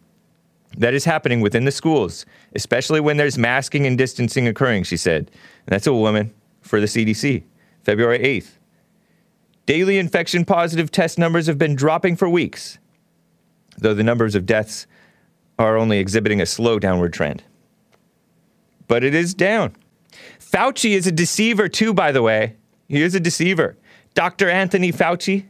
that 0.79 0.95
is 0.95 1.05
happening 1.05 1.41
within 1.41 1.65
the 1.65 1.73
schools, 1.73 2.25
especially 2.55 3.01
when 3.01 3.17
there's 3.17 3.37
masking 3.37 3.87
and 3.87 3.99
distancing 3.99 4.47
occurring, 4.49 4.85
she 4.85 4.97
said. 4.97 5.31
And 5.67 5.75
that's 5.75 5.87
a 5.87 5.93
woman 5.93 6.33
for 6.63 6.81
the 6.81 6.87
CDC, 6.87 7.43
February 7.83 8.21
8th. 8.21 8.53
Daily 9.67 9.99
infection 9.99 10.45
positive 10.45 10.91
test 10.91 11.19
numbers 11.19 11.47
have 11.47 11.59
been 11.59 11.75
dropping 11.75 12.17
for 12.17 12.29
weeks, 12.29 12.79
though 13.77 13.95
the 13.95 14.05
numbers 14.05 14.35
of 14.35 14.47
deaths 14.47 14.87
are 15.67 15.77
only 15.77 15.99
exhibiting 15.99 16.41
a 16.41 16.47
slow 16.47 16.79
downward 16.79 17.13
trend. 17.13 17.43
But 18.89 19.05
it 19.05 19.15
is 19.15 19.35
down. 19.35 19.77
Fauci 20.39 20.93
is 20.93 21.07
a 21.07 21.13
deceiver, 21.13 21.69
too, 21.69 21.95
by 21.95 22.13
the 22.13 22.23
way. 22.23 22.57
He 22.89 23.03
is 23.03 23.15
a 23.15 23.21
deceiver. 23.21 23.77
Dr. 24.15 24.51
Anthony 24.51 24.93
Fauci, 24.93 25.45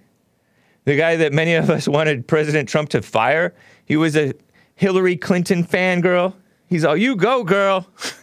the 0.85 0.97
guy 0.97 1.17
that 1.17 1.33
many 1.33 1.55
of 1.55 1.71
us 1.71 1.89
wanted 1.97 2.27
President 2.27 2.69
Trump 2.69 2.91
to 2.91 3.03
fire, 3.03 3.55
he 3.85 3.97
was 3.97 4.17
a 4.17 4.35
Hillary 4.75 5.17
Clinton 5.17 5.65
fangirl. 5.65 6.35
He's 6.67 6.85
all, 6.85 6.97
you 6.97 7.17
go, 7.17 7.43
girl. 7.45 7.87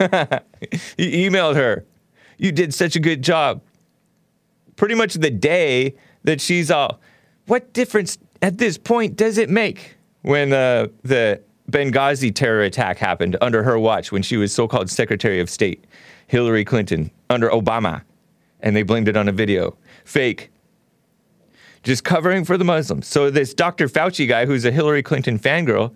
he 0.98 1.28
emailed 1.28 1.56
her. 1.56 1.86
You 2.38 2.52
did 2.52 2.74
such 2.74 2.96
a 2.96 3.00
good 3.00 3.24
job. 3.24 3.62
Pretty 4.76 4.96
much 4.96 5.16
the 5.16 5.32
day 5.32 5.96
that 6.24 6.40
she's 6.40 6.70
all, 6.70 7.00
what 7.48 7.74
difference 7.74 8.18
at 8.42 8.58
this 8.58 8.78
point 8.78 9.16
does 9.16 9.38
it 9.38 9.50
make 9.50 9.96
when 10.22 10.54
uh, 10.54 10.88
the 11.04 11.42
Benghazi 11.72 12.34
terror 12.34 12.62
attack 12.62 12.98
happened 12.98 13.36
under 13.42 13.64
her 13.64 13.78
watch 13.78 14.12
when 14.12 14.22
she 14.22 14.38
was 14.38 14.54
so 14.54 14.68
called 14.68 14.90
Secretary 14.90 15.40
of 15.40 15.50
State, 15.50 15.84
Hillary 16.28 16.64
Clinton, 16.64 17.12
under 17.30 17.50
Obama? 17.50 18.04
And 18.62 18.76
they 18.76 18.84
blamed 18.84 19.08
it 19.08 19.18
on 19.18 19.28
a 19.28 19.32
video. 19.32 19.78
Fake. 20.06 20.52
Just 21.84 22.04
covering 22.04 22.46
for 22.46 22.58
the 22.58 22.64
Muslims. 22.64 23.08
So 23.08 23.30
this 23.30 23.54
Dr. 23.54 23.88
Fauci 23.88 24.28
guy, 24.28 24.46
who's 24.46 24.66
a 24.66 24.72
Hillary 24.72 25.04
Clinton 25.04 25.38
fangirl, 25.38 25.94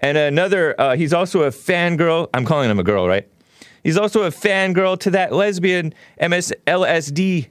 and 0.00 0.18
another, 0.18 0.78
uh, 0.78 0.96
he's 0.96 1.14
also 1.14 1.42
a 1.42 1.50
fangirl. 1.50 2.28
I'm 2.34 2.44
calling 2.44 2.70
him 2.70 2.78
a 2.78 2.82
girl, 2.82 3.08
right? 3.08 3.26
He's 3.82 3.96
also 3.96 4.22
a 4.22 4.30
fangirl 4.30 4.98
to 5.00 5.10
that 5.10 5.32
lesbian 5.32 5.94
MS, 6.20 6.52
LSD, 6.66 7.48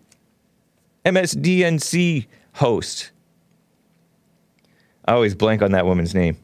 MSDNC 1.06 2.28
host. 2.54 3.12
I 5.06 5.14
always 5.14 5.36
blank 5.36 5.62
on 5.62 5.72
that 5.72 5.86
woman's 5.86 6.14
name. 6.14 6.38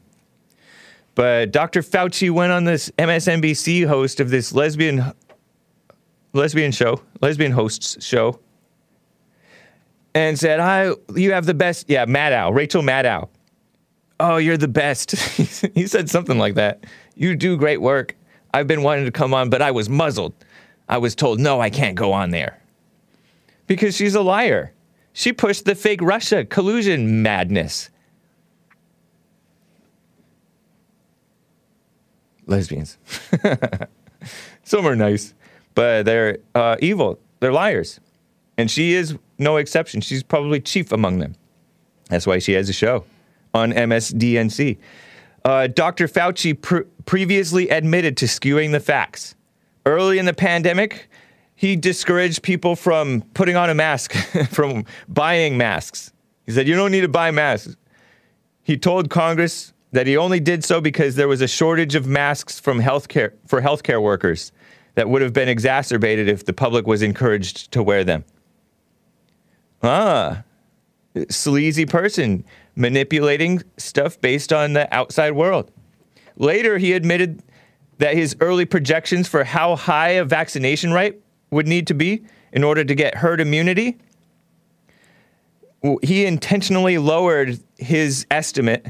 But 1.20 1.52
Dr. 1.52 1.82
Fauci 1.82 2.30
went 2.30 2.50
on 2.50 2.64
this 2.64 2.90
MSNBC 2.96 3.86
host 3.86 4.20
of 4.20 4.30
this 4.30 4.54
lesbian 4.54 5.12
lesbian 6.32 6.72
show, 6.72 7.02
lesbian 7.20 7.52
hosts 7.52 8.02
show. 8.02 8.40
and 10.14 10.38
said, 10.38 10.60
"I, 10.60 10.94
you 11.14 11.32
have 11.32 11.44
the 11.44 11.52
best." 11.52 11.90
Yeah, 11.90 12.06
Maddow, 12.06 12.54
Rachel 12.54 12.80
Maddow. 12.82 13.28
Oh, 14.18 14.38
you're 14.38 14.56
the 14.56 14.66
best. 14.66 15.10
he 15.74 15.86
said 15.86 16.08
something 16.08 16.38
like 16.38 16.54
that. 16.54 16.84
You 17.16 17.36
do 17.36 17.58
great 17.58 17.82
work. 17.82 18.16
I've 18.54 18.66
been 18.66 18.82
wanting 18.82 19.04
to 19.04 19.10
come 19.10 19.34
on, 19.34 19.50
but 19.50 19.60
I 19.60 19.72
was 19.72 19.90
muzzled. 19.90 20.32
I 20.88 20.96
was 20.96 21.14
told, 21.14 21.38
no, 21.38 21.60
I 21.60 21.68
can't 21.68 21.96
go 21.96 22.14
on 22.14 22.30
there. 22.30 22.62
Because 23.66 23.94
she's 23.94 24.14
a 24.14 24.22
liar. 24.22 24.72
She 25.12 25.34
pushed 25.34 25.66
the 25.66 25.74
fake 25.74 26.00
Russia 26.00 26.46
collusion 26.46 27.20
madness. 27.20 27.89
Lesbians. 32.50 32.98
Some 34.64 34.86
are 34.86 34.96
nice, 34.96 35.34
but 35.74 36.04
they're 36.04 36.38
uh, 36.54 36.76
evil. 36.80 37.18
They're 37.38 37.52
liars. 37.52 38.00
And 38.58 38.70
she 38.70 38.92
is 38.92 39.16
no 39.38 39.56
exception. 39.56 40.02
She's 40.02 40.22
probably 40.22 40.60
chief 40.60 40.92
among 40.92 41.20
them. 41.20 41.34
That's 42.08 42.26
why 42.26 42.38
she 42.40 42.52
has 42.52 42.68
a 42.68 42.72
show 42.72 43.04
on 43.54 43.72
MSDNC. 43.72 44.76
Uh, 45.44 45.68
Dr. 45.68 46.06
Fauci 46.06 46.60
pr- 46.60 46.80
previously 47.06 47.68
admitted 47.70 48.16
to 48.18 48.26
skewing 48.26 48.72
the 48.72 48.80
facts. 48.80 49.34
Early 49.86 50.18
in 50.18 50.26
the 50.26 50.34
pandemic, 50.34 51.08
he 51.54 51.76
discouraged 51.76 52.42
people 52.42 52.76
from 52.76 53.22
putting 53.32 53.56
on 53.56 53.70
a 53.70 53.74
mask, 53.74 54.12
from 54.50 54.84
buying 55.08 55.56
masks. 55.56 56.12
He 56.44 56.52
said, 56.52 56.68
You 56.68 56.74
don't 56.74 56.92
need 56.92 57.00
to 57.02 57.08
buy 57.08 57.30
masks. 57.30 57.76
He 58.62 58.76
told 58.76 59.08
Congress 59.08 59.72
that 59.92 60.06
he 60.06 60.16
only 60.16 60.40
did 60.40 60.64
so 60.64 60.80
because 60.80 61.16
there 61.16 61.28
was 61.28 61.40
a 61.40 61.48
shortage 61.48 61.94
of 61.94 62.06
masks 62.06 62.60
from 62.60 62.80
healthcare, 62.80 63.32
for 63.46 63.60
healthcare 63.60 64.02
workers 64.02 64.52
that 64.94 65.08
would 65.08 65.22
have 65.22 65.32
been 65.32 65.48
exacerbated 65.48 66.28
if 66.28 66.44
the 66.44 66.52
public 66.52 66.86
was 66.86 67.02
encouraged 67.02 67.72
to 67.72 67.82
wear 67.82 68.04
them. 68.04 68.24
Ah, 69.82 70.42
sleazy 71.28 71.86
person 71.86 72.44
manipulating 72.76 73.62
stuff 73.76 74.20
based 74.20 74.52
on 74.52 74.72
the 74.74 74.92
outside 74.94 75.32
world. 75.32 75.70
Later, 76.36 76.78
he 76.78 76.92
admitted 76.92 77.42
that 77.98 78.14
his 78.14 78.36
early 78.40 78.64
projections 78.64 79.28
for 79.28 79.44
how 79.44 79.76
high 79.76 80.10
a 80.10 80.24
vaccination 80.24 80.92
rate 80.92 81.20
would 81.50 81.66
need 81.66 81.86
to 81.88 81.94
be 81.94 82.22
in 82.52 82.64
order 82.64 82.84
to 82.84 82.94
get 82.94 83.16
herd 83.16 83.40
immunity, 83.40 83.98
he 86.02 86.26
intentionally 86.26 86.98
lowered 86.98 87.58
his 87.78 88.26
estimate 88.30 88.86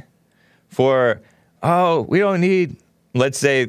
for, 0.70 1.20
oh, 1.62 2.02
we 2.02 2.20
don't 2.20 2.40
need, 2.40 2.76
let's 3.14 3.38
say, 3.38 3.68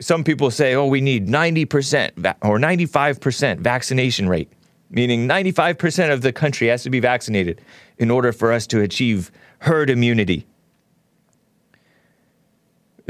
some 0.00 0.22
people 0.22 0.50
say, 0.50 0.74
oh, 0.74 0.86
we 0.86 1.00
need 1.00 1.26
90% 1.28 2.14
va- 2.16 2.36
or 2.42 2.58
95% 2.58 3.58
vaccination 3.58 4.28
rate, 4.28 4.52
meaning 4.90 5.28
95% 5.28 6.12
of 6.12 6.20
the 6.22 6.32
country 6.32 6.68
has 6.68 6.82
to 6.82 6.90
be 6.90 7.00
vaccinated 7.00 7.60
in 7.98 8.10
order 8.10 8.32
for 8.32 8.52
us 8.52 8.66
to 8.68 8.80
achieve 8.80 9.30
herd 9.58 9.90
immunity. 9.90 10.46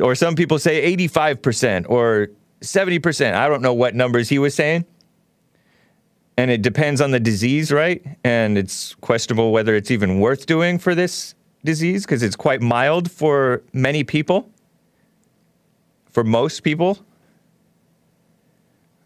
Or 0.01 0.15
some 0.15 0.37
people 0.37 0.59
say 0.59 0.95
85% 0.97 1.87
or 1.89 2.29
70%. 2.61 3.35
I 3.35 3.49
don't 3.49 3.63
know 3.63 3.75
what 3.75 3.95
numbers 3.95 4.29
he 4.29 4.39
was 4.39 4.55
saying. 4.55 4.85
And 6.37 6.51
it 6.51 6.63
depends 6.63 7.01
on 7.01 7.11
the 7.11 7.21
disease, 7.21 7.71
right? 7.71 8.03
And 8.25 8.57
it's 8.57 8.95
questionable 8.97 9.53
whether 9.53 9.77
it's 9.77 9.91
even 9.91 10.19
worth 10.19 10.47
doing 10.47 10.79
for 10.79 10.95
this 10.95 11.35
disease 11.65 12.05
because 12.05 12.23
it's 12.23 12.37
quite 12.37 12.61
mild 12.61 13.11
for 13.11 13.63
many 13.73 14.05
people, 14.05 14.51
for 16.11 16.25
most 16.25 16.63
people, 16.63 16.99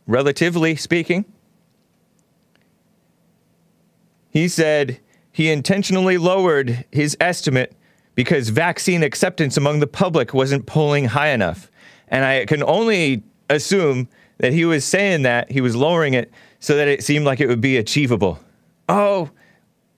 relatively 0.07 0.77
speaking. 0.77 1.25
He 4.31 4.49
said 4.49 5.01
he 5.33 5.51
intentionally 5.51 6.19
lowered 6.19 6.85
his 6.91 7.17
estimate 7.21 7.75
because 8.15 8.49
vaccine 8.49 9.03
acceptance 9.03 9.57
among 9.57 9.81
the 9.81 9.87
public 9.87 10.33
wasn't 10.33 10.67
polling 10.67 11.07
high 11.07 11.29
enough. 11.29 11.71
And 12.09 12.25
I 12.25 12.47
can 12.47 12.63
only 12.63 13.23
assume 13.51 14.09
that 14.39 14.53
he 14.53 14.65
was 14.65 14.85
saying 14.85 15.23
that, 15.23 15.51
he 15.51 15.61
was 15.61 15.77
lowering 15.77 16.15
it 16.15 16.31
so 16.61 16.77
that 16.77 16.89
it 16.89 17.05
seemed 17.05 17.25
like 17.25 17.41
it 17.41 17.47
would 17.47 17.61
be 17.61 17.77
achievable. 17.77 18.39
Oh, 18.89 19.31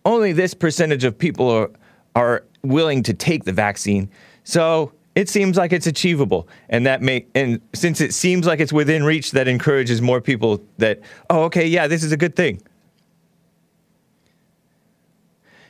only 0.04 0.32
this 0.32 0.54
percentage 0.54 1.04
of 1.04 1.18
people 1.18 1.50
are, 1.50 1.70
are 2.14 2.44
willing 2.62 3.02
to 3.04 3.14
take 3.14 3.44
the 3.44 3.52
vaccine. 3.52 4.10
So 4.44 4.92
it 5.14 5.28
seems 5.28 5.56
like 5.56 5.72
it's 5.72 5.86
achievable. 5.86 6.48
And 6.68 6.86
that 6.86 7.02
may 7.02 7.26
and 7.34 7.60
since 7.74 8.00
it 8.00 8.14
seems 8.14 8.46
like 8.46 8.60
it's 8.60 8.72
within 8.72 9.04
reach, 9.04 9.32
that 9.32 9.48
encourages 9.48 10.00
more 10.00 10.20
people 10.20 10.62
that, 10.78 11.00
oh, 11.30 11.44
okay, 11.44 11.66
yeah, 11.66 11.86
this 11.86 12.04
is 12.04 12.12
a 12.12 12.16
good 12.16 12.36
thing. 12.36 12.62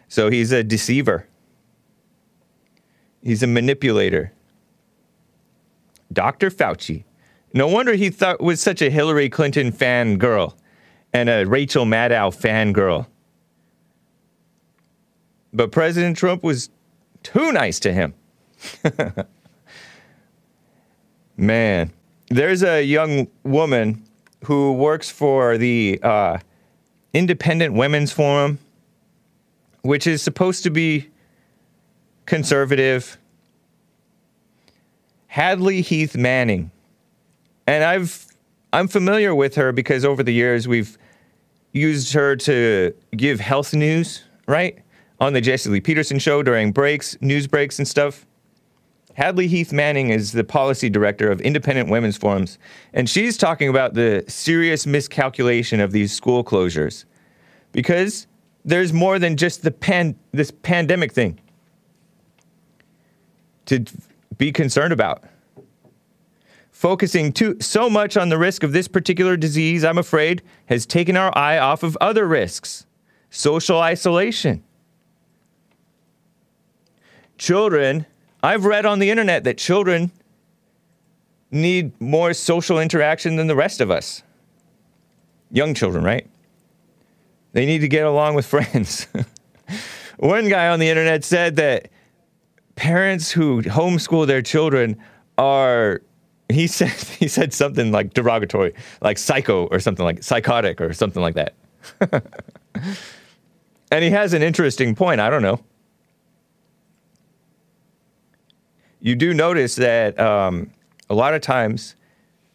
So 0.08 0.30
he's 0.30 0.52
a 0.52 0.64
deceiver. 0.64 1.26
He's 3.22 3.42
a 3.42 3.46
manipulator. 3.46 4.32
Dr. 6.12 6.50
Fauci. 6.50 7.04
No 7.52 7.66
wonder 7.66 7.94
he 7.94 8.10
thought 8.10 8.40
was 8.40 8.60
such 8.60 8.82
a 8.82 8.90
Hillary 8.90 9.28
Clinton 9.28 9.72
fan 9.72 10.16
girl 10.16 10.56
and 11.12 11.28
a 11.28 11.44
Rachel 11.44 11.84
Maddow 11.84 12.34
fan 12.34 12.72
girl. 12.72 13.06
But 15.52 15.72
President 15.72 16.16
Trump 16.16 16.42
was 16.42 16.70
too 17.22 17.52
nice 17.52 17.80
to 17.80 17.92
him. 17.92 18.14
Man, 21.36 21.92
there's 22.28 22.62
a 22.62 22.82
young 22.82 23.28
woman 23.44 24.02
who 24.44 24.72
works 24.72 25.10
for 25.10 25.56
the 25.56 26.00
uh, 26.02 26.38
Independent 27.14 27.74
Women's 27.74 28.12
Forum, 28.12 28.58
which 29.82 30.06
is 30.06 30.22
supposed 30.22 30.62
to 30.64 30.70
be 30.70 31.08
conservative. 32.26 33.18
Hadley 35.28 35.80
Heath 35.80 36.16
Manning. 36.16 36.70
And 37.66 37.84
I've 37.84 38.26
I'm 38.72 38.88
familiar 38.88 39.34
with 39.34 39.54
her 39.54 39.72
because 39.72 40.04
over 40.04 40.22
the 40.22 40.32
years 40.32 40.68
we've 40.68 40.98
used 41.72 42.12
her 42.12 42.36
to 42.36 42.94
give 43.16 43.40
health 43.40 43.72
news, 43.72 44.24
right? 44.46 44.78
On 45.20 45.32
the 45.32 45.40
Jesse 45.40 45.68
Lee 45.68 45.80
Peterson 45.80 46.18
show 46.18 46.42
during 46.42 46.70
breaks, 46.72 47.16
news 47.20 47.46
breaks 47.46 47.78
and 47.78 47.88
stuff. 47.88 48.24
Hadley 49.14 49.48
Heath 49.48 49.72
Manning 49.72 50.10
is 50.10 50.30
the 50.30 50.44
policy 50.44 50.88
director 50.88 51.28
of 51.28 51.40
Independent 51.40 51.90
Women's 51.90 52.16
Forums, 52.16 52.56
and 52.92 53.10
she's 53.10 53.36
talking 53.36 53.68
about 53.68 53.94
the 53.94 54.24
serious 54.28 54.86
miscalculation 54.86 55.80
of 55.80 55.90
these 55.90 56.12
school 56.12 56.44
closures 56.44 57.04
because 57.72 58.28
there's 58.64 58.92
more 58.92 59.18
than 59.18 59.36
just 59.36 59.62
the 59.62 59.72
pan 59.72 60.14
this 60.30 60.52
pandemic 60.52 61.12
thing 61.12 61.40
to 63.66 63.84
be 64.36 64.52
concerned 64.52 64.92
about. 64.92 65.24
Focusing 66.70 67.32
too 67.32 67.56
so 67.60 67.90
much 67.90 68.16
on 68.16 68.28
the 68.28 68.38
risk 68.38 68.62
of 68.62 68.70
this 68.70 68.86
particular 68.86 69.36
disease, 69.36 69.84
I'm 69.84 69.98
afraid, 69.98 70.42
has 70.66 70.86
taken 70.86 71.16
our 71.16 71.36
eye 71.36 71.58
off 71.58 71.82
of 71.82 71.98
other 72.00 72.24
risks. 72.24 72.86
Social 73.30 73.80
isolation. 73.80 74.62
Children, 77.38 78.04
I've 78.42 78.64
read 78.64 78.84
on 78.84 78.98
the 78.98 79.10
internet 79.10 79.44
that 79.44 79.58
children 79.58 80.10
need 81.50 81.98
more 82.00 82.34
social 82.34 82.78
interaction 82.78 83.36
than 83.36 83.46
the 83.46 83.56
rest 83.56 83.80
of 83.80 83.90
us. 83.90 84.22
Young 85.50 85.72
children, 85.72 86.04
right? 86.04 86.28
They 87.52 87.64
need 87.64 87.78
to 87.78 87.88
get 87.88 88.04
along 88.04 88.34
with 88.34 88.46
friends. 88.54 89.06
One 90.18 90.48
guy 90.48 90.68
on 90.68 90.80
the 90.80 90.88
internet 90.88 91.24
said 91.24 91.56
that 91.56 91.88
parents 92.74 93.30
who 93.30 93.62
homeschool 93.62 94.26
their 94.26 94.42
children 94.42 94.96
are 95.36 96.02
he 96.48 96.66
said 96.78 96.90
he 96.90 97.28
said 97.28 97.52
something 97.52 97.92
like 97.92 98.14
derogatory, 98.14 98.74
like 99.00 99.18
psycho 99.18 99.66
or 99.66 99.80
something 99.80 100.04
like 100.04 100.22
psychotic 100.22 100.80
or 100.80 100.92
something 100.92 101.22
like 101.22 101.34
that. 101.34 101.54
and 103.90 104.04
he 104.04 104.10
has 104.10 104.34
an 104.34 104.42
interesting 104.42 104.94
point. 104.94 105.20
I 105.20 105.30
don't 105.30 105.42
know. 105.42 105.60
You 109.00 109.14
do 109.14 109.32
notice 109.32 109.76
that 109.76 110.18
um, 110.18 110.70
a 111.08 111.14
lot 111.14 111.34
of 111.34 111.40
times, 111.40 111.94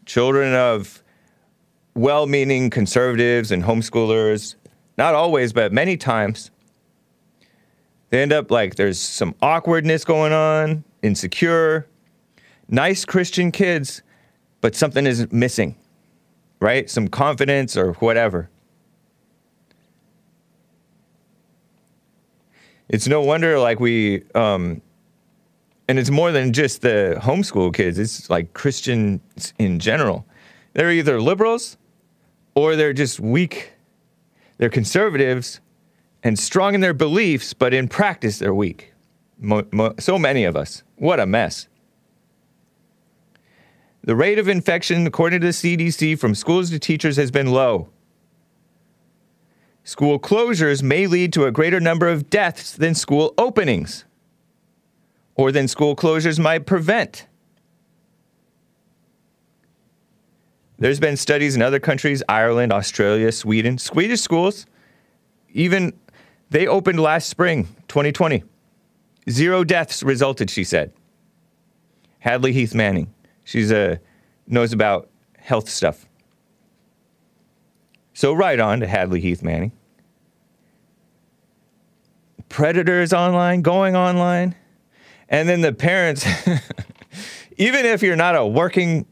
children 0.06 0.54
of 0.54 1.02
well-meaning 1.96 2.70
conservatives 2.70 3.52
and 3.52 3.64
homeschoolers, 3.64 4.56
not 4.98 5.16
always, 5.16 5.54
but 5.54 5.72
many 5.72 5.96
times, 5.96 6.52
they 8.10 8.22
end 8.22 8.32
up 8.32 8.52
like 8.52 8.76
there's 8.76 9.00
some 9.00 9.34
awkwardness 9.42 10.06
going 10.06 10.34
on, 10.34 10.84
insecure, 11.02 11.88
nice 12.68 13.06
Christian 13.06 13.52
kids, 13.52 14.04
but 14.62 14.76
something 14.76 15.08
is 15.08 15.32
missing, 15.32 15.76
right? 16.60 16.90
Some 16.90 17.08
confidence 17.08 17.76
or 17.76 17.94
whatever. 17.94 18.50
It's 22.90 23.08
no 23.08 23.22
wonder, 23.22 23.58
like, 23.58 23.80
we, 23.80 24.24
um, 24.36 24.83
and 25.88 26.00
it's 26.00 26.10
more 26.10 26.32
than 26.32 26.54
just 26.54 26.82
the 26.82 27.18
homeschool 27.22 27.74
kids, 27.74 28.00
it's 28.00 28.30
like 28.30 28.54
Christians 28.54 29.54
in 29.60 29.80
general. 29.80 30.26
They're 30.74 30.92
either 30.92 31.22
liberals 31.22 31.78
or 32.56 32.76
they're 32.76 32.94
just 32.94 33.20
weak. 33.20 33.74
They're 34.58 34.70
conservatives 34.70 35.60
and 36.24 36.40
strong 36.40 36.74
in 36.76 36.82
their 36.82 36.94
beliefs, 36.94 37.54
but 37.54 37.74
in 37.74 37.88
practice 37.88 38.40
they're 38.40 38.54
weak. 38.54 38.94
Mo- 39.40 39.68
mo- 39.72 39.96
so 40.00 40.18
many 40.18 40.46
of 40.46 40.56
us. 40.56 40.84
What 40.96 41.20
a 41.20 41.26
mess. 41.26 41.68
The 44.06 44.16
rate 44.16 44.40
of 44.40 44.48
infection, 44.48 45.08
according 45.08 45.42
to 45.42 45.48
the 45.48 45.54
CDC, 45.54 46.20
from 46.20 46.36
schools 46.36 46.70
to 46.72 46.80
teachers 46.80 47.16
has 47.18 47.32
been 47.32 47.52
low. 47.52 47.90
School 49.86 50.20
closures 50.20 50.82
may 50.82 51.08
lead 51.08 51.34
to 51.34 51.46
a 51.46 51.52
greater 51.52 51.80
number 51.80 52.08
of 52.08 52.30
deaths 52.30 52.72
than 52.74 52.96
school 52.96 53.34
openings, 53.38 54.06
or 55.36 55.52
than 55.52 55.68
school 55.68 55.96
closures 55.96 56.40
might 56.40 56.66
prevent. 56.66 57.28
There's 60.80 61.00
been 61.00 61.18
studies 61.18 61.56
in 61.56 61.62
other 61.62 61.80
countries, 61.80 62.22
Ireland, 62.28 62.74
Australia, 62.74 63.32
Sweden. 63.32 63.78
Swedish 63.78 64.22
schools, 64.22 64.66
even 65.54 65.94
they 66.50 66.68
opened 66.68 67.00
last 67.00 67.30
spring, 67.30 67.66
2020. 67.88 68.44
Zero 69.30 69.64
deaths 69.64 70.04
resulted, 70.04 70.50
she 70.50 70.64
said. 70.64 70.92
Hadley 72.20 72.54
Heath 72.54 72.76
Manning. 72.76 73.14
She's 73.44 73.72
a 73.72 74.00
knows 74.48 74.74
about 74.74 75.10
health 75.38 75.70
stuff. 75.70 76.06
So 78.14 78.34
right 78.34 78.60
on 78.60 78.82
to 78.82 78.88
Hadley 78.88 79.22
Heath 79.22 79.42
Manning. 79.42 79.72
Predators 82.50 83.14
online, 83.14 83.62
going 83.62 83.96
online. 83.96 84.56
And 85.34 85.50
then 85.50 85.62
the 85.62 85.74
parents, 85.74 86.28
even 87.58 87.88
if 87.88 88.04
you're 88.04 88.16
not 88.16 88.36
a 88.36 88.46
working, 88.46 89.08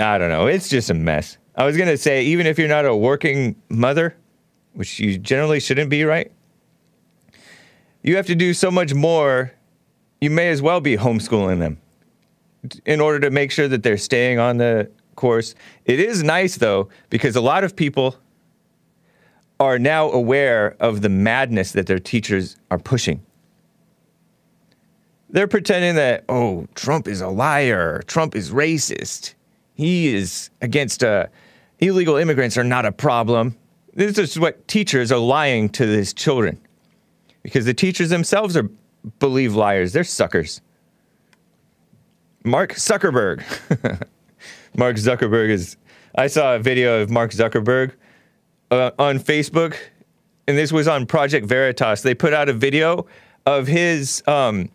I 0.00 0.18
don't 0.18 0.30
know, 0.30 0.48
it's 0.48 0.68
just 0.68 0.90
a 0.90 0.94
mess. 0.94 1.38
I 1.54 1.64
was 1.64 1.76
going 1.76 1.88
to 1.88 1.96
say, 1.96 2.24
even 2.24 2.44
if 2.44 2.58
you're 2.58 2.66
not 2.66 2.84
a 2.84 2.94
working 2.94 3.54
mother, 3.68 4.16
which 4.72 4.98
you 4.98 5.16
generally 5.16 5.60
shouldn't 5.60 5.90
be, 5.90 6.02
right? 6.02 6.32
You 8.02 8.16
have 8.16 8.26
to 8.26 8.34
do 8.34 8.52
so 8.52 8.68
much 8.68 8.92
more. 8.94 9.52
You 10.20 10.30
may 10.30 10.48
as 10.48 10.60
well 10.60 10.80
be 10.80 10.96
homeschooling 10.96 11.60
them 11.60 11.80
in 12.84 13.00
order 13.00 13.20
to 13.20 13.30
make 13.30 13.52
sure 13.52 13.68
that 13.68 13.84
they're 13.84 13.96
staying 13.96 14.40
on 14.40 14.56
the 14.56 14.90
course. 15.14 15.54
It 15.84 16.00
is 16.00 16.24
nice 16.24 16.56
though, 16.56 16.88
because 17.10 17.36
a 17.36 17.40
lot 17.40 17.62
of 17.62 17.76
people 17.76 18.16
are 19.60 19.78
now 19.78 20.10
aware 20.10 20.74
of 20.80 21.02
the 21.02 21.08
madness 21.08 21.70
that 21.72 21.86
their 21.86 22.00
teachers 22.00 22.56
are 22.72 22.78
pushing. 22.80 23.22
They're 25.30 25.48
pretending 25.48 25.94
that, 25.96 26.24
oh, 26.28 26.66
Trump 26.74 27.06
is 27.06 27.20
a 27.20 27.28
liar, 27.28 28.02
Trump 28.06 28.34
is 28.34 28.50
racist, 28.50 29.34
he 29.74 30.14
is 30.14 30.50
against 30.62 31.04
uh, 31.04 31.26
illegal 31.80 32.16
immigrants 32.16 32.56
are 32.56 32.64
not 32.64 32.86
a 32.86 32.92
problem. 32.92 33.56
This 33.94 34.18
is 34.18 34.38
what 34.38 34.66
teachers 34.68 35.12
are 35.12 35.18
lying 35.18 35.68
to 35.70 35.86
these 35.86 36.12
children 36.12 36.58
because 37.42 37.64
the 37.64 37.74
teachers 37.74 38.10
themselves 38.10 38.56
are 38.56 38.68
believe 39.18 39.54
liars. 39.54 39.92
They're 39.92 40.04
suckers. 40.04 40.60
Mark 42.44 42.74
Zuckerberg. 42.74 43.42
Mark 44.76 44.96
Zuckerberg 44.96 45.50
is. 45.50 45.76
I 46.14 46.26
saw 46.26 46.56
a 46.56 46.58
video 46.58 47.02
of 47.02 47.10
Mark 47.10 47.30
Zuckerberg 47.30 47.92
uh, 48.70 48.90
on 48.98 49.18
Facebook, 49.18 49.76
and 50.46 50.56
this 50.56 50.72
was 50.72 50.88
on 50.88 51.06
Project 51.06 51.46
Veritas. 51.46 52.02
They 52.02 52.14
put 52.14 52.32
out 52.32 52.48
a 52.48 52.52
video 52.52 53.06
of 53.46 53.66
his. 53.66 54.22
Um, 54.26 54.70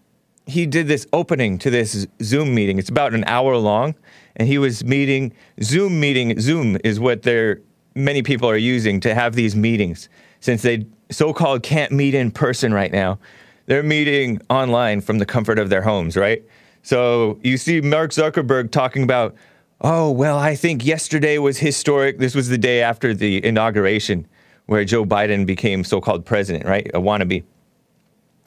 he 0.46 0.66
did 0.66 0.88
this 0.88 1.08
opening 1.14 1.58
to 1.60 1.70
this 1.70 2.06
Zoom 2.22 2.54
meeting. 2.54 2.78
It's 2.80 2.90
about 2.90 3.14
an 3.14 3.24
hour 3.28 3.56
long, 3.58 3.96
and 4.36 4.48
he 4.48 4.58
was 4.58 4.84
meeting 4.84 5.34
Zoom 5.62 6.00
meeting. 6.00 6.40
Zoom 6.40 6.78
is 6.84 7.00
what 7.00 7.22
they're 7.24 7.62
many 7.96 8.24
people 8.24 8.50
are 8.50 8.58
using 8.58 9.00
to 9.02 9.14
have 9.14 9.36
these 9.36 9.56
meetings 9.56 10.10
since 10.40 10.62
they 10.64 10.86
so-called 11.12 11.64
can't 11.64 11.92
meet 11.92 12.16
in 12.16 12.32
person 12.32 12.74
right 12.74 12.92
now. 12.92 13.20
They're 13.68 13.84
meeting 13.84 14.42
online 14.50 15.02
from 15.02 15.20
the 15.20 15.26
comfort 15.26 15.60
of 15.60 15.70
their 15.70 15.84
homes, 15.84 16.18
right? 16.18 16.44
So 16.82 17.40
you 17.44 17.58
see 17.58 17.82
Mark 17.82 18.12
Zuckerberg 18.12 18.72
talking 18.72 19.04
about, 19.04 19.36
oh, 19.82 20.12
well, 20.12 20.38
I 20.38 20.56
think 20.56 20.86
yesterday 20.86 21.38
was 21.38 21.60
historic. 21.60 22.18
This 22.18 22.36
was 22.36 22.50
the 22.50 22.58
day 22.58 22.82
after 22.82 23.14
the 23.14 23.46
inauguration 23.46 24.28
where 24.66 24.84
Joe 24.84 25.06
Biden 25.06 25.46
became 25.46 25.84
so 25.84 26.02
called 26.02 26.26
president, 26.26 26.66
right? 26.66 26.90
A 26.94 27.00
wannabe. 27.00 27.44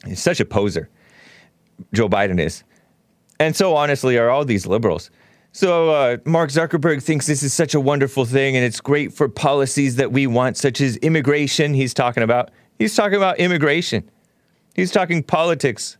He's 0.05 0.21
such 0.21 0.39
a 0.39 0.45
poser. 0.45 0.89
Joe 1.93 2.09
Biden 2.09 2.39
is. 2.39 2.63
And 3.39 3.55
so 3.55 3.75
honestly 3.75 4.17
are 4.17 4.29
all 4.29 4.45
these 4.45 4.65
liberals. 4.65 5.11
So 5.51 5.89
uh, 5.89 6.17
Mark 6.25 6.49
Zuckerberg 6.49 7.01
thinks 7.01 7.25
this 7.25 7.43
is 7.43 7.53
such 7.53 7.73
a 7.73 7.79
wonderful 7.79 8.25
thing 8.25 8.55
and 8.55 8.65
it's 8.65 8.81
great 8.81 9.13
for 9.13 9.27
policies 9.27 9.95
that 9.95 10.11
we 10.11 10.27
want, 10.27 10.57
such 10.57 10.81
as 10.81 10.97
immigration. 10.97 11.73
He's 11.73 11.93
talking 11.93 12.23
about. 12.23 12.51
He's 12.77 12.95
talking 12.95 13.17
about 13.17 13.39
immigration. 13.39 14.09
He's 14.75 14.91
talking 14.91 15.23
politics 15.23 15.97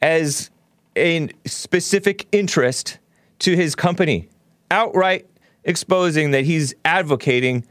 as 0.00 0.50
a 0.96 1.28
specific 1.44 2.26
interest 2.30 2.98
to 3.40 3.56
his 3.56 3.74
company, 3.74 4.28
outright 4.70 5.26
exposing 5.64 6.30
that 6.30 6.44
he's 6.44 6.72
advocating 6.84 7.64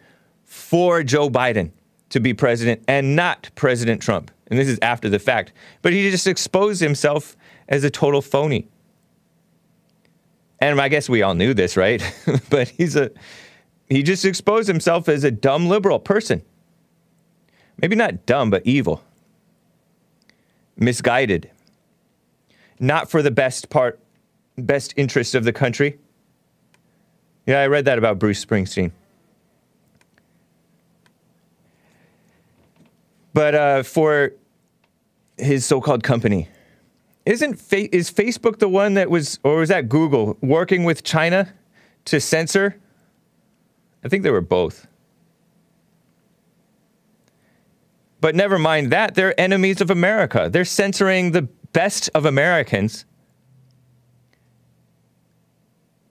for 0.44 1.04
Joe 1.04 1.30
Biden 1.30 1.72
to 2.10 2.20
be 2.20 2.34
president 2.34 2.84
and 2.88 3.16
not 3.16 3.50
President 3.56 4.02
Trump. 4.02 4.32
And 4.48 4.58
this 4.58 4.68
is 4.68 4.80
after 4.82 5.10
the 5.10 5.20
fact. 5.20 5.54
But 5.82 5.94
he 5.94 6.10
just 6.10 6.28
exposed 6.28 6.82
himself 6.82 7.38
as 7.68 7.84
a 7.84 7.90
total 7.90 8.22
phony. 8.22 8.68
And 10.60 10.82
I 10.82 10.90
guess 10.90 11.08
we 11.08 11.22
all 11.22 11.36
knew 11.36 11.54
this, 11.54 11.78
right? 11.78 12.02
but 12.50 12.68
he's 12.70 12.96
a 12.96 13.12
he 13.88 14.04
just 14.04 14.26
exposed 14.26 14.68
himself 14.68 15.10
as 15.10 15.24
a 15.24 15.32
dumb 15.32 15.68
liberal 15.68 16.00
person. 16.00 16.44
Maybe 17.82 17.96
not 17.96 18.26
dumb, 18.26 18.50
but 18.50 18.66
evil. 18.66 19.04
Misguided 20.76 21.50
not 22.80 23.10
for 23.10 23.22
the 23.22 23.32
best 23.32 23.70
part, 23.70 24.00
best 24.58 24.94
interest 24.96 25.36
of 25.36 25.44
the 25.44 25.54
country. 25.54 26.00
Yeah, 27.46 27.60
I 27.60 27.68
read 27.68 27.86
that 27.86 27.98
about 27.98 28.20
Bruce 28.20 28.44
Springsteen. 28.44 28.92
But 33.34 33.56
uh, 33.56 33.84
for 33.84 34.34
his 35.38 35.66
so-called 35.66 36.04
company, 36.04 36.50
isn't 37.26 37.56
fa- 37.60 37.96
is 37.96 38.12
Facebook 38.12 38.60
the 38.60 38.70
one 38.70 38.96
that 38.96 39.10
was, 39.10 39.40
or 39.44 39.58
was 39.58 39.70
that 39.70 39.88
Google 39.88 40.38
working 40.42 40.84
with 40.84 41.04
China 41.04 41.54
to 42.06 42.20
censor? 42.20 42.80
I 44.04 44.08
think 44.08 44.24
they 44.24 44.32
were 44.32 44.42
both. 44.42 44.88
But 48.22 48.36
never 48.36 48.58
mind 48.60 48.92
that, 48.92 49.16
they're 49.16 49.40
enemies 49.40 49.80
of 49.80 49.90
America. 49.90 50.50
They're 50.52 50.66
censoring 50.66 51.32
the 51.32 51.44
best 51.72 52.10
of 52.14 52.26
Americans, 52.26 53.06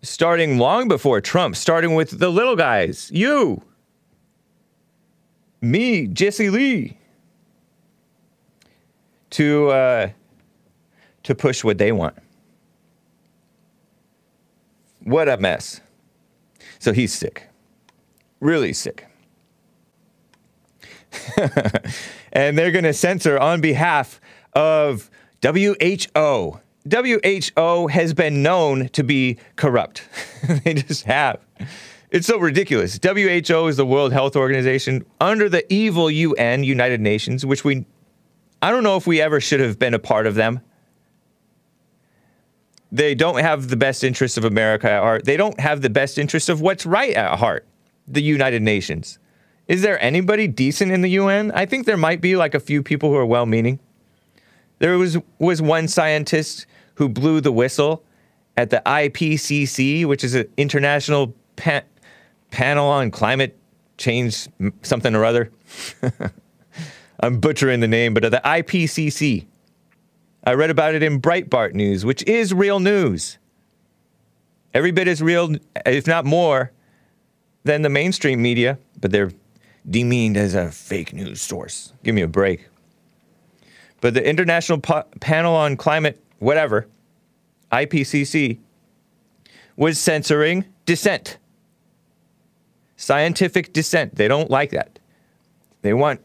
starting 0.02 0.58
long 0.58 0.88
before 0.88 1.20
Trump, 1.20 1.56
starting 1.56 1.94
with 1.94 2.18
the 2.18 2.30
little 2.30 2.56
guys, 2.56 3.10
you, 3.12 3.62
me, 5.60 6.06
Jesse 6.06 6.50
Lee, 6.50 6.97
to 9.30 9.68
uh, 9.70 10.10
to 11.24 11.34
push 11.34 11.64
what 11.64 11.78
they 11.78 11.92
want. 11.92 12.16
What 15.04 15.28
a 15.28 15.36
mess. 15.36 15.80
So 16.78 16.92
he's 16.92 17.12
sick, 17.12 17.48
really 18.40 18.72
sick. 18.72 19.06
and 22.32 22.58
they're 22.58 22.70
going 22.70 22.84
to 22.84 22.92
censor 22.92 23.38
on 23.38 23.60
behalf 23.60 24.20
of 24.54 25.10
WHO. 25.42 26.60
WHO 26.90 27.86
has 27.88 28.14
been 28.14 28.42
known 28.42 28.88
to 28.90 29.02
be 29.02 29.38
corrupt. 29.56 30.02
they 30.64 30.74
just 30.74 31.04
have. 31.04 31.40
It's 32.10 32.26
so 32.26 32.38
ridiculous. 32.38 32.98
WHO 33.02 33.66
is 33.66 33.76
the 33.76 33.84
World 33.84 34.12
Health 34.12 34.36
Organization 34.36 35.04
under 35.20 35.48
the 35.48 35.70
evil 35.72 36.10
UN, 36.10 36.64
United 36.64 37.00
Nations, 37.00 37.44
which 37.44 37.64
we, 37.64 37.84
I 38.60 38.70
don't 38.70 38.82
know 38.82 38.96
if 38.96 39.06
we 39.06 39.20
ever 39.20 39.40
should 39.40 39.60
have 39.60 39.78
been 39.78 39.94
a 39.94 39.98
part 39.98 40.26
of 40.26 40.34
them. 40.34 40.60
They 42.90 43.14
don't 43.14 43.40
have 43.40 43.68
the 43.68 43.76
best 43.76 44.02
interests 44.02 44.38
of 44.38 44.44
America 44.44 44.90
at 44.90 45.02
heart. 45.02 45.24
They 45.24 45.36
don't 45.36 45.60
have 45.60 45.82
the 45.82 45.90
best 45.90 46.18
interests 46.18 46.48
of 46.48 46.60
what's 46.60 46.86
right 46.86 47.14
at 47.14 47.38
heart, 47.38 47.66
the 48.06 48.22
United 48.22 48.62
Nations. 48.62 49.18
Is 49.68 49.82
there 49.82 50.02
anybody 50.02 50.48
decent 50.48 50.90
in 50.90 51.02
the 51.02 51.10
UN? 51.10 51.52
I 51.52 51.66
think 51.66 51.84
there 51.84 51.98
might 51.98 52.22
be 52.22 52.36
like 52.36 52.54
a 52.54 52.60
few 52.60 52.82
people 52.82 53.10
who 53.10 53.16
are 53.16 53.26
well 53.26 53.44
meaning. 53.44 53.78
There 54.78 54.96
was, 54.96 55.18
was 55.38 55.60
one 55.60 55.86
scientist 55.88 56.66
who 56.94 57.08
blew 57.08 57.40
the 57.40 57.52
whistle 57.52 58.02
at 58.56 58.70
the 58.70 58.82
IPCC, 58.86 60.06
which 60.06 60.24
is 60.24 60.34
an 60.34 60.48
international 60.56 61.34
pa- 61.56 61.82
panel 62.50 62.86
on 62.86 63.10
climate 63.10 63.58
change, 63.98 64.48
something 64.82 65.14
or 65.14 65.24
other. 65.24 65.50
I'm 67.20 67.40
butchering 67.40 67.80
the 67.80 67.88
name, 67.88 68.14
but 68.14 68.24
at 68.24 68.30
the 68.30 68.40
IPCC. 68.44 69.46
I 70.44 70.54
read 70.54 70.70
about 70.70 70.94
it 70.94 71.02
in 71.02 71.20
Breitbart 71.20 71.74
News, 71.74 72.04
which 72.04 72.22
is 72.24 72.54
real 72.54 72.80
news. 72.80 73.38
Every 74.72 74.92
bit 74.92 75.08
as 75.08 75.20
real, 75.20 75.56
if 75.84 76.06
not 76.06 76.24
more, 76.24 76.72
than 77.64 77.82
the 77.82 77.88
mainstream 77.88 78.40
media, 78.40 78.78
but 79.00 79.10
they're 79.10 79.32
demeaned 79.88 80.36
as 80.36 80.54
a 80.54 80.70
fake 80.70 81.12
news 81.12 81.40
source. 81.40 81.92
Give 82.04 82.14
me 82.14 82.22
a 82.22 82.28
break. 82.28 82.68
But 84.00 84.14
the 84.14 84.26
International 84.26 84.78
Pa- 84.78 85.04
Panel 85.20 85.54
on 85.54 85.76
Climate, 85.76 86.22
whatever, 86.38 86.86
IPCC, 87.72 88.58
was 89.76 89.98
censoring 89.98 90.64
dissent. 90.86 91.38
Scientific 92.96 93.72
dissent. 93.72 94.14
They 94.14 94.28
don't 94.28 94.50
like 94.50 94.70
that. 94.70 94.98
They 95.82 95.94
want, 95.94 96.20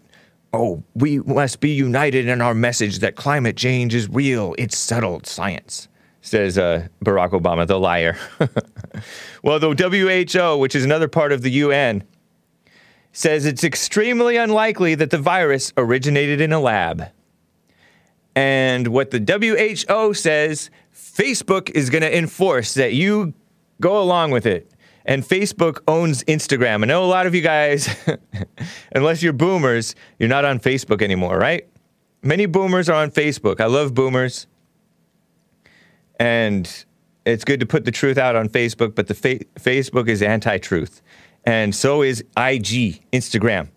oh, 0.53 0.83
we 0.93 1.19
must 1.19 1.59
be 1.59 1.71
united 1.71 2.27
in 2.27 2.39
our 2.39 2.53
message 2.53 2.99
that 2.99 3.15
climate 3.15 3.57
change 3.57 3.93
is 3.95 4.07
real. 4.07 4.55
It's 4.57 4.77
settled 4.77 5.25
science, 5.25 5.87
says 6.21 6.57
uh, 6.57 6.87
Barack 7.03 7.31
Obama, 7.31 7.65
the 7.65 7.79
liar. 7.79 8.17
well, 9.43 9.59
the 9.59 9.73
WHO, 9.73 10.57
which 10.57 10.75
is 10.75 10.85
another 10.85 11.07
part 11.07 11.31
of 11.31 11.41
the 11.41 11.51
UN, 11.51 12.03
says 13.11 13.45
it's 13.45 13.63
extremely 13.63 14.37
unlikely 14.37 14.95
that 14.95 15.09
the 15.09 15.17
virus 15.17 15.73
originated 15.75 16.39
in 16.39 16.53
a 16.53 16.59
lab. 16.59 17.09
And 18.35 18.87
what 18.87 19.11
the 19.11 19.19
WHO 19.19 20.13
says, 20.13 20.69
Facebook 20.93 21.69
is 21.71 21.89
going 21.89 22.01
to 22.01 22.17
enforce 22.17 22.73
that 22.75 22.93
you 22.93 23.33
go 23.79 24.01
along 24.01 24.31
with 24.31 24.45
it. 24.45 24.72
And 25.05 25.23
Facebook 25.23 25.79
owns 25.87 26.23
Instagram. 26.25 26.83
I 26.83 26.85
know 26.85 27.03
a 27.03 27.07
lot 27.07 27.25
of 27.27 27.35
you 27.35 27.41
guys, 27.41 27.89
unless 28.95 29.21
you're 29.21 29.33
boomers, 29.33 29.95
you're 30.17 30.29
not 30.29 30.45
on 30.45 30.59
Facebook 30.59 31.01
anymore, 31.01 31.37
right? 31.37 31.67
Many 32.21 32.45
boomers 32.45 32.87
are 32.87 32.95
on 32.95 33.11
Facebook. 33.11 33.59
I 33.59 33.65
love 33.65 33.93
boomers. 33.93 34.47
And 36.19 36.85
it's 37.25 37.43
good 37.43 37.59
to 37.59 37.65
put 37.65 37.83
the 37.83 37.91
truth 37.91 38.17
out 38.17 38.35
on 38.35 38.47
Facebook, 38.47 38.95
but 38.95 39.07
the 39.07 39.13
fa- 39.13 39.43
Facebook 39.59 40.07
is 40.07 40.21
anti 40.21 40.57
truth. 40.57 41.01
And 41.45 41.75
so 41.75 42.01
is 42.01 42.21
IG, 42.37 43.03
Instagram. 43.11 43.69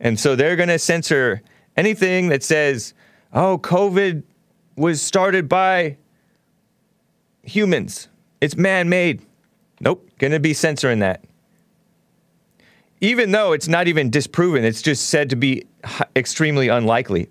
And 0.00 0.18
so 0.18 0.34
they're 0.34 0.56
going 0.56 0.68
to 0.68 0.78
censor 0.78 1.42
anything 1.76 2.28
that 2.28 2.42
says, 2.42 2.94
oh, 3.32 3.58
COVID 3.58 4.24
was 4.76 5.00
started 5.00 5.48
by 5.48 5.96
humans. 7.42 8.08
It's 8.40 8.56
man 8.56 8.88
made. 8.88 9.22
Nope, 9.80 10.08
going 10.18 10.32
to 10.32 10.40
be 10.40 10.54
censoring 10.54 10.98
that. 11.00 11.24
Even 13.00 13.30
though 13.30 13.52
it's 13.52 13.68
not 13.68 13.86
even 13.86 14.10
disproven, 14.10 14.64
it's 14.64 14.82
just 14.82 15.08
said 15.08 15.30
to 15.30 15.36
be 15.36 15.64
extremely 16.16 16.68
unlikely. 16.68 17.28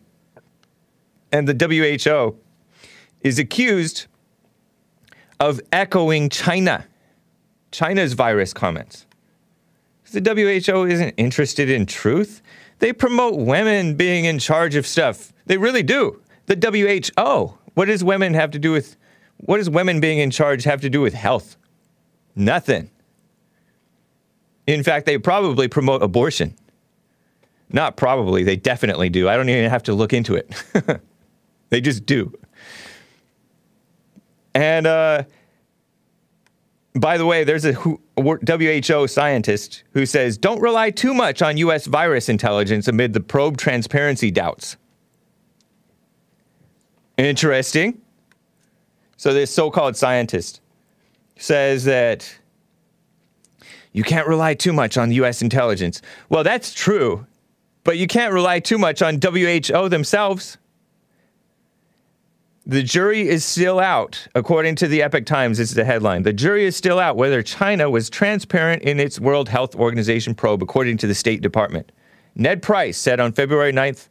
And 1.32 1.48
the 1.48 1.54
WHO 1.54 2.38
is 3.22 3.38
accused 3.38 4.06
of 5.40 5.60
echoing 5.72 6.30
China, 6.30 6.86
China's 7.72 8.14
virus 8.14 8.54
comments. 8.54 9.06
The 10.12 10.22
WHO 10.22 10.86
isn't 10.86 11.14
interested 11.18 11.70
in 11.70 11.86
truth. 11.86 12.42
They 12.80 12.94
promote 12.94 13.38
women 13.38 13.96
being 13.96 14.24
in 14.24 14.40
charge 14.40 14.76
of 14.76 14.88
stuff. 14.88 15.34
They 15.48 15.58
really 15.58 15.84
do. 15.84 16.22
The 16.46 16.56
WHO. 16.56 17.58
What 17.74 17.86
does 17.86 18.04
women 18.04 18.34
have 18.34 18.52
to 18.52 18.60
do 18.60 18.72
with 18.72 18.96
what 19.38 19.58
does 19.58 19.70
women 19.70 20.00
being 20.00 20.18
in 20.18 20.32
charge 20.32 20.64
have 20.64 20.82
to 20.82 20.90
do 20.90 21.02
with 21.02 21.14
health? 21.14 21.58
Nothing. 22.38 22.92
In 24.68 24.84
fact, 24.84 25.08
they 25.08 25.18
probably 25.18 25.68
promote 25.68 26.04
abortion. 26.04 26.54
Not 27.70 27.98
probably, 27.98 28.44
they 28.44 28.56
definitely 28.56 29.10
do. 29.10 29.28
I 29.28 29.36
don't 29.36 29.50
even 29.50 29.70
have 29.70 29.84
to 29.84 29.94
look 29.94 30.14
into 30.14 30.36
it. 30.36 30.54
they 31.70 31.82
just 31.82 32.06
do. 32.06 32.32
And 34.54 34.86
uh, 34.86 35.24
by 36.96 37.18
the 37.18 37.26
way, 37.26 37.44
there's 37.44 37.66
a 37.66 37.74
who- 37.74 38.02
scientist 39.08 39.84
who 39.94 40.06
says 40.06 40.38
don't 40.38 40.62
rely 40.62 40.92
too 40.92 41.14
much 41.14 41.42
on 41.42 41.58
US 41.58 41.88
virus 41.88 42.30
intelligence 42.30 42.88
amid 42.88 43.14
the 43.14 43.20
probe 43.20 43.58
transparency 43.58 44.30
doubts. 44.30 44.78
Interesting. 47.18 48.00
So, 49.18 49.34
this 49.34 49.52
so 49.52 49.72
called 49.72 49.98
scientist 49.98 50.62
says 51.38 51.86
that 51.86 52.38
you 53.92 54.04
can't 54.04 54.28
rely 54.28 54.54
too 54.54 54.74
much 54.74 54.98
on 54.98 55.12
US 55.12 55.42
intelligence. 55.42 56.02
Well, 56.30 56.44
that's 56.44 56.74
true, 56.74 57.26
but 57.84 57.98
you 57.98 58.08
can't 58.08 58.34
rely 58.34 58.60
too 58.60 58.78
much 58.78 59.02
on 59.02 59.20
WHO 59.22 59.90
themselves. 59.90 60.58
The 62.66 62.84
jury 62.84 63.30
is 63.30 63.46
still 63.46 63.80
out, 63.80 64.28
according 64.36 64.76
to 64.76 64.90
the 64.90 65.02
Epoch 65.02 65.26
Times. 65.26 65.58
Is 65.58 65.74
the 65.74 65.86
headline. 65.86 66.24
The 66.24 66.34
jury 66.34 66.66
is 66.66 66.76
still 66.76 67.00
out 67.00 67.16
whether 67.16 67.42
China 67.42 67.90
was 67.90 68.10
transparent 68.10 68.84
in 68.84 69.00
its 69.00 69.22
World 69.22 69.48
Health 69.48 69.74
Organization 69.74 70.36
probe, 70.36 70.62
according 70.62 70.98
to 70.98 71.08
the 71.08 71.16
State 71.16 71.42
Department. 71.42 71.94
Ned 72.36 72.62
Price 72.62 72.98
said 72.98 73.22
on 73.22 73.32
February 73.32 73.72
9th 73.72 74.10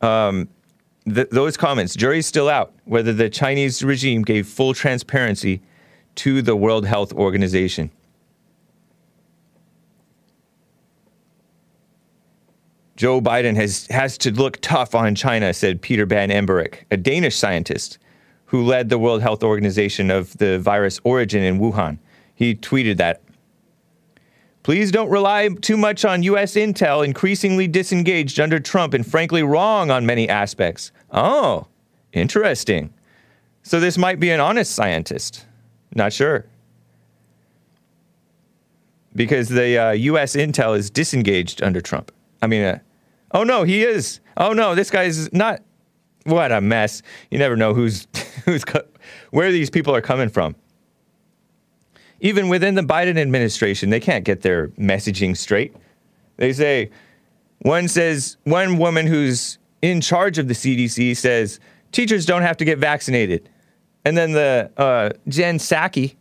um, 0.00 0.48
th- 1.06 1.30
those 1.30 1.56
comments, 1.56 1.94
jury's 1.96 2.26
still 2.26 2.48
out, 2.48 2.72
whether 2.84 3.12
the 3.12 3.30
Chinese 3.30 3.82
regime 3.82 4.22
gave 4.22 4.46
full 4.46 4.74
transparency 4.74 5.62
to 6.18 6.42
the 6.42 6.56
World 6.56 6.84
Health 6.84 7.12
Organization. 7.12 7.90
Joe 12.96 13.20
Biden 13.20 13.54
has, 13.54 13.86
has 13.86 14.18
to 14.18 14.32
look 14.32 14.60
tough 14.60 14.96
on 14.96 15.14
China, 15.14 15.54
said 15.54 15.80
Peter 15.80 16.06
Ben 16.06 16.30
Embarek, 16.30 16.82
a 16.90 16.96
Danish 16.96 17.36
scientist 17.36 17.98
who 18.46 18.64
led 18.64 18.88
the 18.88 18.98
World 18.98 19.22
Health 19.22 19.44
Organization 19.44 20.10
of 20.10 20.36
the 20.38 20.58
virus 20.58 20.98
origin 21.04 21.44
in 21.44 21.60
Wuhan. 21.60 21.98
He 22.34 22.56
tweeted 22.56 22.96
that. 22.96 23.22
Please 24.64 24.90
don't 24.90 25.10
rely 25.10 25.48
too 25.48 25.76
much 25.76 26.04
on 26.04 26.24
U.S. 26.24 26.54
intel, 26.54 27.04
increasingly 27.04 27.68
disengaged 27.68 28.40
under 28.40 28.58
Trump 28.58 28.92
and 28.92 29.06
frankly 29.06 29.44
wrong 29.44 29.92
on 29.92 30.04
many 30.04 30.28
aspects. 30.28 30.90
Oh, 31.12 31.68
interesting. 32.12 32.92
So 33.62 33.78
this 33.78 33.96
might 33.96 34.18
be 34.18 34.30
an 34.30 34.40
honest 34.40 34.72
scientist. 34.72 35.46
Not 35.94 36.12
sure. 36.12 36.46
Because 39.14 39.48
the 39.48 39.78
uh, 39.78 39.90
U.S. 39.92 40.36
intel 40.36 40.76
is 40.76 40.90
disengaged 40.90 41.62
under 41.62 41.80
Trump. 41.80 42.12
I 42.40 42.46
mean, 42.46 42.62
uh, 42.62 42.78
oh 43.32 43.42
no, 43.42 43.64
he 43.64 43.82
is. 43.82 44.20
Oh 44.36 44.52
no, 44.52 44.74
this 44.74 44.90
guy's 44.90 45.32
not. 45.32 45.62
What 46.24 46.52
a 46.52 46.60
mess. 46.60 47.02
You 47.30 47.38
never 47.38 47.56
know 47.56 47.74
who's, 47.74 48.06
who's, 48.44 48.64
co- 48.64 48.86
where 49.30 49.50
these 49.50 49.70
people 49.70 49.94
are 49.94 50.02
coming 50.02 50.28
from. 50.28 50.54
Even 52.20 52.48
within 52.48 52.74
the 52.74 52.82
Biden 52.82 53.18
administration, 53.18 53.90
they 53.90 54.00
can't 54.00 54.24
get 54.24 54.42
their 54.42 54.68
messaging 54.68 55.36
straight. 55.36 55.74
They 56.36 56.52
say, 56.52 56.90
one 57.60 57.88
says, 57.88 58.36
one 58.44 58.76
woman 58.78 59.06
who's 59.06 59.58
in 59.82 60.00
charge 60.00 60.38
of 60.38 60.48
the 60.48 60.54
CDC 60.54 61.16
says, 61.16 61.60
teachers 61.92 62.26
don't 62.26 62.42
have 62.42 62.56
to 62.58 62.64
get 62.64 62.78
vaccinated. 62.78 63.48
And 64.08 64.16
then 64.16 64.32
the 64.32 64.70
uh, 64.78 65.10
Jen 65.28 65.58
Psaki, 65.58 66.16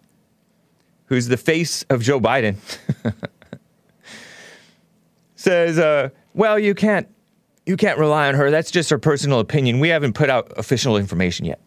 who's 1.05 1.29
the 1.29 1.37
face 1.37 1.83
of 1.83 2.01
Joe 2.01 2.19
Biden, 2.19 2.57
says, 5.37 5.79
uh, 5.79 6.09
well, 6.33 6.59
you 6.59 6.75
can't, 6.75 7.07
you 7.65 7.77
can't 7.77 7.97
rely 7.97 8.27
on 8.27 8.35
her. 8.35 8.51
That's 8.51 8.71
just 8.71 8.89
her 8.89 8.97
personal 8.97 9.39
opinion. 9.39 9.79
We 9.79 9.87
haven't 9.87 10.15
put 10.15 10.29
out 10.29 10.51
official 10.57 10.97
information 10.97 11.45
yet. 11.45 11.61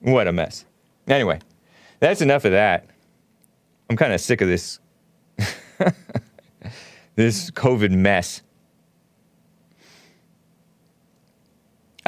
What 0.00 0.26
a 0.26 0.32
mess. 0.32 0.64
Anyway, 1.06 1.38
that's 2.00 2.20
enough 2.20 2.44
of 2.44 2.50
that. 2.50 2.86
I'm 3.88 3.96
kind 3.96 4.12
of 4.12 4.20
sick 4.20 4.40
of 4.40 4.48
this 4.48 4.80
this 7.14 7.52
COVID 7.52 7.92
mess. 7.92 8.42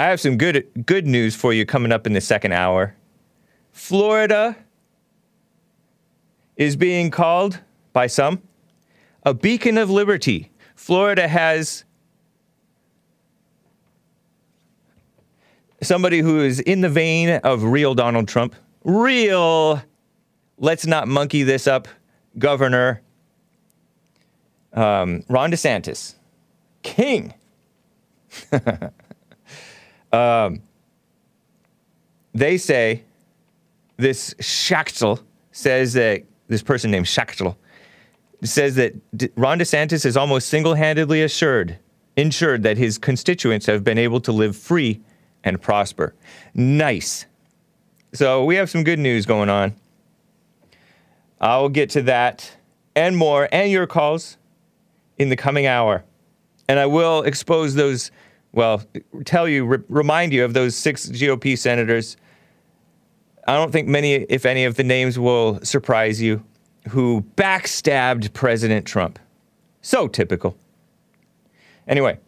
I 0.00 0.04
have 0.04 0.18
some 0.18 0.38
good 0.38 0.66
good 0.86 1.06
news 1.06 1.36
for 1.36 1.52
you 1.52 1.66
coming 1.66 1.92
up 1.92 2.06
in 2.06 2.14
the 2.14 2.22
second 2.22 2.52
hour. 2.52 2.94
Florida 3.70 4.56
is 6.56 6.74
being 6.74 7.10
called 7.10 7.60
by 7.92 8.06
some 8.06 8.40
a 9.24 9.34
beacon 9.34 9.76
of 9.76 9.90
liberty. 9.90 10.52
Florida 10.74 11.28
has 11.28 11.84
somebody 15.82 16.20
who 16.20 16.40
is 16.40 16.60
in 16.60 16.80
the 16.80 16.88
vein 16.88 17.38
of 17.44 17.62
real 17.62 17.94
Donald 17.94 18.26
Trump, 18.26 18.54
real, 18.84 19.82
let's 20.56 20.86
not 20.86 21.08
monkey 21.08 21.42
this 21.42 21.66
up, 21.66 21.88
Governor 22.38 23.02
um, 24.72 25.24
Ron 25.28 25.52
DeSantis, 25.52 26.14
king. 26.82 27.34
um, 30.12 30.62
they 32.34 32.58
say 32.58 33.02
this 33.96 34.34
Schachtel 34.40 35.20
says 35.52 35.92
that 35.94 36.22
this 36.48 36.62
person 36.62 36.90
named 36.90 37.06
Schachtel 37.06 37.56
says 38.42 38.76
that 38.76 38.94
D- 39.16 39.28
Ron 39.36 39.58
DeSantis 39.58 40.06
is 40.06 40.16
almost 40.16 40.48
single-handedly 40.48 41.22
assured, 41.22 41.78
ensured 42.16 42.62
that 42.62 42.78
his 42.78 42.98
constituents 42.98 43.66
have 43.66 43.84
been 43.84 43.98
able 43.98 44.20
to 44.20 44.32
live 44.32 44.56
free 44.56 45.00
and 45.44 45.60
prosper. 45.60 46.14
Nice. 46.54 47.26
So 48.12 48.44
we 48.44 48.56
have 48.56 48.70
some 48.70 48.82
good 48.82 48.98
news 48.98 49.26
going 49.26 49.48
on. 49.48 49.74
I'll 51.40 51.68
get 51.68 51.90
to 51.90 52.02
that 52.02 52.56
and 52.96 53.16
more, 53.16 53.48
and 53.52 53.70
your 53.70 53.86
calls 53.86 54.36
in 55.18 55.28
the 55.28 55.36
coming 55.36 55.66
hour. 55.66 56.04
And 56.68 56.78
I 56.78 56.86
will 56.86 57.22
expose 57.22 57.74
those, 57.74 58.10
well, 58.52 58.82
tell 59.24 59.48
you, 59.48 59.64
re- 59.64 59.78
remind 59.88 60.32
you 60.32 60.44
of 60.44 60.54
those 60.54 60.74
six 60.74 61.08
GOP 61.08 61.56
senators. 61.56 62.16
I 63.46 63.54
don't 63.54 63.72
think 63.72 63.88
many, 63.88 64.14
if 64.14 64.44
any, 64.44 64.64
of 64.64 64.76
the 64.76 64.84
names 64.84 65.18
will 65.18 65.60
surprise 65.62 66.20
you 66.20 66.44
who 66.88 67.22
backstabbed 67.36 68.32
President 68.32 68.86
Trump. 68.86 69.18
So 69.82 70.08
typical. 70.08 70.56
Anyway, 71.86 72.18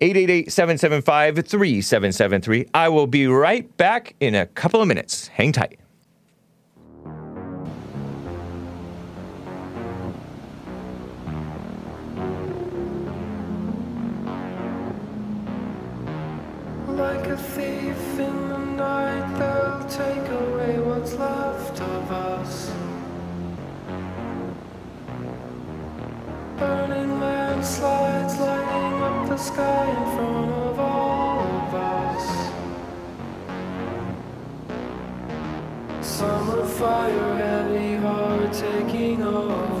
888 0.00 0.50
775 0.52 1.46
3773. 1.46 2.66
I 2.74 2.88
will 2.88 3.06
be 3.06 3.26
right 3.26 3.74
back 3.76 4.14
in 4.20 4.34
a 4.34 4.46
couple 4.46 4.80
of 4.80 4.88
minutes. 4.88 5.28
Hang 5.28 5.52
tight. 5.52 5.78
Sky 29.42 29.90
in 29.90 30.16
front 30.16 30.50
of 30.52 30.78
all 30.78 31.40
of 31.40 31.74
us. 31.74 32.24
Summer 36.00 36.64
fire, 36.64 37.34
heavy 37.36 37.96
heart 37.96 38.52
taking 38.52 39.20
over, 39.20 39.71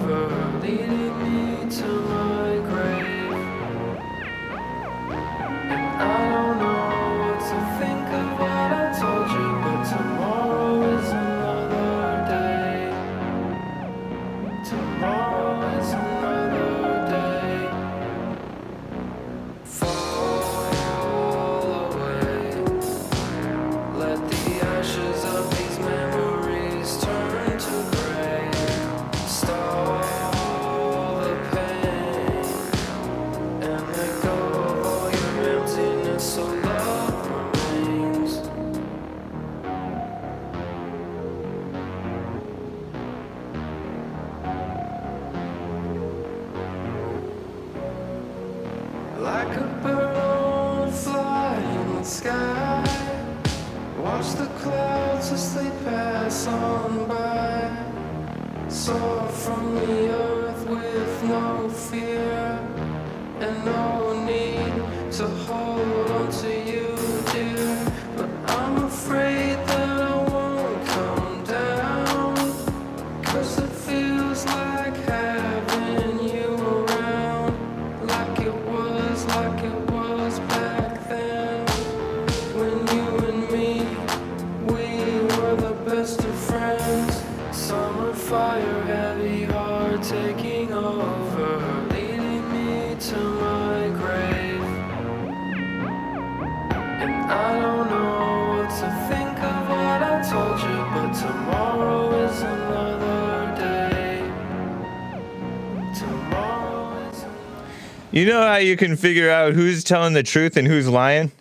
You 108.22 108.28
know 108.28 108.46
how 108.46 108.58
you 108.58 108.76
can 108.76 108.94
figure 108.94 109.28
out 109.28 109.52
who's 109.52 109.82
telling 109.82 110.12
the 110.12 110.22
truth 110.22 110.56
and 110.56 110.64
who's 110.64 110.88
lying? 110.88 111.32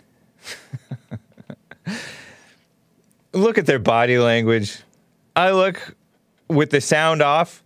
look 3.34 3.59
at 3.59 3.67
their 3.67 3.77
body 3.77 4.17
language. 4.17 4.82
I 5.36 5.51
look 5.51 5.95
with 6.47 6.71
the 6.71 6.82
sound 6.82 7.21
off, 7.21 7.61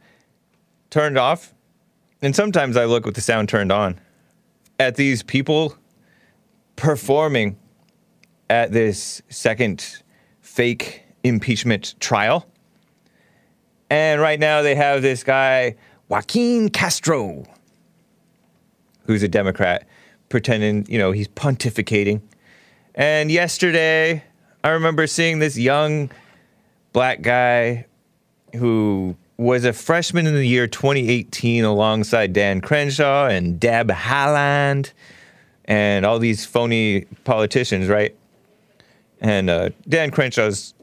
turned 0.90 1.18
off, 1.18 1.54
and 2.22 2.36
sometimes 2.36 2.76
I 2.76 2.84
look 2.84 3.06
with 3.06 3.16
the 3.16 3.22
sound 3.22 3.48
turned 3.48 3.72
on 3.72 4.02
at 4.82 4.96
these 4.98 5.24
people 5.24 5.78
performing 6.76 7.56
at 8.50 8.74
this 8.74 9.22
second 9.30 10.04
fake 10.42 11.04
impeachment 11.24 11.96
trial. 12.02 12.46
And 13.90 14.20
right 14.20 14.42
now 14.42 14.62
they 14.62 14.76
have 14.76 15.02
this 15.02 15.24
guy, 15.24 15.78
Joaquin 16.10 16.68
Castro, 16.68 17.46
who's 19.06 19.24
a 19.24 19.28
Democrat, 19.28 19.88
pretending, 20.30 20.86
you 20.90 20.98
know, 20.98 21.12
he's 21.12 21.28
pontificating. 21.28 22.22
And 22.94 23.32
yesterday, 23.32 24.24
I 24.64 24.70
remember 24.70 25.08
seeing 25.08 25.40
this 25.40 25.58
young 25.58 26.10
black 26.94 27.22
guy 27.22 27.86
who 28.56 29.16
was 29.38 29.66
a 29.66 29.74
freshman 29.74 30.26
in 30.26 30.34
the 30.34 30.48
year 30.48 30.66
2018 30.66 31.64
alongside 31.66 32.32
Dan 32.32 32.62
Crenshaw 32.62 33.28
and 33.28 33.60
Deb 33.60 33.90
Haaland 33.90 34.94
and 35.66 36.06
all 36.06 36.20
these 36.20 36.46
phony 36.46 37.06
politicians, 37.26 37.90
right? 37.90 38.16
And 39.20 39.50
uh, 39.50 39.70
Dan 39.88 40.12
Crenshaw's 40.12 40.74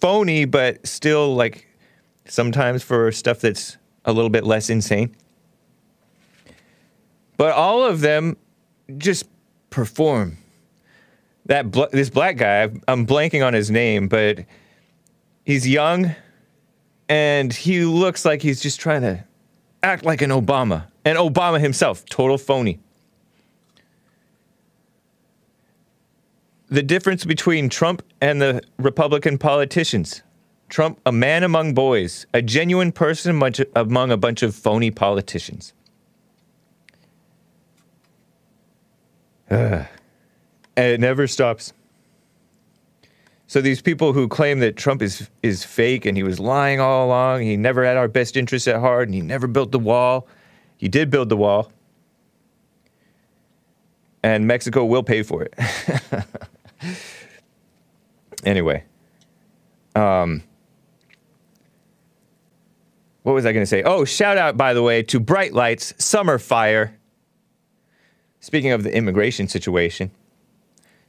phony, 0.00 0.44
but 0.44 0.86
still 0.86 1.34
like 1.34 1.66
sometimes 2.26 2.82
for 2.82 3.12
stuff 3.12 3.40
that's 3.40 3.76
a 4.04 4.12
little 4.12 4.30
bit 4.30 4.44
less 4.44 4.70
insane. 4.70 5.14
But 7.42 7.54
all 7.54 7.84
of 7.84 8.02
them 8.02 8.36
just 8.98 9.26
perform. 9.70 10.36
That 11.46 11.72
bl- 11.72 11.90
this 11.90 12.08
black 12.08 12.36
guy, 12.36 12.70
I'm 12.86 13.04
blanking 13.04 13.44
on 13.44 13.52
his 13.52 13.68
name, 13.68 14.06
but 14.06 14.44
he's 15.44 15.66
young 15.66 16.14
and 17.08 17.52
he 17.52 17.84
looks 17.84 18.24
like 18.24 18.42
he's 18.42 18.60
just 18.60 18.78
trying 18.78 19.02
to 19.02 19.24
act 19.82 20.04
like 20.04 20.22
an 20.22 20.30
Obama. 20.30 20.86
And 21.04 21.18
Obama 21.18 21.58
himself, 21.58 22.04
total 22.04 22.38
phony. 22.38 22.78
The 26.68 26.84
difference 26.84 27.24
between 27.24 27.68
Trump 27.68 28.04
and 28.20 28.40
the 28.40 28.62
Republican 28.78 29.36
politicians. 29.36 30.22
Trump, 30.68 31.00
a 31.04 31.10
man 31.10 31.42
among 31.42 31.74
boys, 31.74 32.24
a 32.32 32.40
genuine 32.40 32.92
person 32.92 33.42
among 33.74 34.12
a 34.12 34.16
bunch 34.16 34.44
of 34.44 34.54
phony 34.54 34.92
politicians. 34.92 35.72
And 39.52 39.86
it 40.76 41.00
never 41.00 41.26
stops. 41.26 41.72
So 43.46 43.60
these 43.60 43.82
people 43.82 44.14
who 44.14 44.28
claim 44.28 44.60
that 44.60 44.76
Trump 44.76 45.02
is 45.02 45.28
is 45.42 45.62
fake 45.62 46.06
and 46.06 46.16
he 46.16 46.22
was 46.22 46.40
lying 46.40 46.80
all 46.80 47.06
along, 47.06 47.42
he 47.42 47.56
never 47.56 47.84
had 47.84 47.98
our 47.98 48.08
best 48.08 48.36
interests 48.36 48.66
at 48.66 48.80
heart, 48.80 49.08
and 49.08 49.14
he 49.14 49.20
never 49.20 49.46
built 49.46 49.72
the 49.72 49.78
wall. 49.78 50.26
He 50.78 50.88
did 50.88 51.10
build 51.10 51.28
the 51.28 51.36
wall, 51.36 51.70
and 54.22 54.46
Mexico 54.46 54.86
will 54.86 55.02
pay 55.02 55.22
for 55.22 55.42
it. 55.42 55.54
anyway, 58.44 58.84
um, 59.94 60.42
what 63.22 63.34
was 63.34 63.44
I 63.44 63.52
going 63.52 63.62
to 63.62 63.66
say? 63.66 63.82
Oh, 63.82 64.06
shout 64.06 64.38
out 64.38 64.56
by 64.56 64.72
the 64.72 64.82
way 64.82 65.02
to 65.02 65.20
Bright 65.20 65.52
Lights 65.52 65.92
Summer 66.02 66.38
Fire. 66.38 66.98
Speaking 68.42 68.72
of 68.72 68.82
the 68.82 68.92
immigration 68.92 69.46
situation, 69.46 70.10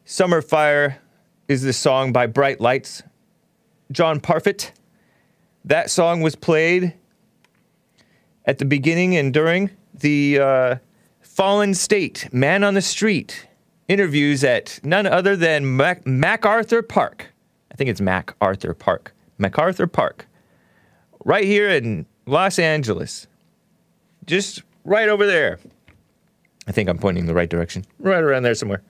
Summer 0.05 0.39
Fire 0.39 0.99
is 1.47 1.63
the 1.63 1.73
song 1.73 2.13
by 2.13 2.27
Bright 2.27 2.61
Lights, 2.61 3.01
John 3.91 4.21
Parfit. 4.21 4.69
That 5.65 5.89
song 5.89 6.21
was 6.21 6.35
played 6.35 6.93
at 8.45 8.59
the 8.59 8.65
beginning 8.65 9.17
and 9.17 9.33
during 9.33 9.71
the 9.95 10.39
uh, 10.39 10.75
Fallen 11.21 11.73
State 11.73 12.31
Man 12.31 12.63
on 12.63 12.75
the 12.75 12.83
Street 12.83 13.47
interviews 13.87 14.43
at 14.43 14.79
none 14.83 15.07
other 15.07 15.35
than 15.35 15.75
Mac- 15.75 16.05
MacArthur 16.05 16.83
Park. 16.83 17.33
I 17.71 17.75
think 17.75 17.89
it's 17.89 17.99
MacArthur 17.99 18.75
Park. 18.75 19.11
MacArthur 19.39 19.87
Park. 19.87 20.27
Right 21.25 21.45
here 21.45 21.67
in 21.67 22.05
Los 22.27 22.59
Angeles. 22.59 23.25
Just 24.27 24.61
right 24.85 25.09
over 25.09 25.25
there. 25.25 25.57
I 26.67 26.71
think 26.71 26.89
I'm 26.89 26.97
pointing 26.97 27.25
the 27.25 27.33
right 27.33 27.49
direction. 27.49 27.85
Right 27.99 28.23
around 28.23 28.43
there 28.43 28.55
somewhere. 28.55 28.81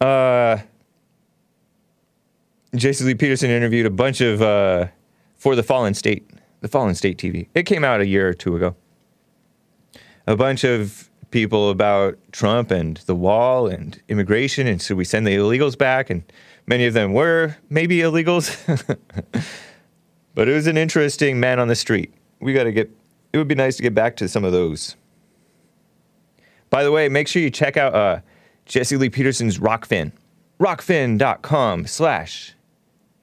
Uh, 0.00 0.58
Jesse 2.74 3.04
Lee 3.04 3.14
Peterson 3.14 3.50
interviewed 3.50 3.86
a 3.86 3.90
bunch 3.90 4.20
of 4.20 4.42
uh, 4.42 4.86
for 5.36 5.54
the 5.54 5.62
Fallen 5.62 5.94
State, 5.94 6.28
the 6.60 6.68
Fallen 6.68 6.94
State 6.94 7.18
TV. 7.18 7.48
It 7.54 7.64
came 7.64 7.84
out 7.84 8.00
a 8.00 8.06
year 8.06 8.28
or 8.28 8.34
two 8.34 8.56
ago. 8.56 8.74
A 10.26 10.36
bunch 10.36 10.64
of 10.64 11.10
people 11.30 11.70
about 11.70 12.18
Trump 12.32 12.70
and 12.70 12.98
the 13.06 13.14
wall 13.14 13.66
and 13.66 14.00
immigration, 14.08 14.66
and 14.66 14.80
should 14.80 14.96
we 14.96 15.04
send 15.04 15.26
the 15.26 15.36
illegals 15.36 15.76
back? 15.76 16.10
And 16.10 16.22
many 16.66 16.86
of 16.86 16.94
them 16.94 17.12
were 17.12 17.56
maybe 17.70 17.98
illegals, 17.98 18.56
but 20.34 20.48
it 20.48 20.52
was 20.52 20.66
an 20.66 20.76
interesting 20.76 21.38
man 21.38 21.58
on 21.58 21.68
the 21.68 21.76
street. 21.76 22.12
We 22.40 22.52
got 22.52 22.64
to 22.64 22.72
get. 22.72 22.90
It 23.32 23.38
would 23.38 23.48
be 23.48 23.54
nice 23.54 23.76
to 23.76 23.82
get 23.82 23.94
back 23.94 24.16
to 24.16 24.28
some 24.28 24.44
of 24.44 24.52
those. 24.52 24.96
By 26.72 26.84
the 26.84 26.90
way, 26.90 27.10
make 27.10 27.28
sure 27.28 27.42
you 27.42 27.50
check 27.50 27.76
out 27.76 27.94
uh, 27.94 28.20
Jesse 28.64 28.96
Lee 28.96 29.10
Peterson's 29.10 29.58
Rokfin. 29.58 30.10
Rokfin.com 30.58 31.86
slash 31.86 32.54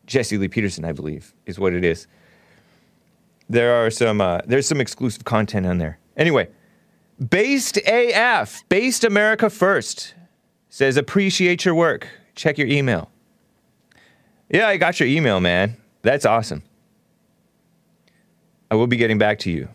Jesse 0.06 0.38
Lee 0.38 0.48
Peterson, 0.48 0.86
I 0.86 0.92
believe, 0.92 1.34
is 1.48 1.58
what 1.58 1.74
it 1.74 1.84
is. 1.84 2.06
There 3.50 3.74
are 3.74 3.90
some, 3.90 4.22
uh, 4.22 4.42
there's 4.46 4.68
some 4.68 4.80
exclusive 4.80 5.26
content 5.26 5.66
on 5.66 5.80
there. 5.80 5.98
Anyway, 6.16 6.48
Based 7.28 7.78
AF, 7.88 8.64
Based 8.70 9.04
America 9.04 9.50
First, 9.50 10.14
says 10.70 10.96
appreciate 10.96 11.66
your 11.66 11.74
work. 11.74 12.08
Check 12.36 12.60
your 12.60 12.68
email. 12.68 13.10
Yeah, 14.52 14.68
I 14.68 14.78
got 14.78 15.00
your 15.00 15.10
email, 15.10 15.40
man. 15.40 15.76
That's 16.04 16.24
awesome. 16.24 16.62
I 18.70 18.76
will 18.76 18.86
be 18.86 18.96
getting 18.96 19.18
back 19.18 19.40
to 19.40 19.52
you. 19.52 19.70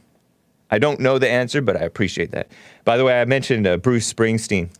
I 0.74 0.78
don't 0.78 0.98
know 0.98 1.18
the 1.20 1.30
answer, 1.30 1.62
but 1.62 1.76
I 1.76 1.84
appreciate 1.84 2.32
that. 2.32 2.48
By 2.84 2.96
the 2.96 3.04
way, 3.04 3.20
I 3.20 3.24
mentioned 3.26 3.64
uh, 3.64 3.76
Bruce 3.76 4.12
Springsteen. 4.12 4.70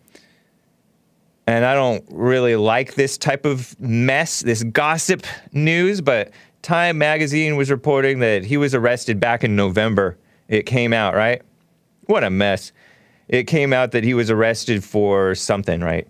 And 1.46 1.64
I 1.64 1.74
don't 1.74 2.04
really 2.10 2.56
like 2.56 2.94
this 2.94 3.16
type 3.16 3.46
of 3.46 3.78
mess, 3.78 4.40
this 4.40 4.64
gossip 4.64 5.24
news, 5.52 6.00
but 6.00 6.32
Time 6.62 6.98
magazine 6.98 7.54
was 7.54 7.70
reporting 7.70 8.18
that 8.18 8.44
he 8.44 8.56
was 8.56 8.74
arrested 8.74 9.20
back 9.20 9.44
in 9.44 9.54
November. 9.54 10.18
It 10.48 10.66
came 10.66 10.92
out, 10.92 11.14
right? 11.14 11.42
What 12.06 12.24
a 12.24 12.30
mess. 12.30 12.72
It 13.28 13.44
came 13.44 13.72
out 13.72 13.92
that 13.92 14.02
he 14.02 14.14
was 14.14 14.30
arrested 14.30 14.82
for 14.82 15.36
something, 15.36 15.80
right? 15.80 16.08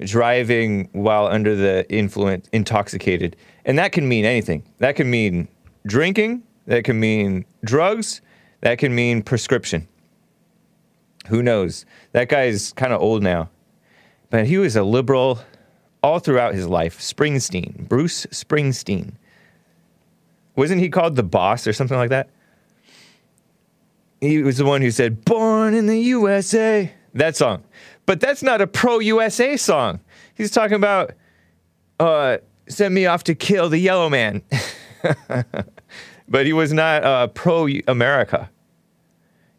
Driving 0.00 0.90
while 0.92 1.28
under 1.28 1.56
the 1.56 1.90
influence, 1.90 2.46
intoxicated. 2.52 3.36
And 3.64 3.78
that 3.78 3.92
can 3.92 4.06
mean 4.06 4.26
anything. 4.26 4.64
That 4.80 4.96
can 4.96 5.10
mean 5.10 5.48
drinking, 5.86 6.42
that 6.66 6.84
can 6.84 7.00
mean 7.00 7.46
drugs, 7.64 8.20
that 8.60 8.78
can 8.78 8.94
mean 8.94 9.22
prescription. 9.22 9.88
Who 11.28 11.42
knows? 11.42 11.84
That 12.12 12.28
guy 12.28 12.44
is 12.44 12.72
kind 12.72 12.92
of 12.92 13.00
old 13.00 13.22
now. 13.22 13.50
But 14.30 14.46
he 14.46 14.58
was 14.58 14.76
a 14.76 14.82
liberal 14.82 15.40
all 16.02 16.18
throughout 16.18 16.54
his 16.54 16.66
life. 16.66 16.98
Springsteen, 16.98 17.88
Bruce 17.88 18.26
Springsteen. 18.26 19.12
Wasn't 20.56 20.80
he 20.80 20.88
called 20.88 21.16
the 21.16 21.22
boss 21.22 21.66
or 21.66 21.72
something 21.72 21.96
like 21.96 22.10
that? 22.10 22.30
He 24.20 24.42
was 24.42 24.56
the 24.56 24.64
one 24.64 24.82
who 24.82 24.90
said, 24.90 25.24
Born 25.24 25.74
in 25.74 25.86
the 25.86 25.98
USA. 25.98 26.92
That 27.14 27.36
song. 27.36 27.62
But 28.06 28.20
that's 28.20 28.42
not 28.42 28.60
a 28.60 28.66
pro 28.66 28.98
USA 28.98 29.56
song. 29.56 30.00
He's 30.34 30.50
talking 30.50 30.76
about, 30.76 31.12
uh, 32.00 32.38
send 32.68 32.94
me 32.94 33.06
off 33.06 33.24
to 33.24 33.34
kill 33.34 33.68
the 33.68 33.78
yellow 33.78 34.08
man. 34.08 34.42
but 36.28 36.46
he 36.46 36.52
was 36.52 36.72
not 36.72 37.04
uh, 37.04 37.26
pro 37.28 37.68
America. 37.86 38.50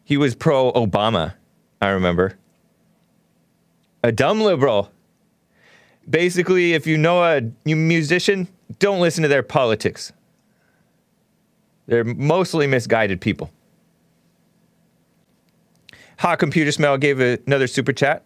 He 0.04 0.16
was 0.16 0.34
pro 0.34 0.72
Obama, 0.72 1.34
I 1.80 1.88
remember. 1.88 2.38
A 4.02 4.12
dumb 4.12 4.40
liberal. 4.40 4.90
Basically, 6.08 6.72
if 6.72 6.86
you 6.86 6.96
know 6.96 7.22
a 7.22 7.42
musician, 7.64 8.48
don't 8.78 9.00
listen 9.00 9.22
to 9.22 9.28
their 9.28 9.42
politics. 9.42 10.12
They're 11.86 12.04
mostly 12.04 12.66
misguided 12.66 13.20
people. 13.20 13.50
Hot 16.18 16.38
Computer 16.38 16.72
Smell 16.72 16.98
gave 16.98 17.20
a- 17.20 17.38
another 17.46 17.66
super 17.66 17.92
chat. 17.92 18.24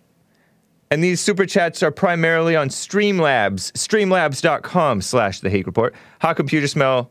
And 0.90 1.02
these 1.02 1.20
super 1.20 1.46
chats 1.46 1.82
are 1.82 1.90
primarily 1.90 2.54
on 2.56 2.68
Streamlabs, 2.68 3.72
streamlabs.com 3.72 5.00
slash 5.00 5.40
the 5.40 5.50
Hake 5.50 5.66
Report. 5.66 5.94
Hot 6.20 6.36
Computer 6.36 6.68
Smell 6.68 7.10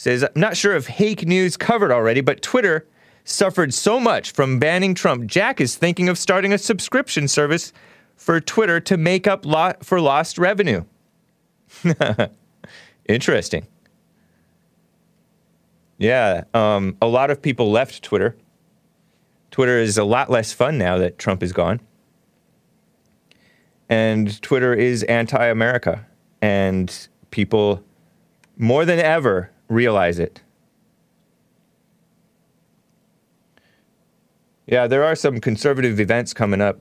says, 0.00 0.22
I'm 0.22 0.30
not 0.34 0.56
sure 0.56 0.74
if 0.74 0.86
Hake 0.86 1.26
News 1.26 1.58
covered 1.58 1.92
already, 1.92 2.22
but 2.22 2.40
Twitter 2.40 2.86
suffered 3.24 3.74
so 3.74 4.00
much 4.00 4.30
from 4.30 4.58
banning 4.58 4.94
Trump. 4.94 5.26
Jack 5.26 5.60
is 5.60 5.76
thinking 5.76 6.08
of 6.08 6.16
starting 6.16 6.54
a 6.54 6.58
subscription 6.58 7.28
service 7.28 7.74
for 8.16 8.40
Twitter 8.40 8.80
to 8.80 8.96
make 8.96 9.26
up 9.26 9.44
lo- 9.44 9.74
for 9.82 10.00
lost 10.00 10.38
revenue. 10.38 10.84
Interesting. 13.10 13.66
Yeah, 15.98 16.44
um, 16.54 16.96
a 17.02 17.06
lot 17.06 17.30
of 17.30 17.42
people 17.42 17.70
left 17.70 18.02
Twitter. 18.02 18.38
Twitter 19.50 19.78
is 19.80 19.98
a 19.98 20.04
lot 20.04 20.30
less 20.30 20.50
fun 20.50 20.78
now 20.78 20.96
that 20.96 21.18
Trump 21.18 21.42
is 21.42 21.52
gone. 21.52 21.78
And 23.90 24.40
Twitter 24.40 24.72
is 24.72 25.02
anti 25.02 25.44
America. 25.44 26.06
And 26.40 27.08
people, 27.30 27.84
more 28.56 28.86
than 28.86 28.98
ever, 28.98 29.50
realize 29.70 30.18
it. 30.18 30.42
Yeah, 34.66 34.86
there 34.86 35.04
are 35.04 35.14
some 35.14 35.40
conservative 35.40 35.98
events 35.98 36.34
coming 36.34 36.60
up. 36.60 36.78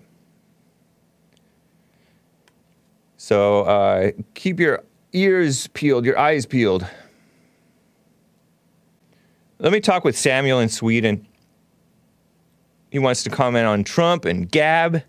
So 3.17 3.61
uh, 3.61 4.11
keep 4.33 4.59
your 4.59 4.83
ears 5.13 5.67
peeled, 5.67 6.05
your 6.05 6.17
eyes 6.17 6.45
peeled. 6.45 6.85
Let 9.59 9.71
me 9.71 9.79
talk 9.79 10.03
with 10.03 10.17
Samuel 10.17 10.59
in 10.59 10.69
Sweden. 10.69 11.27
He 12.91 12.99
wants 12.99 13.23
to 13.23 13.29
comment 13.29 13.67
on 13.67 13.83
Trump 13.83 14.25
and 14.25 14.49
Gab, 14.49 15.03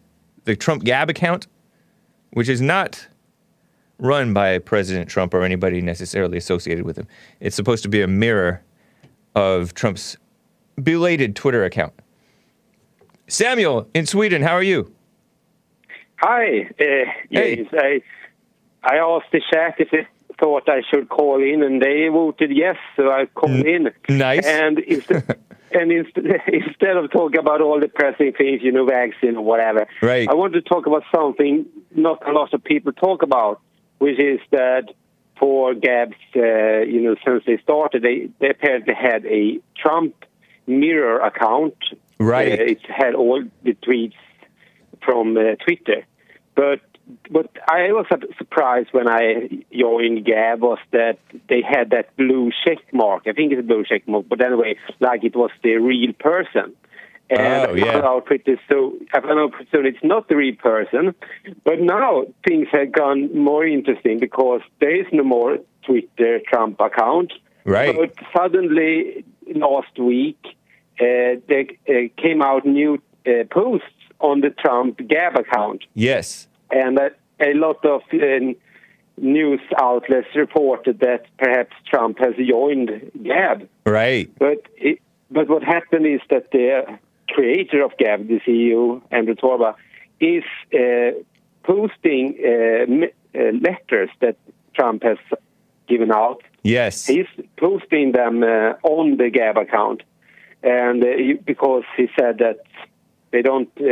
the 0.45 0.57
Trump 0.57 0.85
Gab 0.85 1.09
account, 1.09 1.47
which 2.33 2.49
is 2.49 2.61
not 2.61 3.07
run 4.01 4.33
by 4.33 4.59
President 4.59 5.09
Trump 5.09 5.35
or 5.35 5.43
anybody 5.45 5.81
necessarily 5.81 6.39
associated 6.39 6.85
with 6.85 6.97
him. 6.97 7.07
It's 7.39 7.55
supposed 7.55 7.83
to 7.85 7.89
be 7.89 8.01
a 8.03 8.09
mirror 8.09 8.63
of 9.35 9.75
Trump's 9.75 10.17
belated 10.83 11.37
Twitter 11.37 11.65
account. 11.65 11.93
Samuel 13.29 13.89
in 13.95 14.07
Sweden, 14.07 14.43
how 14.43 14.53
are 14.55 14.63
you? 14.63 14.93
Hi, 16.17 16.69
uh, 16.81 16.85
James. 17.33 17.69
I, 17.73 18.03
I 18.83 18.97
asked 18.97 19.31
the 19.33 19.41
chat 19.53 19.77
if 19.79 19.91
they 19.91 20.07
thought 20.39 20.69
I 20.69 20.83
should 20.91 21.09
call 21.09 21.43
in, 21.43 21.63
and 21.63 21.81
they 21.81 22.09
voted 22.09 22.51
yes, 22.55 22.77
so 22.97 23.11
I 23.11 23.27
called 23.27 23.65
in. 23.67 23.91
nice. 24.09 24.45
And 24.45 24.79
instead, 24.81 25.39
and 25.73 25.93
instead, 25.93 26.25
instead 26.49 26.97
of 26.97 27.11
talking 27.13 27.39
about 27.39 27.61
all 27.61 27.79
the 27.81 27.89
pressing 27.89 28.33
things, 28.33 28.61
you 28.63 28.73
know, 28.73 28.85
vaccine 28.85 29.37
or 29.37 29.45
whatever, 29.45 29.87
Right. 30.03 30.29
I 30.29 30.35
want 30.35 30.55
to 30.55 30.63
talk 30.63 30.87
about 30.87 31.05
something 31.15 31.67
not 31.95 32.27
a 32.29 32.33
lot 32.33 32.53
of 32.53 32.63
people 32.65 32.93
talk 32.93 33.23
about, 33.23 33.61
which 34.01 34.19
is 34.19 34.41
that 34.51 34.87
for 35.39 35.75
Gabs, 35.75 36.17
uh, 36.35 36.81
you 36.81 37.01
know, 37.03 37.17
since 37.25 37.45
they 37.47 37.59
started, 37.63 38.03
they, 38.03 38.29
they 38.41 38.51
apparently 38.51 38.95
had 38.95 39.25
a 39.27 39.61
Trump 39.77 40.15
mirror 40.67 41.21
account. 41.21 41.77
Right. 42.19 42.53
Uh, 42.53 42.65
it 42.65 42.81
had 42.89 43.15
all 43.15 43.43
the 43.63 43.75
tweets 43.75 44.21
from 45.05 45.37
uh, 45.37 45.57
Twitter. 45.65 46.05
But 46.55 46.81
what 47.29 47.51
I 47.71 47.93
was 47.93 48.07
su- 48.11 48.33
surprised 48.39 48.89
when 48.93 49.09
I 49.09 49.49
joined 49.73 50.25
Gab 50.25 50.61
was 50.63 50.79
that 50.93 51.19
they 51.49 51.63
had 51.63 51.91
that 51.91 52.17
blue 52.17 52.51
check 52.65 52.79
mark. 52.93 53.25
I 53.27 53.33
think 53.33 53.53
it's 53.53 53.61
a 53.61 53.63
blue 53.63 53.85
check 53.85 54.09
mark, 54.09 54.27
but 54.29 54.43
anyway, 54.43 54.77
like 55.01 55.25
it 55.25 55.37
was 55.37 55.51
the 55.63 55.77
real 55.77 56.13
person. 56.15 56.75
And 57.31 57.71
Oh, 57.71 57.75
yeah. 57.75 57.85
I 57.85 57.93
found 57.93 58.05
out 58.05 58.27
pretty 58.27 58.59
so 58.71 58.95
I 59.15 59.21
found 59.21 59.39
out 59.39 59.53
it's 59.73 59.99
not 60.05 60.29
the 60.29 60.37
real 60.37 60.57
person. 60.57 61.15
But 61.65 61.81
now 61.81 62.25
things 62.47 62.67
have 62.73 62.91
gone 62.93 63.37
more 63.37 63.65
interesting 63.67 64.19
because 64.19 64.63
there 64.81 64.95
is 64.95 65.07
no 65.13 65.23
more 65.23 65.59
Twitter 65.87 66.41
Trump 66.49 66.81
account. 66.81 67.33
Right. 67.65 67.95
But 67.97 68.15
suddenly 68.37 69.25
last 69.55 69.99
week 69.99 70.39
uh, 71.01 71.39
there 71.49 71.67
uh, 71.89 71.93
came 72.17 72.43
out 72.43 72.67
new 72.67 73.01
uh, 73.27 73.45
posts 73.51 73.87
on 74.21 74.41
the 74.41 74.51
Trump 74.51 74.99
Gab 75.09 75.37
account 75.37 75.85
Yes. 75.95 76.49
and 76.71 76.99
that 76.99 77.19
a 77.41 77.55
lot 77.55 77.83
of 77.87 78.03
uh, 78.13 78.53
news 79.19 79.61
outlets 79.81 80.29
reported 80.35 80.99
that 81.01 81.27
perhaps 81.39 81.75
Trump 81.87 82.19
has 82.19 82.35
joined 82.49 82.91
Gab. 83.23 83.69
Right. 83.87 84.31
But 84.39 84.67
it, 84.77 84.99
but 85.31 85.49
what 85.49 85.63
happened 85.63 86.07
is 86.07 86.21
that 86.31 86.51
the 86.51 86.99
creator 87.35 87.83
of 87.85 87.93
Gab, 87.99 88.29
the 88.29 88.41
CEO 88.47 89.03
Andrew 89.11 89.35
Torba, 89.35 89.75
is 90.21 90.45
uh, 90.75 91.13
posting 91.63 92.37
uh, 92.45 93.07
uh, 93.39 93.53
letters 93.61 94.11
that 94.21 94.37
Trump 94.75 95.03
has 95.03 95.19
given 95.89 96.13
out. 96.13 96.43
Yes. 96.63 97.07
He's 97.07 97.27
posting 97.57 98.13
them 98.13 98.43
uh, 98.43 98.75
on 98.83 99.17
the 99.17 99.31
Gab 99.31 99.57
account, 99.57 100.03
and 100.63 101.03
uh, 101.03 101.09
because 101.45 101.85
he 101.97 102.09
said 102.19 102.39
that 102.39 102.59
they 103.33 103.43
don't, 103.43 103.69
uh, 103.79 103.83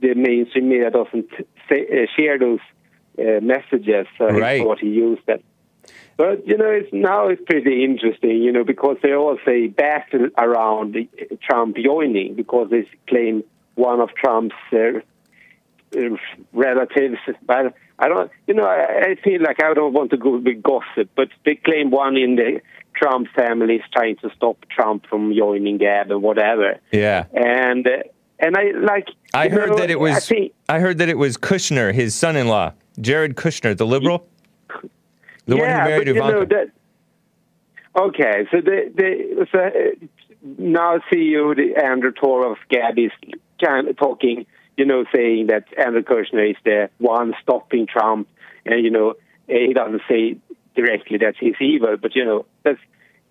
the 0.00 0.14
mainstream 0.16 0.68
media 0.68 0.90
doesn't 0.90 1.28
say, 1.68 1.86
uh, 1.92 2.06
share 2.16 2.38
those 2.38 2.60
uh, 3.18 3.40
messages. 3.42 4.06
So 4.18 4.26
Right. 4.26 4.58
he 4.58 4.64
thought 4.64 4.78
he 4.80 4.88
used 4.88 5.22
that. 5.26 5.42
But 6.16 6.46
you 6.46 6.56
know, 6.56 6.70
it's 6.70 6.88
now 6.92 7.28
it's 7.28 7.42
pretty 7.46 7.84
interesting, 7.84 8.42
you 8.42 8.52
know, 8.52 8.64
because 8.64 8.96
they 9.02 9.12
all 9.12 9.38
say 9.44 9.66
battle 9.66 10.28
around 10.38 10.96
Trump 11.42 11.76
joining 11.76 12.34
because 12.34 12.70
they 12.70 12.88
claim 13.06 13.44
one 13.74 14.00
of 14.00 14.08
Trump's 14.14 14.54
uh, 14.72 15.00
uh, 15.96 16.16
relatives. 16.54 17.18
But 17.46 17.74
I 17.98 18.08
don't, 18.08 18.30
you 18.46 18.54
know, 18.54 18.64
I, 18.64 19.10
I 19.10 19.14
feel 19.22 19.42
like 19.42 19.62
I 19.62 19.74
don't 19.74 19.92
want 19.92 20.10
to 20.10 20.16
go 20.16 20.38
with 20.38 20.62
gossip, 20.62 21.10
but 21.14 21.28
they 21.44 21.56
claim 21.56 21.90
one 21.90 22.16
in 22.16 22.36
the 22.36 22.60
Trump 22.94 23.28
family 23.36 23.74
is 23.76 23.82
trying 23.92 24.16
to 24.16 24.30
stop 24.34 24.64
Trump 24.70 25.06
from 25.06 25.34
joining 25.34 25.76
Gab 25.76 26.10
and 26.10 26.22
whatever. 26.22 26.80
Yeah. 26.92 27.26
And 27.34 27.86
uh, 27.86 27.90
and 28.38 28.56
I 28.56 28.70
like. 28.72 29.08
I 29.34 29.48
heard 29.48 29.70
know, 29.70 29.76
that 29.76 29.90
it 29.90 29.96
I 29.96 30.00
was. 30.00 30.26
think, 30.26 30.52
I 30.68 30.78
heard 30.78 30.98
that 30.98 31.08
it 31.08 31.18
was 31.18 31.36
Kushner, 31.36 31.92
his 31.92 32.14
son-in-law, 32.14 32.72
Jared 33.00 33.36
Kushner, 33.36 33.76
the 33.76 33.86
liberal, 33.86 34.26
the 35.46 35.56
one 35.56 35.64
yeah, 35.64 35.82
who 35.84 35.88
married 35.90 36.06
but, 36.06 36.14
you 36.14 36.20
know, 36.32 36.44
that, 36.44 36.70
okay, 37.98 38.46
so 38.50 38.60
the 38.60 38.92
the 38.94 39.46
so, 39.52 39.58
uh, 39.58 40.06
now 40.58 40.98
CEO 41.10 41.54
the 41.56 41.82
Andrew 41.82 42.12
Torba 42.12 42.52
of 42.52 42.58
Gab 42.68 42.98
is 42.98 43.10
kind 43.62 43.88
of 43.88 43.96
talking, 43.96 44.46
you 44.76 44.84
know, 44.84 45.04
saying 45.14 45.48
that 45.48 45.64
Andrew 45.78 46.02
Kushner 46.02 46.50
is 46.50 46.56
the 46.64 46.90
one 46.98 47.34
stopping 47.42 47.86
Trump, 47.86 48.28
and 48.64 48.84
you 48.84 48.90
know 48.90 49.14
he 49.46 49.72
doesn't 49.72 50.02
say 50.08 50.36
directly 50.74 51.18
that 51.18 51.34
he's 51.38 51.54
evil, 51.60 51.96
but 52.00 52.14
you 52.14 52.24
know 52.24 52.46
that's. 52.62 52.80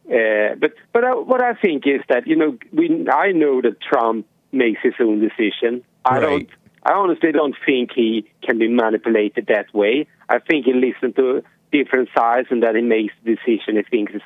Uh, 0.07 0.53
but 0.59 0.73
but 0.93 1.03
I, 1.03 1.15
what 1.15 1.41
I 1.41 1.55
think 1.55 1.87
is 1.87 2.01
that 2.09 2.27
you 2.27 2.35
know 2.35 2.57
we 2.71 3.07
I 3.11 3.31
know 3.31 3.61
that 3.61 3.81
Trump 3.81 4.27
makes 4.51 4.79
his 4.83 4.93
own 4.99 5.19
decision. 5.19 5.83
I 6.05 6.19
Right. 6.19 6.21
don't. 6.21 6.49
I 6.83 6.93
honestly 6.93 7.31
don't 7.31 7.55
think 7.65 7.89
he 7.95 8.25
can 8.43 8.59
be 8.59 8.67
manipulated 8.67 9.47
that 9.47 9.73
way. 9.73 10.05
I 10.29 10.37
think 10.37 10.65
he 10.65 10.73
listens 10.73 11.15
to 11.15 11.43
different 11.77 12.09
sides 12.17 12.47
and 12.51 12.59
that 12.63 12.73
he 12.79 12.81
makes 12.97 13.13
the 13.23 13.35
decision 13.35 13.71
he 13.79 13.83
thinks 13.93 14.11
is 14.19 14.25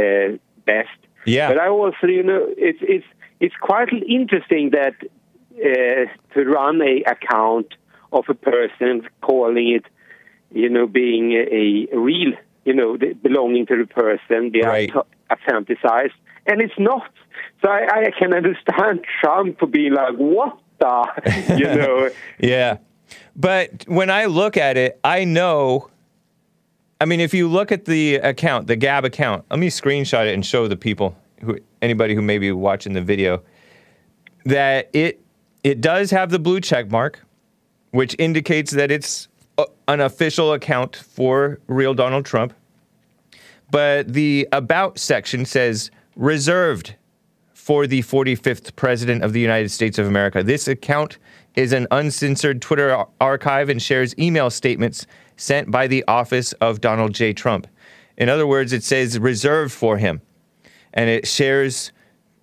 uh, 0.00 0.36
best. 0.72 0.98
Yeah. 1.24 1.48
But 1.50 1.58
I 1.58 1.68
also, 1.68 2.06
you 2.18 2.24
know, 2.30 2.42
it's 2.68 2.82
it's 2.94 3.08
it's 3.44 3.54
quite 3.70 3.88
interesting 4.18 4.64
that 4.78 4.94
uh, 5.68 6.04
to 6.34 6.40
run 6.58 6.76
a 6.82 6.94
account 7.16 7.68
of 8.12 8.24
a 8.28 8.34
person 8.52 8.92
calling 9.28 9.68
it, 9.78 9.84
you 10.62 10.68
know, 10.74 10.86
being 11.02 11.32
a, 11.32 11.88
a 11.94 11.98
real, 11.98 12.32
you 12.64 12.74
know, 12.74 12.90
the- 12.96 13.14
belonging 13.28 13.64
to 13.66 13.76
the 13.82 13.86
person, 14.02 14.40
they 14.52 14.60
Right. 14.62 14.90
are 14.94 15.38
fantasized, 15.48 16.18
and 16.48 16.56
it's 16.60 16.78
not. 16.90 17.08
So 17.60 17.70
I, 17.70 17.80
I 18.08 18.10
can 18.18 18.30
understand 18.40 18.94
Trump 19.20 19.58
for 19.60 19.66
being 19.78 19.94
like, 19.94 20.16
what 20.16 20.52
the, 20.80 20.96
you 21.60 21.68
know. 21.78 22.10
Yeah. 22.54 22.78
But 23.36 23.84
when 23.86 24.10
I 24.10 24.24
look 24.26 24.56
at 24.56 24.76
it, 24.76 24.98
I 25.04 25.24
know. 25.24 25.88
I 27.02 27.04
mean, 27.04 27.18
if 27.18 27.34
you 27.34 27.48
look 27.48 27.72
at 27.72 27.84
the 27.84 28.14
account, 28.16 28.68
the 28.68 28.76
Gab 28.76 29.04
account, 29.04 29.44
let 29.50 29.58
me 29.58 29.66
screenshot 29.66 30.28
it 30.28 30.34
and 30.34 30.46
show 30.46 30.68
the 30.68 30.76
people, 30.76 31.16
who, 31.40 31.58
anybody 31.82 32.14
who 32.14 32.22
may 32.22 32.38
be 32.38 32.52
watching 32.52 32.92
the 32.92 33.00
video, 33.02 33.42
that 34.44 34.88
it 34.92 35.20
it 35.64 35.80
does 35.80 36.12
have 36.12 36.30
the 36.30 36.38
blue 36.38 36.60
check 36.60 36.92
mark, 36.92 37.18
which 37.90 38.14
indicates 38.20 38.70
that 38.70 38.92
it's 38.92 39.26
a, 39.58 39.64
an 39.88 40.00
official 40.00 40.52
account 40.52 40.94
for 40.94 41.58
real 41.66 41.92
Donald 41.92 42.24
Trump. 42.24 42.54
But 43.72 44.12
the 44.12 44.46
about 44.52 44.96
section 44.96 45.44
says 45.44 45.90
reserved 46.14 46.94
for 47.52 47.88
the 47.88 48.02
45th 48.02 48.76
President 48.76 49.24
of 49.24 49.32
the 49.32 49.40
United 49.40 49.70
States 49.70 49.98
of 49.98 50.06
America. 50.06 50.44
This 50.44 50.68
account 50.68 51.18
is 51.56 51.72
an 51.72 51.88
uncensored 51.90 52.62
Twitter 52.62 52.94
ar- 52.94 53.08
archive 53.20 53.68
and 53.70 53.82
shares 53.82 54.16
email 54.20 54.50
statements 54.50 55.04
sent 55.42 55.70
by 55.72 55.88
the 55.88 56.04
office 56.06 56.52
of 56.54 56.80
Donald 56.80 57.12
J. 57.12 57.32
Trump. 57.32 57.66
In 58.16 58.28
other 58.28 58.46
words, 58.46 58.72
it 58.72 58.84
says 58.84 59.18
reserved 59.18 59.72
for 59.72 59.98
him. 59.98 60.20
And 60.94 61.10
it 61.10 61.26
shares 61.26 61.90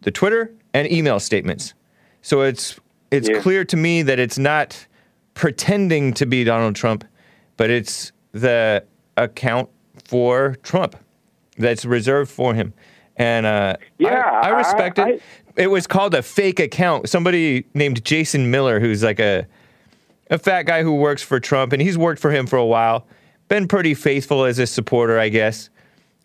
the 0.02 0.12
Twitter 0.12 0.52
and 0.74 0.92
email 0.92 1.20
statements. 1.20 1.74
So 2.22 2.42
it's 2.42 2.78
it's 3.12 3.30
Yeah. 3.30 3.40
clear 3.40 3.64
to 3.66 3.78
me 3.78 4.02
that 4.04 4.20
it's 4.20 4.38
not 4.38 4.86
pretending 5.34 6.14
to 6.16 6.26
be 6.26 6.44
Donald 6.44 6.76
Trump, 6.76 7.04
but 7.58 7.70
it's 7.70 8.12
the 8.34 8.84
account 9.18 9.70
for 10.06 10.58
Trump 10.62 10.96
that's 11.58 11.86
reserved 11.86 12.30
for 12.30 12.54
him. 12.54 12.74
And 13.16 13.46
uh, 13.46 13.78
Yeah, 13.98 14.10
I, 14.30 14.50
I 14.50 14.52
I- 14.52 14.58
respect 14.58 15.00
I- 15.00 15.10
it. 15.12 15.22
It 15.56 15.68
was 15.72 15.88
called 15.88 16.14
a 16.14 16.22
fake 16.22 16.60
account. 16.60 17.10
Somebody 17.10 17.66
named 17.74 18.04
Jason 18.06 18.50
Miller, 18.52 18.80
who's 18.80 19.04
like 19.04 19.20
a 19.20 19.46
a 20.30 20.38
fat 20.38 20.64
guy 20.64 20.84
who 20.84 20.96
works 20.96 21.22
for 21.22 21.40
Trump, 21.40 21.74
and 21.74 21.82
he's 21.82 21.98
worked 21.98 22.22
for 22.22 22.32
him 22.32 22.48
for 22.48 22.58
a 22.58 22.66
while. 22.66 23.08
Been 23.48 23.68
pretty 23.68 23.94
faithful 23.94 24.46
as 24.46 24.60
a 24.60 24.68
supporter, 24.68 25.20
I 25.20 25.30
guess. 25.30 25.70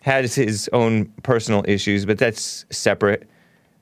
Has 0.02 0.34
his 0.34 0.68
own 0.72 1.06
personal 1.22 1.64
issues, 1.66 2.04
but 2.04 2.18
that's 2.18 2.66
separate. 2.70 3.26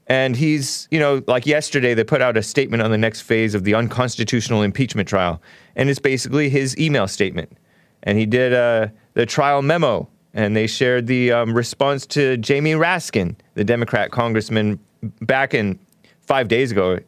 And 0.07 0.37
he's, 0.37 0.87
you 0.91 1.01
know, 1.01 1.23
like 1.27 1.47
yesterday, 1.47 1.95
they 1.95 2.05
put 2.05 2.23
out 2.23 2.37
a 2.37 2.43
statement 2.43 2.83
on 2.83 2.91
the 2.91 2.99
next 2.99 3.23
phase 3.23 3.55
of 3.55 3.65
the 3.65 3.75
unconstitutional 3.75 4.63
impeachment 4.63 5.09
trial. 5.09 5.43
And 5.75 5.89
it's 5.89 5.99
basically 5.99 6.49
his 6.49 6.79
email 6.79 7.09
statement. 7.09 7.57
And 8.05 8.19
he 8.19 8.27
did 8.27 8.53
uh, 8.53 8.89
the 9.15 9.27
trial 9.27 9.63
memo, 9.63 10.09
and 10.35 10.57
they 10.57 10.67
shared 10.67 11.07
the 11.07 11.33
um, 11.33 11.55
response 11.55 12.07
to 12.07 12.37
Jamie 12.37 12.75
Raskin, 12.75 13.37
the 13.55 13.65
Democrat 13.65 14.11
congressman, 14.11 14.79
back 15.23 15.55
in 15.55 15.79
five 16.21 16.49
days 16.49 16.71
ago. 16.71 16.99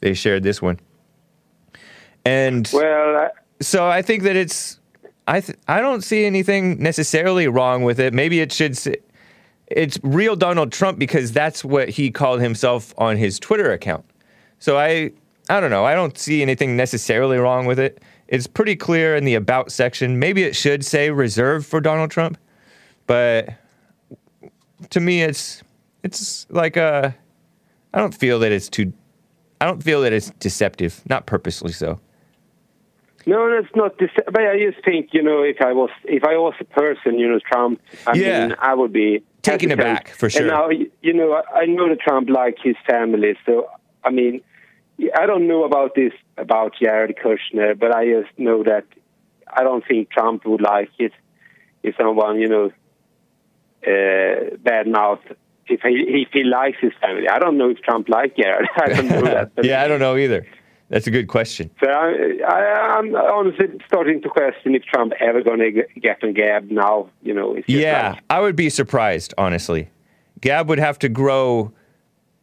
They 0.00 0.14
shared 0.14 0.42
this 0.42 0.60
one. 0.60 0.78
And 2.26 2.68
Well, 2.72 3.16
uh, 3.16 3.28
so 3.60 3.86
I 3.86 4.02
think 4.02 4.24
that 4.24 4.36
it's 4.36 4.80
I 5.28 5.40
th- 5.40 5.58
I 5.68 5.80
don't 5.80 6.02
see 6.02 6.24
anything 6.24 6.82
necessarily 6.82 7.48
wrong 7.48 7.82
with 7.82 7.98
it. 7.98 8.14
Maybe 8.14 8.40
it 8.40 8.52
should 8.52 8.76
say, 8.76 8.96
it's 9.66 9.98
real 10.02 10.36
Donald 10.36 10.72
Trump 10.72 10.98
because 10.98 11.32
that's 11.32 11.64
what 11.64 11.88
he 11.88 12.10
called 12.10 12.40
himself 12.40 12.94
on 12.98 13.16
his 13.16 13.38
Twitter 13.38 13.72
account. 13.72 14.04
So 14.58 14.78
I 14.78 15.12
I 15.48 15.60
don't 15.60 15.70
know. 15.70 15.84
I 15.84 15.94
don't 15.94 16.18
see 16.18 16.42
anything 16.42 16.76
necessarily 16.76 17.38
wrong 17.38 17.66
with 17.66 17.78
it. 17.78 18.02
It's 18.28 18.46
pretty 18.46 18.74
clear 18.74 19.14
in 19.14 19.24
the 19.24 19.34
about 19.34 19.70
section. 19.70 20.18
Maybe 20.18 20.42
it 20.42 20.56
should 20.56 20.84
say 20.84 21.10
reserved 21.10 21.66
for 21.66 21.80
Donald 21.80 22.10
Trump, 22.10 22.38
but 23.06 23.50
to 24.90 25.00
me 25.00 25.22
it's 25.22 25.62
it's 26.02 26.46
like 26.50 26.76
a 26.76 27.14
I 27.94 27.98
don't 27.98 28.14
feel 28.14 28.38
that 28.40 28.52
it's 28.52 28.68
too 28.68 28.92
I 29.60 29.66
don't 29.66 29.82
feel 29.82 30.02
that 30.02 30.12
it's 30.12 30.30
deceptive, 30.38 31.02
not 31.08 31.26
purposely 31.26 31.72
so. 31.72 31.98
No, 33.28 33.50
that's 33.50 33.74
not. 33.74 33.98
This, 33.98 34.10
but 34.26 34.40
I 34.42 34.56
just 34.58 34.84
think 34.84 35.08
you 35.12 35.22
know, 35.22 35.42
if 35.42 35.60
I 35.60 35.72
was 35.72 35.90
if 36.04 36.22
I 36.24 36.36
was 36.36 36.54
a 36.60 36.64
person, 36.64 37.18
you 37.18 37.28
know, 37.28 37.40
Trump, 37.50 37.80
I 38.06 38.16
Yeah. 38.16 38.46
mean, 38.46 38.56
I 38.60 38.74
would 38.74 38.92
be 38.92 39.22
Taken 39.42 39.70
aback, 39.72 40.08
for 40.10 40.28
sure. 40.30 40.42
And 40.42 40.50
now, 40.50 40.68
you 41.02 41.12
know, 41.12 41.32
I, 41.34 41.60
I 41.60 41.66
know 41.66 41.88
that 41.88 42.00
Trump 42.00 42.28
like 42.28 42.56
his 42.62 42.76
family, 42.88 43.36
so 43.44 43.68
I 44.04 44.10
mean, 44.10 44.42
I 45.16 45.26
don't 45.26 45.46
know 45.48 45.64
about 45.64 45.94
this 45.94 46.12
about 46.36 46.72
Jared 46.80 47.16
Kushner, 47.16 47.78
but 47.78 47.94
I 47.94 48.06
just 48.06 48.36
know 48.38 48.62
that 48.64 48.84
I 49.52 49.62
don't 49.62 49.84
think 49.86 50.10
Trump 50.10 50.44
would 50.46 50.60
like 50.62 50.90
it 50.98 51.12
if 51.82 51.94
someone, 51.96 52.40
you 52.40 52.48
know, 52.48 52.70
uh, 53.86 54.56
bad 54.58 54.86
mouth. 54.88 55.20
If 55.68 55.80
he 55.80 55.94
if 56.22 56.28
he 56.32 56.44
likes 56.44 56.78
his 56.80 56.92
family, 57.00 57.28
I 57.28 57.38
don't 57.40 57.58
know 57.58 57.70
if 57.70 57.78
Trump 57.78 58.08
likes 58.08 58.36
Jared. 58.36 58.68
I 58.76 58.88
don't 58.88 59.08
know 59.08 59.22
that. 59.22 59.50
yeah, 59.64 59.82
I 59.82 59.88
don't 59.88 60.00
know 60.00 60.16
either. 60.16 60.46
That's 60.88 61.06
a 61.06 61.10
good 61.10 61.26
question. 61.26 61.70
so 61.82 61.90
I, 61.90 62.38
I, 62.48 62.96
I'm 62.98 63.14
honestly 63.14 63.66
starting 63.86 64.22
to 64.22 64.28
question 64.28 64.74
if 64.74 64.84
Trump 64.84 65.12
ever 65.20 65.42
going 65.42 65.58
to 65.58 66.00
get 66.00 66.22
on 66.22 66.32
Gab 66.32 66.70
now. 66.70 67.10
You 67.22 67.34
know, 67.34 67.58
Yeah, 67.66 68.10
like- 68.12 68.22
I 68.30 68.40
would 68.40 68.54
be 68.56 68.70
surprised, 68.70 69.34
honestly. 69.36 69.90
Gab 70.40 70.68
would 70.68 70.78
have 70.78 70.98
to 71.00 71.08
grow 71.08 71.72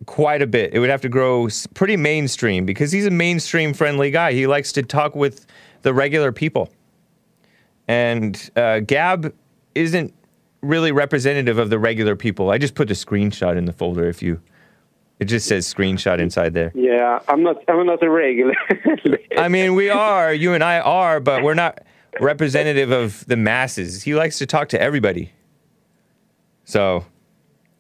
quite 0.08 0.42
a 0.42 0.48
bit. 0.48 0.74
It 0.74 0.80
would 0.80 0.90
have 0.90 1.02
to 1.02 1.10
grow 1.10 1.48
pretty 1.74 1.96
mainstream 1.96 2.66
because 2.66 2.92
he's 2.92 3.06
a 3.06 3.12
mainstream 3.12 3.74
friendly 3.74 4.12
guy. 4.12 4.34
He 4.34 4.46
likes 4.48 4.74
to 4.74 4.84
talk 4.84 5.16
with 5.16 5.46
the 5.84 5.94
regular 5.94 6.32
people. 6.34 6.70
And 7.88 8.50
uh, 8.56 8.80
Gab 8.80 9.34
isn't 9.76 10.14
really 10.62 10.92
representative 10.92 11.58
of 11.58 11.70
the 11.70 11.80
regular 11.80 12.16
people. 12.16 12.50
I 12.50 12.58
just 12.58 12.76
put 12.76 12.88
the 12.88 12.94
screenshot 12.94 13.58
in 13.58 13.66
the 13.66 13.74
folder 13.74 14.08
if 14.08 14.22
you. 14.22 14.42
It 15.24 15.28
just 15.28 15.48
says 15.48 15.74
screenshot 15.74 16.20
inside 16.20 16.54
there. 16.54 16.74
yeah. 16.76 17.22
I'm 17.30 17.44
not. 17.44 17.64
I'm 17.70 17.86
not 17.86 18.04
a 18.04 18.10
regular. 18.10 18.56
I 19.38 19.48
mean, 19.48 19.74
we 19.74 19.90
are, 19.90 20.34
you 20.34 20.54
and 20.54 20.62
I 20.62 20.82
are, 20.82 21.22
but 21.22 21.44
we're 21.44 21.54
not 21.54 21.80
representative 22.20 22.92
of 22.92 23.26
the 23.26 23.38
masses. 23.38 24.04
He 24.04 24.16
likes 24.16 24.38
to 24.40 24.46
talk 24.46 24.68
to 24.70 24.82
everybody. 24.82 25.32
So, 26.66 27.06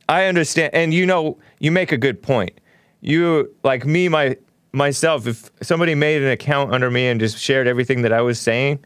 I 0.08 0.24
understand, 0.28 0.74
and 0.74 0.94
you 0.94 1.06
know, 1.06 1.38
you 1.60 1.70
make 1.70 1.92
a 1.92 1.98
good 1.98 2.22
point. 2.24 2.62
You 3.02 3.54
like 3.62 3.86
me, 3.86 4.08
my 4.08 4.38
myself. 4.72 5.28
If 5.28 5.52
somebody 5.62 5.96
made 5.96 6.22
an 6.22 6.30
account 6.30 6.72
under 6.72 6.90
me 6.90 7.08
and 7.08 7.20
just 7.20 7.38
shared 7.38 7.68
everything 7.68 8.04
that 8.04 8.14
I 8.14 8.22
was 8.22 8.40
saying 8.40 8.80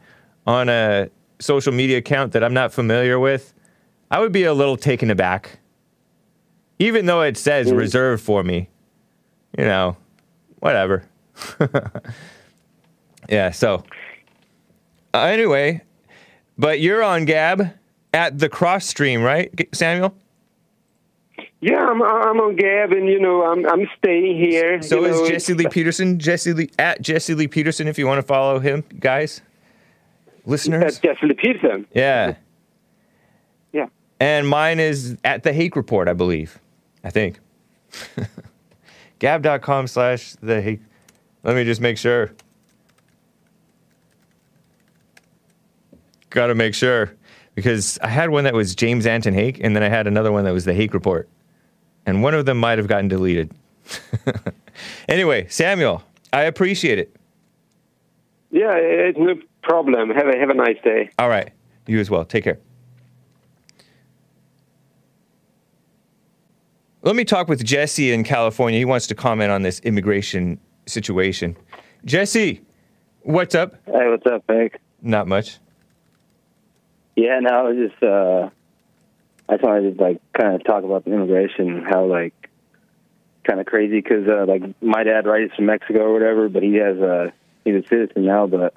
on 0.48 0.68
a 0.68 1.10
social 1.38 1.72
media 1.72 1.98
account 1.98 2.32
that 2.32 2.42
I'm 2.42 2.54
not 2.54 2.72
familiar 2.72 3.20
with, 3.20 3.54
I 4.10 4.18
would 4.18 4.32
be 4.32 4.42
a 4.42 4.52
little 4.52 4.76
taken 4.76 5.12
aback. 5.12 5.60
Even 6.78 7.06
though 7.06 7.22
it 7.22 7.36
says 7.36 7.72
reserved 7.72 8.22
for 8.22 8.42
me, 8.44 8.68
you 9.56 9.64
know, 9.64 9.96
whatever. 10.60 11.04
yeah. 13.28 13.50
So 13.50 13.84
uh, 15.14 15.18
anyway, 15.22 15.82
but 16.56 16.80
you're 16.80 17.02
on 17.02 17.24
Gab 17.24 17.70
at 18.14 18.38
the 18.38 18.48
cross 18.48 18.86
stream, 18.86 19.22
right, 19.22 19.52
Samuel? 19.72 20.14
Yeah, 21.60 21.84
I'm, 21.84 22.00
I'm 22.00 22.38
on 22.40 22.54
Gab, 22.54 22.92
and 22.92 23.08
you 23.08 23.18
know, 23.18 23.42
I'm 23.42 23.66
I'm 23.66 23.88
staying 23.98 24.36
here. 24.36 24.80
So 24.80 25.00
you 25.00 25.08
know, 25.08 25.24
is 25.24 25.28
Jesse 25.28 25.54
Lee 25.54 25.66
Peterson. 25.68 26.18
Jesse 26.18 26.52
Lee 26.52 26.70
at 26.78 27.02
Jesse 27.02 27.34
Lee 27.34 27.48
Peterson. 27.48 27.88
If 27.88 27.98
you 27.98 28.06
want 28.06 28.18
to 28.20 28.26
follow 28.26 28.60
him, 28.60 28.84
guys, 29.00 29.40
listeners. 30.46 30.82
That's 30.82 30.98
Jesse 30.98 31.26
Lee 31.26 31.34
Peterson. 31.34 31.86
Yeah, 31.92 32.36
Yeah. 33.72 33.86
and 34.20 34.46
mine 34.46 34.78
is 34.78 35.16
at 35.24 35.42
the 35.42 35.52
Hake 35.52 35.74
Report, 35.74 36.06
I 36.06 36.12
believe. 36.12 36.60
I 37.04 37.10
think. 37.10 37.40
Gab.com 39.18 39.86
slash 39.86 40.32
the 40.34 40.60
Hake. 40.60 40.80
Let 41.42 41.56
me 41.56 41.64
just 41.64 41.80
make 41.80 41.98
sure. 41.98 42.32
Got 46.30 46.48
to 46.48 46.54
make 46.54 46.74
sure 46.74 47.14
because 47.54 47.98
I 48.02 48.08
had 48.08 48.30
one 48.30 48.44
that 48.44 48.54
was 48.54 48.74
James 48.74 49.06
Anton 49.06 49.34
Hake, 49.34 49.58
and 49.60 49.74
then 49.74 49.82
I 49.82 49.88
had 49.88 50.06
another 50.06 50.30
one 50.30 50.44
that 50.44 50.52
was 50.52 50.64
the 50.64 50.74
Hake 50.74 50.94
Report, 50.94 51.28
and 52.06 52.22
one 52.22 52.34
of 52.34 52.46
them 52.46 52.58
might 52.58 52.78
have 52.78 52.86
gotten 52.86 53.08
deleted. 53.08 53.50
anyway, 55.08 55.46
Samuel, 55.48 56.02
I 56.32 56.42
appreciate 56.42 56.98
it. 56.98 57.16
Yeah, 58.50 58.74
it's 58.76 59.18
no 59.18 59.34
problem. 59.62 60.10
Have 60.10 60.28
a 60.28 60.38
have 60.38 60.50
a 60.50 60.54
nice 60.54 60.76
day. 60.84 61.10
All 61.18 61.28
right. 61.28 61.50
You 61.86 61.98
as 62.00 62.10
well. 62.10 62.24
Take 62.24 62.44
care. 62.44 62.58
Let 67.02 67.14
me 67.14 67.24
talk 67.24 67.48
with 67.48 67.64
Jesse 67.64 68.12
in 68.12 68.24
California. 68.24 68.78
He 68.78 68.84
wants 68.84 69.06
to 69.06 69.14
comment 69.14 69.52
on 69.52 69.62
this 69.62 69.78
immigration 69.80 70.58
situation. 70.86 71.56
Jesse, 72.04 72.60
what's 73.22 73.54
up? 73.54 73.74
Hey, 73.86 74.08
what's 74.08 74.26
up, 74.26 74.42
Vic? 74.48 74.80
Not 75.00 75.28
much. 75.28 75.58
Yeah, 77.14 77.38
no, 77.40 77.50
I 77.50 77.62
was 77.62 77.76
just 77.76 78.02
uh 78.02 78.50
I 79.48 79.54
just 79.54 79.64
wanted 79.64 79.96
to 79.96 80.02
like 80.02 80.20
kind 80.32 80.56
of 80.56 80.64
talk 80.64 80.82
about 80.82 81.04
the 81.04 81.12
immigration, 81.12 81.84
how 81.88 82.04
like 82.04 82.50
kind 83.44 83.60
of 83.60 83.66
crazy 83.66 84.00
because 84.00 84.26
uh, 84.28 84.44
like 84.46 84.62
my 84.82 85.04
dad 85.04 85.26
right 85.26 85.42
he's 85.42 85.54
from 85.54 85.66
Mexico 85.66 86.00
or 86.00 86.12
whatever, 86.12 86.48
but 86.48 86.64
he 86.64 86.74
has 86.76 86.98
uh 86.98 87.30
he's 87.64 87.76
a 87.76 87.86
citizen 87.86 88.24
now, 88.24 88.48
but 88.48 88.74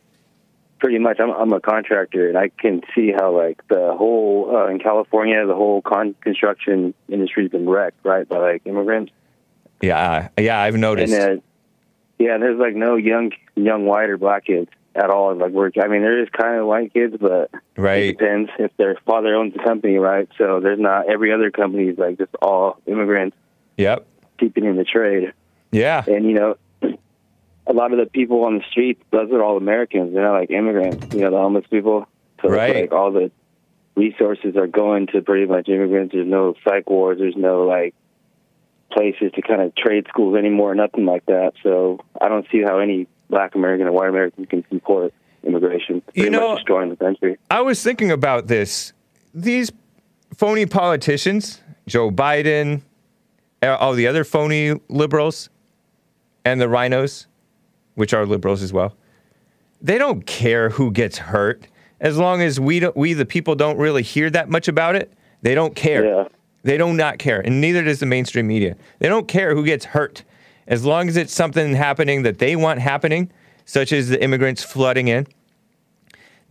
pretty 0.82 0.98
much 1.00 1.20
I'm 1.20 1.30
I'm 1.30 1.54
a 1.54 1.62
contractor 1.62 2.28
and 2.28 2.38
I 2.38 2.50
can 2.50 2.82
see 2.94 3.12
how 3.16 3.32
like 3.38 3.66
the 3.70 3.94
whole 3.98 4.52
uh, 4.54 4.68
in 4.68 4.80
California 4.80 5.46
the 5.46 5.54
whole 5.56 5.82
con- 5.82 6.16
construction 6.22 6.94
industry's 7.08 7.52
been 7.52 7.70
wrecked 7.70 8.04
right 8.04 8.28
by 8.28 8.38
like 8.40 8.64
immigrants 8.66 9.14
Yeah, 9.82 10.30
uh, 10.38 10.42
yeah, 10.42 10.60
I've 10.60 10.76
noticed. 10.76 11.14
and 11.14 11.40
uh, 11.40 11.42
yeah, 12.20 12.38
there's 12.40 12.60
like 12.60 12.76
no 12.76 12.96
young 12.96 13.32
young 13.56 13.86
white 13.86 14.10
or 14.10 14.18
black 14.18 14.46
kids 14.46 14.70
at 14.96 15.10
all. 15.10 15.34
Like 15.36 15.52
we're, 15.52 15.72
I 15.82 15.88
mean, 15.88 16.02
there 16.02 16.22
is 16.22 16.30
kind 16.30 16.58
of 16.60 16.68
white 16.68 16.94
kids, 16.94 17.16
but 17.20 17.50
Right. 17.78 18.04
it 18.10 18.18
depends 18.20 18.50
if 18.60 18.76
their 18.78 18.96
father 19.06 19.34
owns 19.36 19.54
the 19.54 19.64
company, 19.64 19.98
right? 19.98 20.28
So 20.38 20.60
there's 20.60 20.80
not 20.80 21.10
every 21.10 21.32
other 21.32 21.50
company 21.52 21.88
is 21.90 21.98
like 21.98 22.18
just 22.18 22.36
all 22.42 22.78
immigrants 22.88 23.38
yep. 23.78 24.06
keeping 24.40 24.66
in 24.66 24.76
the 24.76 24.84
trade, 24.84 25.32
Yeah. 25.72 26.04
and 26.08 26.26
you 26.26 26.34
know. 26.34 26.58
A 27.72 27.74
lot 27.74 27.94
of 27.94 28.00
the 28.00 28.06
people 28.06 28.44
on 28.44 28.58
the 28.58 28.64
streets, 28.70 29.02
those 29.12 29.32
are 29.32 29.42
all 29.42 29.56
Americans. 29.56 30.14
They're 30.14 30.24
not 30.24 30.34
like 30.34 30.52
immigrants, 30.52 31.16
you 31.16 31.22
know, 31.22 31.32
the 31.32 31.38
homeless 31.38 31.66
people. 31.72 32.06
So 32.42 32.50
Right. 32.50 32.76
like 32.82 32.92
all 32.92 33.12
the 33.12 33.32
resources 33.96 34.58
are 34.58 34.68
going 34.68 35.08
to 35.08 35.22
pretty 35.22 35.46
much 35.46 35.70
immigrants. 35.70 36.14
There's 36.14 36.28
no 36.28 36.54
psych 36.66 36.90
wards. 36.90 37.22
There's 37.22 37.38
no 37.38 37.64
like 37.64 37.96
places 38.92 39.32
to 39.36 39.42
kind 39.42 39.62
of 39.62 39.74
trade 39.76 40.06
schools 40.10 40.36
anymore. 40.38 40.76
Nothing 40.76 41.06
like 41.06 41.26
that. 41.28 41.54
So 41.64 42.02
I 42.20 42.28
don't 42.28 42.46
see 42.52 42.62
how 42.62 42.80
any 42.80 43.08
Black 43.30 43.56
American 43.56 43.88
or 43.88 43.94
white 43.94 44.10
American 44.10 44.46
can 44.46 44.66
support 44.70 45.14
immigration. 45.44 46.02
It's 46.10 46.18
You 46.18 46.30
know- 46.30 46.56
destroying 46.56 46.90
the 46.90 46.98
country. 46.98 47.38
I 47.50 47.62
was 47.62 47.82
thinking 47.82 48.12
about 48.12 48.48
this. 48.48 48.92
These 49.34 49.72
phony 50.36 50.66
politicians, 50.66 51.62
Joe 51.88 52.12
Biden, 52.12 52.82
all 53.64 53.94
the 53.94 54.08
other 54.08 54.26
phony 54.26 54.74
liberals, 54.90 55.50
and 56.44 56.60
the 56.60 56.66
RINOs, 56.68 57.28
which 57.96 58.14
are 58.14 58.26
liberals 58.26 58.62
as 58.62 58.72
well, 58.74 58.96
they 59.82 59.98
don't 59.98 60.26
care 60.26 60.70
who 60.70 60.92
gets 60.92 61.18
hurt 61.18 61.68
as 62.00 62.18
long 62.18 62.42
as 62.42 62.60
we 62.60 62.80
don't, 62.80 62.96
we 62.98 63.14
the 63.14 63.26
people 63.26 63.56
don't 63.56 63.78
really 63.78 64.02
hear 64.04 64.30
that 64.32 64.50
much 64.50 64.68
about 64.68 64.96
it. 64.96 65.14
They 65.44 65.54
don't 65.56 65.76
care. 65.76 66.06
Yeah. 66.06 66.24
They 66.64 66.78
do 66.78 66.94
not 66.94 67.18
care, 67.18 67.40
and 67.40 67.60
neither 67.60 67.84
does 67.84 68.00
the 68.00 68.06
mainstream 68.06 68.48
media. 68.48 68.76
They 69.00 69.08
don't 69.08 69.28
care 69.28 69.56
who 69.56 69.66
gets 69.66 69.86
hurt 69.86 70.24
as 70.68 70.86
long 70.86 71.08
as 71.10 71.18
it's 71.18 71.34
something 71.34 71.74
happening 71.74 72.22
that 72.24 72.38
they 72.38 72.56
want 72.56 72.80
happening, 72.80 73.32
such 73.66 73.92
as 73.92 74.10
the 74.10 74.24
immigrants 74.24 74.64
flooding 74.64 75.08
in. 75.08 75.26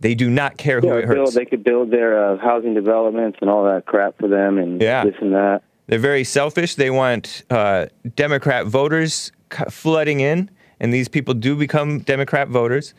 They 0.01 0.13
do 0.15 0.29
not 0.29 0.57
care 0.57 0.81
who 0.81 0.87
Yeah, 0.87 0.95
it 0.97 1.05
hurts. 1.05 1.15
build, 1.17 1.33
they 1.33 1.45
could 1.45 1.63
build 1.63 1.91
their 1.91 2.31
uh, 2.33 2.37
housing 2.39 2.73
developments 2.73 3.37
and 3.39 3.49
all 3.49 3.63
that 3.65 3.85
crap 3.85 4.17
for 4.17 4.27
them 4.27 4.57
and 4.57 4.81
Yeah. 4.81 5.05
this 5.05 5.15
and 5.21 5.33
that. 5.33 5.61
They're 5.87 5.99
very 5.99 6.23
selfish. 6.25 6.75
They 6.75 6.89
want 6.89 7.43
uh, 7.49 7.85
Democrat 8.15 8.65
voters 8.67 9.31
flooding 9.69 10.19
in, 10.19 10.49
and 10.81 10.91
these 10.91 11.07
people 11.07 11.33
do 11.33 11.55
become 11.55 11.99
Democrat 11.99 12.49
voters. 12.49 12.93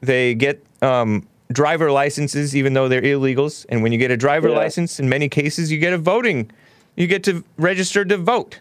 They 0.00 0.34
get 0.34 0.64
um, 0.80 1.26
driver 1.52 1.90
licenses 1.90 2.56
even 2.56 2.72
though 2.72 2.88
they're 2.88 3.02
illegals. 3.02 3.66
And 3.68 3.82
when 3.82 3.92
you 3.92 3.98
get 3.98 4.10
a 4.12 4.16
driver 4.16 4.48
Yeah. 4.48 4.56
license, 4.56 4.98
in 5.00 5.08
many 5.08 5.28
cases, 5.28 5.70
you 5.70 5.78
get 5.78 5.92
a 5.92 5.98
voting. 5.98 6.50
You 6.94 7.06
get 7.08 7.24
to 7.24 7.44
register 7.58 8.04
to 8.04 8.16
vote. 8.16 8.60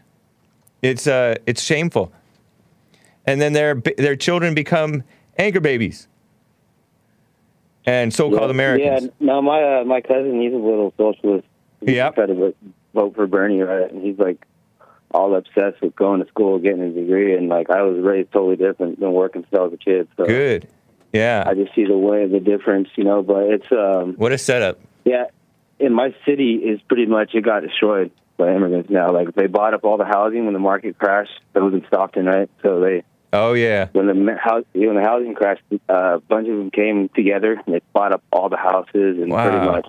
It's 0.81 1.07
uh, 1.07 1.35
it's 1.45 1.61
shameful. 1.61 2.11
And 3.25 3.39
then 3.39 3.53
their 3.53 3.75
their 3.97 4.15
children 4.15 4.53
become 4.55 5.03
anchor 5.37 5.61
babies 5.61 6.07
and 7.85 8.11
so-called 8.13 8.43
yeah, 8.49 8.49
Americans. 8.49 9.03
Yeah, 9.03 9.09
no, 9.19 9.41
my 9.41 9.61
uh, 9.81 9.83
my 9.85 10.01
cousin, 10.01 10.41
he's 10.41 10.53
a 10.53 10.57
little 10.57 10.91
socialist. 10.97 11.47
He 11.85 11.95
Yep. 11.95 12.15
tried 12.15 12.25
to 12.27 12.33
vote, 12.33 12.57
vote 12.95 13.15
for 13.15 13.27
Bernie, 13.27 13.61
right? 13.61 13.91
And 13.91 14.03
he's 14.03 14.17
like 14.17 14.43
all 15.15 15.33
obsessed 15.35 15.81
with 15.81 15.95
going 15.95 16.21
to 16.21 16.27
school, 16.27 16.59
getting 16.59 16.81
a 16.81 16.89
degree, 16.91 17.35
and 17.35 17.47
like 17.49 17.69
I 17.69 17.81
was 17.83 17.97
raised 18.03 18.31
totally 18.31 18.57
different 18.57 18.99
than 18.99 19.13
working 19.13 19.43
since 19.43 19.53
I 19.59 19.63
was 19.63 19.73
a 19.73 19.77
kid. 19.77 20.07
So 20.17 20.25
Good. 20.25 20.67
Yeah. 21.13 21.43
I 21.47 21.53
just 21.53 21.73
see 21.73 21.85
the 21.85 21.97
way 21.97 22.27
the 22.27 22.39
difference, 22.41 22.89
you 22.95 23.05
know. 23.05 23.23
But 23.23 23.43
it's 23.45 23.71
um, 23.71 24.13
what 24.15 24.31
a 24.33 24.37
setup. 24.37 24.79
yeah, 25.05 25.25
in 25.79 25.93
my 25.93 26.13
city 26.25 26.55
is 26.55 26.81
pretty 26.89 27.05
much 27.05 27.33
it 27.33 27.41
got 27.41 27.61
destroyed 27.61 28.11
by 28.37 28.53
immigrants 28.53 28.89
now. 28.89 29.13
Like 29.13 29.33
they 29.33 29.47
bought 29.47 29.73
up 29.73 29.85
all 29.85 29.97
the 29.97 30.05
housing 30.05 30.43
when 30.43 30.53
the 30.53 30.59
market 30.59 30.97
crashed. 30.97 31.39
That 31.53 31.63
was 31.63 31.73
in 31.73 31.85
Stockton, 31.87 32.25
right? 32.25 32.49
So 32.61 32.81
they 32.81 33.03
Oh 33.31 33.53
yeah. 33.53 33.87
when 33.93 34.07
the 34.07 34.35
house 34.37 34.65
when 34.73 34.95
the 34.95 35.01
housing 35.03 35.33
crashed, 35.35 35.61
uh, 35.89 36.15
a 36.15 36.19
bunch 36.19 36.49
of 36.49 36.57
them 36.57 36.71
came 36.71 37.07
together 37.09 37.53
and 37.65 37.75
they 37.75 37.81
bought 37.93 38.11
up 38.11 38.21
all 38.33 38.49
the 38.49 38.57
houses 38.57 39.17
and 39.21 39.31
Wow. 39.31 39.49
pretty 39.49 39.65
much. 39.65 39.87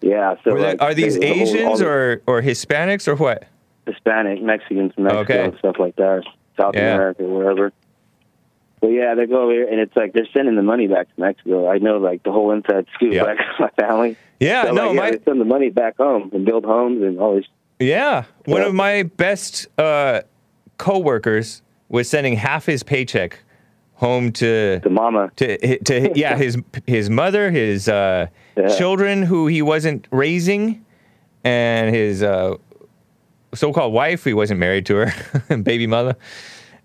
Yeah, 0.00 0.36
so 0.44 0.54
they- 0.56 0.76
are 0.76 0.94
these 0.94 1.18
they- 1.18 1.28
all- 1.32 1.36
all 1.36 1.42
Asians 1.42 1.78
the 1.80 1.86
or, 1.88 2.22
or 2.28 2.42
Hispanics 2.42 3.08
or 3.08 3.16
what? 3.16 3.44
Hispanic, 3.88 4.42
Mexicans, 4.42 4.92
from 4.94 5.04
Mexico, 5.04 5.20
Okay. 5.22 5.44
and 5.44 5.58
stuff 5.58 5.76
like 5.78 5.96
that, 5.96 6.22
South 6.60 6.74
Yeah. 6.76 6.94
America, 6.94 7.22
wherever. 7.24 7.72
But 8.80 8.88
yeah, 8.88 9.14
they 9.14 9.26
go 9.26 9.42
over 9.42 9.52
here, 9.52 9.68
and 9.68 9.80
it's 9.80 9.96
like 9.96 10.12
they're 10.12 10.28
sending 10.36 10.54
the 10.54 10.62
money 10.62 10.86
back 10.86 11.12
to 11.14 11.20
Mexico. 11.20 11.68
I 11.68 11.78
know, 11.78 11.98
like 11.98 12.22
the 12.22 12.30
whole 12.30 12.52
inside 12.52 12.86
scoop, 12.94 13.12
Yep. 13.14 13.26
like 13.26 13.38
my 13.58 13.70
family. 13.80 14.16
Yeah, 14.38 14.66
So, 14.66 14.72
no, 14.72 14.86
like, 14.86 14.94
yeah, 14.94 15.00
my 15.00 15.10
they 15.12 15.18
send 15.24 15.40
the 15.40 15.44
money 15.44 15.70
back 15.70 15.96
home 15.96 16.30
and 16.32 16.44
build 16.44 16.64
homes 16.64 17.02
and 17.02 17.18
all 17.18 17.34
this. 17.34 17.46
yeah, 17.80 18.24
one 18.44 18.62
of 18.62 18.72
my 18.74 19.02
best 19.02 19.66
uh, 19.80 20.20
coworkers 20.76 21.62
was 21.88 22.08
sending 22.08 22.34
half 22.36 22.66
his 22.66 22.82
paycheck 22.84 23.40
home 23.94 24.30
to 24.30 24.78
The 24.84 24.90
mama, 24.90 25.32
to 25.36 25.78
to 25.84 26.12
yeah 26.16 26.36
his 26.44 26.56
his 26.86 27.10
mother, 27.10 27.50
his 27.50 27.88
uh, 27.88 28.28
Yeah. 28.56 28.68
children 28.76 29.22
who 29.24 29.48
he 29.48 29.60
wasn't 29.60 30.06
raising, 30.12 30.84
and 31.42 31.92
his 31.94 32.22
uh, 32.22 32.54
so-called 33.54 33.92
wife. 33.92 34.24
He 34.24 34.34
wasn't 34.34 34.60
married 34.60 34.86
to 34.86 34.96
her, 35.06 35.56
baby 35.62 35.86
mother, 35.86 36.16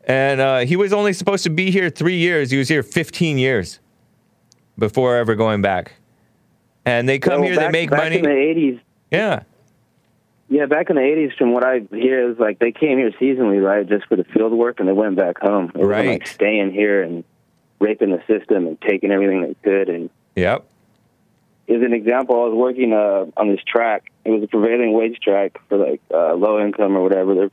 and 0.06 0.40
uh, 0.42 0.60
he 0.60 0.76
was 0.76 0.94
only 0.94 1.14
supposed 1.14 1.44
to 1.44 1.50
be 1.50 1.72
here 1.72 1.90
three 1.90 2.18
years. 2.18 2.52
He 2.52 2.58
was 2.58 2.70
here 2.70 2.84
15 2.84 3.38
years 3.38 3.80
before 4.78 5.16
ever 5.18 5.36
going 5.36 5.62
back. 5.62 5.94
And 6.86 7.08
they 7.08 7.20
come 7.20 7.42
Well, 7.42 7.44
here, 7.50 7.56
back, 7.56 7.68
they 7.68 7.72
make 7.72 7.90
back 7.90 8.04
money. 8.04 8.16
in 8.18 8.24
the 8.24 8.30
'80s. 8.30 8.80
yeah, 9.12 9.44
Yeah, 10.50 10.66
back 10.66 10.90
in 10.90 10.98
the 10.98 11.02
'80s, 11.02 11.38
from 11.38 11.54
what 11.54 11.64
I 11.66 11.80
hear, 11.92 12.30
is 12.32 12.38
like 12.40 12.60
they 12.60 12.72
came 12.74 12.98
here 12.98 13.12
seasonally, 13.12 13.64
right, 13.64 13.88
just 13.88 14.06
for 14.08 14.16
the 14.18 14.26
field 14.26 14.52
work, 14.52 14.80
and 14.82 14.90
they 14.90 14.94
went 14.94 15.16
back 15.16 15.40
home. 15.40 15.72
It 15.76 15.84
Right. 15.84 16.08
like 16.08 16.28
staying 16.28 16.72
here 16.74 17.02
and 17.02 17.24
raping 17.80 18.12
the 18.12 18.22
system 18.28 18.68
and 18.68 18.80
taking 18.82 19.12
everything 19.12 19.42
they 19.42 19.56
could. 19.64 19.88
And 19.90 20.10
yep, 20.36 20.66
as 21.70 21.82
an 21.82 21.94
example, 21.94 22.36
I 22.36 22.48
was 22.48 22.54
working 22.56 22.92
uh, 22.94 23.26
on 23.38 23.48
this 23.50 23.62
track 23.66 24.12
it 24.26 24.30
was 24.32 24.44
a 24.44 24.48
prevailing 24.48 24.94
wage 24.94 25.18
strike 25.18 25.58
for 25.70 25.78
like 25.78 26.02
uh, 26.14 26.34
low 26.36 26.64
income 26.64 26.96
or 26.96 27.02
whatever. 27.04 27.34
They're 27.36 27.52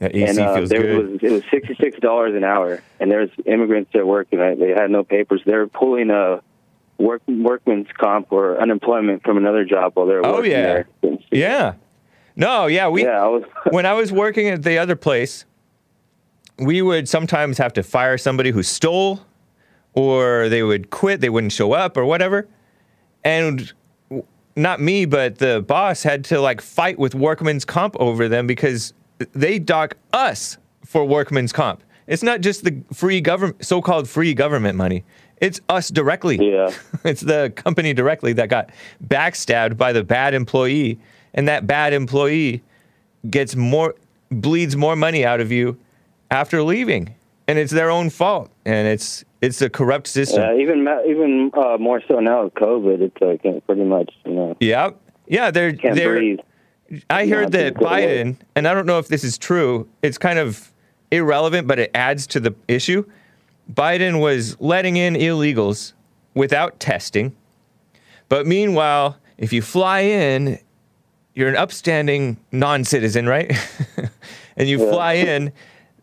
Yeah, 0.00 0.08
AC 0.12 0.22
and 0.30 0.38
uh, 0.38 0.54
feels 0.56 0.68
there 0.70 0.82
good. 0.82 1.10
was 1.12 1.20
it 1.22 1.32
was 1.32 1.42
sixty 1.50 1.74
six 1.80 1.98
dollars 2.00 2.34
an 2.34 2.44
hour, 2.44 2.82
and 3.00 3.10
there's 3.10 3.30
immigrants 3.44 3.90
there 3.92 4.06
working. 4.06 4.38
They 4.38 4.54
they 4.54 4.70
had 4.70 4.90
no 4.90 5.04
papers. 5.04 5.42
They're 5.46 5.66
pulling 5.66 6.10
a 6.10 6.40
work 6.98 7.22
workman's 7.28 7.88
comp 7.98 8.28
or 8.30 8.60
unemployment 8.60 9.22
from 9.22 9.36
another 9.36 9.64
job 9.64 9.92
while 9.94 10.06
they're 10.06 10.24
Oh, 10.24 10.36
working 10.36 10.50
yeah. 10.52 10.62
there. 11.02 11.18
yeah. 11.30 11.74
No, 12.36 12.66
yeah, 12.66 12.88
we 12.88 13.02
yeah, 13.04 13.22
I 13.24 13.28
was. 13.28 13.44
when 13.70 13.86
I 13.86 13.94
was 13.94 14.12
working 14.12 14.48
at 14.48 14.62
the 14.62 14.76
other 14.78 14.96
place, 14.96 15.44
we 16.58 16.82
would 16.82 17.08
sometimes 17.08 17.58
have 17.58 17.72
to 17.74 17.82
fire 17.82 18.16
somebody 18.18 18.50
who 18.50 18.62
stole, 18.62 19.20
or 19.94 20.48
they 20.50 20.62
would 20.62 20.90
quit, 20.90 21.20
they 21.22 21.30
wouldn't 21.30 21.52
show 21.52 21.72
up, 21.72 21.96
or 21.96 22.04
whatever. 22.04 22.46
And 23.24 23.72
not 24.56 24.80
me, 24.80 25.04
but 25.04 25.38
the 25.38 25.60
boss 25.60 26.02
had 26.02 26.24
to 26.26 26.40
like 26.40 26.60
fight 26.60 26.98
with 26.98 27.14
workman's 27.14 27.64
comp 27.64 27.94
over 28.00 28.28
them 28.28 28.46
because 28.46 28.94
they 29.32 29.58
dock 29.58 29.96
us 30.12 30.58
for 30.84 31.04
workman's 31.04 31.52
comp. 31.52 31.82
It's 32.06 32.22
not 32.22 32.40
just 32.40 32.64
the 32.64 32.82
free 32.92 33.20
government, 33.20 33.64
so-called 33.64 34.08
free 34.08 34.32
government 34.32 34.76
money. 34.76 35.04
It's 35.38 35.60
us 35.68 35.88
directly. 35.88 36.38
Yeah. 36.40 36.72
it's 37.04 37.20
the 37.20 37.52
company 37.54 37.92
directly 37.92 38.32
that 38.34 38.48
got 38.48 38.70
backstabbed 39.06 39.76
by 39.76 39.92
the 39.92 40.02
bad 40.02 40.32
employee, 40.32 40.98
and 41.34 41.46
that 41.48 41.66
bad 41.66 41.92
employee 41.92 42.62
gets 43.28 43.54
more 43.54 43.94
bleeds 44.30 44.76
more 44.76 44.96
money 44.96 45.24
out 45.24 45.40
of 45.40 45.52
you 45.52 45.78
after 46.30 46.62
leaving, 46.62 47.14
and 47.48 47.58
it's 47.58 47.72
their 47.72 47.90
own 47.90 48.10
fault, 48.10 48.50
and 48.64 48.88
it's 48.88 49.24
it's 49.40 49.62
a 49.62 49.70
corrupt 49.70 50.06
system. 50.08 50.42
Yeah, 50.42 50.54
even 50.62 50.86
even 51.08 51.50
uh, 51.54 51.76
more 51.78 52.02
so 52.08 52.20
now 52.20 52.44
with 52.44 52.54
COVID, 52.54 53.00
it's 53.00 53.20
like 53.20 53.44
uh, 53.46 53.60
pretty 53.60 53.84
much 53.84 54.12
you 54.24 54.32
know 54.32 54.56
Yeah, 54.60 54.90
yeah, 55.26 55.50
they're 55.50 55.72
can't 55.74 55.94
they're. 55.94 56.16
breathe. 56.16 56.40
I 57.10 57.26
heard 57.26 57.50
that 57.52 57.66
it's 57.66 57.76
a 57.76 57.78
good 57.80 57.84
way. 57.88 58.22
Biden, 58.22 58.36
and 58.54 58.68
I 58.68 58.72
don't 58.74 58.86
know 58.86 58.98
if 58.98 59.08
this 59.08 59.24
is 59.24 59.38
true. 59.38 59.88
It's 60.02 60.18
kind 60.18 60.38
of 60.38 60.72
irrelevant, 61.10 61.66
but 61.66 61.78
it 61.80 61.90
adds 61.94 62.26
to 62.28 62.40
the 62.40 62.54
issue. 62.68 63.04
Biden 63.72 64.20
was 64.20 64.56
letting 64.60 64.96
in 64.96 65.14
illegals 65.14 65.92
without 66.34 66.78
testing, 66.78 67.34
but 68.28 68.46
meanwhile, 68.46 69.16
if 69.38 69.52
you 69.52 69.62
fly 69.62 70.00
in, 70.00 70.58
you're 71.34 71.48
an 71.48 71.56
upstanding 71.56 72.36
non-citizen, 72.52 73.26
right? 73.28 73.52
and 74.56 74.68
you 74.68 74.78
Yeah. 74.84 74.90
fly 74.90 75.12
in, 75.14 75.52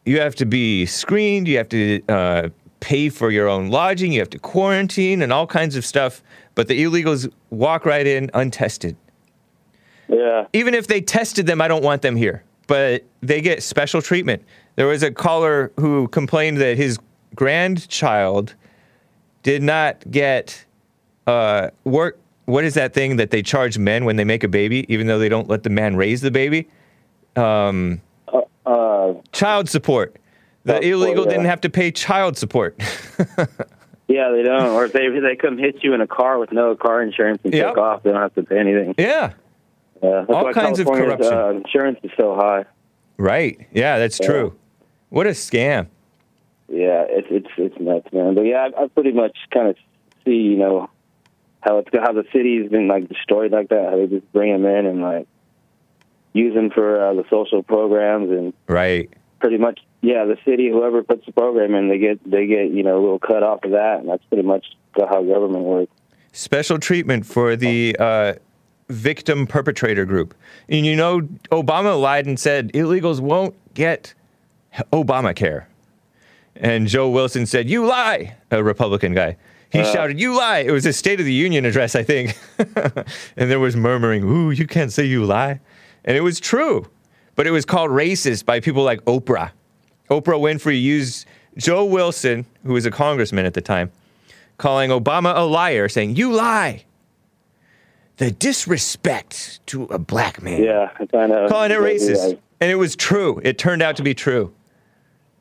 you 0.06 0.20
have 0.20 0.36
to 0.36 0.46
be 0.46 0.86
screened. 0.86 1.48
You 1.48 1.58
have 1.58 1.70
to 1.70 2.02
uh, 2.08 2.50
pay 2.80 3.10
for 3.10 3.32
your 3.32 3.48
own 3.48 3.70
lodging. 3.70 4.12
You 4.12 4.20
have 4.20 4.30
to 4.32 4.40
quarantine 4.40 5.22
and 5.22 5.32
all 5.32 5.48
kinds 5.48 5.76
of 5.76 5.86
stuff. 5.86 6.22
But 6.56 6.68
the 6.68 6.84
illegals 6.84 7.32
walk 7.50 7.86
right 7.86 8.06
in 8.06 8.30
untested 8.34 8.96
Yeah, 10.08 10.46
even 10.54 10.74
if 10.74 10.88
they 10.88 11.02
tested 11.02 11.48
them, 11.48 11.62
I 11.62 11.68
don't 11.68 11.84
want 11.84 12.02
them 12.02 12.16
here. 12.16 12.44
But 12.68 13.04
they 13.22 13.42
get 13.42 13.64
special 13.64 14.02
treatment. 14.02 14.44
There 14.76 14.88
was 14.88 15.04
a 15.04 15.12
caller 15.12 15.72
who 15.80 16.08
complained 16.10 16.58
that 16.58 16.78
his 16.78 17.00
grandchild 17.36 18.56
did 19.44 19.62
not 19.62 20.10
get 20.10 20.66
uh, 21.28 21.70
work. 21.84 22.20
What 22.46 22.64
is 22.64 22.74
that 22.74 22.94
thing 22.94 23.18
that 23.18 23.32
they 23.32 23.42
charge 23.42 23.78
men 23.78 24.06
when 24.06 24.16
they 24.16 24.24
make 24.24 24.44
a 24.44 24.48
baby, 24.48 24.86
even 24.90 25.08
though 25.08 25.20
they 25.20 25.30
don't 25.30 25.48
let 25.48 25.64
the 25.64 25.70
man 25.70 25.96
raise 25.96 26.22
the 26.22 26.32
baby? 26.32 26.68
Um, 27.36 28.02
uh, 28.66 29.14
child 29.32 29.70
support. 29.70 30.16
The 30.66 30.80
illegal 30.80 31.26
yeah. 31.26 31.32
didn't 31.32 31.46
have 31.46 31.62
to 31.62 31.70
pay 31.70 31.92
child 31.92 32.38
support. 32.38 32.76
yeah, 34.08 34.32
they 34.32 34.44
don't. 34.44 34.68
Or 34.72 34.86
if 34.86 34.94
they 34.94 35.06
if 35.08 35.22
they 35.24 35.36
come 35.36 35.58
hit 35.58 35.84
you 35.84 35.94
in 35.94 36.02
a 36.02 36.08
car 36.08 36.40
with 36.40 36.52
no 36.52 36.76
car 36.76 37.02
insurance 37.02 37.42
and 37.44 37.54
Yep. 37.54 37.68
take 37.70 37.78
off, 37.78 38.04
they 38.04 38.12
don't 38.12 38.22
have 38.22 38.34
to 38.36 38.44
pay 38.44 38.60
anything. 38.60 38.96
yeah, 38.98 39.34
Yeah, 40.02 40.26
that's 40.28 40.30
All 40.30 40.54
kinds 40.54 40.80
of 40.80 40.88
corruption. 40.88 41.34
Uh, 41.34 41.50
insurance 41.50 42.00
is 42.04 42.12
so 42.18 42.36
high. 42.36 42.66
right. 43.18 43.60
Yeah, 43.74 44.00
that's 44.00 44.20
Yeah. 44.22 44.28
true. 44.28 44.56
What 45.10 45.28
a 45.28 45.32
scam. 45.32 45.88
Yeah, 46.70 47.06
it's 47.10 47.28
it's 47.30 47.50
it's 47.58 47.80
nuts, 47.80 48.08
man. 48.14 48.34
But 48.36 48.44
yeah, 48.46 48.70
I, 48.78 48.84
I 48.84 48.88
pretty 48.88 49.12
much 49.12 49.38
kind 49.54 49.68
of 49.68 49.76
see, 50.26 50.32
you 50.38 50.56
know, 50.58 50.90
how 51.62 51.78
it's 51.80 51.90
how 51.94 52.14
the 52.14 52.24
city's 52.34 52.70
been 52.72 52.88
like 52.88 53.10
destroyed 53.10 53.52
like 53.52 53.70
that. 53.70 53.90
How 53.92 53.98
they 53.98 54.08
just 54.08 54.32
bring 54.32 54.52
them 54.54 54.66
in 54.66 54.86
and 54.86 55.02
like 55.02 55.28
use 56.34 56.54
them 56.54 56.70
for 56.70 57.02
uh, 57.02 57.14
the 57.14 57.24
social 57.30 57.64
programs 57.64 58.30
and 58.32 58.54
Right. 58.68 59.10
pretty 59.40 59.58
much, 59.58 59.80
yeah, 60.02 60.26
the 60.26 60.38
city, 60.46 60.70
whoever 60.70 61.04
puts 61.04 61.26
the 61.26 61.32
program 61.32 61.74
in, 61.76 61.88
they 61.90 61.98
get 62.00 62.20
they 62.30 62.46
get 62.48 62.72
you 62.72 62.84
know 62.84 62.98
a 62.98 63.02
little 63.02 63.20
cut 63.20 63.44
off 63.44 63.64
of 63.64 63.72
that, 63.72 64.00
and 64.00 64.10
that's 64.10 64.24
pretty 64.26 64.44
much 64.44 64.66
how 64.98 65.24
government 65.24 65.64
works. 65.64 65.92
special 66.32 66.78
treatment 66.80 67.26
for 67.26 67.56
the 67.56 67.96
uh, 68.00 68.34
victim 68.90 69.48
perpetrator 69.48 70.06
group. 70.06 70.34
And 70.70 70.86
you 70.86 70.96
know, 70.96 71.22
Obama 71.52 72.00
lied 72.00 72.26
and 72.26 72.40
said 72.40 72.72
illegals 72.74 73.20
won't 73.20 73.56
get 73.74 74.14
Obamacare. 74.92 75.66
And 76.56 76.88
Joe 76.88 77.10
Wilson 77.10 77.46
said, 77.46 77.70
You 77.70 77.86
lie, 77.86 78.36
a 78.52 78.64
Republican 78.64 79.14
guy. 79.14 79.38
He 79.72 79.80
Uh. 79.80 79.92
shouted, 79.92 80.20
You 80.20 80.36
lie. 80.38 80.60
It 80.60 80.72
was 80.72 80.86
a 80.86 80.94
State 80.94 81.20
of 81.20 81.26
the 81.26 81.34
Union 81.34 81.66
address, 81.66 81.96
I 81.96 82.04
think. 82.04 82.38
and 83.38 83.50
there 83.52 83.60
was 83.60 83.76
murmuring, 83.76 84.24
Ooh, 84.24 84.52
you 84.52 84.68
can't 84.68 84.92
say 84.92 85.04
you 85.06 85.26
lie. 85.26 85.60
And 86.06 86.18
it 86.18 86.22
was 86.22 86.40
true. 86.40 86.88
But 87.36 87.48
it 87.48 87.52
was 87.52 87.66
called 87.66 87.90
racist 87.90 88.46
by 88.46 88.60
people 88.60 88.84
like 88.84 89.04
Oprah. 89.06 89.52
Oprah 90.10 90.40
Winfrey 90.40 90.80
used 90.82 91.26
Joe 91.58 91.86
Wilson, 91.86 92.46
who 92.66 92.74
was 92.74 92.86
a 92.86 92.92
congressman 92.92 93.46
at 93.46 93.54
the 93.54 93.62
time, 93.62 93.92
calling 94.58 94.90
Obama 94.92 95.36
a 95.36 95.42
liar, 95.42 95.90
saying, 95.90 96.16
You 96.16 96.32
lie. 96.32 96.86
The 98.18 98.30
disrespect 98.30 99.60
to 99.68 99.86
a 99.86 99.98
black 99.98 100.42
man. 100.42 100.64
Yeah, 100.64 100.92
I 101.00 101.06
kind 101.08 101.32
of 101.32 101.50
Calling 101.50 101.72
it 101.72 101.80
racist. 101.80 102.38
And 102.62 102.72
it 102.72 102.76
was 102.76 102.96
true. 102.96 103.42
It 103.44 103.58
turned 103.58 103.82
out 103.82 103.98
to 103.98 104.04
be 104.04 104.14
true. 104.14 104.54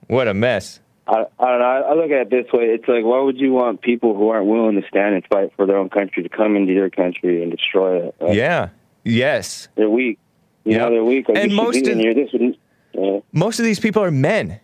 What 0.07 0.27
a 0.27 0.35
mess. 0.35 0.81
I, 1.07 1.27
I 1.39 1.51
don't 1.51 1.59
know. 1.59 1.65
I 1.65 1.79
I 1.81 1.95
look 1.95 2.11
at 2.11 2.23
it 2.23 2.31
this 2.31 2.53
way. 2.53 2.65
It's 2.65 2.89
like, 2.89 3.05
why 3.05 3.21
would 3.21 3.39
you 3.39 3.53
want 3.53 3.83
people 3.83 4.17
who 4.17 4.29
aren't 4.31 4.47
willing 4.47 4.81
to 4.81 4.89
stand 4.89 5.15
and 5.15 5.27
fight 5.27 5.53
for 5.57 5.67
their 5.67 5.77
own 5.77 5.91
country 5.91 6.23
to 6.23 6.29
come 6.29 6.57
into 6.57 6.73
your 6.73 6.91
country 6.91 7.43
and 7.43 7.51
destroy 7.51 8.07
it? 8.07 8.15
Like, 8.21 8.35
Yeah. 8.35 8.71
Yes. 9.05 9.69
They're 9.75 9.91
weak. 9.91 10.19
You 10.65 10.73
Yep. 10.73 10.81
know, 10.81 10.91
they're 10.91 11.05
weak. 11.05 11.29
Like, 11.29 11.39
And 11.39 11.55
most 11.55 11.83
of- 11.83 11.89
in 11.89 11.99
here. 12.01 12.15
This 12.15 12.31
would, 12.33 12.57
uh, 12.99 13.21
Most 13.33 13.59
of 13.59 13.65
these 13.65 13.81
people 13.81 14.03
are 14.03 14.11
men. 14.11 14.61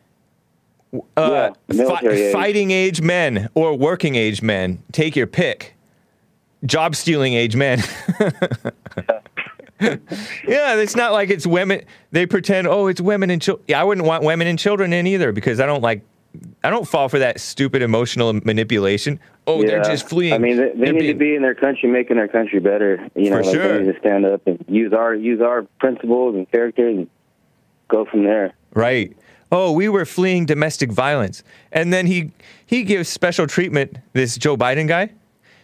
Uh, 1.16 1.50
Yeah, 1.70 2.00
age. 2.10 2.32
fighting 2.32 2.70
age 2.70 3.00
men 3.02 3.48
or 3.54 3.74
working 3.74 4.14
age 4.14 4.40
men. 4.42 4.78
Take 4.92 5.16
your 5.16 5.26
pick. 5.26 5.74
Job 6.64 6.96
stealing 6.96 7.34
age 7.34 7.54
men. 7.56 7.82
yeah, 9.80 10.74
it's 10.76 10.96
not 10.96 11.12
like 11.12 11.30
it's 11.30 11.46
women. 11.46 11.82
They 12.10 12.26
pretend, 12.26 12.66
oh, 12.66 12.86
it's 12.88 13.00
women 13.00 13.30
and 13.30 13.40
children. 13.40 13.64
Yeah, 13.68 13.80
I 13.80 13.84
wouldn't 13.84 14.06
want 14.06 14.24
women 14.24 14.46
and 14.46 14.58
children 14.58 14.92
in 14.92 15.06
either 15.06 15.30
because 15.32 15.60
I 15.60 15.66
don't 15.66 15.82
like, 15.82 16.02
I 16.62 16.70
don't 16.70 16.86
fall 16.86 17.08
for 17.08 17.18
that 17.18 17.40
stupid 17.40 17.82
emotional 17.82 18.32
manipulation. 18.32 19.18
Oh, 19.46 19.62
they're 19.62 19.82
just 19.82 20.08
fleeing. 20.08 20.34
I 20.34 20.38
mean, 20.38 20.56
they, 20.56 20.68
they 20.70 20.92
need 20.92 20.98
being- 21.00 21.12
to 21.14 21.18
be 21.18 21.34
in 21.34 21.42
their 21.42 21.54
country, 21.54 21.88
making 21.88 22.16
their 22.16 22.28
country 22.28 22.60
better. 22.60 23.08
You 23.16 23.30
know, 23.30 23.38
For 23.38 23.42
like 23.44 23.54
sure. 23.54 23.78
they 23.78 23.84
need 23.86 23.92
to 23.94 23.98
stand 24.00 24.26
up 24.26 24.46
and 24.46 24.62
use 24.68 24.92
our 24.92 25.14
use 25.14 25.40
our 25.40 25.62
principles 25.80 26.34
and 26.36 26.50
characters 26.50 26.96
and 26.98 27.10
go 27.88 28.04
from 28.04 28.24
there. 28.24 28.52
Right. 28.74 29.16
Oh, 29.50 29.72
we 29.72 29.88
were 29.88 30.04
fleeing 30.04 30.44
domestic 30.44 30.92
violence. 30.92 31.42
And 31.72 31.92
then 31.92 32.06
he 32.06 32.32
he 32.66 32.82
gives 32.84 33.08
special 33.08 33.46
treatment 33.46 33.96
this 34.12 34.36
Joe 34.36 34.56
Biden 34.56 34.86
guy. 34.86 35.12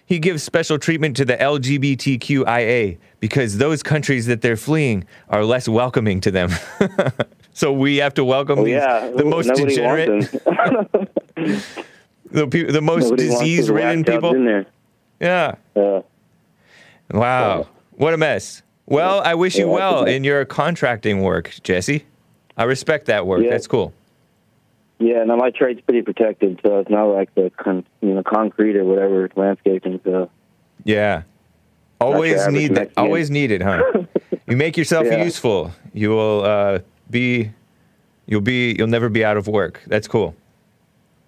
He 0.07 0.19
gives 0.19 0.43
special 0.43 0.78
treatment 0.78 1.16
to 1.16 1.24
the 1.24 1.36
LGBTQIA 1.36 2.99
because 3.20 3.59
those 3.59 3.82
countries 3.82 4.27
that 4.27 4.43
they're 4.43 4.57
fleeing 4.57 5.07
are 5.28 5.45
less 5.45 5.69
welcoming 5.69 6.20
to 6.23 6.31
them. 6.31 6.51
so 7.55 7.73
we 7.73 7.97
have 7.97 8.13
to 8.15 8.25
welcome 8.25 8.59
Oh 8.59 8.65
these, 8.65 8.75
yeah, 8.75 9.09
the 9.17 9.25
most 9.25 9.47
nobody 9.47 9.65
degenerate, 9.75 10.31
the, 12.31 12.47
pe- 12.49 12.65
the 12.71 12.81
most 12.83 13.05
Nobody 13.11 13.29
disease-ridden 13.29 14.05
people. 14.05 14.35
in 14.35 14.45
there. 14.45 14.67
Yeah. 15.21 15.55
Uh, 15.75 16.03
Wow. 17.11 17.69
What 17.93 18.15
a 18.15 18.17
mess. 18.17 18.63
Well, 18.87 19.21
I 19.21 19.35
wish 19.35 19.57
you 19.57 19.69
well 19.69 20.05
in 20.05 20.25
your 20.25 20.45
contracting 20.47 21.21
work, 21.23 21.55
Jesse. 21.63 22.05
I 22.57 22.65
respect 22.65 23.07
that 23.07 23.27
work. 23.27 23.43
Yeah. 23.45 23.51
That's 23.51 23.67
cool. 23.67 23.93
yeah, 24.99 25.23
now 25.25 25.37
my 25.37 25.51
trade's 25.51 25.81
pretty 25.83 26.01
protected, 26.03 26.61
so 26.65 26.79
it's 26.81 26.89
not 26.91 27.05
like 27.05 27.33
the 27.35 27.51
con- 27.57 27.85
you 28.01 28.15
know 28.15 28.23
concrete 28.23 28.77
or 28.77 28.85
whatever 28.85 29.29
landscaping. 29.37 30.01
So 30.05 30.31
Yeah. 30.85 31.23
Always 32.01 32.47
need 32.49 32.75
that. 32.75 32.91
Always 32.97 33.31
need 33.31 33.51
it, 33.51 33.63
huh? 33.63 33.83
you 34.49 34.57
make 34.57 34.77
yourself 34.77 35.07
Yeah. 35.07 35.23
useful. 35.25 35.73
You 35.93 36.11
will 36.11 36.43
uh, 36.45 36.79
be. 37.15 37.53
You'll 38.27 38.41
be. 38.41 38.74
You'll 38.77 38.89
never 38.89 39.09
be 39.09 39.24
out 39.24 39.36
of 39.36 39.47
work. 39.49 39.81
That's 39.86 40.09
cool. 40.09 40.35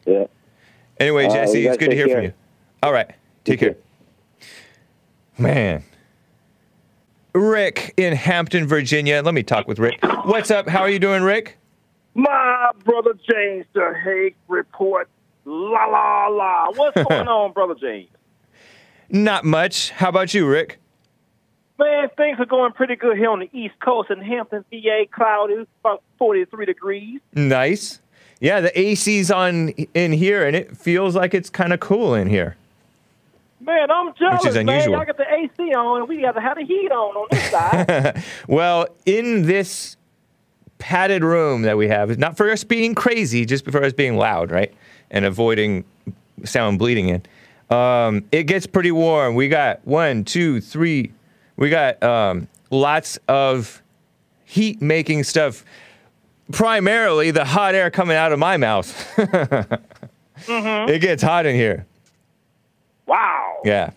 yeah, 0.04 0.24
Anyway, 0.98 1.26
Uh, 1.26 1.32
Jesse, 1.32 1.60
you 1.60 1.68
it's 1.68 1.78
good 1.78 1.90
to 1.90 1.96
take 1.96 2.06
hear 2.06 2.14
from 2.16 2.24
you. 2.24 2.32
All 2.82 2.92
right. 2.92 3.08
Take 3.44 3.60
You 3.62 3.68
care. 3.68 3.76
Man. 5.38 5.82
Rick 7.34 7.92
in 7.98 8.14
Hampton, 8.14 8.66
Virginia. 8.66 9.22
Let 9.22 9.34
me 9.34 9.42
talk 9.42 9.68
with 9.68 9.78
Rick. 9.78 9.98
What's 10.24 10.50
up? 10.50 10.68
How 10.68 10.80
are 10.80 10.88
you 10.90 10.98
doing, 10.98 11.22
Rick? 11.22 11.58
My 12.14 12.70
brother 12.84 13.12
James, 13.30 13.66
the 13.74 13.92
Hake 14.02 14.36
report. 14.48 15.08
La 15.44 15.84
la 15.84 16.26
la. 16.28 16.70
What's 16.74 16.96
going 17.08 17.28
on, 17.28 17.52
brother 17.52 17.74
James? 17.80 18.08
Not 19.10 19.44
much. 19.44 19.90
How 19.90 20.08
about 20.08 20.32
you, 20.34 20.48
Rick? 20.48 20.80
Man, 21.78 22.08
things 22.16 22.38
are 22.40 22.46
going 22.46 22.72
pretty 22.72 22.96
good 22.96 23.18
here 23.18 23.30
on 23.30 23.40
the 23.40 23.50
East 23.52 23.78
Coast 23.80 24.10
in 24.10 24.20
Hampton, 24.20 24.64
VA. 24.70 25.04
Cloudy, 25.10 25.66
about 25.80 26.02
43 26.18 26.64
degrees. 26.64 27.20
Nice. 27.34 28.00
Yeah, 28.40 28.60
the 28.60 28.78
AC's 28.78 29.30
on 29.30 29.70
in 29.94 30.12
here, 30.12 30.46
and 30.46 30.56
it 30.56 30.76
feels 30.76 31.14
like 31.14 31.34
it's 31.34 31.50
kind 31.50 31.72
of 31.72 31.80
cool 31.80 32.14
in 32.14 32.28
here. 32.28 32.56
Man, 33.60 33.90
I'm 33.90 34.14
jealous, 34.14 34.44
man. 34.54 34.68
unusual. 34.68 34.94
Y'all 34.94 35.04
got 35.04 35.16
the 35.16 35.26
AC 35.32 35.74
on, 35.74 36.00
and 36.00 36.08
we 36.08 36.20
got 36.20 36.32
to 36.32 36.40
have 36.40 36.56
the 36.56 36.64
heat 36.64 36.90
on 36.92 37.16
on 37.16 37.26
this 37.30 37.50
side. 37.50 38.22
Well, 38.48 38.88
in 39.06 39.42
this 39.42 39.96
padded 40.78 41.24
room 41.24 41.62
that 41.62 41.76
we 41.76 41.88
have, 41.88 42.18
not 42.18 42.36
for 42.36 42.50
us 42.50 42.64
being 42.64 42.94
crazy, 42.94 43.44
just 43.44 43.68
for 43.70 43.82
us 43.82 43.92
being 43.92 44.16
loud, 44.16 44.50
right? 44.50 44.72
And 45.10 45.24
avoiding 45.24 45.84
sound 46.44 46.78
bleeding 46.78 47.08
in. 47.08 47.22
Um, 47.74 48.24
it 48.30 48.44
gets 48.44 48.66
pretty 48.66 48.92
warm. 48.92 49.34
We 49.34 49.48
got 49.48 49.84
one, 49.86 50.24
two, 50.24 50.60
three. 50.60 51.12
We 51.56 51.70
got 51.70 52.02
um, 52.02 52.48
lots 52.70 53.18
of 53.28 53.82
heat 54.44 54.80
making 54.82 55.24
stuff. 55.24 55.64
Primarily 56.52 57.30
the 57.32 57.44
hot 57.44 57.74
air 57.74 57.90
coming 57.90 58.16
out 58.16 58.32
of 58.32 58.38
my 58.38 58.56
mouth. 58.56 58.88
It 60.48 61.00
gets 61.00 61.22
hot 61.22 61.46
in 61.46 61.56
here. 61.56 61.86
wow. 63.06 63.62
Yeah. 63.64 63.90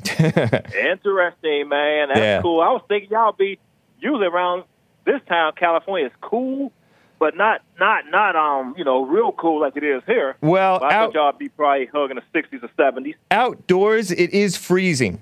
Interesting, 0.18 1.68
man. 1.68 2.08
That's 2.08 2.18
Yeah. 2.20 2.40
cool. 2.42 2.60
I 2.62 2.70
was 2.70 2.82
thinking 2.88 3.10
y'all 3.10 3.32
be 3.32 3.58
usually 4.00 4.26
around 4.26 4.64
this 5.04 5.20
time, 5.28 5.52
California 5.56 6.06
is 6.06 6.12
cool, 6.22 6.72
but 7.18 7.36
not 7.36 7.60
not 7.78 8.04
not 8.10 8.36
um 8.36 8.74
you 8.78 8.84
know 8.84 9.04
real 9.04 9.32
cool 9.32 9.60
like 9.60 9.76
it 9.76 9.84
is 9.84 10.02
here. 10.06 10.36
Well, 10.40 10.78
But 10.80 10.92
I 10.92 10.94
out- 10.96 11.12
thought 11.12 11.14
y'all 11.14 11.32
be 11.38 11.48
probably 11.50 11.86
hugging 11.86 12.16
the 12.16 12.22
sixties 12.32 12.60
or 12.62 12.70
seventies. 12.76 13.16
Outdoors, 13.30 14.10
it 14.10 14.30
is 14.30 14.56
freezing. 14.56 15.20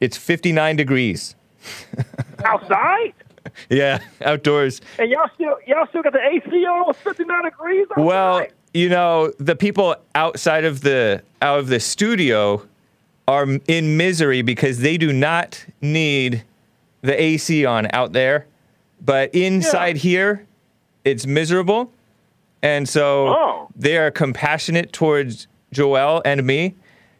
It's 0.00 0.16
59 0.16 0.76
degrees. 0.76 1.34
Outside, 2.44 3.14
Yeah, 3.68 3.98
outdoors. 4.24 4.80
and 4.98 5.10
y'all 5.10 5.28
still 5.34 5.56
y'all 5.66 5.86
still 5.88 6.02
got 6.02 6.12
the 6.12 6.20
AC 6.24 6.64
on, 6.66 6.94
fifty 6.94 7.24
nine 7.24 7.44
degrees. 7.44 7.86
Outside. 7.90 8.04
Well, 8.04 8.46
you 8.74 8.88
know, 8.88 9.32
the 9.38 9.56
people 9.56 9.96
outside 10.14 10.64
of 10.64 10.82
the 10.82 11.22
out 11.42 11.58
of 11.58 11.66
the 11.68 11.80
studio 11.80 12.62
are 13.26 13.46
in 13.66 13.96
misery 13.96 14.42
because 14.42 14.78
they 14.80 14.96
do 14.98 15.12
not 15.12 15.64
need 15.80 16.44
the 17.02 17.20
AC 17.20 17.64
on 17.66 17.88
out 17.92 18.12
there, 18.12 18.46
but 19.04 19.34
inside 19.34 19.96
here, 19.96 20.46
it's 21.04 21.26
miserable, 21.26 21.90
and 22.62 22.88
so 22.88 23.28
Oh. 23.28 23.68
they 23.74 23.96
are 23.98 24.10
compassionate 24.12 24.92
towards 24.92 25.48
Joel 25.72 26.22
and 26.24 26.44
me. 26.46 26.74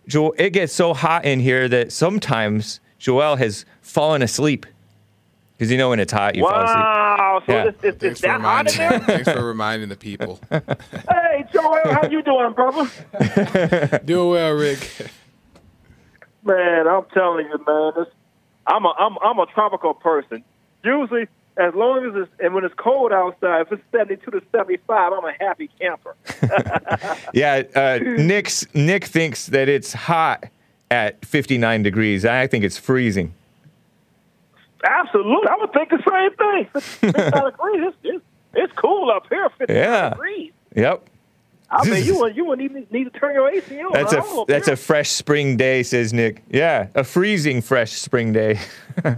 Jo- 0.09 0.35
it 0.37 0.51
gets 0.51 0.73
so 0.73 0.95
hot 0.95 1.25
in 1.25 1.39
here 1.39 1.69
that 1.69 1.93
sometimes 1.93 2.81
Joel 2.99 3.37
has 3.37 3.65
fallen 3.83 4.23
asleep 4.23 4.67
because 5.57 5.71
you 5.71 5.79
know 5.79 5.91
when 5.91 6.01
it's 6.01 6.13
hot, 6.13 6.35
you 6.35 6.43
fall 6.43 6.53
asleep. 6.55 6.77
wow, 6.77 7.43
so 7.47 7.53
Yeah. 7.53 7.65
it's, 7.65 7.85
it's, 7.85 7.99
Thanks 7.99 8.05
it's 8.13 8.21
for 8.21 8.27
that 8.29 8.41
hot 8.41 8.73
in 8.73 8.79
reminding. 8.81 9.07
there. 9.07 9.17
Thanks 9.25 9.33
for 9.33 9.45
reminding 9.47 9.89
the 9.89 9.97
people. 9.97 10.41
hey, 10.51 11.45
Joel, 11.53 11.81
how 11.93 12.09
you 12.09 12.23
doing, 12.23 12.53
brother? 12.55 14.01
Doing 14.05 14.31
well, 14.31 14.53
Rick. 14.53 15.11
Man, 16.45 16.87
I'm 16.89 17.05
telling 17.13 17.47
you, 17.47 17.65
man, 17.67 17.93
this, 17.97 18.07
I'm 18.67 18.85
a 18.85 18.95
I'm 18.99 19.17
I'm 19.23 19.39
a 19.39 19.47
tropical 19.47 19.95
person. 19.95 20.43
Usually, 20.85 21.27
as 21.59 21.75
long 21.75 22.07
as 22.07 22.15
it's 22.23 22.31
and 22.41 22.55
when 22.55 22.65
it's 22.65 22.75
cold 22.75 23.13
outside, 23.13 23.63
if 23.63 23.73
it's 23.73 23.83
72 23.93 24.31
to 24.31 24.43
75, 24.53 25.13
I'm 25.13 25.25
a 25.25 25.33
happy 25.41 25.69
camper. 25.81 26.15
Yeah, 27.35 27.63
uh, 27.75 27.99
Nick's, 28.03 28.67
Nick 28.75 29.05
thinks 29.05 29.47
that 29.47 29.69
it's 29.69 29.93
hot 29.93 30.45
at 30.91 31.25
59 31.25 31.83
degrees. 31.83 32.25
I 32.25 32.47
think 32.47 32.65
it's 32.65 32.79
freezing. 32.79 33.35
Absolutely, 34.85 35.49
I 35.49 35.57
would 35.61 35.73
think 35.73 35.91
the 35.91 36.03
same 36.09 36.37
thing. 36.37 37.13
59 37.13 37.45
degrees, 37.45 37.83
it's, 37.89 37.97
it's 38.05 38.25
it's 38.55 38.73
cool 38.75 39.11
up 39.11 39.27
here. 39.29 39.49
59 39.59 39.77
Yeah. 39.77 40.09
degrees. 40.11 40.53
Yep. 40.75 41.09
I 41.71 41.89
mean, 41.89 42.05
you 42.07 42.17
wouldn't 42.19 42.37
you 42.37 42.45
wouldn't 42.45 42.71
even 42.71 42.87
need 42.91 43.05
to 43.13 43.19
turn 43.19 43.35
your 43.35 43.51
AC 43.51 43.79
on. 43.81 43.93
That's 43.93 44.13
a 44.13 44.45
that's 44.47 44.69
a 44.69 44.77
fresh 44.77 45.11
spring 45.11 45.57
day, 45.57 45.83
says 45.83 46.13
Nick. 46.13 46.43
Yeah, 46.51 46.89
a 46.95 47.05
freezing 47.05 47.61
fresh 47.63 47.93
spring 47.93 48.33
day. 48.33 48.59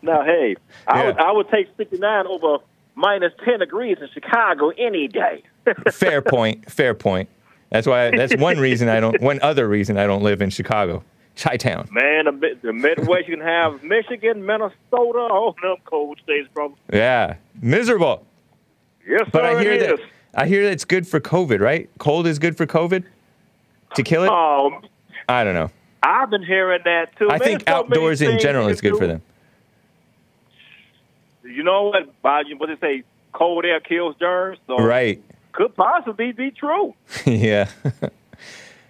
Now, 0.00 0.22
hey, 0.24 0.56
I 0.86 1.00
Yeah. 1.00 1.06
would 1.06 1.18
I 1.18 1.32
would 1.32 1.48
take 1.50 1.68
69 1.76 2.26
over 2.26 2.58
minus 2.94 3.32
10 3.44 3.58
degrees 3.58 3.98
in 4.00 4.08
Chicago 4.14 4.70
any 4.78 5.06
day. 5.08 5.42
fair 5.92 6.22
point. 6.22 6.70
Fair 6.70 6.94
point. 6.94 7.28
That's 7.70 7.86
why. 7.86 8.10
That's 8.10 8.34
one 8.36 8.58
reason 8.58 8.88
I 8.88 9.00
don't. 9.00 9.20
One 9.20 9.38
other 9.42 9.68
reason 9.68 9.98
I 9.98 10.06
don't 10.06 10.22
live 10.22 10.40
in 10.40 10.48
Chicago, 10.50 11.02
Chi-town. 11.36 11.88
Man, 11.90 12.24
the, 12.26 12.56
the 12.62 12.72
Midwest, 12.72 13.28
you 13.28 13.36
can 13.36 13.44
have 13.44 13.82
Michigan, 13.82 14.46
Minnesota, 14.46 14.78
all 15.18 15.54
them 15.60 15.76
cold 15.84 16.18
states, 16.22 16.48
bro. 16.54 16.74
Yeah, 16.92 17.36
miserable. 17.60 18.24
Yes, 19.06 19.28
But 19.32 19.42
sir, 19.42 19.58
I 19.58 19.62
hear 19.62 19.78
that. 19.78 19.94
is. 19.94 20.00
I 20.36 20.46
hear 20.46 20.64
that 20.64 20.72
it's 20.72 20.84
good 20.84 21.08
for 21.08 21.18
COVID, 21.18 21.60
right? 21.60 21.88
Cold 21.98 22.26
is 22.26 22.38
good 22.38 22.56
for 22.56 22.66
COVID. 22.66 23.04
To 23.94 24.02
kill 24.02 24.24
it? 24.24 24.28
Um, 24.28 24.84
I 25.28 25.42
don't 25.42 25.54
know. 25.54 25.70
I've 26.02 26.28
been 26.30 26.44
hearing 26.44 26.82
that 26.84 27.16
too. 27.18 27.26
I 27.28 27.38
Man, 27.38 27.40
think 27.40 27.64
so 27.66 27.74
outdoors 27.74 28.20
in 28.20 28.38
general 28.38 28.68
is 28.68 28.80
good 28.80 28.92
do. 28.92 28.98
for 28.98 29.06
them. 29.06 29.22
You 31.42 31.62
know 31.62 31.84
what? 31.84 32.20
By 32.22 32.42
what 32.58 32.68
they 32.68 32.76
say, 32.76 33.02
cold 33.32 33.64
air 33.64 33.80
kills 33.80 34.14
germs. 34.20 34.58
So 34.66 34.76
Right. 34.78 35.22
could 35.52 35.74
possibly 35.74 36.32
be 36.32 36.50
true. 36.50 36.94
yeah. 37.26 37.70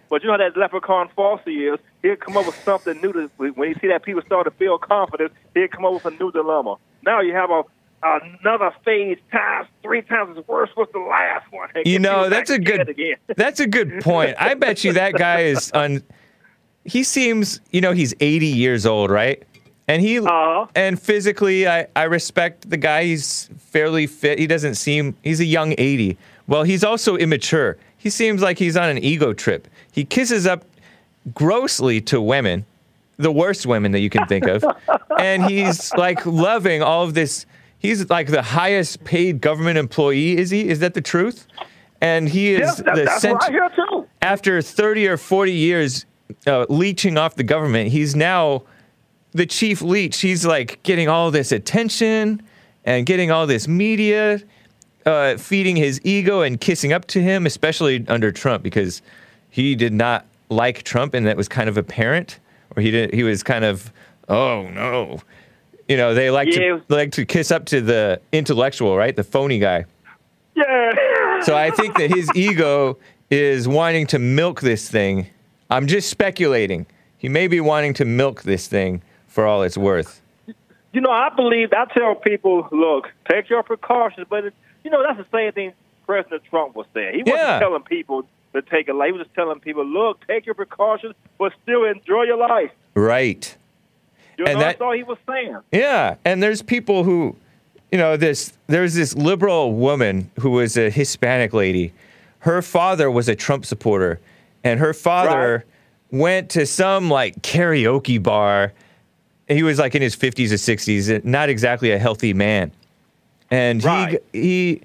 But 0.08 0.22
you 0.22 0.28
know 0.28 0.34
how 0.34 0.38
that 0.38 0.56
leprechaun 0.56 1.08
Fauci 1.18 1.74
is. 1.74 1.80
He'll 2.00 2.14
come 2.14 2.36
up 2.36 2.46
with 2.46 2.54
something 2.62 3.00
new. 3.00 3.12
To, 3.12 3.28
when 3.38 3.70
you 3.70 3.74
see 3.80 3.88
that 3.88 4.04
people 4.04 4.22
start 4.22 4.44
to 4.44 4.52
feel 4.52 4.78
confident, 4.78 5.32
he'll 5.52 5.66
come 5.66 5.84
up 5.84 5.94
with 5.94 6.06
a 6.06 6.10
new 6.12 6.30
dilemma. 6.30 6.76
Now 7.04 7.20
you 7.20 7.34
have 7.34 7.50
a 7.50 7.64
another 8.02 8.72
phase 8.84 9.18
times 9.32 9.68
three 9.82 10.02
times 10.02 10.38
as 10.38 10.46
worse 10.46 10.70
was 10.76 10.88
the 10.92 10.98
last 11.00 11.50
one. 11.52 11.68
You 11.84 11.98
know, 11.98 12.28
that's 12.28 12.50
a 12.50 12.58
good. 12.58 12.94
That's 13.36 13.60
a 13.60 13.66
good 13.66 14.00
point. 14.02 14.36
I 14.38 14.54
bet 14.54 14.84
you 14.84 14.92
that 14.94 15.14
guy 15.14 15.40
is 15.42 15.70
on 15.74 16.02
he 16.84 17.02
seems, 17.02 17.60
you 17.72 17.80
know, 17.80 17.92
he's 17.92 18.14
80 18.20 18.46
years 18.46 18.86
old, 18.86 19.10
right? 19.10 19.42
And 19.88 20.00
he 20.02 20.18
Uh-huh. 20.18 20.66
and 20.74 21.00
physically 21.00 21.66
I 21.68 21.86
I 21.96 22.04
respect 22.04 22.70
the 22.70 22.76
guy. 22.76 23.04
He's 23.04 23.50
fairly 23.58 24.06
fit. 24.06 24.38
He 24.38 24.46
doesn't 24.46 24.76
seem 24.76 25.16
he's 25.22 25.40
a 25.40 25.44
young 25.44 25.74
80. 25.78 26.16
Well, 26.46 26.62
he's 26.62 26.84
also 26.84 27.16
immature. 27.16 27.76
He 27.96 28.10
seems 28.10 28.40
like 28.40 28.58
he's 28.58 28.76
on 28.76 28.88
an 28.88 28.98
ego 28.98 29.32
trip. 29.32 29.66
He 29.90 30.04
kisses 30.04 30.46
up 30.46 30.64
grossly 31.34 32.00
to 32.02 32.20
women, 32.20 32.64
the 33.16 33.32
worst 33.32 33.66
women 33.66 33.92
that 33.92 34.00
you 34.00 34.10
can 34.10 34.26
think 34.26 34.46
of. 34.46 34.64
and 35.18 35.44
he's 35.44 35.92
like 35.94 36.24
loving 36.24 36.82
all 36.82 37.02
of 37.04 37.14
this. 37.14 37.46
He's 37.86 38.08
like 38.10 38.28
the 38.28 38.42
highest 38.42 39.04
paid 39.04 39.40
government 39.40 39.78
employee, 39.78 40.36
is 40.36 40.50
he? 40.50 40.68
Is 40.68 40.80
that 40.80 40.94
the 40.94 41.00
truth? 41.00 41.46
And 42.00 42.28
he 42.28 42.52
is 42.54 42.60
Yes, 42.60 42.76
that, 42.78 42.94
the 42.94 43.04
that's 43.04 43.20
cent- 43.22 43.34
what 43.34 43.44
I 43.48 43.50
hear 43.50 43.70
too. 43.74 44.06
after 44.22 44.60
30 44.60 45.08
or 45.08 45.16
40 45.16 45.52
years 45.52 46.04
uh, 46.46 46.66
leeching 46.68 47.16
off 47.16 47.36
the 47.36 47.42
government, 47.44 47.90
he's 47.90 48.14
now 48.16 48.62
the 49.32 49.46
chief 49.46 49.80
leech. 49.82 50.20
He's 50.20 50.44
like 50.44 50.82
getting 50.82 51.08
all 51.08 51.30
this 51.30 51.52
attention 51.52 52.42
and 52.84 53.06
getting 53.06 53.30
all 53.30 53.46
this 53.46 53.66
media, 53.68 54.40
uh, 55.06 55.36
feeding 55.36 55.76
his 55.76 56.00
ego 56.04 56.42
and 56.42 56.60
kissing 56.60 56.92
up 56.92 57.06
to 57.08 57.22
him, 57.22 57.46
especially 57.46 58.04
under 58.08 58.30
Trump, 58.32 58.62
because 58.62 59.02
he 59.50 59.74
did 59.74 59.92
not 59.92 60.26
like 60.48 60.82
Trump, 60.82 61.14
and 61.14 61.26
that 61.26 61.36
was 61.36 61.48
kind 61.48 61.68
of 61.68 61.76
apparent. 61.76 62.38
Or 62.76 62.82
he 62.82 62.90
did. 62.90 63.14
He 63.14 63.22
was 63.22 63.42
kind 63.42 63.64
of, 63.64 63.90
oh 64.28 64.68
no, 64.68 65.20
you 65.88 65.96
know. 65.96 66.14
They 66.14 66.30
like 66.30 66.48
Yeah. 66.48 66.78
to 66.78 66.82
like 66.88 67.12
to 67.12 67.24
kiss 67.24 67.50
up 67.50 67.64
to 67.66 67.80
the 67.80 68.20
intellectual, 68.32 68.96
right? 68.96 69.14
The 69.14 69.24
phony 69.24 69.58
guy. 69.58 69.84
Yeah. 70.54 71.42
So 71.42 71.56
I 71.56 71.70
think 71.70 71.96
that 71.98 72.10
his 72.10 72.30
ego 72.34 72.98
is 73.30 73.68
wanting 73.68 74.06
to 74.08 74.18
milk 74.18 74.60
this 74.60 74.88
thing. 74.90 75.26
I'm 75.70 75.86
just 75.86 76.08
speculating. 76.08 76.86
He 77.18 77.28
may 77.28 77.48
be 77.48 77.60
wanting 77.60 77.92
to 77.94 78.04
milk 78.04 78.42
this 78.42 78.68
thing 78.68 79.02
for 79.26 79.46
all 79.46 79.62
it's 79.62 79.76
worth. 79.76 80.20
You 80.92 81.00
know, 81.02 81.10
I 81.10 81.28
believe 81.34 81.72
I 81.72 81.84
tell 81.92 82.14
people, 82.14 82.68
look, 82.72 83.10
take 83.30 83.50
your 83.50 83.62
precautions, 83.62 84.26
but 84.30 84.46
it, 84.46 84.54
you 84.84 84.90
know 84.90 85.02
that's 85.02 85.18
the 85.18 85.26
same 85.36 85.52
thing 85.52 85.72
President 86.06 86.42
Trump 86.48 86.74
was 86.74 86.86
saying. 86.94 87.14
He 87.16 87.22
wasn't 87.22 87.38
Yeah. 87.48 87.58
telling 87.58 87.82
people 87.82 88.26
to 88.54 88.62
take 88.62 88.88
a 88.88 88.94
life. 88.94 89.08
He 89.08 89.12
was 89.12 89.22
just 89.26 89.34
telling 89.34 89.60
people, 89.60 89.84
look, 89.84 90.26
take 90.26 90.46
your 90.46 90.54
precautions, 90.54 91.14
but 91.36 91.52
still 91.62 91.84
enjoy 91.84 92.22
your 92.22 92.38
life. 92.38 92.70
Right. 92.94 93.54
You 94.38 94.44
know, 94.44 94.50
And 94.52 94.60
that- 94.60 94.64
that's 94.66 94.80
all 94.80 94.92
he 94.92 95.02
was 95.02 95.18
saying. 95.28 95.56
Yeah, 95.72 96.16
and 96.24 96.42
there's 96.42 96.62
people 96.62 97.04
who, 97.04 97.36
you 97.90 97.98
know, 97.98 98.16
this 98.16 98.52
there's 98.66 98.94
this 98.94 99.14
liberal 99.16 99.72
woman 99.72 100.30
who 100.40 100.50
was 100.50 100.76
a 100.76 100.90
Hispanic 100.90 101.52
lady. 101.52 101.92
Her 102.40 102.60
father 102.62 103.10
was 103.10 103.28
a 103.28 103.34
Trump 103.34 103.64
supporter, 103.64 104.20
and 104.62 104.78
her 104.80 104.92
father 104.92 105.64
went 106.10 106.50
to 106.50 106.66
some 106.66 107.08
like 107.10 107.40
karaoke 107.42 108.22
bar. 108.22 108.72
He 109.48 109.62
was 109.62 109.78
like 109.78 109.94
in 109.94 110.02
his 110.02 110.16
50s 110.16 110.52
or 110.52 110.56
60s, 110.58 111.08
eh, 111.10 111.20
not 111.24 111.48
exactly 111.48 111.92
a 111.92 111.98
healthy 111.98 112.32
man. 112.34 112.72
And 113.50 113.82
Right. 113.84 114.20
he 114.32 114.40
he 114.42 114.80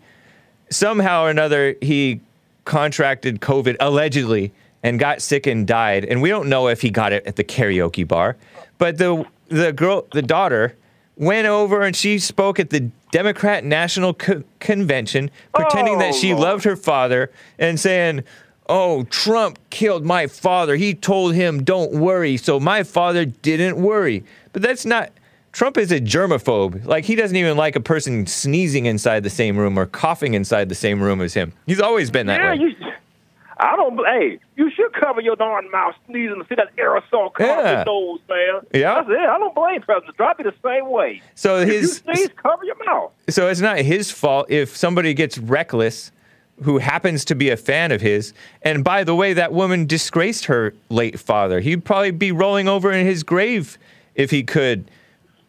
somehow 0.69 1.25
or 1.25 1.29
another 1.29 1.75
he 1.81 2.21
contracted 2.65 3.41
COVID 3.41 3.75
allegedly 3.79 4.51
and 4.83 4.97
got 4.99 5.21
sick 5.21 5.45
and 5.47 5.67
died. 5.67 6.05
And 6.05 6.21
we 6.21 6.29
don't 6.29 6.47
know 6.47 6.67
if 6.67 6.81
he 6.81 6.89
got 6.89 7.11
it 7.11 7.25
at 7.25 7.35
the 7.35 7.43
karaoke 7.43 8.07
bar. 8.07 8.35
But 8.77 8.97
the 8.97 9.25
the 9.51 9.71
girl, 9.73 10.07
the 10.13 10.21
daughter, 10.21 10.75
went 11.17 11.47
over 11.47 11.81
and 11.81 11.95
she 11.95 12.17
spoke 12.19 12.59
at 12.59 12.69
the 12.69 12.89
Democrat 13.11 13.63
National 13.65 14.13
Co- 14.13 14.43
Convention, 14.59 15.29
pretending 15.53 15.97
that 15.99 16.13
Oh, 16.13 16.17
she 16.17 16.33
Lord. 16.33 16.43
loved 16.43 16.63
her 16.63 16.75
father 16.75 17.29
and 17.59 17.79
saying, 17.79 18.23
"Oh, 18.67 19.03
Trump 19.03 19.59
killed 19.69 20.05
my 20.05 20.27
father. 20.27 20.75
He 20.77 20.93
told 20.93 21.35
him 21.35 21.63
don't 21.63 21.91
worry, 21.93 22.37
so 22.37 22.59
my 22.59 22.83
father 22.83 23.25
didn't 23.25 23.75
worry." 23.81 24.23
But 24.53 24.61
that's 24.61 24.85
not. 24.85 25.11
Trump 25.51 25.77
is 25.77 25.91
a 25.91 25.99
germaphobe. 25.99 26.85
Like 26.85 27.03
he 27.03 27.15
doesn't 27.15 27.35
even 27.35 27.57
like 27.57 27.75
a 27.75 27.81
person 27.81 28.25
sneezing 28.25 28.85
inside 28.85 29.23
the 29.23 29.29
same 29.29 29.57
room 29.57 29.77
or 29.77 29.85
coughing 29.85 30.33
inside 30.33 30.69
the 30.69 30.75
same 30.75 31.01
room 31.01 31.19
as 31.21 31.33
him. 31.33 31.51
He's 31.67 31.81
always 31.81 32.09
been 32.09 32.27
that 32.27 32.39
Yeah, 32.39 32.51
way. 32.51 32.59
you. 32.61 32.69
I 33.61 33.75
don't. 33.75 33.95
Hey, 34.05 34.39
you 34.55 34.71
should 34.71 34.91
cover 34.93 35.21
your 35.21 35.35
darn 35.35 35.69
mouth 35.71 35.93
sneezing 36.07 36.39
to 36.41 36.45
see 36.49 36.55
that 36.55 36.75
aerosol 36.77 37.31
come 37.33 37.45
Yeah. 37.47 37.75
your 37.77 37.85
nose, 37.85 38.19
man. 38.27 38.61
Yeah. 38.73 38.95
That's 38.95 39.09
it. 39.09 39.19
I 39.19 39.37
don't 39.37 39.53
blame 39.55 39.81
President 39.81 40.17
Trump. 40.17 40.37
Be 40.39 40.43
the 40.43 40.53
same 40.63 40.89
way. 40.89 41.21
so 41.35 41.57
If 41.59 41.67
you 41.67 41.73
his 41.75 41.97
sneeze, 41.97 42.29
cover 42.41 42.65
your 42.65 42.83
mouth. 42.85 43.11
so 43.29 43.47
it's 43.47 43.61
not 43.61 43.77
his 43.77 44.09
fault 44.11 44.47
if 44.49 44.75
somebody 44.75 45.13
gets 45.13 45.37
reckless 45.37 46.11
who 46.63 46.79
happens 46.79 47.23
to 47.25 47.35
be 47.35 47.49
a 47.49 47.57
fan 47.57 47.91
of 47.91 48.01
his. 48.01 48.33
And 48.63 48.83
by 48.83 49.03
the 49.03 49.15
way, 49.15 49.33
that 49.33 49.51
woman 49.53 49.85
disgraced 49.85 50.45
her 50.45 50.73
late 50.89 51.19
father. 51.19 51.59
He'd 51.59 51.85
probably 51.85 52.11
be 52.11 52.31
rolling 52.31 52.67
over 52.67 52.91
in 52.91 53.05
his 53.05 53.23
grave 53.23 53.77
if 54.15 54.29
he 54.31 54.43
could, 54.43 54.89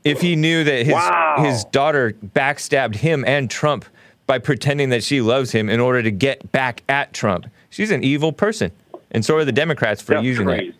if 0.05 0.20
he 0.20 0.36
knew 0.36 0.64
that 0.64 0.84
his 0.86 0.94
Wow. 0.94 1.36
his 1.39 1.64
daughter 1.64 2.14
backstabbed 2.34 2.97
him 2.97 3.24
and 3.26 3.51
Trump 3.51 3.84
by 4.26 4.39
pretending 4.39 4.89
that 4.90 5.02
she 5.02 5.20
loves 5.20 5.51
him 5.52 5.68
in 5.68 5.80
order 5.80 6.02
to 6.02 6.10
get 6.10 6.51
back 6.52 6.82
at 6.89 7.12
Trump. 7.12 7.47
She's 7.73 7.90
an 7.90 8.05
evil 8.05 8.32
person. 8.32 8.70
And 9.11 9.24
so 9.24 9.36
are 9.36 9.44
the 9.47 9.51
Democrats 9.53 10.03
for 10.03 10.12
That's 10.15 10.24
using 10.24 10.47
crazy. 10.47 10.70
that. 10.70 10.77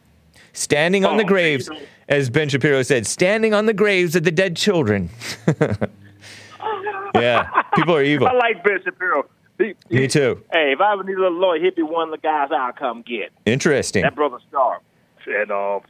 Standing 0.53 1.05
on 1.07 1.15
Oh, 1.15 1.17
the 1.19 1.25
graves, 1.25 1.69
geez. 1.69 1.79
as 2.09 2.29
Ben 2.31 2.49
Shapiro 2.51 2.83
said, 2.83 3.07
standing 3.07 3.55
on 3.55 3.65
the 3.65 3.73
graves 3.73 4.15
of 4.15 4.25
the 4.25 4.31
dead 4.31 4.57
children. 4.57 5.09
yeah, 7.15 7.63
people 7.75 7.97
are 7.97 8.03
evil. 8.03 8.27
I 8.29 8.33
like 8.33 8.63
Ben 8.63 8.79
Shapiro. 8.85 9.25
He, 9.59 9.75
Me 9.91 10.07
too. 10.09 10.43
Hey, 10.53 10.73
if 10.73 10.81
I 10.81 10.93
ever 10.93 11.05
need 11.05 11.17
a 11.17 11.21
little 11.23 11.39
lawyer, 11.39 11.61
he'd 11.61 11.75
be 11.75 11.83
one 11.83 12.09
of 12.09 12.11
the 12.13 12.19
guys 12.23 12.49
I'll 12.53 12.73
come 12.73 13.03
get. 13.03 13.31
Interesting. 13.47 14.03
That 14.03 14.15
brother 14.15 14.39
sharp. 14.51 14.83
And 15.27 15.51
um, 15.51 15.81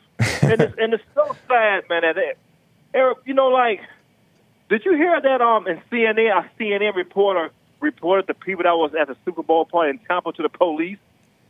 and 0.43 0.61
it's, 0.61 0.75
and 0.79 0.95
it's 0.95 1.05
so 1.15 1.35
sad, 1.49 1.85
man. 1.89 2.03
That 2.03 2.37
Eric, 2.95 3.19
you 3.25 3.35
know, 3.35 3.49
like, 3.49 3.81
did 4.69 4.85
you 4.85 4.95
hear 4.95 5.21
that? 5.21 5.41
Um, 5.41 5.67
in 5.67 5.81
CNN, 5.91 6.31
a 6.31 6.51
CNN 6.61 6.95
reporter 6.95 7.51
reported 7.83 8.27
the 8.27 8.35
people 8.35 8.63
that 8.65 8.77
was 8.77 8.93
at 8.99 9.09
the 9.09 9.17
Super 9.25 9.43
Bowl 9.43 9.67
party 9.67 9.91
in 9.91 9.99
Tampa 10.07 10.33
to 10.33 10.43
the 10.43 10.49
police. 10.49 10.99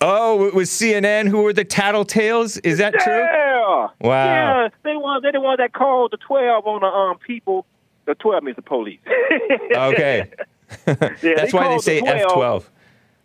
Oh, 0.00 0.46
it 0.46 0.54
was 0.54 0.68
CNN 0.68 1.28
who 1.28 1.42
were 1.42 1.52
the 1.52 1.64
tattletales? 1.64 2.60
Is 2.64 2.78
that 2.78 2.94
true? 2.94 3.12
Yeah. 3.12 3.88
Wow. 4.00 4.24
Yeah, 4.64 4.68
they 4.82 4.96
want 4.96 5.22
they 5.22 5.30
the 5.30 5.40
one 5.40 5.56
that 5.58 5.72
called 5.72 6.10
the 6.10 6.16
twelve 6.16 6.66
on 6.66 6.80
the 6.80 6.86
um 6.86 7.18
people. 7.18 7.66
The 8.06 8.16
twelve 8.16 8.42
means 8.42 8.56
the 8.56 8.62
police. 8.62 8.98
Okay. 9.74 10.30
Yeah, 10.86 10.94
That's 10.96 11.52
why 11.52 11.64
they 11.64 11.68
called 11.68 11.78
the 11.78 11.82
say 11.82 12.00
F12. 12.00 12.64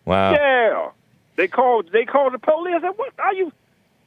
Wow. 0.04 0.32
Yeah, 0.32 0.90
they 1.36 1.48
called. 1.48 1.90
They 1.92 2.04
called 2.04 2.34
the 2.34 2.38
police. 2.38 2.74
I 2.76 2.80
said, 2.80 2.96
"What 2.96 3.12
are 3.18 3.34
you? 3.34 3.50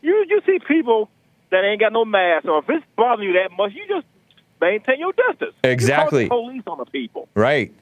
You 0.02 0.26
you 0.30 0.42
see 0.46 0.60
people 0.60 1.10
that 1.50 1.64
ain't 1.64 1.80
got 1.80 1.92
no 1.92 2.06
mask 2.06 2.46
or 2.46 2.60
If 2.60 2.70
it's 2.70 2.86
bothering 2.96 3.28
you 3.28 3.34
that 3.34 3.52
much, 3.58 3.74
you 3.74 3.86
just 3.88 4.06
maintain 4.62 5.00
your 5.00 5.12
distance. 5.14 5.54
Exactly. 5.64 6.24
You 6.24 6.30
call 6.30 6.46
the 6.48 6.52
police 6.52 6.64
on 6.68 6.78
the 6.78 6.86
people. 6.86 7.28
Right. 7.36 7.74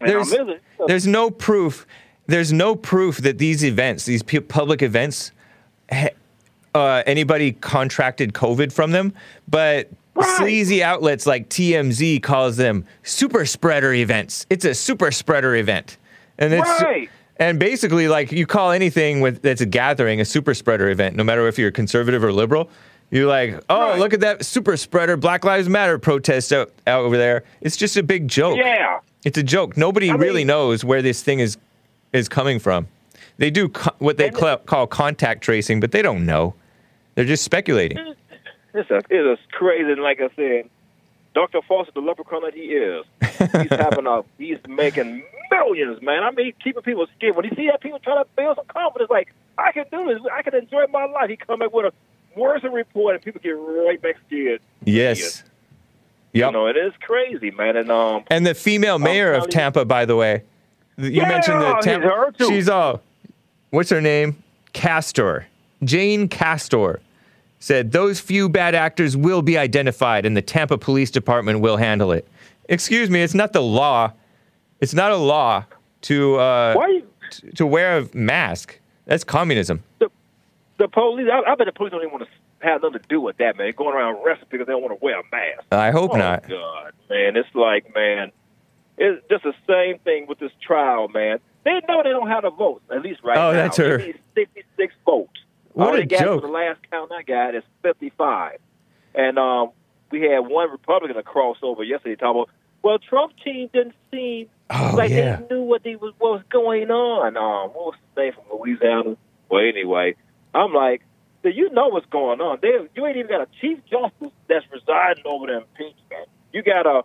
There's, 0.00 0.34
there's 0.86 1.06
no 1.06 1.30
proof. 1.30 1.86
There's 2.26 2.52
no 2.52 2.76
proof 2.76 3.18
that 3.18 3.38
these 3.38 3.64
events, 3.64 4.04
these 4.04 4.22
pu- 4.22 4.40
public 4.42 4.82
events, 4.82 5.32
ha- 5.90 6.10
uh, 6.74 7.02
anybody 7.06 7.52
contracted 7.52 8.32
COVID 8.32 8.72
from 8.72 8.92
them. 8.92 9.12
But 9.48 9.88
Right. 10.12 10.36
sleazy 10.38 10.82
outlets 10.82 11.24
like 11.24 11.48
TMZ 11.48 12.20
calls 12.20 12.56
them 12.56 12.84
super 13.04 13.46
spreader 13.46 13.94
events. 13.94 14.44
It's 14.50 14.64
a 14.64 14.74
super 14.74 15.12
spreader 15.12 15.54
event, 15.54 15.98
and 16.36 16.52
it's 16.52 16.68
Right. 16.82 17.08
and 17.36 17.60
basically 17.60 18.08
like 18.08 18.32
you 18.32 18.44
call 18.44 18.72
anything 18.72 19.20
with 19.20 19.40
that's 19.40 19.60
a 19.60 19.66
gathering 19.66 20.20
a 20.20 20.24
super 20.24 20.52
spreader 20.52 20.90
event, 20.90 21.14
no 21.14 21.22
matter 21.22 21.46
if 21.46 21.58
you're 21.58 21.70
conservative 21.70 22.24
or 22.24 22.32
liberal. 22.32 22.68
You're 23.12 23.28
like, 23.28 23.60
oh, 23.70 23.90
Right. 23.90 23.98
look 24.00 24.12
at 24.12 24.20
that 24.20 24.44
super 24.44 24.76
spreader 24.76 25.16
Black 25.16 25.44
Lives 25.44 25.68
Matter 25.68 25.96
protest 25.98 26.52
out, 26.52 26.70
out 26.88 27.04
over 27.04 27.16
there. 27.16 27.44
It's 27.60 27.76
just 27.76 27.96
a 27.96 28.02
big 28.02 28.26
joke. 28.28 28.56
Yeah. 28.58 28.98
It's 29.24 29.38
a 29.38 29.42
joke. 29.42 29.76
Nobody 29.76 30.10
I 30.10 30.12
mean- 30.12 30.20
really 30.22 30.44
knows 30.44 30.84
where 30.84 31.02
this 31.02 31.22
thing 31.22 31.40
is 31.40 31.56
is 32.12 32.28
coming 32.28 32.58
from. 32.58 32.88
They 33.36 33.50
do 33.50 33.68
co- 33.68 33.94
what 33.98 34.16
they 34.16 34.30
cl- 34.30 34.58
call 34.58 34.86
contact 34.86 35.42
tracing, 35.42 35.80
but 35.80 35.92
they 35.92 36.02
don't 36.02 36.26
know. 36.26 36.54
They're 37.14 37.24
just 37.24 37.44
speculating. 37.44 38.14
It's 38.74 38.90
a, 38.90 38.96
it 39.08 39.26
is 39.26 39.38
crazy. 39.52 39.92
And 39.92 40.02
like 40.02 40.20
I 40.20 40.28
said, 40.36 40.68
Dr. 41.34 41.60
Foster, 41.66 41.92
the 41.94 42.00
leprechaun 42.00 42.42
that 42.42 42.54
he 42.54 42.72
is, 42.74 43.04
he's 43.20 43.70
having 43.78 44.06
a, 44.06 44.22
he's 44.38 44.58
making 44.68 45.22
millions, 45.50 46.02
man. 46.02 46.22
I 46.22 46.30
mean, 46.32 46.52
keeping 46.62 46.82
people 46.82 47.06
scared. 47.16 47.36
When 47.36 47.44
you 47.44 47.52
see 47.56 47.66
that 47.68 47.80
people 47.80 47.98
trying 48.00 48.22
to 48.22 48.28
build 48.36 48.56
some 48.56 48.66
confidence, 48.66 49.10
like, 49.10 49.32
I 49.56 49.72
can 49.72 49.84
do 49.90 50.12
this, 50.12 50.22
I 50.32 50.42
can 50.42 50.54
enjoy 50.54 50.86
my 50.92 51.04
life. 51.06 51.30
He 51.30 51.36
come 51.36 51.60
back 51.60 51.72
with 51.72 51.86
a 51.86 52.38
worse 52.38 52.62
report, 52.64 53.14
and 53.14 53.24
people 53.24 53.40
get 53.42 53.50
right 53.50 54.00
back 54.00 54.16
scared. 54.26 54.60
Yes. 54.84 55.44
You 56.32 56.42
Yep. 56.42 56.52
know, 56.52 56.66
it 56.66 56.76
is 56.76 56.92
crazy, 57.00 57.50
man. 57.50 57.76
And 57.76 57.90
um, 57.90 58.22
And 58.28 58.46
the 58.46 58.54
female 58.54 58.98
mayor 58.98 59.32
of 59.32 59.44
you- 59.44 59.50
Tampa, 59.50 59.84
by 59.84 60.04
the 60.04 60.14
way, 60.16 60.42
you 60.96 61.08
Yeah, 61.08 61.28
mentioned 61.28 61.60
the 61.60 61.74
Tampa. 61.82 62.32
She's 62.46 62.68
all, 62.68 63.00
what's 63.70 63.90
her 63.90 64.00
name? 64.00 64.42
Castor. 64.72 65.46
Jane 65.82 66.28
Castor 66.28 67.00
said 67.58 67.92
those 67.92 68.20
few 68.20 68.48
bad 68.48 68.74
actors 68.74 69.16
will 69.16 69.42
be 69.42 69.58
identified, 69.58 70.24
and 70.24 70.36
the 70.36 70.42
Tampa 70.42 70.78
Police 70.78 71.10
Department 71.10 71.60
will 71.60 71.76
handle 71.78 72.12
it. 72.12 72.26
Excuse 72.68 73.10
me, 73.10 73.22
it's 73.22 73.34
not 73.34 73.52
the 73.52 73.62
law. 73.62 74.12
It's 74.80 74.94
not 74.94 75.10
a 75.10 75.16
law 75.16 75.64
to 76.02 76.36
uh, 76.38 76.74
why 76.74 76.86
you, 76.88 77.06
t- 77.30 77.50
to 77.52 77.66
wear 77.66 77.98
a 77.98 78.08
mask. 78.14 78.78
That's 79.06 79.24
communism. 79.24 79.82
the 79.98 80.88
police? 80.88 81.28
I, 81.30 81.50
I 81.50 81.54
bet 81.56 81.66
the 81.66 81.72
police 81.72 81.90
don't 81.90 82.00
even 82.00 82.12
want 82.12 82.24
to 82.24 82.30
have 82.60 82.82
nothing 82.82 83.00
to 83.00 83.08
do 83.08 83.20
with 83.20 83.36
that, 83.38 83.56
man. 83.56 83.72
Going 83.76 83.94
around 83.94 84.16
arresting 84.24 84.48
because 84.50 84.66
they 84.66 84.72
don't 84.72 84.82
want 84.82 84.98
to 84.98 85.04
wear 85.04 85.20
a 85.20 85.22
mask. 85.30 85.66
I 85.72 85.90
hope 85.90 86.12
oh, 86.14 86.16
not. 86.16 86.48
God, 86.48 86.92
man, 87.08 87.36
it's 87.36 87.48
like, 87.54 87.94
man, 87.94 88.32
it's 88.98 89.22
just 89.30 89.44
the 89.44 89.54
same 89.66 89.98
thing 90.00 90.26
with 90.26 90.38
this 90.38 90.52
trial, 90.66 91.08
man. 91.08 91.38
They 91.64 91.72
know 91.88 92.02
they 92.02 92.10
don't 92.10 92.28
have 92.28 92.42
the 92.42 92.50
votes, 92.50 92.84
at 92.90 93.02
least 93.02 93.20
right 93.22 93.36
Oh, 93.36 93.50
now. 93.52 93.62
that's 93.62 93.76
her. 93.76 93.98
66 94.34 94.94
votes. 95.04 95.32
What 95.72 95.88
All 95.88 95.94
a 95.94 96.04
joke. 96.04 96.40
for 96.42 96.46
the 96.46 96.52
last 96.52 96.80
count 96.90 97.12
I 97.12 97.22
got 97.22 97.54
is 97.54 97.62
55. 97.82 98.58
And 99.14 99.38
um, 99.38 99.70
we 100.10 100.22
had 100.22 100.40
one 100.40 100.70
Republican 100.70 101.16
to 101.16 101.22
cross 101.22 101.58
over 101.62 101.82
yesterday 101.84 102.16
talking 102.16 102.42
about, 102.42 102.50
well, 102.82 102.98
Trump 102.98 103.32
team 103.44 103.68
didn't 103.72 103.94
seem 104.10 104.48
Oh, 104.72 104.94
like 104.96 105.10
yeah. 105.10 105.36
they 105.36 105.54
knew 105.54 105.62
what 105.62 105.82
they 105.82 105.96
was 105.96 106.14
what 106.18 106.30
was 106.32 106.42
going 106.48 106.90
on. 106.92 107.36
Um, 107.36 107.70
what 107.74 107.86
was 107.86 107.94
the 108.14 108.22
name 108.22 108.32
from 108.34 108.58
Louisiana? 108.58 109.16
Well, 109.50 109.62
anyway, 109.66 110.14
I'm 110.54 110.72
like, 110.72 111.02
do 111.42 111.48
you 111.50 111.70
know 111.70 111.88
what's 111.88 112.06
going 112.06 112.40
on? 112.40 112.58
They, 112.60 112.72
you 112.94 113.06
ain't 113.06 113.16
even 113.16 113.30
got 113.30 113.42
a 113.42 113.48
chief 113.60 113.78
justice 113.90 114.32
that's 114.48 114.66
residing 114.70 115.24
over 115.26 115.46
the 115.46 115.58
impeachment. 115.58 116.28
You 116.52 116.62
got 116.62 116.86
a 116.86 117.02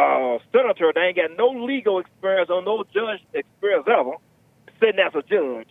uh, 0.00 0.38
senator 0.52 0.92
that 0.94 1.00
ain't 1.00 1.16
got 1.16 1.36
no 1.36 1.48
legal 1.64 1.98
experience 1.98 2.48
or 2.50 2.62
no 2.62 2.84
judge 2.94 3.20
experience 3.34 3.86
ever, 3.88 4.12
sitting 4.78 5.00
as 5.00 5.14
a 5.14 5.22
judge. 5.22 5.68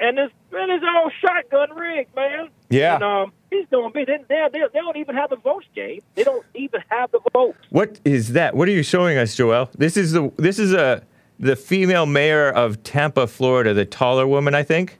And 0.00 0.18
it's 0.18 0.32
man, 0.52 0.70
it's 0.70 0.84
all 0.86 1.10
shotgun 1.20 1.76
rigged, 1.76 2.14
man. 2.14 2.50
Yeah. 2.70 2.94
And 2.96 3.04
um, 3.04 3.32
he's 3.50 3.66
gonna 3.70 3.90
be. 3.90 4.04
They, 4.04 4.18
they, 4.28 4.46
they, 4.52 4.60
they 4.72 4.78
don't 4.78 4.96
even 4.96 5.16
have 5.16 5.30
the 5.30 5.36
votes, 5.36 5.66
Gabe. 5.74 6.02
They 6.14 6.22
don't 6.22 6.46
even 6.54 6.82
have 6.88 7.10
the 7.10 7.20
votes. 7.32 7.58
What 7.70 7.98
is 8.04 8.32
that? 8.34 8.54
What 8.54 8.68
are 8.68 8.72
you 8.72 8.84
showing 8.84 9.18
us, 9.18 9.34
Joel? 9.34 9.70
This 9.76 9.96
is 9.96 10.12
the 10.12 10.30
this 10.36 10.60
is 10.60 10.72
a 10.72 11.02
the 11.40 11.56
female 11.56 12.06
mayor 12.06 12.48
of 12.48 12.82
Tampa, 12.84 13.26
Florida, 13.26 13.74
the 13.74 13.84
taller 13.84 14.26
woman, 14.26 14.54
I 14.54 14.62
think. 14.62 14.98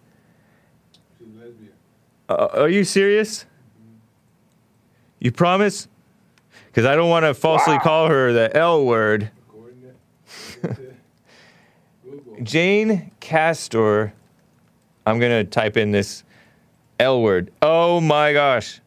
Uh, 2.29 2.49
are 2.55 2.69
you 2.69 2.85
serious? 2.85 3.47
You 5.19 5.33
promise? 5.33 5.89
Because 6.67 6.85
I 6.85 6.95
don't 6.95 7.09
want 7.11 7.25
to 7.25 7.35
falsely 7.35 7.75
Wow. 7.75 7.81
call 7.83 8.09
her 8.09 8.33
the 8.33 8.55
L 8.57 8.85
word. 8.85 9.31
Jane 12.43 13.11
Castor. 13.21 14.13
I'm 15.07 15.19
gonna 15.19 15.45
type 15.45 15.77
in 15.77 15.91
this 15.91 16.23
L 17.01 17.23
word. 17.23 17.51
Oh 17.63 18.01
my 18.01 18.33
gosh. 18.33 18.81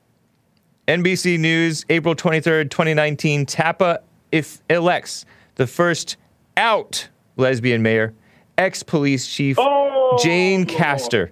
NBC 0.87 1.39
News, 1.39 1.85
April 1.89 2.15
23rd, 2.15 2.69
2019. 2.69 3.45
Tampa 3.45 4.01
if 4.31 4.61
elects 4.69 5.25
the 5.55 5.67
first 5.67 6.17
out 6.57 7.07
lesbian 7.37 7.81
mayor, 7.81 8.13
ex 8.57 8.83
police 8.83 9.27
chief 9.27 9.57
Oh, 9.59 10.17
Jane. 10.21 10.65
Castor. 10.65 11.31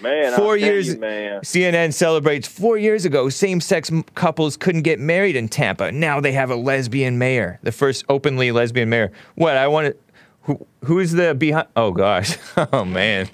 Man, 0.00 0.32
Four 0.34 0.52
I'll 0.54 0.58
tell 0.60 0.68
years. 0.68 0.88
you, 0.88 0.98
man. 1.00 1.40
CNN 1.40 1.92
celebrates 1.92 2.46
four 2.46 2.78
years 2.78 3.04
ago. 3.04 3.28
Same-sex 3.28 3.90
m- 3.90 4.04
couples 4.14 4.56
couldn't 4.56 4.82
get 4.82 5.00
married 5.00 5.34
in 5.36 5.48
Tampa. 5.48 5.90
Now 5.90 6.20
they 6.20 6.32
have 6.32 6.50
a 6.50 6.56
lesbian 6.56 7.18
mayor, 7.18 7.58
the 7.62 7.72
first 7.72 8.04
openly 8.08 8.52
lesbian 8.52 8.88
mayor. 8.88 9.10
What 9.34 9.56
I 9.56 9.66
want 9.66 9.88
to. 9.88 9.96
Who, 10.42 10.66
who 10.84 10.98
is 11.00 11.12
the 11.12 11.34
behind? 11.34 11.66
Oh 11.76 11.90
gosh. 11.92 12.36
Oh 12.72 12.84
man, 12.84 13.28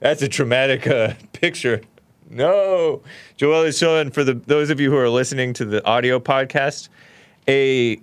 that's 0.00 0.22
a 0.22 0.28
traumatic 0.28 0.86
uh, 0.86 1.14
picture. 1.32 1.80
No. 2.30 3.02
Joel 3.36 3.62
is 3.64 3.76
showing 3.78 4.10
for 4.10 4.22
the 4.24 4.34
those 4.34 4.70
of 4.70 4.78
you 4.80 4.90
who 4.90 4.96
are 4.96 5.08
listening 5.08 5.52
to 5.54 5.64
the 5.64 5.84
audio 5.86 6.20
podcast, 6.20 6.88
a 7.48 7.98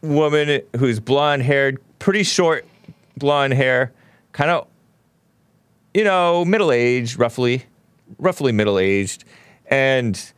woman 0.00 0.62
who's 0.78 1.00
blonde 1.00 1.42
haired, 1.42 1.78
pretty 1.98 2.22
short 2.22 2.66
blonde 3.16 3.52
hair, 3.52 3.92
kind 4.32 4.50
of 4.50 4.66
you 5.94 6.04
know, 6.04 6.44
middle 6.44 6.72
aged, 6.72 7.18
roughly, 7.18 7.64
roughly 8.18 8.52
middle 8.52 8.78
aged, 8.78 9.24
and 9.66 10.32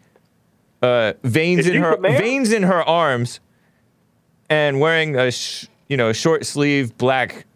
uh, 0.83 1.15
veins 1.23 1.61
Is 1.61 1.69
in 1.69 1.83
her 1.83 1.97
veins 1.97 2.53
in 2.53 2.63
her 2.65 2.83
arms, 2.83 3.41
and 4.49 4.81
wearing 4.81 5.17
a 5.17 5.31
sh- 5.31 5.67
you 5.89 5.97
know 5.97 6.13
short 6.13 6.47
sleeve 6.47 6.97
black. 6.99 7.47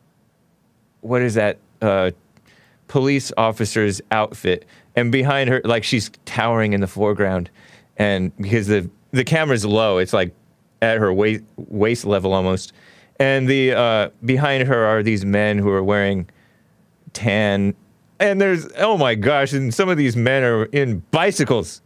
What 1.01 1.23
is 1.23 1.35
that? 1.35 1.59
Uh, 1.81 2.11
police 2.89 3.31
officer's 3.37 4.01
outfit, 4.11 4.65
and 4.97 5.13
behind 5.13 5.49
her, 5.49 5.61
like 5.65 5.85
she's 5.85 6.11
towering 6.25 6.73
in 6.73 6.81
the 6.81 6.87
foreground, 6.87 7.51
and 7.97 8.35
because 8.37 8.67
the 8.67 8.91
the 9.13 9.25
camera's 9.25 9.65
low, 9.65 9.99
it's 9.99 10.13
like 10.13 10.35
at 10.83 10.99
her 10.99 11.13
waist 11.13 11.45
waist 11.57 12.05
level 12.05 12.33
almost, 12.33 12.73
and 13.21 13.49
the 13.49 13.73
uh, 13.73 14.09
behind 14.25 14.67
her 14.67 14.85
are 14.85 15.03
these 15.03 15.25
men 15.25 15.59
who 15.59 15.69
are 15.71 15.85
wearing 15.85 16.29
tan, 17.13 17.75
and 18.21 18.41
there's 18.41 18.69
oh 18.79 18.97
my 18.97 19.15
gosh, 19.15 19.53
and 19.53 19.73
some 19.73 19.89
of 19.89 19.97
these 19.97 20.17
men 20.17 20.43
are 20.43 20.65
in 20.67 21.03
bicycles, 21.11 21.83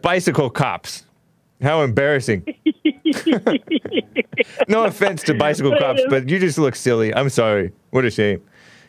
bicycle 0.00 0.50
cops. 0.50 1.04
How 1.60 1.82
embarrassing! 1.82 2.44
no 4.68 4.84
offense 4.84 5.22
to 5.24 5.34
bicycle 5.34 5.76
cops, 5.78 6.02
but 6.08 6.28
you 6.28 6.40
just 6.40 6.58
look 6.58 6.74
silly. 6.74 7.14
I'm 7.14 7.28
sorry. 7.28 7.72
What 7.90 8.04
a 8.04 8.10
shame. 8.10 8.42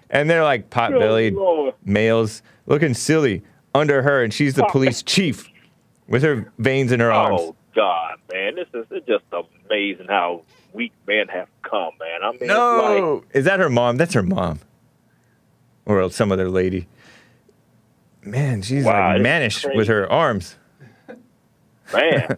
And 0.09 0.29
they're 0.29 0.43
like 0.43 0.69
pot-bellied 0.69 1.35
males 1.85 2.41
looking 2.65 2.93
silly 2.93 3.43
under 3.75 4.01
her, 4.01 4.23
and 4.23 4.33
she's 4.33 4.55
the 4.55 4.65
oh. 4.65 4.69
police 4.69 5.03
chief 5.03 5.47
with 6.07 6.23
her 6.23 6.51
veins 6.57 6.91
in 6.91 6.99
her 6.99 7.11
oh, 7.11 7.17
arms. 7.17 7.41
Oh 7.41 7.55
God, 7.75 8.17
man, 8.31 8.55
this 8.55 8.67
is 8.73 8.85
it's 8.91 9.05
just 9.07 9.23
amazing 9.31 10.07
how 10.07 10.41
weak 10.73 10.93
men 11.07 11.27
have 11.27 11.47
come, 11.61 11.91
man. 11.99 12.23
I 12.23 12.31
mean, 12.31 12.47
No, 12.47 13.23
is 13.33 13.45
that 13.45 13.59
her 13.59 13.69
mom? 13.69 13.97
That's 13.97 14.13
her 14.13 14.23
mom, 14.23 14.59
or 15.85 16.09
some 16.11 16.31
other 16.31 16.49
lady. 16.49 16.87
Man, 18.23 18.61
she's 18.61 18.85
Wow, 18.85 19.13
like 19.13 19.21
mannish 19.21 19.65
with 19.75 19.87
her 19.87 20.09
arms. 20.11 20.55
man, 21.93 22.37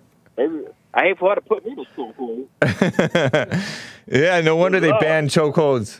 I 0.93 1.01
hate 1.03 1.19
for 1.19 1.29
her 1.29 1.35
to 1.35 1.41
put 1.41 1.65
me 1.65 1.75
to 1.75 1.85
school, 1.93 2.47
Yeah, 4.07 4.41
no 4.41 4.55
wonder 4.55 4.79
they 4.79 4.91
banned 4.99 5.29
chokeholds. 5.29 5.99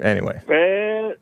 Anyway, 0.00 0.40
man. 0.46 1.14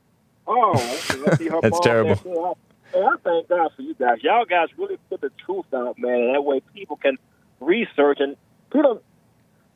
Oh, 0.46 0.72
okay, 0.74 1.22
I 1.26 1.36
see 1.36 1.48
her 1.48 1.60
That's 1.62 1.80
terrible. 1.80 2.14
there, 2.16 2.34
too. 2.34 2.54
I, 2.94 3.16
thank 3.22 3.48
God 3.48 3.70
for 3.76 3.82
you 3.82 3.94
guys. 3.94 4.18
Y'all 4.22 4.44
guys 4.44 4.68
really 4.76 4.98
put 5.08 5.20
the 5.20 5.30
truth 5.44 5.66
out, 5.74 5.98
man, 5.98 6.14
and 6.14 6.34
that 6.34 6.42
way 6.42 6.60
people 6.74 6.96
can 6.96 7.16
research 7.60 8.18
and 8.20 8.36
people. 8.72 9.02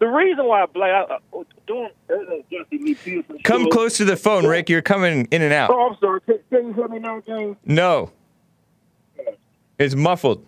The 0.01 0.07
reason 0.07 0.47
why 0.47 0.65
black 0.67 1.09
uh, 1.11 1.19
doing 1.67 1.91
uh, 2.11 2.15
Jesse 2.51 2.83
Lee 2.83 2.95
Peterson 2.95 3.39
come 3.45 3.65
show- 3.65 3.69
close 3.71 3.97
to 3.99 4.05
the 4.05 4.17
phone, 4.17 4.47
Rick. 4.47 4.69
You're 4.69 4.83
coming 4.83 5.29
in 5.31 5.43
and 5.43 5.53
out. 5.53 5.71
Oh, 5.71 5.91
I'm 5.91 5.97
sorry. 6.01 6.21
Can, 6.23 6.39
can 6.51 6.67
you 6.69 6.73
hear 6.73 6.89
me 6.89 6.99
now, 6.99 7.23
James? 7.27 7.57
No, 7.65 8.11
it's 9.79 9.95
muffled. 9.95 10.45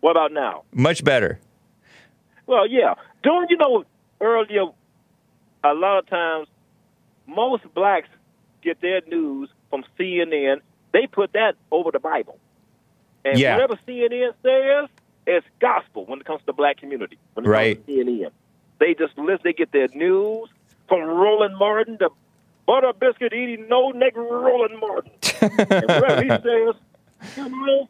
What 0.00 0.12
about 0.12 0.32
now? 0.32 0.64
Much 0.72 1.02
better. 1.04 1.40
Well, 2.46 2.68
yeah. 2.68 2.94
Don't 3.22 3.50
you 3.50 3.56
know 3.56 3.84
earlier? 4.20 4.66
A 5.64 5.72
lot 5.72 5.98
of 6.00 6.06
times, 6.08 6.46
most 7.26 7.62
blacks 7.74 8.08
get 8.62 8.82
their 8.82 9.00
news 9.06 9.48
from 9.70 9.82
CNN. 9.98 10.60
They 10.92 11.06
put 11.06 11.32
that 11.32 11.54
over 11.72 11.90
the 11.90 11.98
Bible, 11.98 12.38
and 13.24 13.38
Yeah. 13.38 13.54
whatever 13.54 13.78
CNN 13.88 14.34
says, 14.42 14.90
it's 15.26 15.46
gospel 15.60 16.04
when 16.06 16.20
it 16.20 16.26
comes 16.26 16.40
to 16.40 16.46
the 16.46 16.52
black 16.52 16.76
community. 16.78 17.18
When 17.34 17.46
it 17.46 17.48
Right. 17.48 17.76
comes 17.76 17.86
to 17.86 17.92
CNN, 18.04 18.30
they 18.78 18.94
just 18.94 19.16
listen. 19.18 19.40
They 19.44 19.52
get 19.52 19.72
their 19.72 19.88
news 19.94 20.48
from 20.88 21.02
Roland 21.02 21.56
Martin, 21.56 21.96
the 21.98 22.10
butter 22.66 22.92
biscuit 22.98 23.32
eating 23.32 23.68
no 23.68 23.90
neck 23.90 24.16
Roland 24.16 24.78
Martin. 24.80 25.12
and 25.40 25.52
whatever 25.88 26.22
he 26.22 26.28
says, 26.28 26.74
you 27.36 27.48
know, 27.48 27.88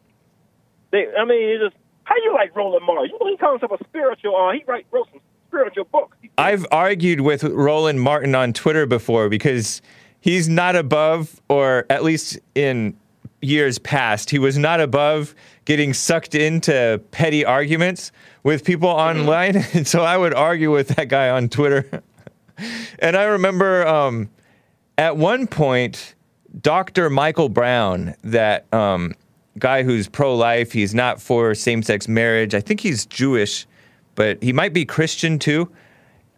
they. 0.91 1.07
I 1.17 1.25
mean, 1.25 1.49
it's 1.49 1.63
just 1.63 1.75
how 2.05 2.15
you 2.17 2.33
like 2.33 2.55
Roland 2.55 2.85
Martin? 2.85 3.09
You 3.11 3.19
know, 3.19 3.31
he 3.31 3.37
calls 3.37 3.59
himself 3.59 3.81
a 3.81 3.83
spiritual. 3.85 4.35
Uh, 4.35 4.51
he 4.53 4.63
write 4.67 4.85
wrote 4.91 5.09
some 5.11 5.19
spiritual 5.47 5.85
books. 5.85 6.17
I've 6.37 6.65
argued 6.71 7.21
with 7.21 7.43
Roland 7.43 8.01
Martin 8.01 8.35
on 8.35 8.53
Twitter 8.53 8.85
before 8.85 9.29
because 9.29 9.81
he's 10.21 10.47
not 10.49 10.75
above, 10.75 11.41
or 11.49 11.85
at 11.89 12.03
least 12.03 12.39
in 12.55 12.95
years 13.45 13.79
past, 13.79 14.29
he 14.29 14.39
was 14.39 14.57
not 14.57 14.79
above 14.79 15.35
getting 15.65 15.93
sucked 15.93 16.35
into 16.35 17.01
petty 17.11 17.45
arguments 17.45 18.11
with 18.43 18.63
people 18.63 18.89
online. 18.89 19.63
And 19.73 19.87
so 19.87 20.03
I 20.03 20.17
would 20.17 20.33
argue 20.33 20.71
with 20.71 20.89
that 20.89 21.09
guy 21.09 21.29
on 21.29 21.49
Twitter. 21.49 22.01
and 22.99 23.15
I 23.15 23.23
remember 23.23 23.85
um, 23.87 24.29
at 24.97 25.17
one 25.17 25.47
point, 25.47 26.15
Dr. 26.61 27.09
Michael 27.09 27.49
Brown, 27.49 28.15
that 28.23 28.71
um, 28.73 29.13
guy 29.59 29.83
who's 29.83 30.07
pro 30.07 30.35
life, 30.35 30.71
he's 30.71 30.93
not 30.93 31.21
for 31.21 31.53
same 31.55 31.83
sex 31.83 32.07
marriage. 32.07 32.53
I 32.53 32.61
think 32.61 32.79
he's 32.79 33.05
Jewish, 33.05 33.65
but 34.15 34.41
he 34.41 34.53
might 34.53 34.73
be 34.73 34.85
Christian 34.85 35.39
too 35.39 35.69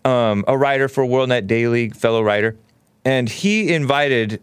um, 0.08 0.46
a 0.48 0.58
writer 0.58 0.88
for 0.88 1.04
WorldNet 1.04 1.48
Daily, 1.48 1.90
fellow 1.90 2.22
writer, 2.22 2.56
and 3.04 3.28
he 3.28 3.74
invited 3.74 4.42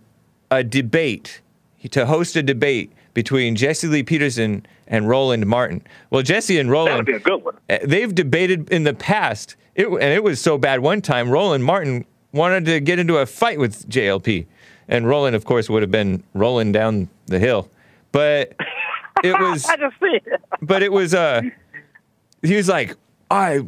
a 0.51 0.63
debate 0.63 1.41
to 1.91 2.07
host 2.07 2.37
a 2.37 2.43
debate 2.43 2.93
between 3.15 3.57
Jesse 3.57 3.87
Lee 3.87 4.03
Peterson 4.03 4.67
and 4.87 5.09
Roland 5.09 5.47
Martin. 5.47 5.83
Well, 6.11 6.23
Jesse 6.23 6.59
and 6.59 6.71
Roland, 6.71 7.07
be 7.07 7.13
a 7.13 7.19
good 7.19 7.43
one. 7.45 7.57
uh, 7.71 7.79
they've 7.85 8.15
debated 8.15 8.69
in 8.71 8.85
the 8.85 8.95
past, 8.95 9.57
it, 9.75 9.87
and 9.87 10.03
it 10.03 10.23
was 10.25 10.41
so 10.41 10.59
bad 10.59 10.81
one 10.81 11.01
time. 11.01 11.31
Roland 11.31 11.65
Martin 11.65 12.05
wanted 12.33 12.65
to 12.67 12.81
get 12.81 12.99
into 12.99 13.19
a 13.19 13.27
fight 13.27 13.59
with 13.59 13.89
JLP, 13.89 14.47
and 14.89 15.07
Roland, 15.07 15.37
of 15.37 15.45
course, 15.45 15.71
would 15.71 15.83
have 15.83 15.91
been 15.91 16.23
rolling 16.35 16.73
down 16.73 17.09
the 17.27 17.39
hill, 17.39 17.69
but 18.13 18.55
it 19.25 19.39
was 19.39 19.65
I 19.67 19.77
just 19.77 19.95
see 20.01 20.19
it. 20.27 20.41
but 20.61 20.83
it 20.83 20.93
was 20.93 21.15
uh 21.15 21.41
he 22.43 22.57
was 22.57 22.69
like 22.69 22.95
i 23.31 23.61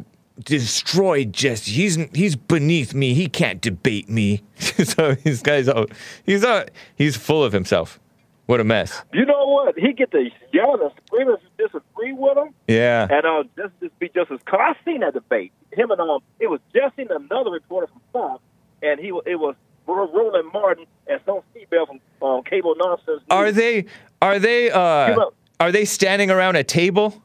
destroyed 0.43 1.33
jesse 1.33 1.71
he's 1.71 1.95
he's 2.13 2.35
beneath 2.35 2.93
me 2.93 3.13
he 3.15 3.27
can't 3.27 3.59
debate 3.61 4.07
me 4.07 4.43
so 4.59 5.15
this 5.15 5.41
guy's 5.41 5.67
all 5.67 5.87
he's 6.25 6.43
uh 6.43 6.65
he's 6.95 7.17
full 7.17 7.43
of 7.43 7.53
himself 7.53 7.99
what 8.47 8.59
a 8.59 8.63
mess 8.63 9.03
You 9.13 9.25
know 9.25 9.45
what? 9.47 9.77
He 9.77 9.93
get 9.93 10.09
to 10.11 10.29
yell 10.51 10.81
and 10.81 10.91
scream 11.05 11.29
if 11.29 11.39
you 11.43 11.65
disagree 11.67 12.13
with 12.13 12.37
him, 12.37 12.53
yeah 12.67 13.07
and 13.09 13.25
uh, 13.25 13.43
just 13.55 13.73
just 13.81 13.97
be 13.99 14.09
just 14.09 14.31
as. 14.31 14.39
I 14.51 14.73
seen 14.83 15.01
that 15.01 15.13
debate. 15.13 15.51
Him 15.73 15.91
and 15.91 16.01
um, 16.01 16.19
it 16.39 16.47
was 16.49 16.59
Jesse 16.73 17.03
and 17.03 17.11
another 17.11 17.51
reporter 17.51 17.87
from 17.87 18.01
Fox, 18.13 18.41
and 18.81 18.99
he 18.99 19.07
it 19.25 19.35
was 19.35 19.55
Ro- 19.85 20.11
Roland 20.11 20.51
Martin 20.51 20.85
and 21.07 21.21
some 21.25 21.41
female 21.53 21.85
from 21.85 21.99
um, 22.27 22.43
Cable 22.43 22.73
Nonsense. 22.77 23.21
are 23.29 23.51
they 23.51 23.85
are 24.21 24.39
they 24.39 24.71
uh 24.71 25.15
are 25.59 25.71
they 25.71 25.85
standing 25.85 26.29
around 26.31 26.55
a 26.55 26.63
table 26.63 27.21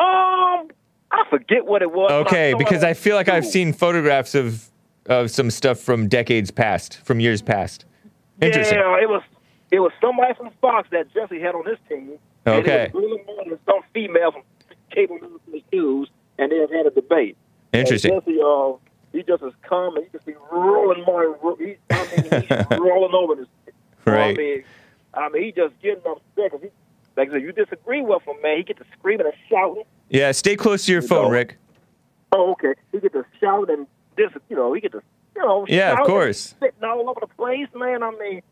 Um, 0.00 0.68
I 1.10 1.24
forget 1.30 1.64
what 1.66 1.82
it 1.82 1.92
was. 1.92 2.10
okay 2.26 2.52
saw 2.52 2.58
because 2.58 2.82
i 2.82 2.92
feel 2.94 3.14
like 3.14 3.28
i've 3.28 3.46
seen 3.46 3.72
photographs 3.72 4.34
of 4.34 4.68
of 5.06 5.30
some 5.30 5.50
stuff 5.50 5.78
from 5.78 6.08
decades 6.08 6.50
past 6.50 6.96
from 7.04 7.20
years 7.20 7.40
past 7.42 7.84
interesting 8.42 8.78
Yeah, 8.78 9.00
it 9.02 9.08
was 9.08 9.22
it 9.74 9.80
was 9.80 9.92
somebody 10.00 10.32
from 10.34 10.50
Fox 10.60 10.88
that 10.92 11.12
Jesse 11.12 11.40
had 11.40 11.54
on 11.56 11.66
his 11.66 11.78
team. 11.88 12.16
And 12.46 12.54
Okay. 12.64 12.84
it 12.84 12.94
was 12.94 13.20
Martin 13.26 13.52
and 13.52 13.60
some 13.66 13.80
female 13.92 14.30
from 14.30 14.42
Cable 14.92 15.18
News, 15.72 16.08
and 16.38 16.52
they 16.52 16.58
have 16.58 16.70
had 16.70 16.86
a 16.86 16.90
debate. 16.90 17.36
interesting 17.72 18.12
And 18.12 18.22
Jesse, 18.24 18.40
uh, 18.40 18.72
he 19.12 19.22
just 19.24 19.42
is 19.42 19.52
calm, 19.68 19.96
and 19.96 20.04
you 20.04 20.10
can 20.10 20.20
see 20.20 20.34
Roland 20.52 21.02
Martin. 21.06 21.34
He, 21.58 21.76
I 21.90 22.06
mean, 22.30 22.42
he's 22.42 22.78
rolling 22.78 23.14
over 23.14 23.34
this. 23.34 23.48
Right. 24.04 24.30
I 24.30 24.34
mean, 24.34 24.64
I 25.14 25.28
mean, 25.30 25.42
he 25.42 25.52
just 25.52 25.74
getting 25.82 26.02
upset. 26.06 26.52
'cause 26.52 26.60
he, 26.62 26.68
like 27.16 27.30
I 27.30 27.32
said, 27.32 27.42
you 27.42 27.50
disagree 27.52 28.02
with 28.02 28.22
him, 28.22 28.36
man. 28.42 28.58
He 28.58 28.62
get 28.62 28.76
to 28.76 28.84
screaming 28.98 29.26
and 29.26 29.34
shouting. 29.48 29.84
yeah 30.08 30.30
stay 30.32 30.54
close 30.54 30.84
to 30.86 30.92
your 30.92 31.02
phone 31.02 31.24
know. 31.24 31.30
rick 31.30 31.56
Oh, 32.32 32.52
okay. 32.52 32.74
He 32.92 33.00
get 33.00 33.12
to 33.14 33.24
shout 33.40 33.70
and 33.70 33.86
this, 34.16 34.30
you 34.48 34.56
know, 34.56 34.72
he 34.74 34.80
get 34.80 34.92
to, 34.92 35.02
you 35.36 35.42
know, 35.42 35.64
Yeah, 35.68 35.92
of 35.92 35.98
shout 35.98 35.98
and 35.98 36.06
course. 36.06 36.54
sitting 36.60 36.84
all 36.84 37.08
over 37.08 37.20
the 37.20 37.28
place, 37.28 37.68
man. 37.74 38.02
I 38.02 38.10
mean, 38.20 38.42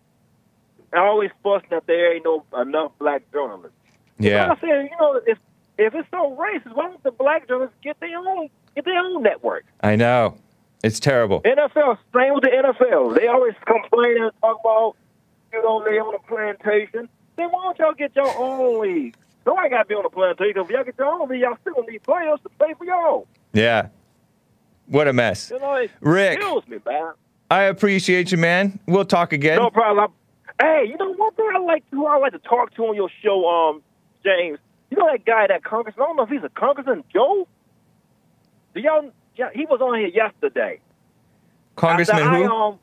I 0.93 0.99
always 0.99 1.31
fussing 1.43 1.69
that 1.71 1.87
there 1.87 2.15
ain't 2.15 2.25
no 2.25 2.45
enough 2.61 2.93
black 2.99 3.23
journalists. 3.33 3.77
yeah 4.19 4.53
I 4.53 4.61
said, 4.61 4.89
you 4.91 4.97
know, 5.01 5.21
if 5.27 5.39
if 5.79 5.95
it's 5.95 6.09
so 6.11 6.37
racist, 6.37 6.75
why 6.75 6.89
don't 6.89 7.03
the 7.03 7.11
black 7.11 7.49
journalists 7.49 7.77
get 7.83 7.99
their 8.01 8.17
own 8.19 8.49
get 8.75 8.85
their 8.85 8.99
own 8.99 9.23
network? 9.23 9.65
i 9.81 9.97
know 9.97 10.37
it's 10.83 11.01
terrible 11.01 11.41
NFL, 11.43 11.99
same 12.13 12.35
with 12.35 12.43
the 12.43 12.51
NFL. 12.51 13.17
They 13.17 13.29
always 13.29 13.55
complain 13.65 14.23
and 14.23 14.33
talk 14.41 14.61
about, 14.61 14.97
you 15.53 15.63
know, 15.63 15.85
they 15.85 15.99
on 15.99 16.15
a 16.15 16.19
plantation. 16.19 17.09
Then 17.37 17.49
why 17.51 17.63
don't 17.65 17.79
y'all 17.79 17.95
get 17.95 18.15
your 18.17 18.37
own 18.37 18.83
league? 18.83 19.17
Nobody 19.47 19.71
got 19.71 19.83
to 19.83 19.89
be 19.89 19.95
on 19.95 20.05
a 20.05 20.11
plantation. 20.11 20.61
If 20.61 20.71
y'all 20.71 20.85
get 20.85 20.95
your 20.99 21.07
own 21.07 21.29
league, 21.29 21.41
y'all 21.41 21.57
still 21.61 21.85
need 21.89 22.03
players 22.03 22.39
to 22.43 22.49
pay 22.61 22.75
for 22.75 22.85
y'all. 22.85 23.27
Yeah. 23.53 23.89
What 24.87 25.09
a 25.09 25.13
mess. 25.13 25.51
You 25.51 25.59
know, 25.59 25.87
Rick. 26.01 26.41
me, 26.69 26.79
man. 26.85 27.13
I 27.51 27.65
appreciate 27.65 28.33
you, 28.33 28.39
man. 28.39 28.79
We'll 28.87 29.05
talk 29.05 29.33
again. 29.33 29.59
No 29.59 29.71
problem. 29.71 30.13
Hey, 30.61 30.85
you 30.89 30.97
know 30.97 31.13
one 31.15 31.35
thing 31.35 31.49
I 31.55 31.59
like 31.59 31.85
who 31.91 32.07
I 32.07 32.19
like 32.19 32.33
to 32.33 32.39
talk 32.39 32.75
to 32.75 32.83
on 32.87 32.97
your 32.97 33.11
show, 33.23 33.49
um, 33.49 33.83
James. 34.25 34.59
You 34.91 34.99
know 34.99 35.09
that 35.11 35.25
guy, 35.25 35.47
that 35.47 35.65
congressman. 35.65 36.05
I 36.05 36.07
don't 36.09 36.17
know 36.17 36.23
if 36.25 36.29
he's 36.29 36.45
a 36.45 36.49
congressman, 36.51 37.05
Joe. 37.13 37.49
Do 38.75 38.81
y'all? 38.81 39.11
Yeah, 39.37 39.49
he 39.55 39.65
was 39.67 39.81
on 39.81 39.99
here 39.99 40.09
yesterday. 40.09 40.79
Congressman 41.77 42.23
I, 42.23 42.35
I, 42.35 42.39
who? 42.43 42.53
um, 42.53 42.79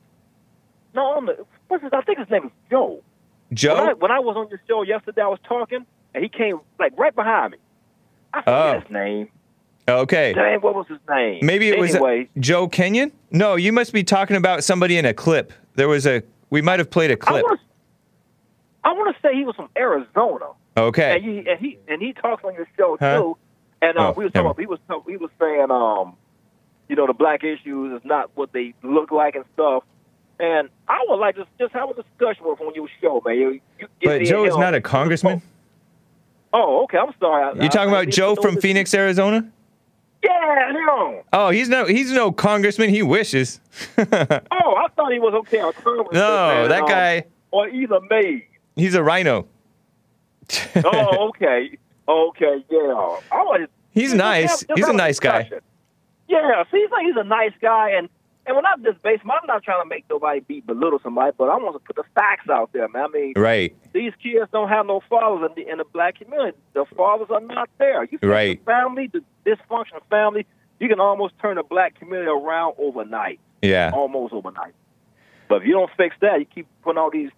no, 0.95 1.13
I'm 1.15 1.25
the, 1.27 1.45
what's 1.67 1.83
his? 1.83 1.91
I 1.93 2.01
think 2.01 2.17
his 2.19 2.29
name 2.29 2.45
is 2.45 2.51
Joe. 2.71 3.01
Joe? 3.53 3.75
When 3.75 3.89
I, 3.89 3.93
when 3.93 4.11
I 4.11 4.19
was 4.19 4.35
on 4.35 4.49
your 4.49 4.59
show 4.67 4.81
yesterday, 4.83 5.21
I 5.21 5.27
was 5.27 5.39
talking, 5.47 5.85
and 6.13 6.23
he 6.23 6.29
came 6.29 6.59
like 6.79 6.97
right 6.97 7.15
behind 7.15 7.51
me. 7.51 7.57
I 8.33 8.41
forget 8.41 8.53
Oh. 8.53 8.79
his 8.79 8.89
name. 8.91 9.29
Okay. 9.87 10.33
Dang, 10.33 10.61
what 10.61 10.75
was 10.75 10.87
his 10.87 10.99
name? 11.09 11.39
Maybe 11.43 11.69
it 11.69 11.79
was 11.79 11.95
uh. 11.95 12.23
Joe 12.39 12.67
Kenyon? 12.67 13.11
No, 13.31 13.55
you 13.55 13.71
must 13.73 13.91
be 13.91 14.03
talking 14.03 14.35
about 14.35 14.63
somebody 14.63 14.97
in 14.97 15.05
a 15.05 15.13
clip. 15.15 15.51
There 15.75 15.87
was 15.87 16.05
a, 16.05 16.21
we 16.49 16.61
might 16.61 16.79
have 16.79 16.89
played 16.89 17.11
a 17.11 17.17
clip. 17.17 17.45
I 18.83 18.93
want 18.93 19.15
to 19.15 19.21
say 19.21 19.35
he 19.35 19.43
was 19.45 19.55
from 19.55 19.69
Arizona. 19.77 20.51
Okay. 20.77 21.15
And 21.15 21.23
he 21.23 21.37
and 21.49 21.59
he 21.59 21.77
and 21.87 22.01
he 22.01 22.13
talks 22.13 22.43
on 22.43 22.53
your 22.53 22.67
show 22.77 22.97
Huh? 22.99 23.17
too. 23.19 23.37
And 23.81 23.97
uh, 23.97 24.09
Oh, 24.09 24.11
we 24.17 24.23
was 24.25 24.33
talking. 24.33 24.63
He 24.63 24.65
was 24.67 24.79
he 25.07 25.17
was 25.17 25.29
saying, 25.39 25.69
um, 25.71 26.15
you 26.87 26.95
know, 26.95 27.05
the 27.07 27.13
black 27.13 27.43
issues 27.43 27.93
is 27.99 28.05
not 28.05 28.31
what 28.35 28.51
they 28.53 28.73
look 28.83 29.11
like 29.11 29.35
and 29.35 29.45
stuff. 29.53 29.83
And 30.39 30.69
I 30.87 31.03
would 31.07 31.17
like 31.17 31.35
to 31.35 31.45
just 31.59 31.73
have 31.73 31.89
a 31.89 31.93
discussion 31.93 32.45
with 32.45 32.59
him 32.59 32.67
on 32.67 32.73
your 32.75 32.87
show, 33.01 33.21
man. 33.25 33.35
You, 33.37 33.59
you 33.79 33.87
But 34.01 34.23
Joe 34.23 34.45
is 34.45 34.55
not 34.55 34.73
a 34.73 34.79
congressman? 34.81 35.41
Oh, 36.53 36.83
okay. 36.85 36.97
I'm 36.97 37.13
sorry. 37.19 37.43
I- 37.43 37.63
You 37.63 37.69
talking 37.69 37.79
I- 37.79 37.83
I 37.83 37.87
about 37.87 37.99
didn't 38.05 38.13
Joe 38.13 38.35
from 38.35 38.57
Phoenix, 38.57 38.93
Arizona? 38.93 39.49
Yeah, 40.23 40.69
him. 40.71 41.23
Oh, 41.31 41.49
he's 41.49 41.69
no 41.69 41.85
he's 41.85 42.11
no 42.11 42.31
congressman. 42.31 42.89
He 42.89 43.03
wishes. 43.03 43.59
Oh, 43.97 44.75
I 44.75 44.87
thought 44.99 45.11
he 45.13 45.19
was 45.19 45.33
okay. 45.41 45.59
on 45.59 45.73
Congress, 45.73 46.07
No, 46.13 46.67
that 46.67 46.81
um, 46.83 46.87
guy- 46.89 47.23
Or 47.51 47.67
he's 47.69 47.89
a 47.89 48.01
maid. 48.09 48.43
He's 48.75 48.95
a 48.95 49.03
RINO. 49.03 49.47
oh, 50.83 51.29
okay. 51.29 51.77
Okay, 52.07 52.65
yeah. 52.69 52.77
I 53.31 53.43
want 53.43 53.63
to 53.63 53.69
He's 53.91 54.13
nice. 54.13 54.61
have- 54.67 54.77
He's 54.77 54.87
a 54.87 54.93
nice 54.93 55.19
guy. 55.19 55.49
Yeah, 56.27 56.63
seems 56.71 56.91
like 56.91 57.05
he's 57.05 57.15
a 57.17 57.23
nice 57.23 57.53
guy, 57.61 57.91
and 57.91 58.07
and 58.45 58.55
when 58.55 58.65
I'm 58.65 58.83
just 58.83 59.01
based, 59.03 59.21
I'm 59.23 59.45
not 59.47 59.63
trying 59.63 59.83
to 59.83 59.87
make 59.89 60.05
nobody 60.09 60.39
be 60.39 60.61
belittle 60.61 60.99
somebody, 61.03 61.33
but 61.37 61.49
I 61.49 61.55
want 61.57 61.75
to 61.75 61.79
put 61.79 61.95
the 61.95 62.03
facts 62.15 62.49
out 62.49 62.71
there, 62.73 62.87
man. 62.87 63.05
I 63.05 63.07
mean, 63.09 63.33
Right. 63.35 63.75
these 63.93 64.11
kids 64.23 64.49
don't 64.51 64.69
have 64.69 64.85
no 64.87 65.01
fathers 65.09 65.49
in 65.55 65.63
the 65.63 65.69
in 65.71 65.77
the 65.79 65.83
black 65.85 66.17
community. 66.19 66.57
The 66.73 66.85
fathers 66.95 67.27
are 67.31 67.41
not 67.41 67.69
there. 67.77 68.03
You 68.05 68.17
Right. 68.23 68.59
the 68.59 68.71
family, 68.71 69.07
the 69.07 69.23
dysfunctional 69.45 70.01
family, 70.09 70.45
you 70.79 70.87
can 70.87 70.99
almost 70.99 71.33
turn 71.39 71.57
the 71.57 71.63
black 71.63 71.95
community 71.99 72.29
around 72.29 72.73
overnight, 72.79 73.39
Yeah. 73.61 73.91
almost 73.93 74.33
overnight. 74.33 74.73
But 75.49 75.63
if 75.63 75.67
you 75.67 75.73
don't 75.73 75.91
fix 75.97 76.15
that, 76.21 76.39
you 76.39 76.45
keep 76.45 76.67
putting 76.83 76.97
all 76.97 77.11
these 77.11 77.31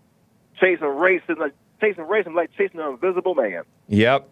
chasing 0.59 0.85
racism, 0.85 1.39
like 1.39 1.53
chasing 1.79 2.03
racism 2.03 2.35
like 2.35 2.51
chasing 2.55 2.79
an 2.79 2.91
invisible 2.91 3.33
man. 3.33 3.63
Yep. 3.87 4.29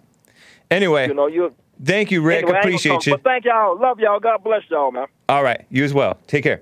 Anyway, 0.69 1.07
You 1.07 1.15
know, 1.15 1.25
you. 1.25 1.55
thank 1.83 2.11
you, 2.11 2.21
Rick. 2.21 2.43
anyway, 2.43 2.51
I 2.53 2.57
ain't 2.57 2.63
gonna 2.65 2.75
Appreciate 2.75 2.91
talk, 2.91 3.05
you. 3.07 3.13
But 3.13 3.23
thank 3.23 3.45
y'all. 3.45 3.79
Love 3.79 3.99
y'all. 3.99 4.19
God 4.19 4.43
bless 4.43 4.61
y'all, 4.69 4.91
man. 4.91 5.07
All 5.27 5.43
right. 5.43 5.65
You 5.69 5.83
as 5.83 5.93
well. 5.93 6.19
Take 6.27 6.43
care. 6.43 6.61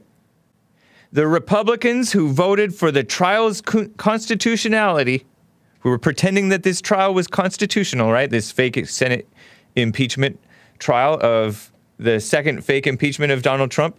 The 1.12 1.28
Republicans 1.28 2.12
who 2.12 2.30
voted 2.32 2.74
for 2.74 2.92
the 2.92 3.04
trial's 3.04 3.62
constitutionality, 3.62 5.26
who 5.80 5.90
were 5.90 5.98
pretending 5.98 6.50
that 6.50 6.64
this 6.64 6.82
trial 6.82 7.14
was 7.14 7.28
constitutional, 7.28 8.12
right? 8.12 8.30
This 8.30 8.52
fake 8.52 8.86
Senate 8.88 9.28
impeachment 9.76 10.40
trial 10.80 11.18
of 11.22 11.72
the 11.98 12.20
second 12.20 12.64
fake 12.64 12.86
impeachment 12.88 13.32
of 13.32 13.42
Donald 13.42 13.72
Trump. 13.72 13.98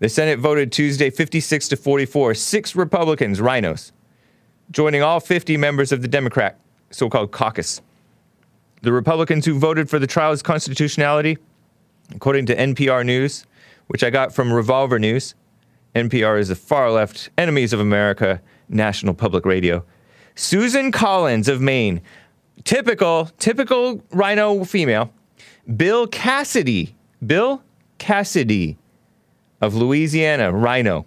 The 0.00 0.08
Senate 0.08 0.38
voted 0.38 0.70
Tuesday 0.70 1.10
56 1.10 1.68
to 1.68 1.76
44, 1.76 2.34
six 2.34 2.76
Republicans, 2.76 3.40
RINOs, 3.40 3.90
joining 4.70 5.02
all 5.02 5.18
50 5.18 5.56
members 5.56 5.90
of 5.90 6.02
the 6.02 6.08
Democrat 6.08 6.58
so 6.90 7.10
called 7.10 7.32
caucus. 7.32 7.80
The 8.82 8.92
Republicans 8.92 9.44
who 9.44 9.58
voted 9.58 9.90
for 9.90 9.98
the 9.98 10.06
trial's 10.06 10.40
constitutionality 10.40 11.36
according 12.14 12.46
to 12.46 12.56
NPR 12.56 13.04
News, 13.04 13.44
which 13.88 14.04
I 14.04 14.10
got 14.10 14.32
from 14.32 14.52
Revolver 14.52 15.00
News. 15.00 15.34
NPR 15.96 16.38
is 16.38 16.48
the 16.48 16.54
far 16.54 16.92
left 16.92 17.30
enemies 17.36 17.72
of 17.72 17.80
America 17.80 18.40
national 18.68 19.14
public 19.14 19.44
radio. 19.44 19.84
Susan 20.36 20.92
Collins 20.92 21.48
of 21.48 21.60
Maine, 21.60 22.00
typical, 22.62 23.26
typical 23.38 24.02
RINO 24.12 24.64
female. 24.64 25.12
Bill 25.76 26.06
Cassidy, 26.06 26.94
Bill 27.26 27.62
Cassidy 27.98 28.78
of 29.60 29.74
Louisiana, 29.74 30.52
RINO. 30.52 31.04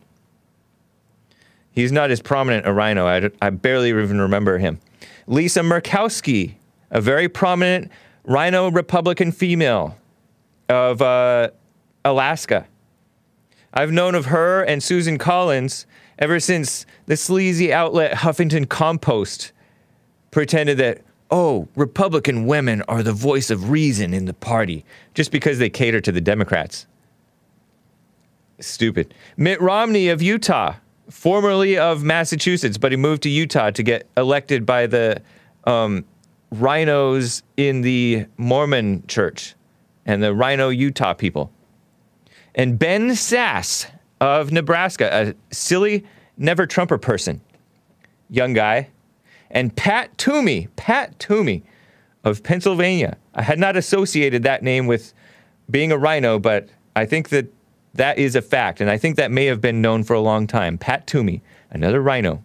He's 1.72 1.92
not 1.92 2.12
as 2.12 2.22
prominent 2.22 2.68
a 2.68 2.74
RINO. 2.74 3.06
I, 3.08 3.30
I 3.42 3.50
barely 3.50 3.90
even 3.90 4.20
remember 4.20 4.58
him. 4.58 4.80
Lisa 5.28 5.62
Murkowski, 5.62 6.56
a 6.90 7.00
very 7.00 7.30
prominent 7.30 7.92
RINO 8.26 8.72
Republican 8.72 9.32
female 9.32 9.98
of 10.68 11.02
uh, 11.02 11.50
Alaska. 12.04 12.68
I've 13.74 13.92
known 13.92 14.16
of 14.16 14.26
her 14.26 14.64
and 14.64 14.84
Susan 14.84 15.18
Collins 15.18 15.86
ever 16.20 16.40
since 16.40 16.86
the 17.06 17.16
sleazy 17.16 17.72
outlet 17.74 18.18
Huffington 18.18 18.68
Compost 18.68 19.54
pretended 20.30 20.78
that, 20.78 21.02
oh, 21.30 21.68
Republican 21.76 22.46
women 22.46 22.82
are 22.84 23.02
the 23.02 23.14
voice 23.14 23.50
of 23.50 23.70
reason 23.70 24.14
in 24.14 24.26
the 24.26 24.34
party 24.34 24.84
just 25.14 25.32
because 25.32 25.58
they 25.58 25.70
cater 25.70 26.02
to 26.02 26.12
the 26.12 26.22
Democrats. 26.22 26.86
Stupid. 28.62 29.14
Mitt 29.38 29.60
Romney 29.62 30.10
of 30.10 30.22
Utah, 30.22 30.76
formerly 31.10 31.78
of 31.78 32.04
Massachusetts, 32.04 32.78
but 32.78 32.92
he 32.92 32.98
moved 32.98 33.24
to 33.24 33.30
Utah 33.30 33.72
to 33.72 33.84
get 33.84 34.08
elected 34.16 34.66
by 34.66 34.88
the 34.88 35.22
um, 35.66 36.06
RINOs 36.54 37.44
in 37.58 37.82
the 37.82 38.26
Mormon 38.38 39.06
church 39.08 39.56
and 40.06 40.22
the 40.22 40.34
RINO 40.34 40.70
Utah 40.70 41.14
people. 41.14 41.52
And 42.56 42.78
Ben 42.78 43.10
Sasse 43.12 43.88
of 44.20 44.52
Nebraska, 44.52 45.10
a 45.12 45.56
silly, 45.56 46.06
never 46.38 46.66
Trumper 46.66 46.98
person, 46.98 47.42
young 48.30 48.54
guy. 48.54 48.90
And 49.50 49.76
Pat 49.76 50.18
Toomey, 50.18 50.68
Pat 50.76 51.18
Toomey 51.20 51.64
of 52.24 52.44
Pennsylvania. 52.44 53.18
I 53.34 53.42
had 53.42 53.60
not 53.60 53.76
associated 53.76 54.44
that 54.44 54.64
name 54.64 54.88
with 54.88 55.14
being 55.70 55.92
a 55.92 55.98
RINO, 55.98 56.40
but 56.40 56.70
I 56.96 57.06
think 57.06 57.30
that 57.30 57.52
that 57.94 58.18
is 58.18 58.36
a 58.36 58.42
fact. 58.42 58.82
And 58.82 58.90
I 58.90 58.98
think 58.98 59.16
that 59.18 59.32
may 59.32 59.46
have 59.46 59.62
been 59.62 59.82
known 59.82 60.04
for 60.04 60.14
a 60.14 60.22
long 60.22 60.48
time. 60.48 60.78
Pat 60.78 61.08
Toomey, 61.08 61.42
another 61.70 62.02
RINO. 62.02 62.44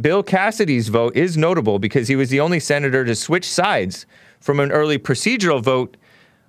Bill 0.00 0.22
Cassidy's 0.22 0.88
vote 0.88 1.16
is 1.16 1.36
notable 1.36 1.78
because 1.78 2.08
he 2.08 2.16
was 2.16 2.28
the 2.28 2.40
only 2.40 2.60
senator 2.60 3.04
to 3.04 3.14
switch 3.14 3.48
sides 3.48 4.04
from 4.40 4.60
an 4.60 4.70
early 4.70 4.98
procedural 4.98 5.62
vote 5.62 5.96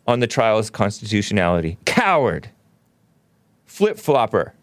on 0.05 0.19
the 0.19 0.27
trial's 0.27 0.69
constitutionality. 0.69 1.77
Coward. 1.85 2.49
Flip 3.65 3.97
flopper. 3.97 4.53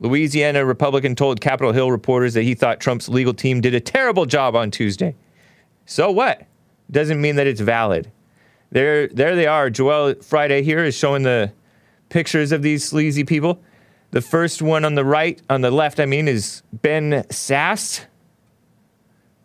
Louisiana 0.00 0.64
Republican 0.64 1.14
told 1.14 1.40
Capitol 1.40 1.72
Hill 1.72 1.90
reporters 1.90 2.34
that 2.34 2.42
he 2.42 2.54
thought 2.54 2.80
Trump's 2.80 3.08
legal 3.08 3.32
team 3.32 3.60
did 3.60 3.74
a 3.74 3.80
terrible 3.80 4.26
job 4.26 4.56
on 4.56 4.70
Tuesday. 4.70 5.14
So 5.86 6.10
what? 6.10 6.46
Doesn't 6.90 7.20
mean 7.20 7.36
that 7.36 7.46
it's 7.46 7.60
valid. 7.60 8.10
There, 8.70 9.08
there 9.08 9.36
they 9.36 9.46
are. 9.46 9.70
Joel 9.70 10.14
Friday 10.16 10.62
here 10.62 10.84
is 10.84 10.96
showing 10.96 11.22
the 11.22 11.52
pictures 12.14 12.52
of 12.52 12.62
these 12.62 12.84
sleazy 12.84 13.24
people. 13.24 13.60
The 14.12 14.20
first 14.20 14.62
one 14.62 14.84
on 14.84 14.94
the 14.94 15.04
right, 15.04 15.42
on 15.50 15.62
the 15.62 15.70
left, 15.72 15.98
I 15.98 16.06
mean, 16.06 16.28
is 16.28 16.62
Ben 16.72 17.24
Sasse, 17.24 18.04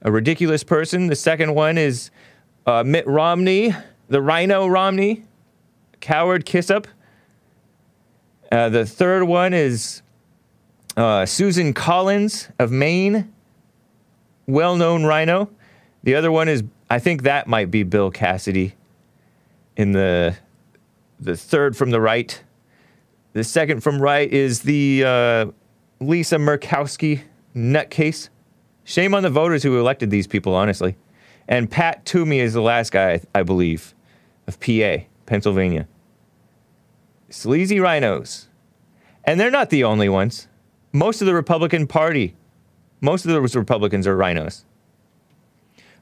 a 0.04 0.12
ridiculous 0.12 0.64
person. 0.64 1.08
The 1.08 1.16
second 1.16 1.56
one 1.56 1.80
is 1.80 2.12
uh, 2.68 2.84
Mitt 2.86 3.08
Romney, 3.08 3.74
the 4.08 4.22
RINO 4.22 4.68
Romney, 4.68 5.24
coward 6.00 6.46
kiss 6.46 6.70
up. 6.70 6.88
Uh, 8.52 8.70
the 8.70 8.86
third 8.86 9.24
one 9.24 9.56
is 9.56 10.04
uh, 10.96 11.26
Susan 11.26 11.74
Collins 11.74 12.50
of 12.60 12.72
Maine, 12.72 13.34
well 14.46 14.76
known 14.76 15.06
RINO. 15.06 15.50
The 16.04 16.14
other 16.14 16.32
one 16.32 16.48
is, 16.48 16.64
I 16.88 17.00
think 17.00 17.24
that 17.24 17.48
might 17.48 17.72
be 17.72 17.82
Bill 17.82 18.12
Cassidy 18.12 18.76
in 19.76 19.94
the, 19.94 20.38
the 21.20 21.36
third 21.36 21.76
from 21.76 21.90
the 21.90 22.00
right. 22.00 22.40
The 23.34 23.44
second 23.44 23.82
from 23.82 24.02
right 24.02 24.32
is 24.32 24.62
the 24.62 25.04
uh, 25.06 25.46
Lisa 26.00 26.38
Murkowski 26.38 27.22
nutcase. 27.56 28.30
Shame 28.84 29.14
on 29.14 29.24
the 29.24 29.30
voters 29.30 29.62
who 29.62 29.78
elected 29.80 30.10
these 30.10 30.26
people, 30.26 30.56
honestly. 30.56 30.98
And 31.48 31.70
Pat 31.70 32.06
Toomey 32.06 32.40
is 32.40 32.54
the 32.54 32.62
last 32.62 32.92
guy, 32.92 33.22
I, 33.36 33.44
believe, 33.44 33.94
of 34.48 34.60
PA, 34.60 34.98
Pennsylvania. 35.26 35.88
Sleazy 37.30 37.78
RINOs. 37.78 38.48
And 39.24 39.40
they're 39.40 39.52
not 39.52 39.70
the 39.70 39.84
only 39.84 40.10
ones. 40.10 40.48
Most 40.92 41.22
of 41.22 41.28
the 41.28 41.36
Republican 41.36 41.86
Party, 41.86 42.36
most 43.02 43.26
of 43.26 43.32
those 43.32 43.56
Republicans 43.56 44.08
are 44.08 44.18
RINOs. 44.18 44.64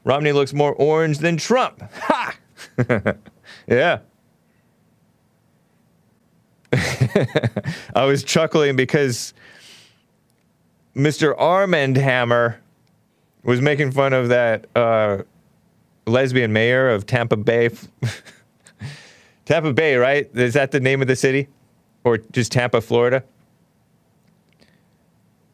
Romney 0.04 0.32
looks 0.32 0.54
more 0.54 0.72
orange 0.74 1.18
than 1.18 1.36
Trump. 1.36 1.82
Ha! 1.92 2.36
yeah. 3.66 3.98
I 7.94 8.04
was 8.04 8.22
chuckling 8.22 8.76
because 8.76 9.32
Mr. 10.94 11.34
Armand 11.38 11.96
Hammer 11.96 12.60
was 13.42 13.60
making 13.60 13.92
fun 13.92 14.12
of 14.12 14.28
that 14.28 14.66
uh, 14.76 15.22
lesbian 16.06 16.52
mayor 16.52 16.90
of 16.90 17.06
Tampa 17.06 17.36
Bay. 17.36 17.70
Tampa 19.44 19.72
Bay, 19.72 19.96
right? 19.96 20.28
Is 20.34 20.54
that 20.54 20.70
the 20.72 20.80
name 20.80 21.00
of 21.00 21.08
the 21.08 21.16
city? 21.16 21.48
Or 22.04 22.18
just 22.18 22.52
Tampa, 22.52 22.80
Florida? 22.80 23.24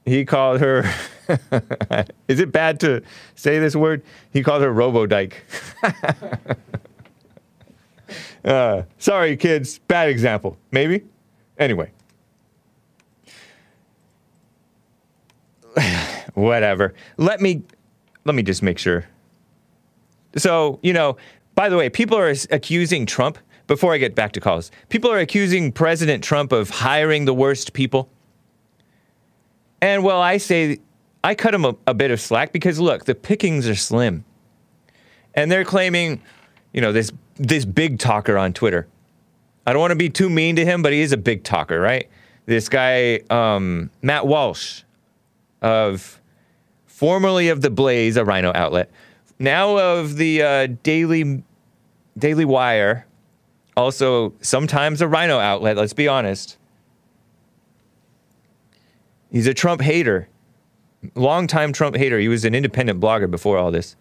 He 0.04 0.24
called 0.24 0.60
her. 0.60 0.84
Is 2.28 2.40
it 2.40 2.52
bad 2.52 2.80
to 2.80 3.02
say 3.34 3.58
this 3.58 3.74
word? 3.74 4.02
He 4.32 4.42
called 4.42 4.62
her 4.62 4.72
Robo 4.72 5.06
Dyke. 5.06 5.42
Uh, 8.44 8.82
sorry, 8.98 9.36
kids. 9.36 9.78
Bad 9.78 10.08
example. 10.08 10.56
Maybe? 10.70 11.04
Anyway. 11.58 11.90
Whatever. 16.34 16.94
Let 17.16 17.40
me 17.40 17.62
let 18.24 18.34
me 18.34 18.42
just 18.42 18.62
make 18.62 18.78
sure. 18.78 19.06
So, 20.36 20.80
you 20.82 20.92
know, 20.92 21.16
by 21.54 21.68
the 21.68 21.76
way, 21.76 21.88
people 21.88 22.18
are 22.18 22.34
accusing 22.50 23.06
Trump, 23.06 23.38
before 23.66 23.94
I 23.94 23.98
get 23.98 24.14
back 24.14 24.32
to 24.32 24.40
calls, 24.40 24.70
people 24.88 25.10
are 25.10 25.18
accusing 25.18 25.72
President 25.72 26.22
Trump 26.22 26.52
of 26.52 26.70
hiring 26.70 27.24
the 27.24 27.34
worst 27.34 27.72
people. 27.72 28.10
And 29.80 30.04
well, 30.04 30.20
I 30.20 30.36
say 30.38 30.78
I 31.22 31.34
cut 31.34 31.54
him 31.54 31.64
a, 31.64 31.76
a 31.86 31.94
bit 31.94 32.10
of 32.10 32.20
slack 32.20 32.52
because 32.52 32.78
look, 32.78 33.04
the 33.04 33.14
pickings 33.14 33.68
are 33.68 33.74
slim. 33.74 34.24
And 35.34 35.50
they're 35.50 35.64
claiming, 35.64 36.22
you 36.74 36.80
know, 36.80 36.92
this 36.92 37.10
this 37.36 37.64
big 37.64 37.98
talker 37.98 38.36
on 38.36 38.52
Twitter. 38.52 38.86
I 39.66 39.72
don't 39.72 39.80
want 39.80 39.92
to 39.92 39.96
be 39.96 40.10
too 40.10 40.28
mean 40.28 40.56
to 40.56 40.64
him, 40.64 40.82
but 40.82 40.92
he 40.92 41.01
is 41.01 41.12
a 41.12 41.16
big 41.16 41.42
talker, 41.42 41.80
right? 41.80 42.10
This 42.44 42.68
guy, 42.68 43.20
um, 43.30 43.90
Matt 44.02 44.26
Walsh, 44.26 44.82
of 45.62 46.20
formerly 46.84 47.48
of 47.48 47.62
the 47.62 47.70
Blaze, 47.70 48.18
a 48.18 48.24
RINO 48.24 48.52
outlet, 48.55 48.90
now 49.38 49.78
of 49.78 50.16
the 50.16 50.42
uh, 50.42 50.66
Daily 50.82 51.42
Daily 52.18 52.44
Wire, 52.44 53.06
also 53.76 54.34
sometimes 54.40 55.01
a 55.01 55.09
RINO 55.09 55.38
outlet. 55.38 55.76
Let's 55.76 55.94
be 55.94 56.09
honest. 56.09 56.59
He's 59.30 59.46
a 59.46 59.55
Trump 59.55 59.80
hater, 59.80 60.28
longtime 61.14 61.72
Trump 61.72 61.96
hater. 61.96 62.18
He 62.18 62.28
was 62.28 62.44
an 62.44 62.55
independent 62.55 63.01
blogger 63.01 63.28
before 63.28 63.59
all 63.59 63.70
this. 63.70 63.96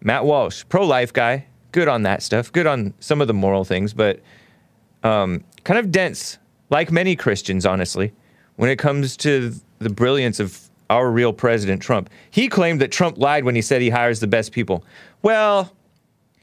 Matt 0.00 0.24
Walsh, 0.24 0.64
pro-life 0.68 1.12
guy, 1.12 1.46
good 1.76 1.88
on 1.88 2.04
that 2.04 2.22
stuff, 2.22 2.50
good 2.50 2.66
on 2.66 2.94
some 3.00 3.20
of 3.20 3.28
the 3.28 3.34
moral 3.34 3.62
things, 3.62 3.92
but 3.92 4.18
um, 5.02 5.44
kind 5.62 5.78
of 5.78 5.92
dense, 5.92 6.38
like 6.70 6.90
many 6.90 7.14
Christians, 7.14 7.66
honestly, 7.66 8.14
when 8.56 8.70
it 8.70 8.78
comes 8.78 9.14
to 9.18 9.52
the 9.78 9.90
brilliance 9.90 10.40
of 10.40 10.58
our 10.88 11.10
real 11.10 11.34
President 11.34 11.82
Trump. 11.82 12.08
He 12.30 12.48
claimed 12.48 12.80
that 12.80 12.90
Trump 12.90 13.18
lied 13.18 13.44
when 13.44 13.54
he 13.54 13.60
said 13.60 13.82
he 13.82 13.90
hires 13.90 14.20
the 14.20 14.26
best 14.26 14.52
people. 14.52 14.86
Well, 15.20 15.70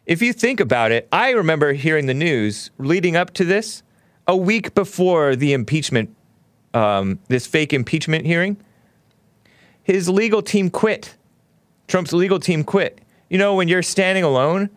if 0.06 0.22
you 0.22 0.34
think 0.34 0.60
about 0.60 0.92
it, 0.92 1.08
I 1.12 1.32
remember 1.32 1.74
hearing 1.74 2.06
the 2.06 2.14
news 2.14 2.70
leading 2.78 3.16
up 3.16 3.34
to 3.34 3.44
this 3.44 3.82
a 4.28 4.38
week 4.38 4.76
before 4.76 5.36
the 5.36 5.54
impeachment, 5.54 6.16
um, 6.76 7.18
this 7.28 7.48
fake 7.48 7.74
impeachment 7.74 8.28
hearing. 8.28 8.58
His 9.82 10.10
legal 10.10 10.44
team 10.44 10.70
quit. 10.70 11.16
Trump's 11.88 12.14
legal 12.14 12.40
team 12.40 12.64
quit. 12.64 13.02
You 13.32 13.40
know, 13.40 13.56
when 13.56 13.68
you're 13.68 13.82
standing 13.82 14.24
alone 14.24 14.70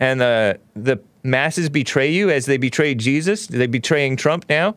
and 0.00 0.20
the 0.20 0.58
the 0.74 1.00
masses 1.22 1.68
betray 1.68 2.10
you 2.10 2.30
as 2.30 2.46
they 2.46 2.56
betrayed 2.56 2.98
Jesus, 2.98 3.48
Are 3.50 3.58
they 3.58 3.66
betraying 3.66 4.16
Trump 4.16 4.46
now. 4.48 4.74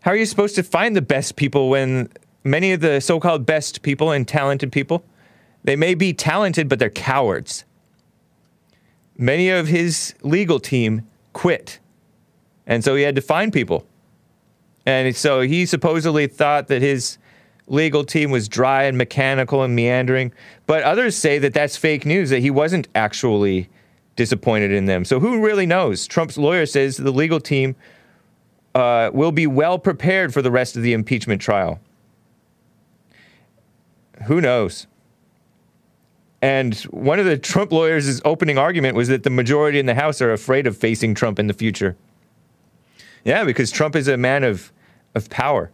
How 0.00 0.12
are 0.12 0.16
you 0.16 0.26
supposed 0.26 0.54
to 0.56 0.62
find 0.62 0.94
the 0.94 1.02
best 1.02 1.36
people 1.36 1.68
when 1.68 2.10
many 2.44 2.72
of 2.72 2.80
the 2.80 3.00
so-called 3.00 3.44
best 3.44 3.82
people 3.82 4.12
and 4.12 4.26
talented 4.26 4.70
people, 4.70 5.04
they 5.64 5.74
may 5.74 5.94
be 5.94 6.12
talented, 6.12 6.68
but 6.68 6.78
they're 6.78 6.90
cowards. 6.90 7.64
Many 9.18 9.48
of 9.48 9.66
his 9.66 10.14
legal 10.22 10.60
team 10.60 11.06
quit. 11.32 11.80
And 12.66 12.84
so 12.84 12.94
he 12.94 13.02
had 13.02 13.16
to 13.16 13.20
find 13.20 13.52
people. 13.52 13.84
And 14.84 15.16
so 15.16 15.40
he 15.40 15.66
supposedly 15.66 16.28
thought 16.28 16.68
that 16.68 16.82
his 16.82 17.18
legal 17.66 18.04
team 18.04 18.30
was 18.30 18.48
dry 18.48 18.84
and 18.84 18.96
mechanical 18.96 19.62
and 19.62 19.74
meandering. 19.74 20.32
But 20.66 20.82
others 20.82 21.16
say 21.16 21.38
that 21.38 21.52
that's 21.52 21.76
fake 21.76 22.06
news, 22.06 22.30
that 22.30 22.40
he 22.40 22.50
wasn't 22.50 22.88
actually 22.94 23.68
disappointed 24.14 24.70
in 24.70 24.86
them. 24.86 25.04
So 25.04 25.20
who 25.20 25.44
really 25.44 25.66
knows? 25.66 26.06
Trump's 26.06 26.38
lawyer 26.38 26.66
says 26.66 26.96
the 26.96 27.10
legal 27.10 27.40
team 27.40 27.76
uh, 28.74 29.10
will 29.12 29.32
be 29.32 29.46
well 29.46 29.78
prepared 29.78 30.32
for 30.32 30.42
the 30.42 30.50
rest 30.50 30.76
of 30.76 30.82
the 30.82 30.92
impeachment 30.92 31.40
trial. 31.40 31.80
Who 34.24 34.40
knows? 34.40 34.86
And 36.42 36.74
one 36.90 37.18
of 37.18 37.26
the 37.26 37.38
Trump 37.38 37.72
lawyers' 37.72 38.20
opening 38.24 38.58
argument 38.58 38.94
was 38.96 39.08
that 39.08 39.22
the 39.22 39.30
majority 39.30 39.78
in 39.78 39.86
the 39.86 39.94
House 39.94 40.20
are 40.20 40.32
afraid 40.32 40.66
of 40.66 40.76
facing 40.76 41.14
Trump 41.14 41.38
in 41.38 41.46
the 41.46 41.54
future. 41.54 41.96
Yeah, 43.24 43.44
because 43.44 43.70
Trump 43.70 43.96
is 43.96 44.06
a 44.06 44.16
man 44.16 44.44
of, 44.44 44.72
of 45.14 45.28
power. 45.30 45.70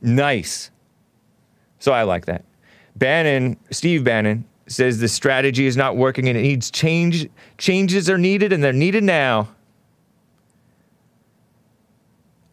Nice. 0.00 0.70
So 1.84 1.92
I 1.92 2.04
like 2.04 2.24
that. 2.24 2.46
Bannon, 2.96 3.58
Steve 3.70 4.04
Bannon, 4.04 4.46
says 4.68 5.00
the 5.00 5.08
strategy 5.08 5.66
is 5.66 5.76
not 5.76 5.98
working 5.98 6.30
and 6.30 6.38
it 6.38 6.40
needs 6.40 6.70
change. 6.70 7.28
Changes 7.58 8.08
are 8.08 8.16
needed 8.16 8.54
and 8.54 8.64
they're 8.64 8.72
needed 8.72 9.04
now. 9.04 9.48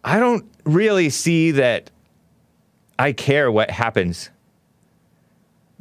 I 0.04 0.20
don't 0.20 0.44
really 0.66 1.10
see 1.10 1.52
that 1.52 1.92
I 3.00 3.14
care 3.14 3.50
what 3.50 3.72
happens 3.72 4.32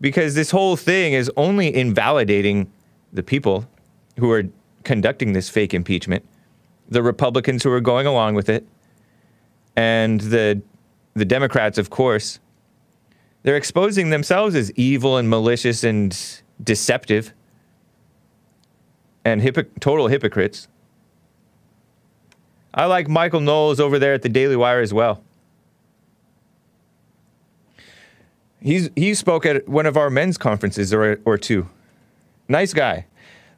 because 0.00 0.36
this 0.36 0.52
whole 0.52 0.76
thing 0.76 1.14
is 1.14 1.28
only 1.36 1.74
invalidating 1.74 2.70
the 3.12 3.24
people 3.24 3.68
who 4.16 4.30
are 4.30 4.44
conducting 4.84 5.32
this 5.32 5.50
fake 5.50 5.74
impeachment, 5.74 6.24
the 6.88 7.02
Republicans 7.02 7.64
who 7.64 7.72
are 7.72 7.80
going 7.80 8.06
along 8.06 8.36
with 8.36 8.48
it, 8.48 8.64
and 9.74 10.20
the 10.20 10.62
the 11.14 11.24
Democrats, 11.24 11.78
of 11.78 11.90
course. 11.90 12.38
They're 13.42 13.56
exposing 13.56 14.10
themselves 14.10 14.54
as 14.54 14.70
evil 14.72 15.16
and 15.16 15.28
malicious 15.28 15.82
and 15.82 16.16
deceptive 16.62 17.32
and 19.24 19.42
hypo- 19.42 19.66
total 19.80 20.08
hypocrites. 20.08 20.68
I 22.72 22.86
like 22.86 23.08
Michael 23.08 23.40
Knowles 23.40 23.80
over 23.80 23.98
there 23.98 24.14
at 24.14 24.22
the 24.22 24.28
Daily 24.28 24.56
Wire 24.56 24.80
as 24.80 24.94
well. 24.94 25.22
He's, 28.60 28.90
he 28.94 29.14
spoke 29.14 29.46
at 29.46 29.66
one 29.68 29.86
of 29.86 29.96
our 29.96 30.10
men's 30.10 30.36
conferences 30.36 30.92
or, 30.92 31.18
or 31.24 31.38
two. 31.38 31.68
Nice 32.48 32.74
guy. 32.74 33.06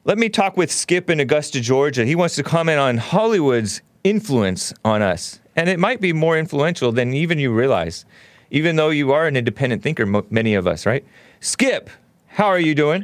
Let 0.05 0.17
me 0.17 0.29
talk 0.29 0.57
with 0.57 0.71
Skip 0.71 1.09
in 1.09 1.19
Augusta, 1.19 1.59
Georgia. 1.61 2.05
He 2.05 2.15
wants 2.15 2.35
to 2.35 2.43
comment 2.43 2.79
on 2.79 2.97
Hollywood's 2.97 3.81
influence 4.03 4.73
on 4.83 5.01
us. 5.01 5.39
And 5.55 5.69
it 5.69 5.79
might 5.79 6.01
be 6.01 6.13
more 6.13 6.37
influential 6.37 6.91
than 6.91 7.13
even 7.13 7.37
you 7.37 7.53
realize, 7.53 8.05
even 8.53 8.75
though 8.75 8.91
you 8.91 9.11
are 9.11 9.25
an 9.27 9.35
independent 9.35 9.81
thinker, 9.81 10.05
mo- 10.05 10.25
many 10.29 10.53
of 10.53 10.67
us, 10.67 10.85
right? 10.85 11.03
Skip, 11.41 11.89
how 12.27 12.45
are 12.45 12.59
you 12.59 12.75
doing? 12.75 13.03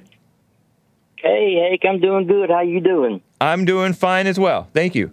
Hey, 1.18 1.56
Hank, 1.56 1.82
I'm 1.86 2.00
doing 2.00 2.28
good. 2.28 2.50
How 2.52 2.62
you 2.62 2.80
doing? 2.80 3.20
I'm 3.42 3.66
doing 3.66 3.94
fine 3.94 4.28
as 4.28 4.40
well. 4.40 4.70
Thank 4.74 4.94
you. 4.96 5.12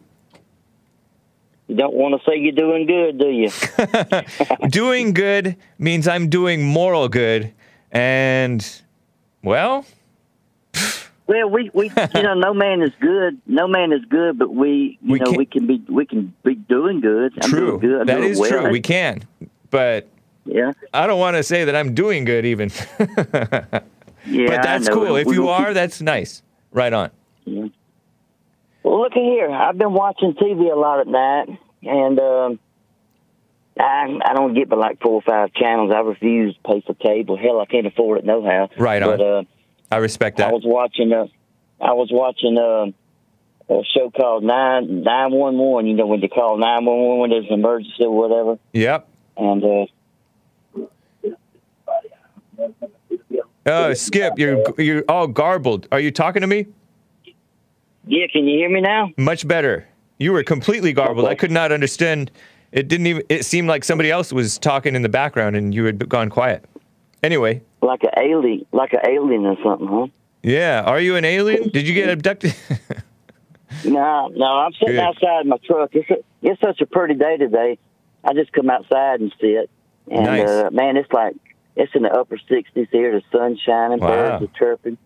You 1.68 1.74
don't 1.74 1.94
want 1.94 2.20
to 2.20 2.30
say 2.30 2.36
you're 2.38 2.52
doing 2.52 2.86
good, 2.86 3.18
do 3.18 3.28
you? 3.30 4.68
doing 4.68 5.14
good 5.14 5.56
means 5.78 6.06
I'm 6.06 6.28
doing 6.28 6.62
moral 6.64 7.08
good. 7.08 7.52
And, 7.90 8.64
well, 9.42 9.86
well, 11.26 11.48
we, 11.48 11.70
we 11.72 11.90
you 12.14 12.22
know, 12.22 12.34
no 12.34 12.52
man 12.52 12.82
is 12.82 12.92
good. 13.00 13.40
No 13.46 13.66
man 13.66 13.90
is 13.92 14.04
good, 14.04 14.38
but 14.38 14.52
we, 14.54 14.98
you 15.02 15.12
We 15.12 15.18
know, 15.18 15.32
we 15.32 15.46
can 15.46 15.66
be 15.66 15.82
we 15.88 16.04
can 16.04 16.34
be 16.44 16.54
doing 16.56 17.00
good. 17.00 17.32
I'm 17.42 17.48
true. 17.50 17.66
Doing 17.66 17.80
good. 17.80 18.00
I'm 18.02 18.06
That 18.06 18.20
is 18.20 18.38
well. 18.38 18.50
true. 18.50 18.70
We 18.70 18.80
can. 18.80 19.22
But 19.70 20.08
Yeah. 20.46 20.72
I 20.94 21.06
don't 21.06 21.18
want 21.18 21.36
to 21.36 21.42
say 21.42 21.64
that 21.64 21.76
I'm 21.76 21.94
doing 21.94 22.24
good 22.24 22.44
even. 22.46 22.70
Yeah. 24.26 24.48
but 24.48 24.62
that's 24.62 24.88
cool. 24.88 25.16
If 25.16 25.28
you 25.28 25.48
are, 25.48 25.72
that's 25.72 26.00
nice. 26.00 26.42
Right 26.72 26.92
on. 26.92 27.10
Yeah. 27.44 27.66
Well, 28.82 29.00
look 29.02 29.12
at 29.12 29.18
here. 29.18 29.50
I've 29.50 29.78
been 29.78 29.92
watching 29.92 30.34
TV 30.34 30.70
a 30.72 30.76
lot 30.76 31.00
at 31.00 31.06
night, 31.06 31.58
and 31.82 32.18
um, 32.18 32.58
I 33.78 34.18
I 34.24 34.34
don't 34.34 34.54
get 34.54 34.68
but 34.68 34.78
like 34.78 35.00
four 35.00 35.12
or 35.12 35.22
five 35.22 35.52
channels. 35.54 35.92
I 35.94 36.00
refuse 36.00 36.54
to 36.54 36.60
pay 36.62 36.80
for 36.86 36.94
cable. 36.94 37.36
Hell, 37.36 37.60
I 37.60 37.66
can't 37.66 37.86
afford 37.86 38.18
it 38.18 38.24
no 38.24 38.44
how. 38.44 38.68
Right 38.76 39.02
on. 39.02 39.16
But 39.16 39.24
uh, 39.24 39.42
I 39.90 39.98
respect 39.98 40.38
that. 40.38 40.48
I 40.48 40.52
was 40.52 40.62
watching 40.64 41.12
uh, 41.12 41.26
I 41.80 41.92
was 41.92 42.08
watching 42.10 42.58
uh, 42.58 43.72
a 43.74 43.82
show 43.94 44.10
called 44.10 44.44
Nine 44.44 45.02
Nine 45.02 45.32
One 45.32 45.56
One. 45.56 45.86
You 45.86 45.94
know 45.94 46.06
when 46.06 46.20
you 46.20 46.28
call 46.28 46.58
nine 46.58 46.84
one 46.84 46.98
one 46.98 47.18
when 47.20 47.30
there's 47.30 47.46
an 47.46 47.54
emergency 47.54 48.04
or 48.04 48.16
whatever. 48.16 48.58
Yep. 48.72 49.08
And 49.36 49.64
uh, 49.64 49.86
Oh, 53.68 53.92
Skip, 53.94 54.34
you're 54.38 54.62
you're 54.78 55.04
all 55.08 55.26
garbled. 55.26 55.88
Are 55.90 55.98
you 56.00 56.10
talking 56.10 56.40
to 56.42 56.46
me? 56.46 56.66
yeah, 58.06 58.26
can 58.32 58.46
you 58.46 58.58
hear 58.58 58.70
me 58.70 58.80
now? 58.80 59.10
Much 59.16 59.46
better. 59.48 59.86
You 60.18 60.32
were 60.32 60.44
completely 60.44 60.92
garbled. 60.92 61.26
I 61.26 61.34
could 61.34 61.50
not 61.50 61.72
understand 61.72 62.30
It 62.72 62.86
didn't 62.88 63.06
even. 63.08 63.22
It 63.28 63.44
seemed 63.44 63.68
like 63.68 63.82
somebody 63.84 64.10
else 64.10 64.32
was 64.32 64.58
talking 64.58 64.94
in 64.94 65.02
the 65.02 65.08
background, 65.08 65.56
and 65.56 65.74
you 65.74 65.84
had 65.84 66.08
gone 66.08 66.30
quiet. 66.30 66.64
Anyway, 67.22 67.62
Like 67.82 68.02
an 68.04 68.10
alien, 68.16 68.66
like 68.72 68.92
an 68.92 69.00
alien 69.08 69.44
or 69.46 69.56
something, 69.64 69.88
huh? 69.88 70.06
yeah. 70.42 70.82
Are 70.86 71.00
you 71.00 71.16
an 71.16 71.24
alien? 71.24 71.70
Did 71.70 71.88
you 71.88 71.94
get 71.94 72.08
abducted? 72.08 72.54
No, 73.84 74.28
no, 74.28 74.44
I'm 74.46 74.72
sitting 74.74 74.94
Good. 74.94 75.00
outside 75.00 75.44
my 75.44 75.58
truck. 75.66 75.90
It's 75.92 76.08
a, 76.08 76.14
it's 76.40 76.60
such 76.60 76.80
a 76.80 76.86
pretty 76.86 77.14
day 77.14 77.36
today. 77.36 77.78
I 78.24 78.32
just 78.32 78.52
come 78.52 78.70
outside 78.70 79.20
and 79.20 79.34
sit, 79.40 79.68
and 80.10 80.24
Nice. 80.24 80.48
uh, 80.48 80.70
man, 80.72 80.96
it's 80.96 81.12
like 81.12 81.34
it's 81.76 81.92
in 81.94 82.02
the 82.02 82.10
upper 82.10 82.36
60s 82.38 82.88
here. 82.90 83.12
The 83.12 83.22
sun's 83.36 83.60
shining, 83.60 84.00
Wow. 84.00 84.38
birds 84.38 84.44
are 84.44 84.58
chirping. 84.58 84.98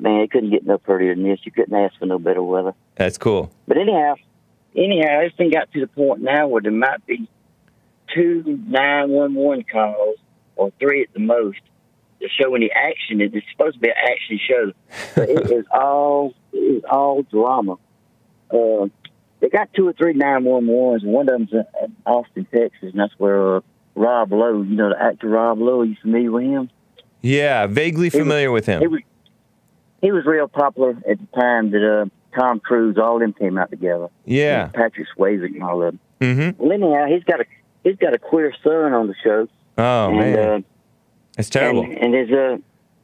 Man, 0.00 0.20
it 0.20 0.30
couldn't 0.30 0.50
get 0.50 0.64
no 0.66 0.78
prettier 0.78 1.14
than 1.14 1.24
this. 1.24 1.40
You 1.44 1.52
couldn't 1.52 1.74
ask 1.74 1.98
for 1.98 2.06
no 2.06 2.18
better 2.18 2.42
weather. 2.42 2.74
That's 2.96 3.18
cool. 3.18 3.50
But 3.66 3.78
anyhow, 3.78 4.14
anyhow, 4.76 5.22
this 5.22 5.32
thing 5.36 5.50
got 5.50 5.72
to 5.72 5.80
the 5.80 5.86
point 5.88 6.20
now 6.22 6.46
where 6.48 6.62
there 6.62 6.70
might 6.72 7.04
be 7.06 7.28
two 8.14 8.42
911 8.66 9.64
calls 9.70 10.16
or 10.56 10.70
three 10.78 11.02
at 11.02 11.12
the 11.14 11.20
most 11.20 11.58
to 12.20 12.28
show 12.28 12.54
any 12.54 12.70
action. 12.70 13.20
It's 13.20 13.34
supposed 13.52 13.74
to 13.74 13.80
be 13.80 13.88
an 13.88 13.94
action 14.04 14.38
show, 14.48 14.72
but 15.14 15.28
it 15.28 15.50
is 15.52 15.64
all 15.72 16.34
it 16.52 16.58
is 16.58 16.84
all 16.90 17.22
drama. 17.22 17.76
Uh, 18.50 18.86
they 19.40 19.48
got 19.48 19.72
two 19.74 19.86
or 19.88 19.92
three 19.92 20.14
911s, 20.14 21.04
one 21.04 21.28
of 21.28 21.34
them's 21.38 21.52
in 21.52 21.64
in 21.82 21.96
Austin, 22.06 22.46
Texas, 22.52 22.78
and 22.90 22.98
that's 23.00 23.12
where 23.18 23.56
uh, 23.56 23.60
Rob 23.98 24.32
Lowe, 24.32 24.62
you 24.62 24.76
know, 24.76 24.90
the 24.90 25.02
actor 25.02 25.28
Rob 25.28 25.58
Lowe, 25.60 25.82
you 25.82 25.96
familiar 26.00 26.30
with 26.30 26.44
him? 26.44 26.70
Yeah, 27.20 27.66
vaguely 27.66 28.10
familiar 28.10 28.50
with 28.50 28.66
He 28.66 28.72
him. 28.72 28.90
was 28.90 29.00
he 30.00 30.12
was 30.12 30.24
real 30.24 30.46
popular 30.46 30.90
at 30.90 31.18
the 31.18 31.26
time 31.34 31.72
that 31.72 31.82
uh, 32.02 32.38
Tom 32.38 32.60
Cruise, 32.60 32.96
all 32.98 33.16
of 33.16 33.20
them 33.20 33.32
came 33.32 33.58
out 33.58 33.70
together. 33.70 34.08
Yeah. 34.24 34.68
Patrick 34.68 35.08
Swayze 35.16 35.44
and 35.44 35.60
all 35.62 35.82
of 35.82 35.92
them. 35.94 36.00
Mm-hmm. 36.20 36.62
Well, 36.62 36.72
anyhow, 36.72 37.06
he's 37.06 37.24
got 37.24 37.40
a 37.40 37.44
he's 37.82 37.96
got 37.96 38.14
a 38.14 38.18
queer 38.18 38.54
son 38.62 38.92
on 38.92 39.08
the 39.08 39.14
show. 39.24 39.48
Oh 39.76 40.08
and, 40.10 40.16
man, 40.18 40.38
Uh, 40.38 40.60
that's 41.36 41.50
terrible. 41.50 41.82
And, 41.82 41.98
and 41.98 42.14
his 42.14 42.30
uh, 42.30 42.58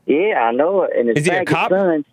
yeah, 0.07 0.41
I 0.45 0.53
know 0.53 0.83
it. 0.83 0.91
And 0.97 1.09
his 1.09 1.19
Is 1.19 1.25
he 1.27 1.31
a 1.37 1.45
cop? 1.45 1.71
Son, 1.71 2.05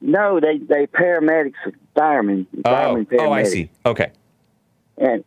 no, 0.00 0.40
they 0.40 0.58
they 0.58 0.86
paramedics, 0.86 1.54
firemen, 1.94 2.46
oh, 2.64 2.70
paramedics. 2.70 3.16
oh, 3.20 3.32
I 3.32 3.42
see. 3.42 3.68
Okay. 3.84 4.12
And 4.96 5.24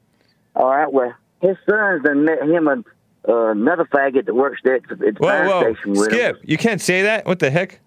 all 0.55 0.67
right, 0.69 0.91
well, 0.91 1.13
his 1.41 1.57
son's 1.69 2.03
done 2.03 2.25
met 2.25 2.41
him 2.41 2.67
a 2.67 2.83
uh, 3.27 3.51
another 3.51 3.85
faggot 3.85 4.25
that 4.25 4.33
works 4.33 4.61
there 4.63 4.75
at 4.75 4.83
the, 4.87 4.95
Whoa, 4.95 5.27
fire 5.27 5.47
whoa, 5.47 5.61
station 5.73 5.91
with 5.91 5.99
him. 5.99 6.05
Skip! 6.11 6.39
You 6.43 6.57
can't 6.57 6.81
say 6.81 7.03
that. 7.03 7.25
What 7.25 7.39
the 7.39 7.51
heck? 7.51 7.79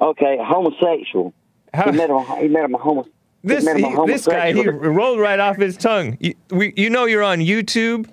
Okay, 0.00 0.38
homosexual. 0.40 1.34
How- 1.74 1.90
He 1.90 1.96
met 1.96 2.10
him. 2.10 2.24
He 2.38 2.48
met 2.48 2.64
him 2.64 2.74
a 2.74 2.78
homo. 2.78 3.06
This 3.42 3.64
he 3.64 3.82
a 3.82 4.06
this 4.06 4.26
guy, 4.26 4.52
he 4.52 4.68
rolled 4.68 5.18
right 5.18 5.40
off 5.40 5.56
his 5.56 5.76
tongue. 5.76 6.18
You, 6.20 6.34
we, 6.50 6.74
you 6.76 6.90
know 6.90 7.06
you're 7.06 7.22
on 7.22 7.38
YouTube, 7.38 8.10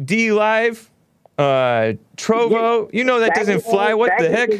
DLive, 0.00 0.88
uh, 1.36 1.94
Trovo. 2.16 2.88
You 2.94 3.02
know 3.02 3.18
that 3.20 3.34
doesn't 3.34 3.62
fly. 3.62 3.94
What 3.94 4.12
the 4.18 4.28
heck? 4.30 4.50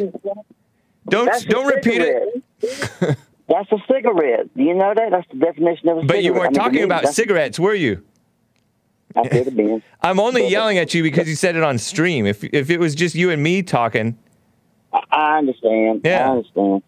Don't 1.08 1.26
That's 1.26 1.44
don't 1.44 1.66
repeat 1.68 2.02
it. 2.02 2.42
That's 3.48 3.70
a 3.70 3.76
cigarette. 3.88 4.52
Do 4.56 4.62
you 4.64 4.74
know 4.74 4.92
that? 4.92 5.10
That's 5.12 5.28
the 5.30 5.38
definition 5.38 5.88
of 5.88 5.98
a 5.98 6.00
cigarette. 6.00 6.08
But 6.08 6.24
you 6.24 6.32
weren't 6.32 6.52
mean, 6.52 6.64
talking 6.64 6.82
about 6.82 7.06
cigarettes, 7.08 7.60
were 7.60 7.74
you? 7.74 8.02
I 9.14 9.28
could 9.28 9.46
have 9.46 9.56
been. 9.56 9.82
I'm 10.02 10.20
only 10.20 10.48
yelling 10.48 10.78
at 10.78 10.92
you 10.94 11.02
because 11.02 11.28
you 11.28 11.34
said 11.36 11.56
it 11.56 11.62
on 11.62 11.78
stream. 11.78 12.26
If 12.26 12.44
if 12.44 12.70
it 12.70 12.78
was 12.78 12.94
just 12.94 13.14
you 13.14 13.30
and 13.30 13.42
me 13.42 13.62
talking, 13.62 14.18
I, 14.92 15.02
I 15.10 15.38
understand. 15.38 16.02
Yeah. 16.04 16.26
I 16.26 16.30
understand. 16.32 16.82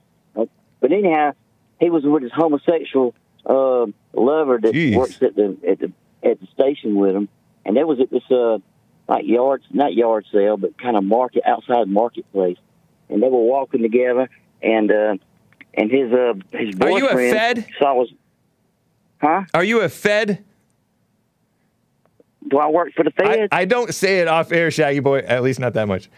But 0.80 0.92
anyhow, 0.92 1.32
he 1.80 1.90
was 1.90 2.04
with 2.04 2.22
his 2.22 2.32
homosexual 2.32 3.14
uh, 3.46 3.86
lover 4.12 4.58
that 4.62 4.72
Jeez. 4.72 4.96
works 4.96 5.20
at 5.22 5.34
the 5.34 5.56
at 5.68 5.78
the 5.80 5.92
at 6.22 6.40
the 6.40 6.46
station 6.54 6.96
with 6.96 7.14
him, 7.14 7.28
and 7.64 7.76
they 7.76 7.84
was 7.84 8.00
at 8.00 8.10
this 8.10 8.22
uh 8.30 8.58
like 9.08 9.26
yard 9.26 9.62
not 9.70 9.94
yard 9.94 10.26
sale, 10.32 10.56
but 10.56 10.78
kind 10.78 10.96
of 10.96 11.04
market 11.04 11.42
outside 11.46 11.88
marketplace, 11.88 12.58
and 13.08 13.22
they 13.22 13.28
were 13.28 13.42
walking 13.42 13.82
together, 13.82 14.28
and 14.62 14.90
uh, 14.90 15.16
and 15.74 15.90
his 15.90 16.12
uh 16.12 16.34
his 16.52 16.74
Are 16.80 16.90
you 16.90 17.06
a 17.06 17.08
boyfriend 17.08 17.36
Fed? 17.36 17.66
saw 17.78 17.94
was, 17.94 18.12
huh? 19.20 19.44
are 19.54 19.64
you 19.64 19.80
a 19.80 19.88
Fed? 19.88 20.44
Do 22.48 22.58
I 22.58 22.68
work 22.68 22.92
for 22.94 23.04
the 23.04 23.12
I, 23.18 23.24
Fed? 23.24 23.48
I 23.52 23.64
don't 23.64 23.94
say 23.94 24.20
it 24.20 24.28
off 24.28 24.52
air, 24.52 24.70
Shaggy 24.70 25.00
Boy. 25.00 25.18
At 25.20 25.42
least 25.42 25.60
not 25.60 25.74
that 25.74 25.88
much. 25.88 26.08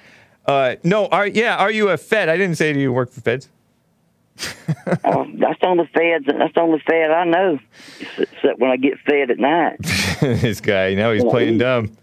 Uh, 0.47 0.77
no, 0.83 1.07
are 1.07 1.27
yeah, 1.27 1.57
are 1.57 1.71
you 1.71 1.91
a 1.91 1.97
Fed? 1.97 2.29
I 2.29 2.37
didn't 2.37 2.57
say 2.57 2.73
do 2.73 2.81
you 2.81 2.93
work 2.93 3.11
for 3.11 3.21
Feds. 3.21 3.49
Oh, 5.05 5.27
that's 5.35 5.61
the 5.61 5.89
Feds. 5.95 6.27
Fed. 6.27 6.37
That's 6.39 6.55
the 6.55 6.61
only 6.61 6.83
Fed 6.87 7.11
I 7.11 7.25
know. 7.25 7.59
Except 8.19 8.59
when 8.59 8.71
I 8.71 8.77
get 8.77 8.99
fed 9.01 9.31
at 9.31 9.39
night. 9.39 9.77
this 10.21 10.61
guy, 10.61 10.95
now 10.95 11.13
he's 11.13 11.25
playing 11.25 11.59
dumb. 11.59 11.97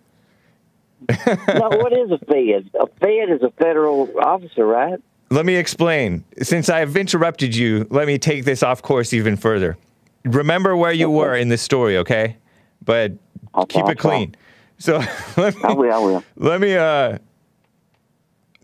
no, 1.10 1.70
what 1.70 1.94
is 1.94 2.12
a 2.12 2.18
Fed? 2.26 2.70
A 2.80 2.88
Fed 3.00 3.30
is 3.30 3.42
a 3.42 3.52
federal 3.52 4.10
officer, 4.20 4.66
right? 4.66 5.00
Let 5.30 5.46
me 5.46 5.56
explain. 5.56 6.24
Since 6.42 6.70
I've 6.70 6.96
interrupted 6.96 7.56
you, 7.56 7.86
let 7.90 8.08
me 8.08 8.18
take 8.18 8.46
this 8.46 8.64
off 8.64 8.82
course 8.82 9.14
even 9.14 9.36
further. 9.36 9.78
Remember 10.24 10.76
where 10.76 10.92
you 10.92 11.10
were 11.10 11.36
in 11.36 11.50
this 11.50 11.62
story, 11.62 11.98
okay? 11.98 12.38
But 12.84 13.14
I'll 13.58 13.66
keep 13.66 13.88
it 13.90 13.98
clean. 13.98 14.36
So 14.78 14.98
let 15.38 15.56
me, 15.56 15.62
I 15.64 15.74
will. 15.74 15.92
I 15.94 15.98
will. 15.98 16.24
let 16.36 16.62
me 16.62 16.76
uh 16.76 17.18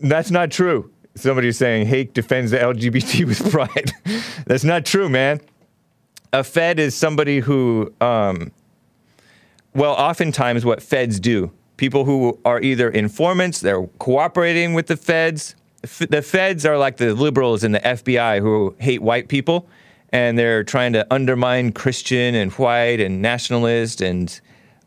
that's 0.00 0.30
not 0.30 0.50
true. 0.50 0.90
Somebody's 1.16 1.56
saying 1.58 1.86
Hake 1.86 2.12
defends 2.14 2.50
the 2.50 2.58
LGBT 2.58 3.24
with 3.26 3.50
pride. 3.50 3.92
that's 4.46 4.64
not 4.64 4.84
true, 4.86 5.08
man. 5.08 5.40
A 6.32 6.42
Fed 6.42 6.78
is 6.78 6.94
somebody 6.94 7.40
who 7.40 7.92
um 8.00 8.52
well, 9.74 9.94
oftentimes 9.94 10.64
what 10.64 10.80
feds 10.80 11.18
do, 11.18 11.50
people 11.78 12.04
who 12.04 12.38
are 12.44 12.60
either 12.60 12.88
informants, 12.88 13.60
they're 13.60 13.84
cooperating 13.98 14.72
with 14.74 14.86
the 14.86 14.96
feds. 14.96 15.56
F- 15.82 16.06
The 16.08 16.22
feds 16.22 16.64
are 16.64 16.78
like 16.78 16.98
the 16.98 17.12
liberals 17.12 17.64
in 17.64 17.72
the 17.72 17.80
FBI 17.80 18.40
who 18.40 18.76
hate 18.78 19.02
white 19.02 19.26
people, 19.26 19.66
and 20.10 20.38
they're 20.38 20.62
trying 20.62 20.92
to 20.92 21.04
undermine 21.12 21.72
Christian 21.72 22.36
and 22.36 22.52
white 22.52 23.00
and 23.00 23.20
nationalist 23.20 24.00
and 24.00 24.40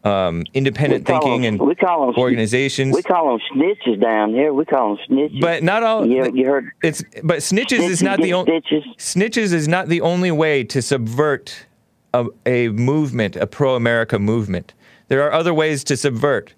um, 0.03 0.43
independent 0.53 1.05
thinking 1.05 1.41
them- 1.41 1.55
and 1.55 1.61
we 1.67 1.75
call 1.75 2.07
them 2.07 2.15
organizations. 2.17 2.95
We 2.95 3.03
call 3.03 3.31
them 3.31 3.39
snitches 3.53 3.99
down 4.01 4.31
here. 4.33 4.53
We 4.53 4.63
call 4.65 4.95
them 4.95 5.05
snitches. 5.09 5.41
But 5.41 5.63
not 5.63 5.83
all. 5.83 6.05
You, 6.05 6.31
you 6.33 6.45
heard 6.45 6.71
It's 6.83 7.03
but 7.23 7.39
snitches 7.39 7.79
is 7.89 8.01
not 8.01 8.19
the 8.21 8.33
only. 8.33 8.61
Snitches 8.97 9.53
is 9.53 9.67
not 9.67 9.87
the 9.89 10.01
only 10.01 10.31
way 10.31 10.63
to 10.65 10.81
subvert 10.81 11.65
a, 12.13 12.25
a 12.45 12.69
movement, 12.69 13.35
a 13.35 13.47
pro-America 13.47 14.17
movement. 14.19 14.73
There 15.09 15.23
are 15.23 15.31
other 15.33 15.53
ways 15.53 15.83
to 15.85 15.97
subvert. 15.97 16.53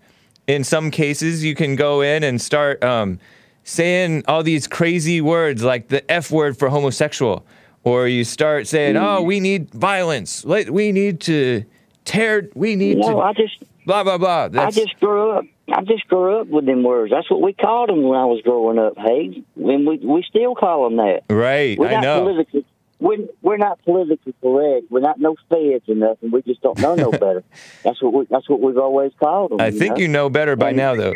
In 0.47 0.63
some 0.63 0.89
cases, 0.91 1.43
you 1.43 1.53
can 1.55 1.75
go 1.75 2.01
in 2.01 2.23
and 2.23 2.41
start 2.41 2.83
um, 2.83 3.19
saying 3.63 4.23
all 4.27 4.41
these 4.43 4.67
crazy 4.67 5.21
words 5.21 5.63
like 5.63 5.89
the 5.89 6.09
F 6.11 6.31
word 6.31 6.57
for 6.57 6.69
homosexual, 6.69 7.45
or 7.83 8.07
you 8.07 8.23
start 8.23 8.67
saying, 8.67 8.95
Mm. 8.95 9.17
"Oh, 9.19 9.21
we 9.21 9.39
need 9.39 9.71
violence. 9.71 10.43
We 10.45 10.91
need 10.91 11.19
to 11.21 11.63
tear. 12.09 12.49
We 12.55 12.75
need 12.75 12.97
no, 12.97 13.09
to 13.11 13.19
I 13.19 13.33
just 13.33 13.63
blah 13.85 14.03
blah 14.03 14.17
blah." 14.17 14.49
I 14.61 14.71
just 14.71 14.99
grew 14.99 15.31
up. 15.31 15.45
I 15.71 15.81
just 15.83 16.07
grew 16.07 16.39
up 16.41 16.47
with 16.47 16.65
them 16.65 16.83
words. 16.83 17.11
That's 17.11 17.29
what 17.29 17.41
we 17.41 17.53
called 17.53 17.89
them 17.89 18.01
when 18.03 18.17
I 18.19 18.25
was 18.25 18.41
growing 18.43 18.79
up. 18.79 18.93
Hey, 18.97 19.43
when 19.55 19.85
we 19.85 19.97
we 19.97 20.23
still 20.27 20.55
call 20.55 20.85
them 20.85 20.97
that. 20.97 21.23
right. 21.29 21.77
We're 21.77 21.87
I 21.89 21.93
not 21.93 22.01
know. 22.03 22.21
politically. 22.23 22.65
We're, 23.01 23.27
we're 23.41 23.55
not 23.55 23.81
politically 23.85 24.35
correct. 24.41 24.87
We're 24.89 24.99
not 24.99 25.21
no 25.21 25.37
feds 25.47 25.87
or 25.87 25.95
nothing. 25.95 26.31
We 26.31 26.41
just 26.41 26.61
don't 26.61 26.77
know 26.79 26.95
no 26.95 27.11
better. 27.25 27.43
That's 27.83 28.01
what 28.01 28.13
we. 28.13 28.25
That's 28.29 28.49
what 28.49 28.59
we've 28.59 28.77
always 28.77 29.11
called 29.19 29.51
them. 29.51 29.61
I 29.61 29.71
think 29.71 29.95
know? 29.95 30.01
you 30.01 30.07
know 30.09 30.29
better 30.29 30.55
by 30.57 30.69
And- 30.69 30.77
now, 30.77 30.95
though. 30.95 31.13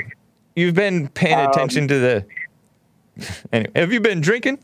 You've 0.56 0.76
been 0.76 1.10
paying 1.10 1.40
Um, 1.40 1.50
attention 1.50 1.88
to 1.90 2.00
the. 2.00 2.26
Anyway, 3.52 3.72
have 3.76 3.92
you 3.94 4.00
been 4.00 4.22
drinking? 4.22 4.60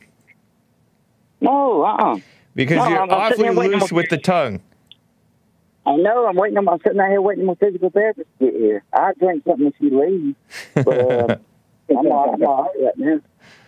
No, 1.42 1.84
uh. 1.84 1.96
uh 1.96 2.20
Because 2.56 2.78
No, 2.78 2.88
you're 2.88 3.00
I'm- 3.00 3.10
awfully 3.12 3.38
sitting 3.38 3.52
here 3.52 3.60
waiting 3.60 3.80
loose 3.80 3.92
with 3.92 4.10
the 4.10 4.18
tongue. 4.18 4.62
I 5.90 5.96
know. 5.96 6.28
I'm 6.28 6.36
waiting. 6.36 6.58
on 6.58 6.68
I'm 6.68 6.80
sitting 6.86 7.00
out 7.00 7.10
here 7.10 7.22
waiting 7.22 7.42
on 7.42 7.48
my 7.48 7.56
physical 7.56 7.90
therapist 7.90 8.28
to 8.40 8.46
get 8.46 8.54
here. 8.56 8.84
I 8.94 9.14
drink 9.20 9.44
something 9.48 9.68
if 9.68 9.74
she 9.80 9.90
leaves, 9.90 10.36
but 10.76 10.88
uh, 10.88 11.38
I'm 11.90 12.12
all, 12.12 12.34
I'm 12.36 12.44
all 12.44 12.64
right 12.64 12.86
right 12.86 12.98
now. 12.98 13.20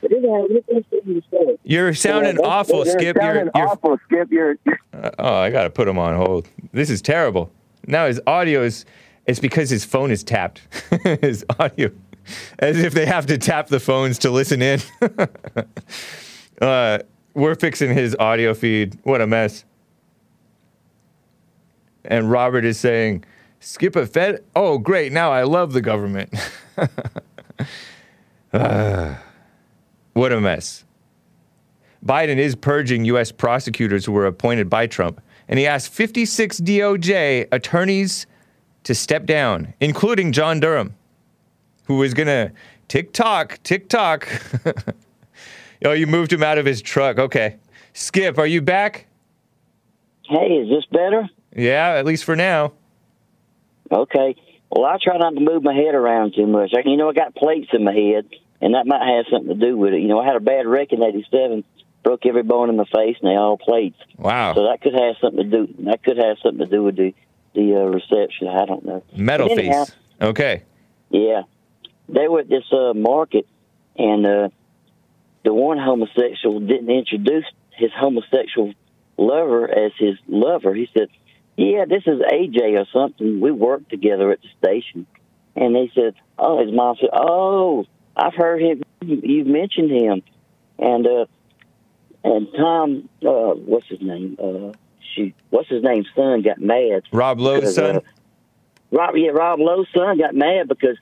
But 0.01 0.11
anyhow, 0.11 0.45
let's 0.47 0.65
let's 0.71 0.85
get 0.91 1.03
into 1.03 1.21
the 1.21 1.27
story. 1.27 1.59
You're 1.63 1.95
sounding 1.95 2.37
Yeah, 2.39 2.47
awful, 2.47 2.85
you're 2.85 2.99
Skip. 2.99 3.15
You're, 3.15 3.23
sounding 3.23 3.49
you're, 3.55 3.67
awful, 3.67 3.97
Skip. 4.05 4.31
You're. 4.31 4.57
uh, 4.93 5.09
oh, 5.17 5.35
I 5.35 5.49
gotta 5.49 5.71
put 5.71 5.87
him 5.87 5.97
on 5.97 6.15
hold. 6.15 6.47
This 6.71 6.91
is 6.91 7.01
terrible. 7.01 7.51
Now 7.87 8.05
his 8.05 8.21
audio 8.27 8.61
is. 8.61 8.85
It's 9.25 9.39
because 9.39 9.69
his 9.69 9.83
phone 9.83 10.11
is 10.11 10.23
tapped. 10.23 10.61
his 11.21 11.43
audio, 11.59 11.91
as 12.59 12.77
if 12.77 12.93
they 12.93 13.05
have 13.07 13.25
to 13.27 13.37
tap 13.37 13.67
the 13.67 13.79
phones 13.79 14.19
to 14.19 14.29
listen 14.31 14.61
in. 14.61 14.79
uh, 16.61 16.99
we're 17.33 17.55
fixing 17.55 17.93
his 17.93 18.15
audio 18.19 18.53
feed. 18.53 18.99
What 19.03 19.21
a 19.21 19.27
mess. 19.27 19.63
And 22.05 22.31
Robert 22.31 22.65
is 22.65 22.79
saying, 22.79 23.23
skip 23.59 23.95
a 23.95 24.05
Fed? 24.05 24.43
Oh, 24.55 24.77
great. 24.77 25.11
Now 25.11 25.31
I 25.31 25.43
love 25.43 25.73
the 25.73 25.81
government. 25.81 26.33
Ah, 28.53 29.23
what 30.13 30.33
a 30.33 30.41
mess. 30.41 30.83
Biden 32.05 32.37
is 32.37 32.55
purging 32.55 33.05
U.S. 33.05 33.31
prosecutors 33.31 34.03
who 34.05 34.11
were 34.11 34.25
appointed 34.25 34.69
by 34.69 34.87
Trump. 34.87 35.21
And 35.47 35.59
he 35.59 35.67
asked 35.67 35.93
56 35.93 36.59
DOJ 36.59 37.47
attorneys 37.51 38.25
to 38.83 38.95
step 38.95 39.25
down, 39.25 39.73
including 39.79 40.31
John 40.31 40.59
Durham, 40.59 40.95
who 41.85 41.97
was 41.97 42.13
gonna 42.13 42.51
tick 42.87 43.13
tock, 43.13 43.59
tick 43.63 43.87
tock. 43.87 44.27
oh, 45.85 45.91
you 45.91 46.07
moved 46.07 46.33
him 46.33 46.43
out 46.43 46.57
of 46.57 46.65
his 46.65 46.81
truck. 46.81 47.19
Okay. 47.19 47.57
Skip, 47.93 48.37
are 48.37 48.47
you 48.47 48.61
back? 48.61 49.07
Hey, 50.27 50.37
is 50.37 50.69
this 50.69 50.85
better? 50.91 51.29
Yeah, 51.55 51.95
at 51.95 52.05
least 52.05 52.23
for 52.23 52.35
now. 52.35 52.73
Okay. 53.91 54.35
Well, 54.69 54.85
I 54.85 54.97
try 55.03 55.17
not 55.17 55.35
to 55.35 55.41
move 55.41 55.63
my 55.63 55.73
head 55.73 55.95
around 55.95 56.33
too 56.35 56.47
much. 56.47 56.71
You 56.85 56.95
know, 56.95 57.09
I 57.09 57.13
got 57.13 57.35
plates 57.35 57.69
in 57.73 57.83
my 57.83 57.93
head, 57.93 58.25
and 58.61 58.73
that 58.73 58.87
might 58.87 59.05
have 59.05 59.25
something 59.29 59.59
to 59.59 59.65
do 59.65 59.75
with 59.75 59.93
it. 59.93 59.99
You 59.99 60.07
know, 60.07 60.19
I 60.19 60.25
had 60.25 60.37
a 60.37 60.39
bad 60.39 60.65
wreck 60.65 60.93
in 60.93 61.03
'87, 61.03 61.63
broke 62.03 62.25
every 62.25 62.43
bone 62.43 62.69
in 62.69 62.77
my 62.77 62.85
face, 62.85 63.17
and 63.21 63.29
they 63.29 63.35
all 63.35 63.57
plates. 63.57 63.97
Wow. 64.17 64.53
So 64.55 64.67
that 64.67 64.81
could 64.81 64.93
have 64.93 65.15
something 65.19 65.49
to 65.49 65.65
do. 65.65 65.73
That 65.85 66.03
could 66.03 66.17
have 66.17 66.37
something 66.41 66.65
to 66.65 66.71
do 66.71 66.83
with 66.83 66.95
the 66.95 67.13
the 67.53 67.75
uh, 67.75 67.85
reception. 67.89 68.47
I 68.47 68.65
don't 68.65 68.85
know. 68.85 69.03
Metal 69.13 69.51
anyhow, 69.51 69.85
face. 69.85 69.95
Okay. 70.21 70.63
Yeah, 71.09 71.41
they 72.07 72.29
were 72.29 72.39
at 72.39 72.49
this 72.49 72.63
uh, 72.71 72.93
market, 72.93 73.45
and 73.97 74.25
uh, 74.25 74.49
the 75.43 75.53
one 75.53 75.77
homosexual 75.77 76.59
didn't 76.61 76.89
introduce 76.89 77.45
his 77.71 77.91
homosexual 77.93 78.73
lover 79.17 79.69
as 79.69 79.91
his 79.97 80.15
lover. 80.27 80.73
He 80.73 80.89
said, 80.93 81.09
"Yeah, 81.57 81.85
this 81.85 82.03
is 82.05 82.19
AJ 82.19 82.79
or 82.79 82.85
something. 82.91 83.39
We 83.39 83.51
worked 83.51 83.89
together 83.89 84.31
at 84.31 84.39
the 84.41 84.49
station." 84.65 85.05
And 85.55 85.75
they 85.75 85.91
said, 85.93 86.15
"Oh," 86.37 86.63
his 86.63 86.73
mom 86.73 86.95
said, 86.99 87.09
"Oh, 87.13 87.85
I've 88.15 88.35
heard 88.35 88.61
him. 88.61 88.83
You've 89.01 89.47
mentioned 89.47 89.91
him." 89.91 90.23
And 90.79 91.05
uh, 91.05 91.25
and 92.23 92.47
Tom, 92.55 93.09
uh, 93.25 93.53
what's 93.55 93.87
his 93.87 94.01
name? 94.01 94.37
Uh, 94.41 94.73
shoot, 95.15 95.33
what's 95.49 95.69
his 95.69 95.83
name's 95.83 96.07
son 96.15 96.41
got 96.41 96.59
mad. 96.59 97.03
Rob 97.11 97.39
Lowe's 97.39 97.75
son? 97.75 97.97
uh, 97.97 97.99
Rob, 98.91 99.15
yeah, 99.15 99.29
Rob 99.29 99.59
Lowe's 99.59 99.87
son 99.95 100.17
got 100.17 100.35
mad 100.35 100.67
because 100.67 100.97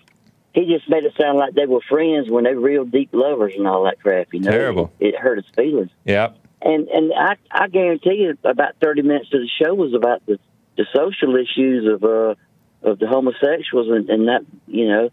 he 0.53 0.65
just 0.65 0.89
made 0.89 1.03
it 1.03 1.13
sound 1.19 1.37
like 1.37 1.53
they 1.53 1.65
were 1.65 1.81
friends 1.89 2.29
when 2.29 2.43
they 2.43 2.53
were 2.53 2.61
real 2.61 2.85
deep 2.85 3.09
lovers 3.13 3.53
and 3.57 3.67
all 3.67 3.83
that 3.83 3.99
crap. 3.99 4.33
You 4.33 4.41
know, 4.41 4.51
Terrible. 4.51 4.93
It, 4.99 5.13
it 5.13 5.15
hurt 5.15 5.37
his 5.37 5.47
feelings. 5.55 5.91
Yep. 6.05 6.37
And 6.61 6.87
and 6.89 7.13
I 7.13 7.35
I 7.51 7.67
guarantee 7.67 8.15
you, 8.15 8.37
about 8.43 8.75
thirty 8.81 9.01
minutes 9.01 9.29
of 9.33 9.41
the 9.41 9.49
show 9.61 9.73
was 9.73 9.93
about 9.93 10.25
the 10.25 10.39
the 10.77 10.85
social 10.95 11.35
issues 11.35 11.87
of 11.93 12.03
uh 12.03 12.35
of 12.81 12.99
the 12.99 13.07
homosexuals 13.07 13.87
and, 13.89 14.09
and 14.09 14.27
that 14.27 14.41
you 14.67 14.87
know, 14.87 15.09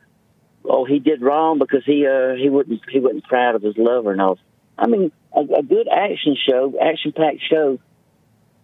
oh 0.65 0.85
he 0.85 0.99
did 0.99 1.23
wrong 1.23 1.59
because 1.59 1.85
he 1.85 2.07
uh 2.07 2.35
he 2.35 2.49
wouldn't 2.49 2.81
he 2.91 2.99
wasn't 2.99 3.25
proud 3.25 3.55
of 3.55 3.63
his 3.63 3.77
lover 3.77 4.13
and 4.13 4.21
all. 4.21 4.39
I 4.79 4.89
mean, 4.89 5.13
a, 5.33 5.41
a 5.41 5.63
good 5.63 5.89
action 5.89 6.37
show, 6.49 6.75
action 6.81 7.13
packed 7.13 7.43
show, 7.49 7.79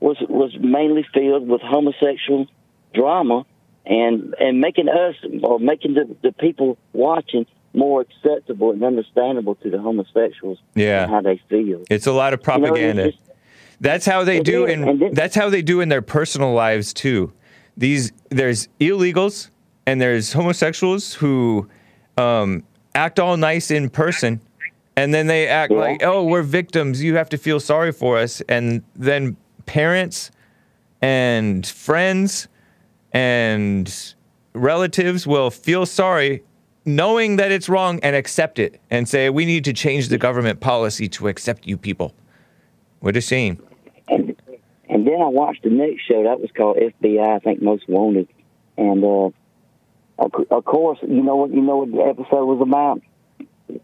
was 0.01 0.17
was 0.29 0.53
mainly 0.59 1.07
filled 1.15 1.49
with 1.49 1.61
homosexual 1.61 2.47
drama 2.93 3.47
and 3.87 4.35
and 4.39 4.61
making 4.61 4.89
us 4.89 5.15
or 5.43 5.59
making 5.59 5.95
the, 5.95 6.17
the 6.23 6.33
people 6.33 6.79
watching 6.93 7.47
more 7.75 8.03
acceptable 8.03 8.71
and 8.71 8.83
understandable 8.85 9.55
to 9.57 9.71
the 9.71 9.79
homosexuals 9.79 10.59
Yeah. 10.75 11.05
and 11.05 11.11
how 11.11 11.21
they 11.23 11.41
feel. 11.49 11.83
It's 11.91 12.07
a 12.07 12.13
lot 12.13 12.33
of 12.35 12.41
You 12.41 12.43
know, 12.43 12.59
propaganda. 12.69 13.05
just- 13.07 13.19
that's 13.81 14.07
how 14.07 14.25
they 14.25 14.41
do 14.41 14.67
is, 14.67 14.73
in 14.75 14.89
and 14.89 15.01
then- 15.01 15.15
that's 15.15 15.35
how 15.35 15.49
they 15.51 15.63
do 15.63 15.81
in 15.81 15.89
their 15.89 16.03
personal 16.03 16.53
lives 16.53 16.93
too. 16.93 17.33
These 17.77 18.13
there's 18.31 18.69
illegals 18.81 19.49
and 19.87 20.01
there's 20.01 20.33
homosexuals 20.35 21.15
who 21.15 21.69
um, 22.19 22.63
act 22.95 23.19
all 23.19 23.39
nice 23.39 23.71
in 23.71 23.89
person, 23.89 24.39
and 24.97 25.15
then 25.15 25.27
they 25.27 25.49
act 25.49 25.73
Yeah. 25.73 25.79
like, 25.79 26.03
"Oh, 26.05 26.23
we're 26.25 26.43
victims. 26.43 27.03
You 27.03 27.17
have 27.17 27.31
to 27.31 27.39
feel 27.39 27.59
sorry 27.59 27.91
for 27.91 28.19
us." 28.19 28.43
And 28.51 28.83
then 28.95 29.37
parents 29.65 30.31
and 31.01 31.67
friends 31.67 32.49
and 33.13 34.15
relatives 34.55 35.27
will 35.27 35.51
feel 35.51 35.87
sorry 35.87 36.43
knowing 36.85 37.37
that 37.37 37.53
it's 37.53 37.69
wrong 37.69 38.01
and 38.03 38.17
accept 38.17 38.59
it 38.59 38.81
and 38.91 39.09
say 39.09 39.31
we 39.31 39.45
need 39.45 39.65
to 39.65 39.73
change 39.73 40.09
the 40.09 40.19
government 40.19 40.61
policy 40.61 41.09
to 41.09 41.29
accept 41.29 41.67
you 41.67 41.77
people 41.77 42.15
what 43.01 43.17
a 43.17 43.21
shame 43.21 43.63
and 44.09 44.37
and 44.93 45.07
then 45.07 45.23
I 45.23 45.29
watched 45.29 45.63
the 45.63 45.71
next 45.71 46.03
show 46.03 46.23
that 46.25 46.39
was 46.39 46.51
called 46.55 46.77
FBI, 46.77 47.37
I 47.37 47.39
think 47.39 47.63
Most 47.63 47.89
Wanted, 47.89 48.29
and 48.77 49.03
uh, 49.03 49.31
of, 50.19 50.33
of 50.51 50.65
course, 50.67 50.99
you 51.01 51.23
know 51.23 51.37
what 51.37 51.51
you 51.51 51.63
know 51.63 51.79
what 51.79 51.91
the 51.91 52.03
episode 52.03 52.45
was 52.45 52.61
about? 52.61 53.01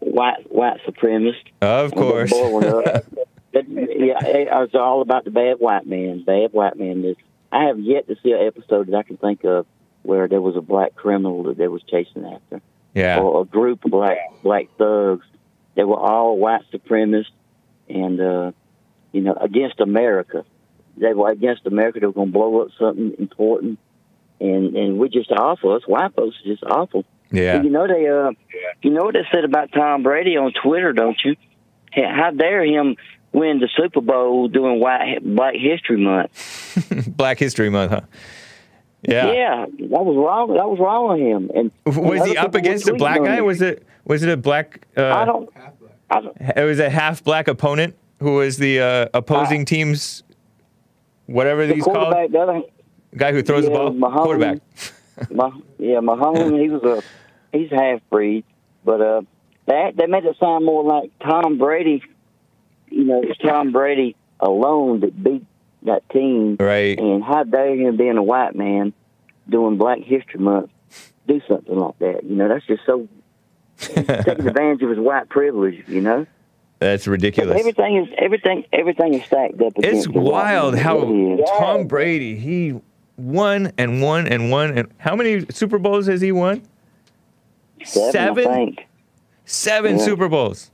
White 0.01 0.51
white 0.51 0.79
supremacist. 0.87 1.47
of 1.61 1.93
course 1.93 2.31
they 2.31 2.41
boiled 2.41 2.87
up. 2.87 3.05
But, 3.51 3.67
yeah, 3.67 4.23
it 4.23 4.47
was 4.51 4.75
all 4.75 5.01
about 5.01 5.25
the 5.25 5.31
bad 5.31 5.55
white 5.57 5.87
man. 5.87 6.23
Bad 6.23 6.53
white 6.53 6.77
man. 6.77 7.01
This 7.01 7.15
I 7.51 7.63
have 7.63 7.79
yet 7.79 8.07
to 8.07 8.15
see 8.21 8.31
an 8.31 8.45
episode 8.45 8.87
that 8.87 8.95
I 8.95 9.01
can 9.01 9.17
think 9.17 9.43
of 9.43 9.65
where 10.03 10.27
there 10.27 10.39
was 10.39 10.55
a 10.55 10.61
black 10.61 10.93
criminal 10.93 11.41
that 11.45 11.57
they 11.57 11.67
was 11.67 11.81
chasing 11.81 12.25
after, 12.25 12.61
yeah 12.93 13.19
or 13.19 13.41
a 13.41 13.45
group 13.45 13.85
of 13.85 13.91
black 13.91 14.17
black 14.43 14.67
thugs. 14.77 15.25
They 15.75 15.83
were 15.83 15.97
all 15.97 16.37
white 16.37 16.61
supremacists, 16.73 17.31
and 17.87 18.19
uh, 18.19 18.51
you 19.11 19.21
know 19.21 19.33
against 19.33 19.79
America. 19.79 20.45
They 20.97 21.13
were 21.13 21.29
against 21.29 21.65
America. 21.65 22.01
They 22.01 22.07
were 22.07 22.13
going 22.13 22.27
to 22.27 22.33
blow 22.33 22.61
up 22.61 22.69
something 22.77 23.15
important, 23.19 23.79
and 24.39 24.75
and 24.75 24.99
we're 24.99 25.07
just 25.07 25.31
awful. 25.31 25.73
Us 25.73 25.83
white 25.87 26.13
folks 26.15 26.35
are 26.43 26.49
just 26.49 26.63
awful. 26.63 27.05
yeah 27.31 27.61
You 27.61 27.69
know 27.69 27.87
they 27.87 28.07
uh, 28.07 28.31
you 28.81 28.91
know 28.91 29.03
what 29.03 29.13
they 29.13 29.25
said 29.31 29.45
about 29.45 29.71
Tom 29.71 30.03
Brady 30.03 30.35
on 30.37 30.51
Twitter, 30.51 30.93
don't 30.93 31.17
you? 31.23 31.35
How 31.91 32.31
dare 32.31 32.63
him 32.63 32.97
win 33.31 33.59
the 33.59 33.69
Super 33.75 34.01
Bowl 34.01 34.47
during 34.47 34.79
White 34.79 35.19
Black 35.23 35.55
History 35.55 35.97
Month? 35.97 37.07
black 37.07 37.39
history 37.39 37.69
month 37.69 37.91
huh 37.91 38.01
yeah, 39.01 39.31
Yeah, 39.31 39.65
that 39.65 40.05
was 40.05 40.15
wrong. 40.15 40.53
That 40.55 40.69
was 40.69 40.79
wrong 40.79 41.09
with 41.09 41.19
him. 41.19 41.51
And 41.55 41.71
was 41.95 42.25
he 42.27 42.37
up 42.37 42.55
against 42.55 42.87
a 42.87 42.93
black 42.93 43.23
guy 43.23 43.41
was 43.41 43.61
it 43.61 43.85
was 44.05 44.23
it 44.23 44.29
a 44.29 44.37
black 44.37 44.85
uh, 44.97 45.13
I 45.13 45.25
don't. 45.25 45.49
I 46.09 46.21
don't 46.21 46.35
it 46.39 46.63
was 46.63 46.79
a 46.79 46.89
half 46.89 47.23
black 47.23 47.47
opponent 47.47 47.95
who 48.19 48.35
was 48.35 48.57
the 48.57 48.79
uh, 48.79 49.07
opposing 49.13 49.63
team's 49.65 50.23
whatever 51.27 51.67
the 51.67 51.75
he's 51.75 51.83
called 51.83 52.13
the 52.31 52.39
other, 52.39 52.61
guy 53.15 53.31
who 53.31 53.43
throws 53.43 53.65
the 53.65 53.69
ball 53.69 53.93
quarterback 53.93 54.59
Mah- 55.31 55.51
yeah, 55.77 55.99
Mahomes, 55.99 56.61
he 56.61 56.69
was 56.69 56.83
a 56.83 57.57
he's 57.57 57.69
half 57.71 58.01
breed, 58.09 58.45
but 58.83 59.01
uh, 59.01 59.21
that 59.65 59.95
they 59.95 60.05
made 60.07 60.25
it 60.25 60.37
sound 60.39 60.65
more 60.65 60.83
like 60.83 61.11
Tom 61.19 61.57
Brady. 61.57 62.01
You 62.89 63.03
know, 63.03 63.21
it's 63.23 63.39
Tom 63.39 63.71
Brady 63.71 64.15
alone 64.39 65.01
that 65.01 65.21
beat 65.21 65.45
that 65.83 66.07
team. 66.09 66.57
right 66.59 66.97
And 66.99 67.23
how 67.23 67.43
dare 67.43 67.75
him 67.75 67.97
being 67.97 68.17
a 68.17 68.23
white 68.23 68.55
man 68.55 68.93
doing 69.47 69.77
Black 69.77 69.99
History 69.99 70.39
Month 70.39 70.69
do 71.27 71.41
something 71.47 71.75
like 71.77 71.97
that? 71.99 72.23
You 72.23 72.35
know, 72.35 72.47
that's 72.49 72.65
just 72.65 72.85
so 72.85 73.07
taking 73.77 74.09
advantage 74.47 74.81
of 74.81 74.89
his 74.89 74.99
white 74.99 75.29
privilege. 75.29 75.83
You 75.87 76.01
know, 76.01 76.25
that's 76.79 77.07
ridiculous 77.07 77.59
everything 77.59 77.97
is 77.97 78.07
everything 78.17 78.65
everything 78.73 79.13
is 79.13 79.23
stacked 79.25 79.61
up. 79.61 79.73
It's 79.77 79.87
against 79.87 80.13
the 80.13 80.19
white 80.19 80.31
wild 80.31 80.77
how 80.77 80.99
Tom 81.59 81.87
Brady 81.87 82.35
he 82.35 82.79
won 83.17 83.71
and 83.77 84.01
won 84.01 84.27
and 84.27 84.49
won 84.51 84.77
and 84.77 84.87
how 84.97 85.15
many 85.15 85.45
Super 85.49 85.77
Bowls 85.77 86.07
has 86.07 86.21
he 86.21 86.31
won? 86.31 86.61
Seven, 87.85 88.43
think. 88.45 88.87
Seven 89.45 89.97
Yeah. 89.97 90.05
Super 90.05 90.27
Bowls. 90.29 90.71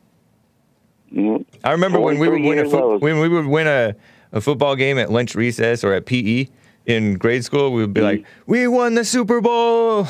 I 1.15 1.72
remember 1.72 1.99
when 1.99 2.19
we 2.19 2.27
would 2.27 2.41
43 2.41 2.49
win 2.49 2.60
a 2.60 2.69
fo- 2.69 2.98
when 2.99 3.19
we 3.19 3.30
would 3.30 3.45
win 3.45 3.68
a, 3.68 3.95
a 4.35 4.41
football 4.41 4.75
game 4.75 4.99
at 4.99 5.11
lunch 5.11 5.33
recess 5.33 5.83
or 5.83 5.93
at 5.93 6.05
PE 6.05 6.47
in 6.85 7.15
grade 7.15 7.43
school. 7.43 7.71
We 7.71 7.81
would 7.81 7.93
be 7.93 8.01
mm-hmm. 8.01 8.21
like, 8.21 8.25
"We 8.45 8.67
won 8.67 8.93
the 8.93 9.05
Super 9.05 9.41
Bowl!" 9.41 10.03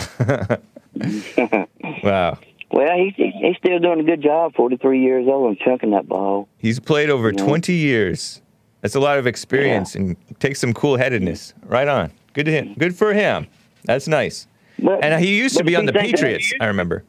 wow, 2.03 2.37
Well, 2.71 2.97
he's 2.97 3.13
he's 3.15 3.55
still 3.57 3.79
doing 3.79 4.01
a 4.01 4.03
good 4.03 4.21
job. 4.21 4.53
Forty 4.55 4.75
three 4.75 5.01
years 5.01 5.25
old 5.27 5.47
and 5.49 5.59
chunking 5.59 5.91
that 5.91 6.07
ball. 6.07 6.49
he's 6.57 6.79
played 6.79 7.09
over 7.09 7.31
Yeah. 7.31 7.45
20 7.45 7.73
years. 7.73 8.41
That's 8.81 8.95
a 8.95 8.99
lot 8.99 9.17
of 9.17 9.25
experience 9.25 9.95
and 9.95 10.15
takes 10.39 10.59
some 10.59 10.73
cool 10.73 10.97
headedness. 10.97 11.53
Right 11.63 11.87
on. 11.87 12.11
Good 12.33 12.45
to 12.45 12.51
him. 12.51 12.75
Good 12.77 12.95
for 12.95 13.13
him. 13.13 13.47
That's 13.85 14.07
nice. 14.07 14.47
But, 14.77 15.03
And 15.03 15.23
he 15.23 15.37
used 15.39 15.57
to 15.57 15.63
be 15.63 15.75
on 15.75 15.85
the 15.85 15.93
you 15.93 15.99
Patriots. 15.99 16.53
I 16.59 16.65
remember. 16.65 17.03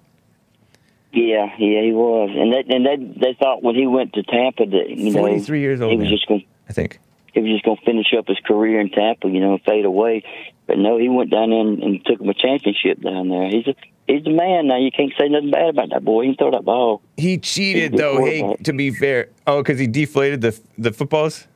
Yeah, 1.13 1.47
yeah, 1.59 1.83
he 1.83 1.93
was, 1.93 2.31
and 2.35 2.53
they 2.53 2.75
and 2.75 2.85
they 2.87 3.21
they 3.21 3.35
thought 3.39 3.63
when 3.63 3.75
he 3.75 3.87
went 3.87 4.13
to 4.15 4.23
Tampa 4.23 4.67
that 4.67 4.91
you 4.91 5.11
know 5.11 5.19
43 5.19 5.61
years 5.61 5.81
old 5.81 5.93
he 5.93 5.97
was 5.97 6.05
now. 6.05 6.11
just 6.11 6.29
going 6.29 6.45
I 6.69 6.73
think. 6.73 6.99
He 7.37 7.43
was 7.43 7.53
just 7.53 7.65
going 7.65 7.77
to 7.77 7.85
finish 7.85 8.07
up 8.19 8.27
his 8.27 8.39
career 8.45 8.81
in 8.81 8.91
Tampa, 8.91 9.29
you 9.29 9.41
know, 9.41 9.53
and 9.53 9.63
fade 9.63 9.85
away. 9.85 10.25
But 10.67 10.79
no, 10.79 10.99
he 10.99 11.09
went 11.09 11.31
down 11.31 11.51
there 11.51 11.61
and, 11.61 11.83
and 11.83 12.05
took 12.05 12.21
him 12.21 12.29
a 12.29 12.35
championship 12.35 13.01
down 13.01 13.29
there. 13.29 13.49
He's 13.49 13.67
a 13.69 13.75
he's 14.09 14.25
the 14.25 14.31
man 14.31 14.67
now. 14.69 14.79
You 14.79 14.91
can't 14.91 15.13
say 15.21 15.29
nothing 15.29 15.51
bad 15.51 15.69
about 15.71 15.91
that 15.91 16.05
boy. 16.05 16.23
He 16.23 16.29
can 16.31 16.37
throw 16.39 16.51
that 16.53 16.65
ball. 16.65 17.03
He 17.17 17.39
cheated 17.39 17.93
though. 17.97 18.25
Hey, 18.25 18.57
to 18.65 18.73
be 18.73 18.91
fair, 18.91 19.29
oh, 19.47 19.63
because 19.63 19.79
he 19.79 19.87
deflated 19.87 20.41
the 20.41 20.59
the 20.79 20.93
footballs, 20.93 21.47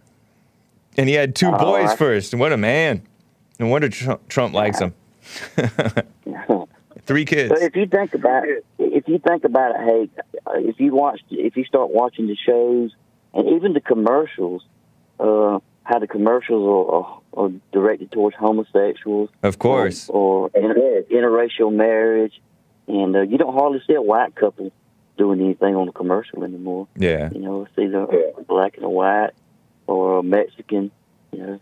and 0.97 1.09
he 1.09 1.15
had 1.15 1.35
two 1.35 1.49
Oh, 1.53 1.59
boys 1.59 1.91
I- 1.91 1.97
first. 1.97 2.35
What 2.35 2.53
a 2.53 2.57
man! 2.57 3.03
No 3.59 3.67
wonder 3.67 3.89
Trump, 3.89 4.29
Trump 4.29 4.55
likes 4.55 4.79
him. 4.79 4.95
Three 7.07 7.25
kids. 7.25 7.49
But 7.49 7.63
if 7.63 7.75
you 7.77 7.87
think 7.87 8.15
about 8.15 8.49
it, 8.49 8.65
if 8.79 9.09
you 9.09 9.19
think 9.19 9.45
about 9.45 9.75
it, 9.75 9.81
hey, 9.81 10.23
if 10.69 10.79
you 10.79 10.95
watch, 10.95 11.21
if 11.31 11.57
you 11.57 11.65
start 11.65 11.91
watching 11.91 12.27
the 12.29 12.37
shows 12.37 12.95
and 13.35 13.49
even 13.57 13.73
the 13.73 13.81
commercials, 13.81 14.63
uh, 15.19 15.59
how 15.85 15.99
the 15.99 16.07
commercials 16.07 16.63
are, 16.65 16.95
are, 16.95 17.45
are 17.47 17.53
directed 17.73 18.13
towards 18.13 18.37
homosexuals. 18.37 19.31
Of 19.43 19.59
course. 19.59 20.09
Or, 20.09 20.49
or 20.49 20.51
inter- 20.55 21.03
interracial 21.11 21.73
marriage, 21.73 22.41
and 22.87 23.17
uh, 23.17 23.21
you 23.23 23.39
don't 23.39 23.55
hardly 23.55 23.81
see 23.87 23.95
a 23.95 24.03
white 24.03 24.35
couple 24.35 24.71
doing 25.19 25.41
anything 25.41 25.77
on 25.77 25.89
a 25.89 25.93
commercial 25.93 26.45
anymore. 26.45 26.87
Yeah. 26.97 27.31
You 27.33 27.41
know, 27.41 27.63
it's 27.63 27.79
either 27.79 28.03
a 28.05 28.43
black 28.45 28.77
and 28.77 28.85
a 28.85 28.91
white 28.91 29.31
or 29.87 30.19
a 30.19 30.23
Mexican. 30.23 30.91
You 31.33 31.39
know. 31.39 31.61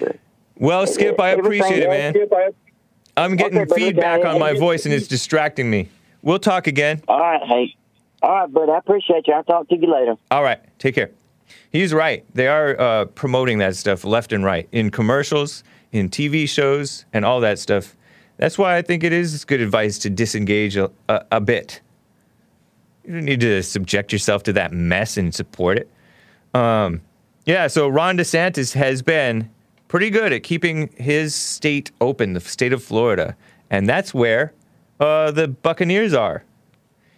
But, 0.00 0.16
Well, 0.56 0.86
Skip, 0.86 1.20
I 1.20 1.30
appreciate 1.30 1.82
it, 1.82 1.88
else, 1.88 2.30
man. 2.30 2.50
I'm 3.16 3.36
getting 3.36 3.58
Okay, 3.58 3.74
feedback 3.74 4.24
I- 4.24 4.32
on 4.32 4.40
my 4.40 4.54
voice 4.54 4.84
and 4.86 4.94
it's 4.94 5.06
distracting 5.06 5.70
me. 5.70 5.88
We'll 6.22 6.38
talk 6.38 6.66
again. 6.66 7.02
All 7.06 7.20
right, 7.20 7.42
Hank. 7.46 7.72
All 8.22 8.30
right, 8.34 8.50
bud. 8.52 8.70
I 8.70 8.78
appreciate 8.78 9.26
you. 9.26 9.34
I'll 9.34 9.44
talk 9.44 9.68
to 9.68 9.76
you 9.76 9.92
later. 9.92 10.16
All 10.30 10.42
right, 10.42 10.58
take 10.78 10.94
care. 10.94 11.10
He's 11.70 11.92
right. 11.92 12.24
They 12.34 12.46
are 12.46 12.80
uh, 12.80 13.04
promoting 13.06 13.58
that 13.58 13.76
stuff 13.76 14.04
left 14.04 14.32
and 14.32 14.44
right 14.44 14.68
in 14.72 14.90
commercials, 14.90 15.64
in 15.92 16.08
TV 16.08 16.48
shows, 16.48 17.04
and 17.12 17.24
all 17.24 17.40
that 17.40 17.58
stuff. 17.58 17.96
That's 18.36 18.58
why 18.58 18.76
I 18.76 18.82
think 18.82 19.04
it 19.04 19.12
is 19.12 19.44
good 19.44 19.60
advice 19.60 19.98
to 19.98 20.10
disengage 20.10 20.76
a, 20.76 20.90
a, 21.08 21.24
a 21.32 21.40
bit. 21.40 21.80
You 23.04 23.14
don't 23.14 23.24
need 23.24 23.40
to 23.40 23.62
subject 23.62 24.12
yourself 24.12 24.42
to 24.44 24.52
that 24.54 24.72
mess 24.72 25.16
and 25.16 25.34
support 25.34 25.78
it. 25.78 25.90
Um, 26.54 27.02
yeah, 27.44 27.66
so 27.66 27.88
Ron 27.88 28.16
DeSantis 28.16 28.72
has 28.74 29.02
been 29.02 29.50
pretty 29.88 30.10
good 30.10 30.32
at 30.32 30.42
keeping 30.42 30.88
his 30.96 31.34
state 31.34 31.90
open, 32.00 32.32
the 32.32 32.40
state 32.40 32.72
of 32.72 32.82
Florida, 32.82 33.36
and 33.70 33.88
that's 33.88 34.14
where 34.14 34.52
uh, 35.00 35.30
the 35.30 35.48
Buccaneers 35.48 36.14
are. 36.14 36.44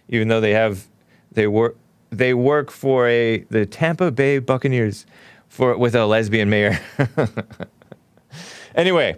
Even 0.09 0.27
though 0.27 0.41
they 0.41 0.51
have, 0.51 0.87
they 1.31 1.47
work, 1.47 1.77
they 2.09 2.33
work 2.33 2.71
for 2.71 3.07
a 3.07 3.39
the 3.49 3.65
Tampa 3.65 4.11
Bay 4.11 4.39
Buccaneers 4.39 5.05
for 5.47 5.77
with 5.77 5.95
a 5.95 6.05
lesbian 6.05 6.49
mayor. 6.49 6.79
anyway, 8.75 9.17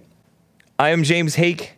I 0.78 0.90
am 0.90 1.03
James 1.03 1.36
Hake. 1.36 1.74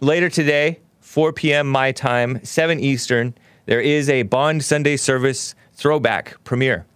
Later 0.00 0.30
today, 0.30 0.80
4 1.00 1.32
p.m. 1.32 1.66
my 1.68 1.92
time, 1.92 2.42
7 2.44 2.80
Eastern, 2.80 3.34
there 3.66 3.80
is 3.80 4.08
a 4.08 4.22
Bond 4.22 4.64
Sunday 4.64 4.96
service 4.96 5.54
throwback 5.74 6.42
premiere. 6.44 6.86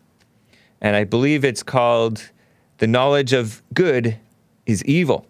And 0.80 0.96
I 0.96 1.04
believe 1.04 1.44
it's 1.44 1.62
called 1.62 2.30
The 2.78 2.86
Knowledge 2.86 3.32
of 3.32 3.62
Good 3.74 4.18
is 4.66 4.84
Evil. 4.84 5.26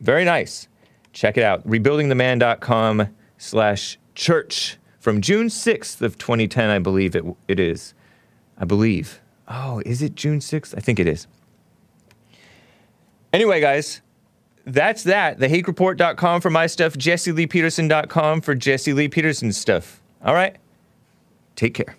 Very 0.00 0.24
nice. 0.24 0.68
Check 1.12 1.38
it 1.38 1.44
out. 1.44 1.66
Rebuildingtheman.com 1.66 3.08
slash 3.38 3.98
church 4.14 4.78
from 5.04 5.20
June 5.20 5.48
6th 5.48 6.00
of 6.00 6.16
2010, 6.16 6.70
I 6.70 6.78
believe 6.78 7.14
it, 7.14 7.24
it 7.46 7.60
is. 7.60 7.92
I 8.56 8.64
believe. 8.64 9.20
Oh, 9.46 9.82
is 9.84 10.00
it 10.00 10.14
June 10.14 10.38
6th? 10.38 10.74
I 10.74 10.80
think 10.80 10.98
it 10.98 11.06
is. 11.06 11.26
Anyway, 13.30 13.60
guys, 13.60 14.00
that's 14.64 15.02
that. 15.02 15.38
TheHakeReport.com 15.40 16.40
for 16.40 16.48
my 16.48 16.66
stuff, 16.66 16.94
JesseLeePeterson.com 16.94 18.40
for 18.40 18.54
Jesse 18.54 18.94
Lee 18.94 19.08
Peterson's 19.08 19.58
stuff. 19.58 20.00
All 20.24 20.32
right? 20.32 20.56
Take 21.54 21.74
care. 21.74 21.96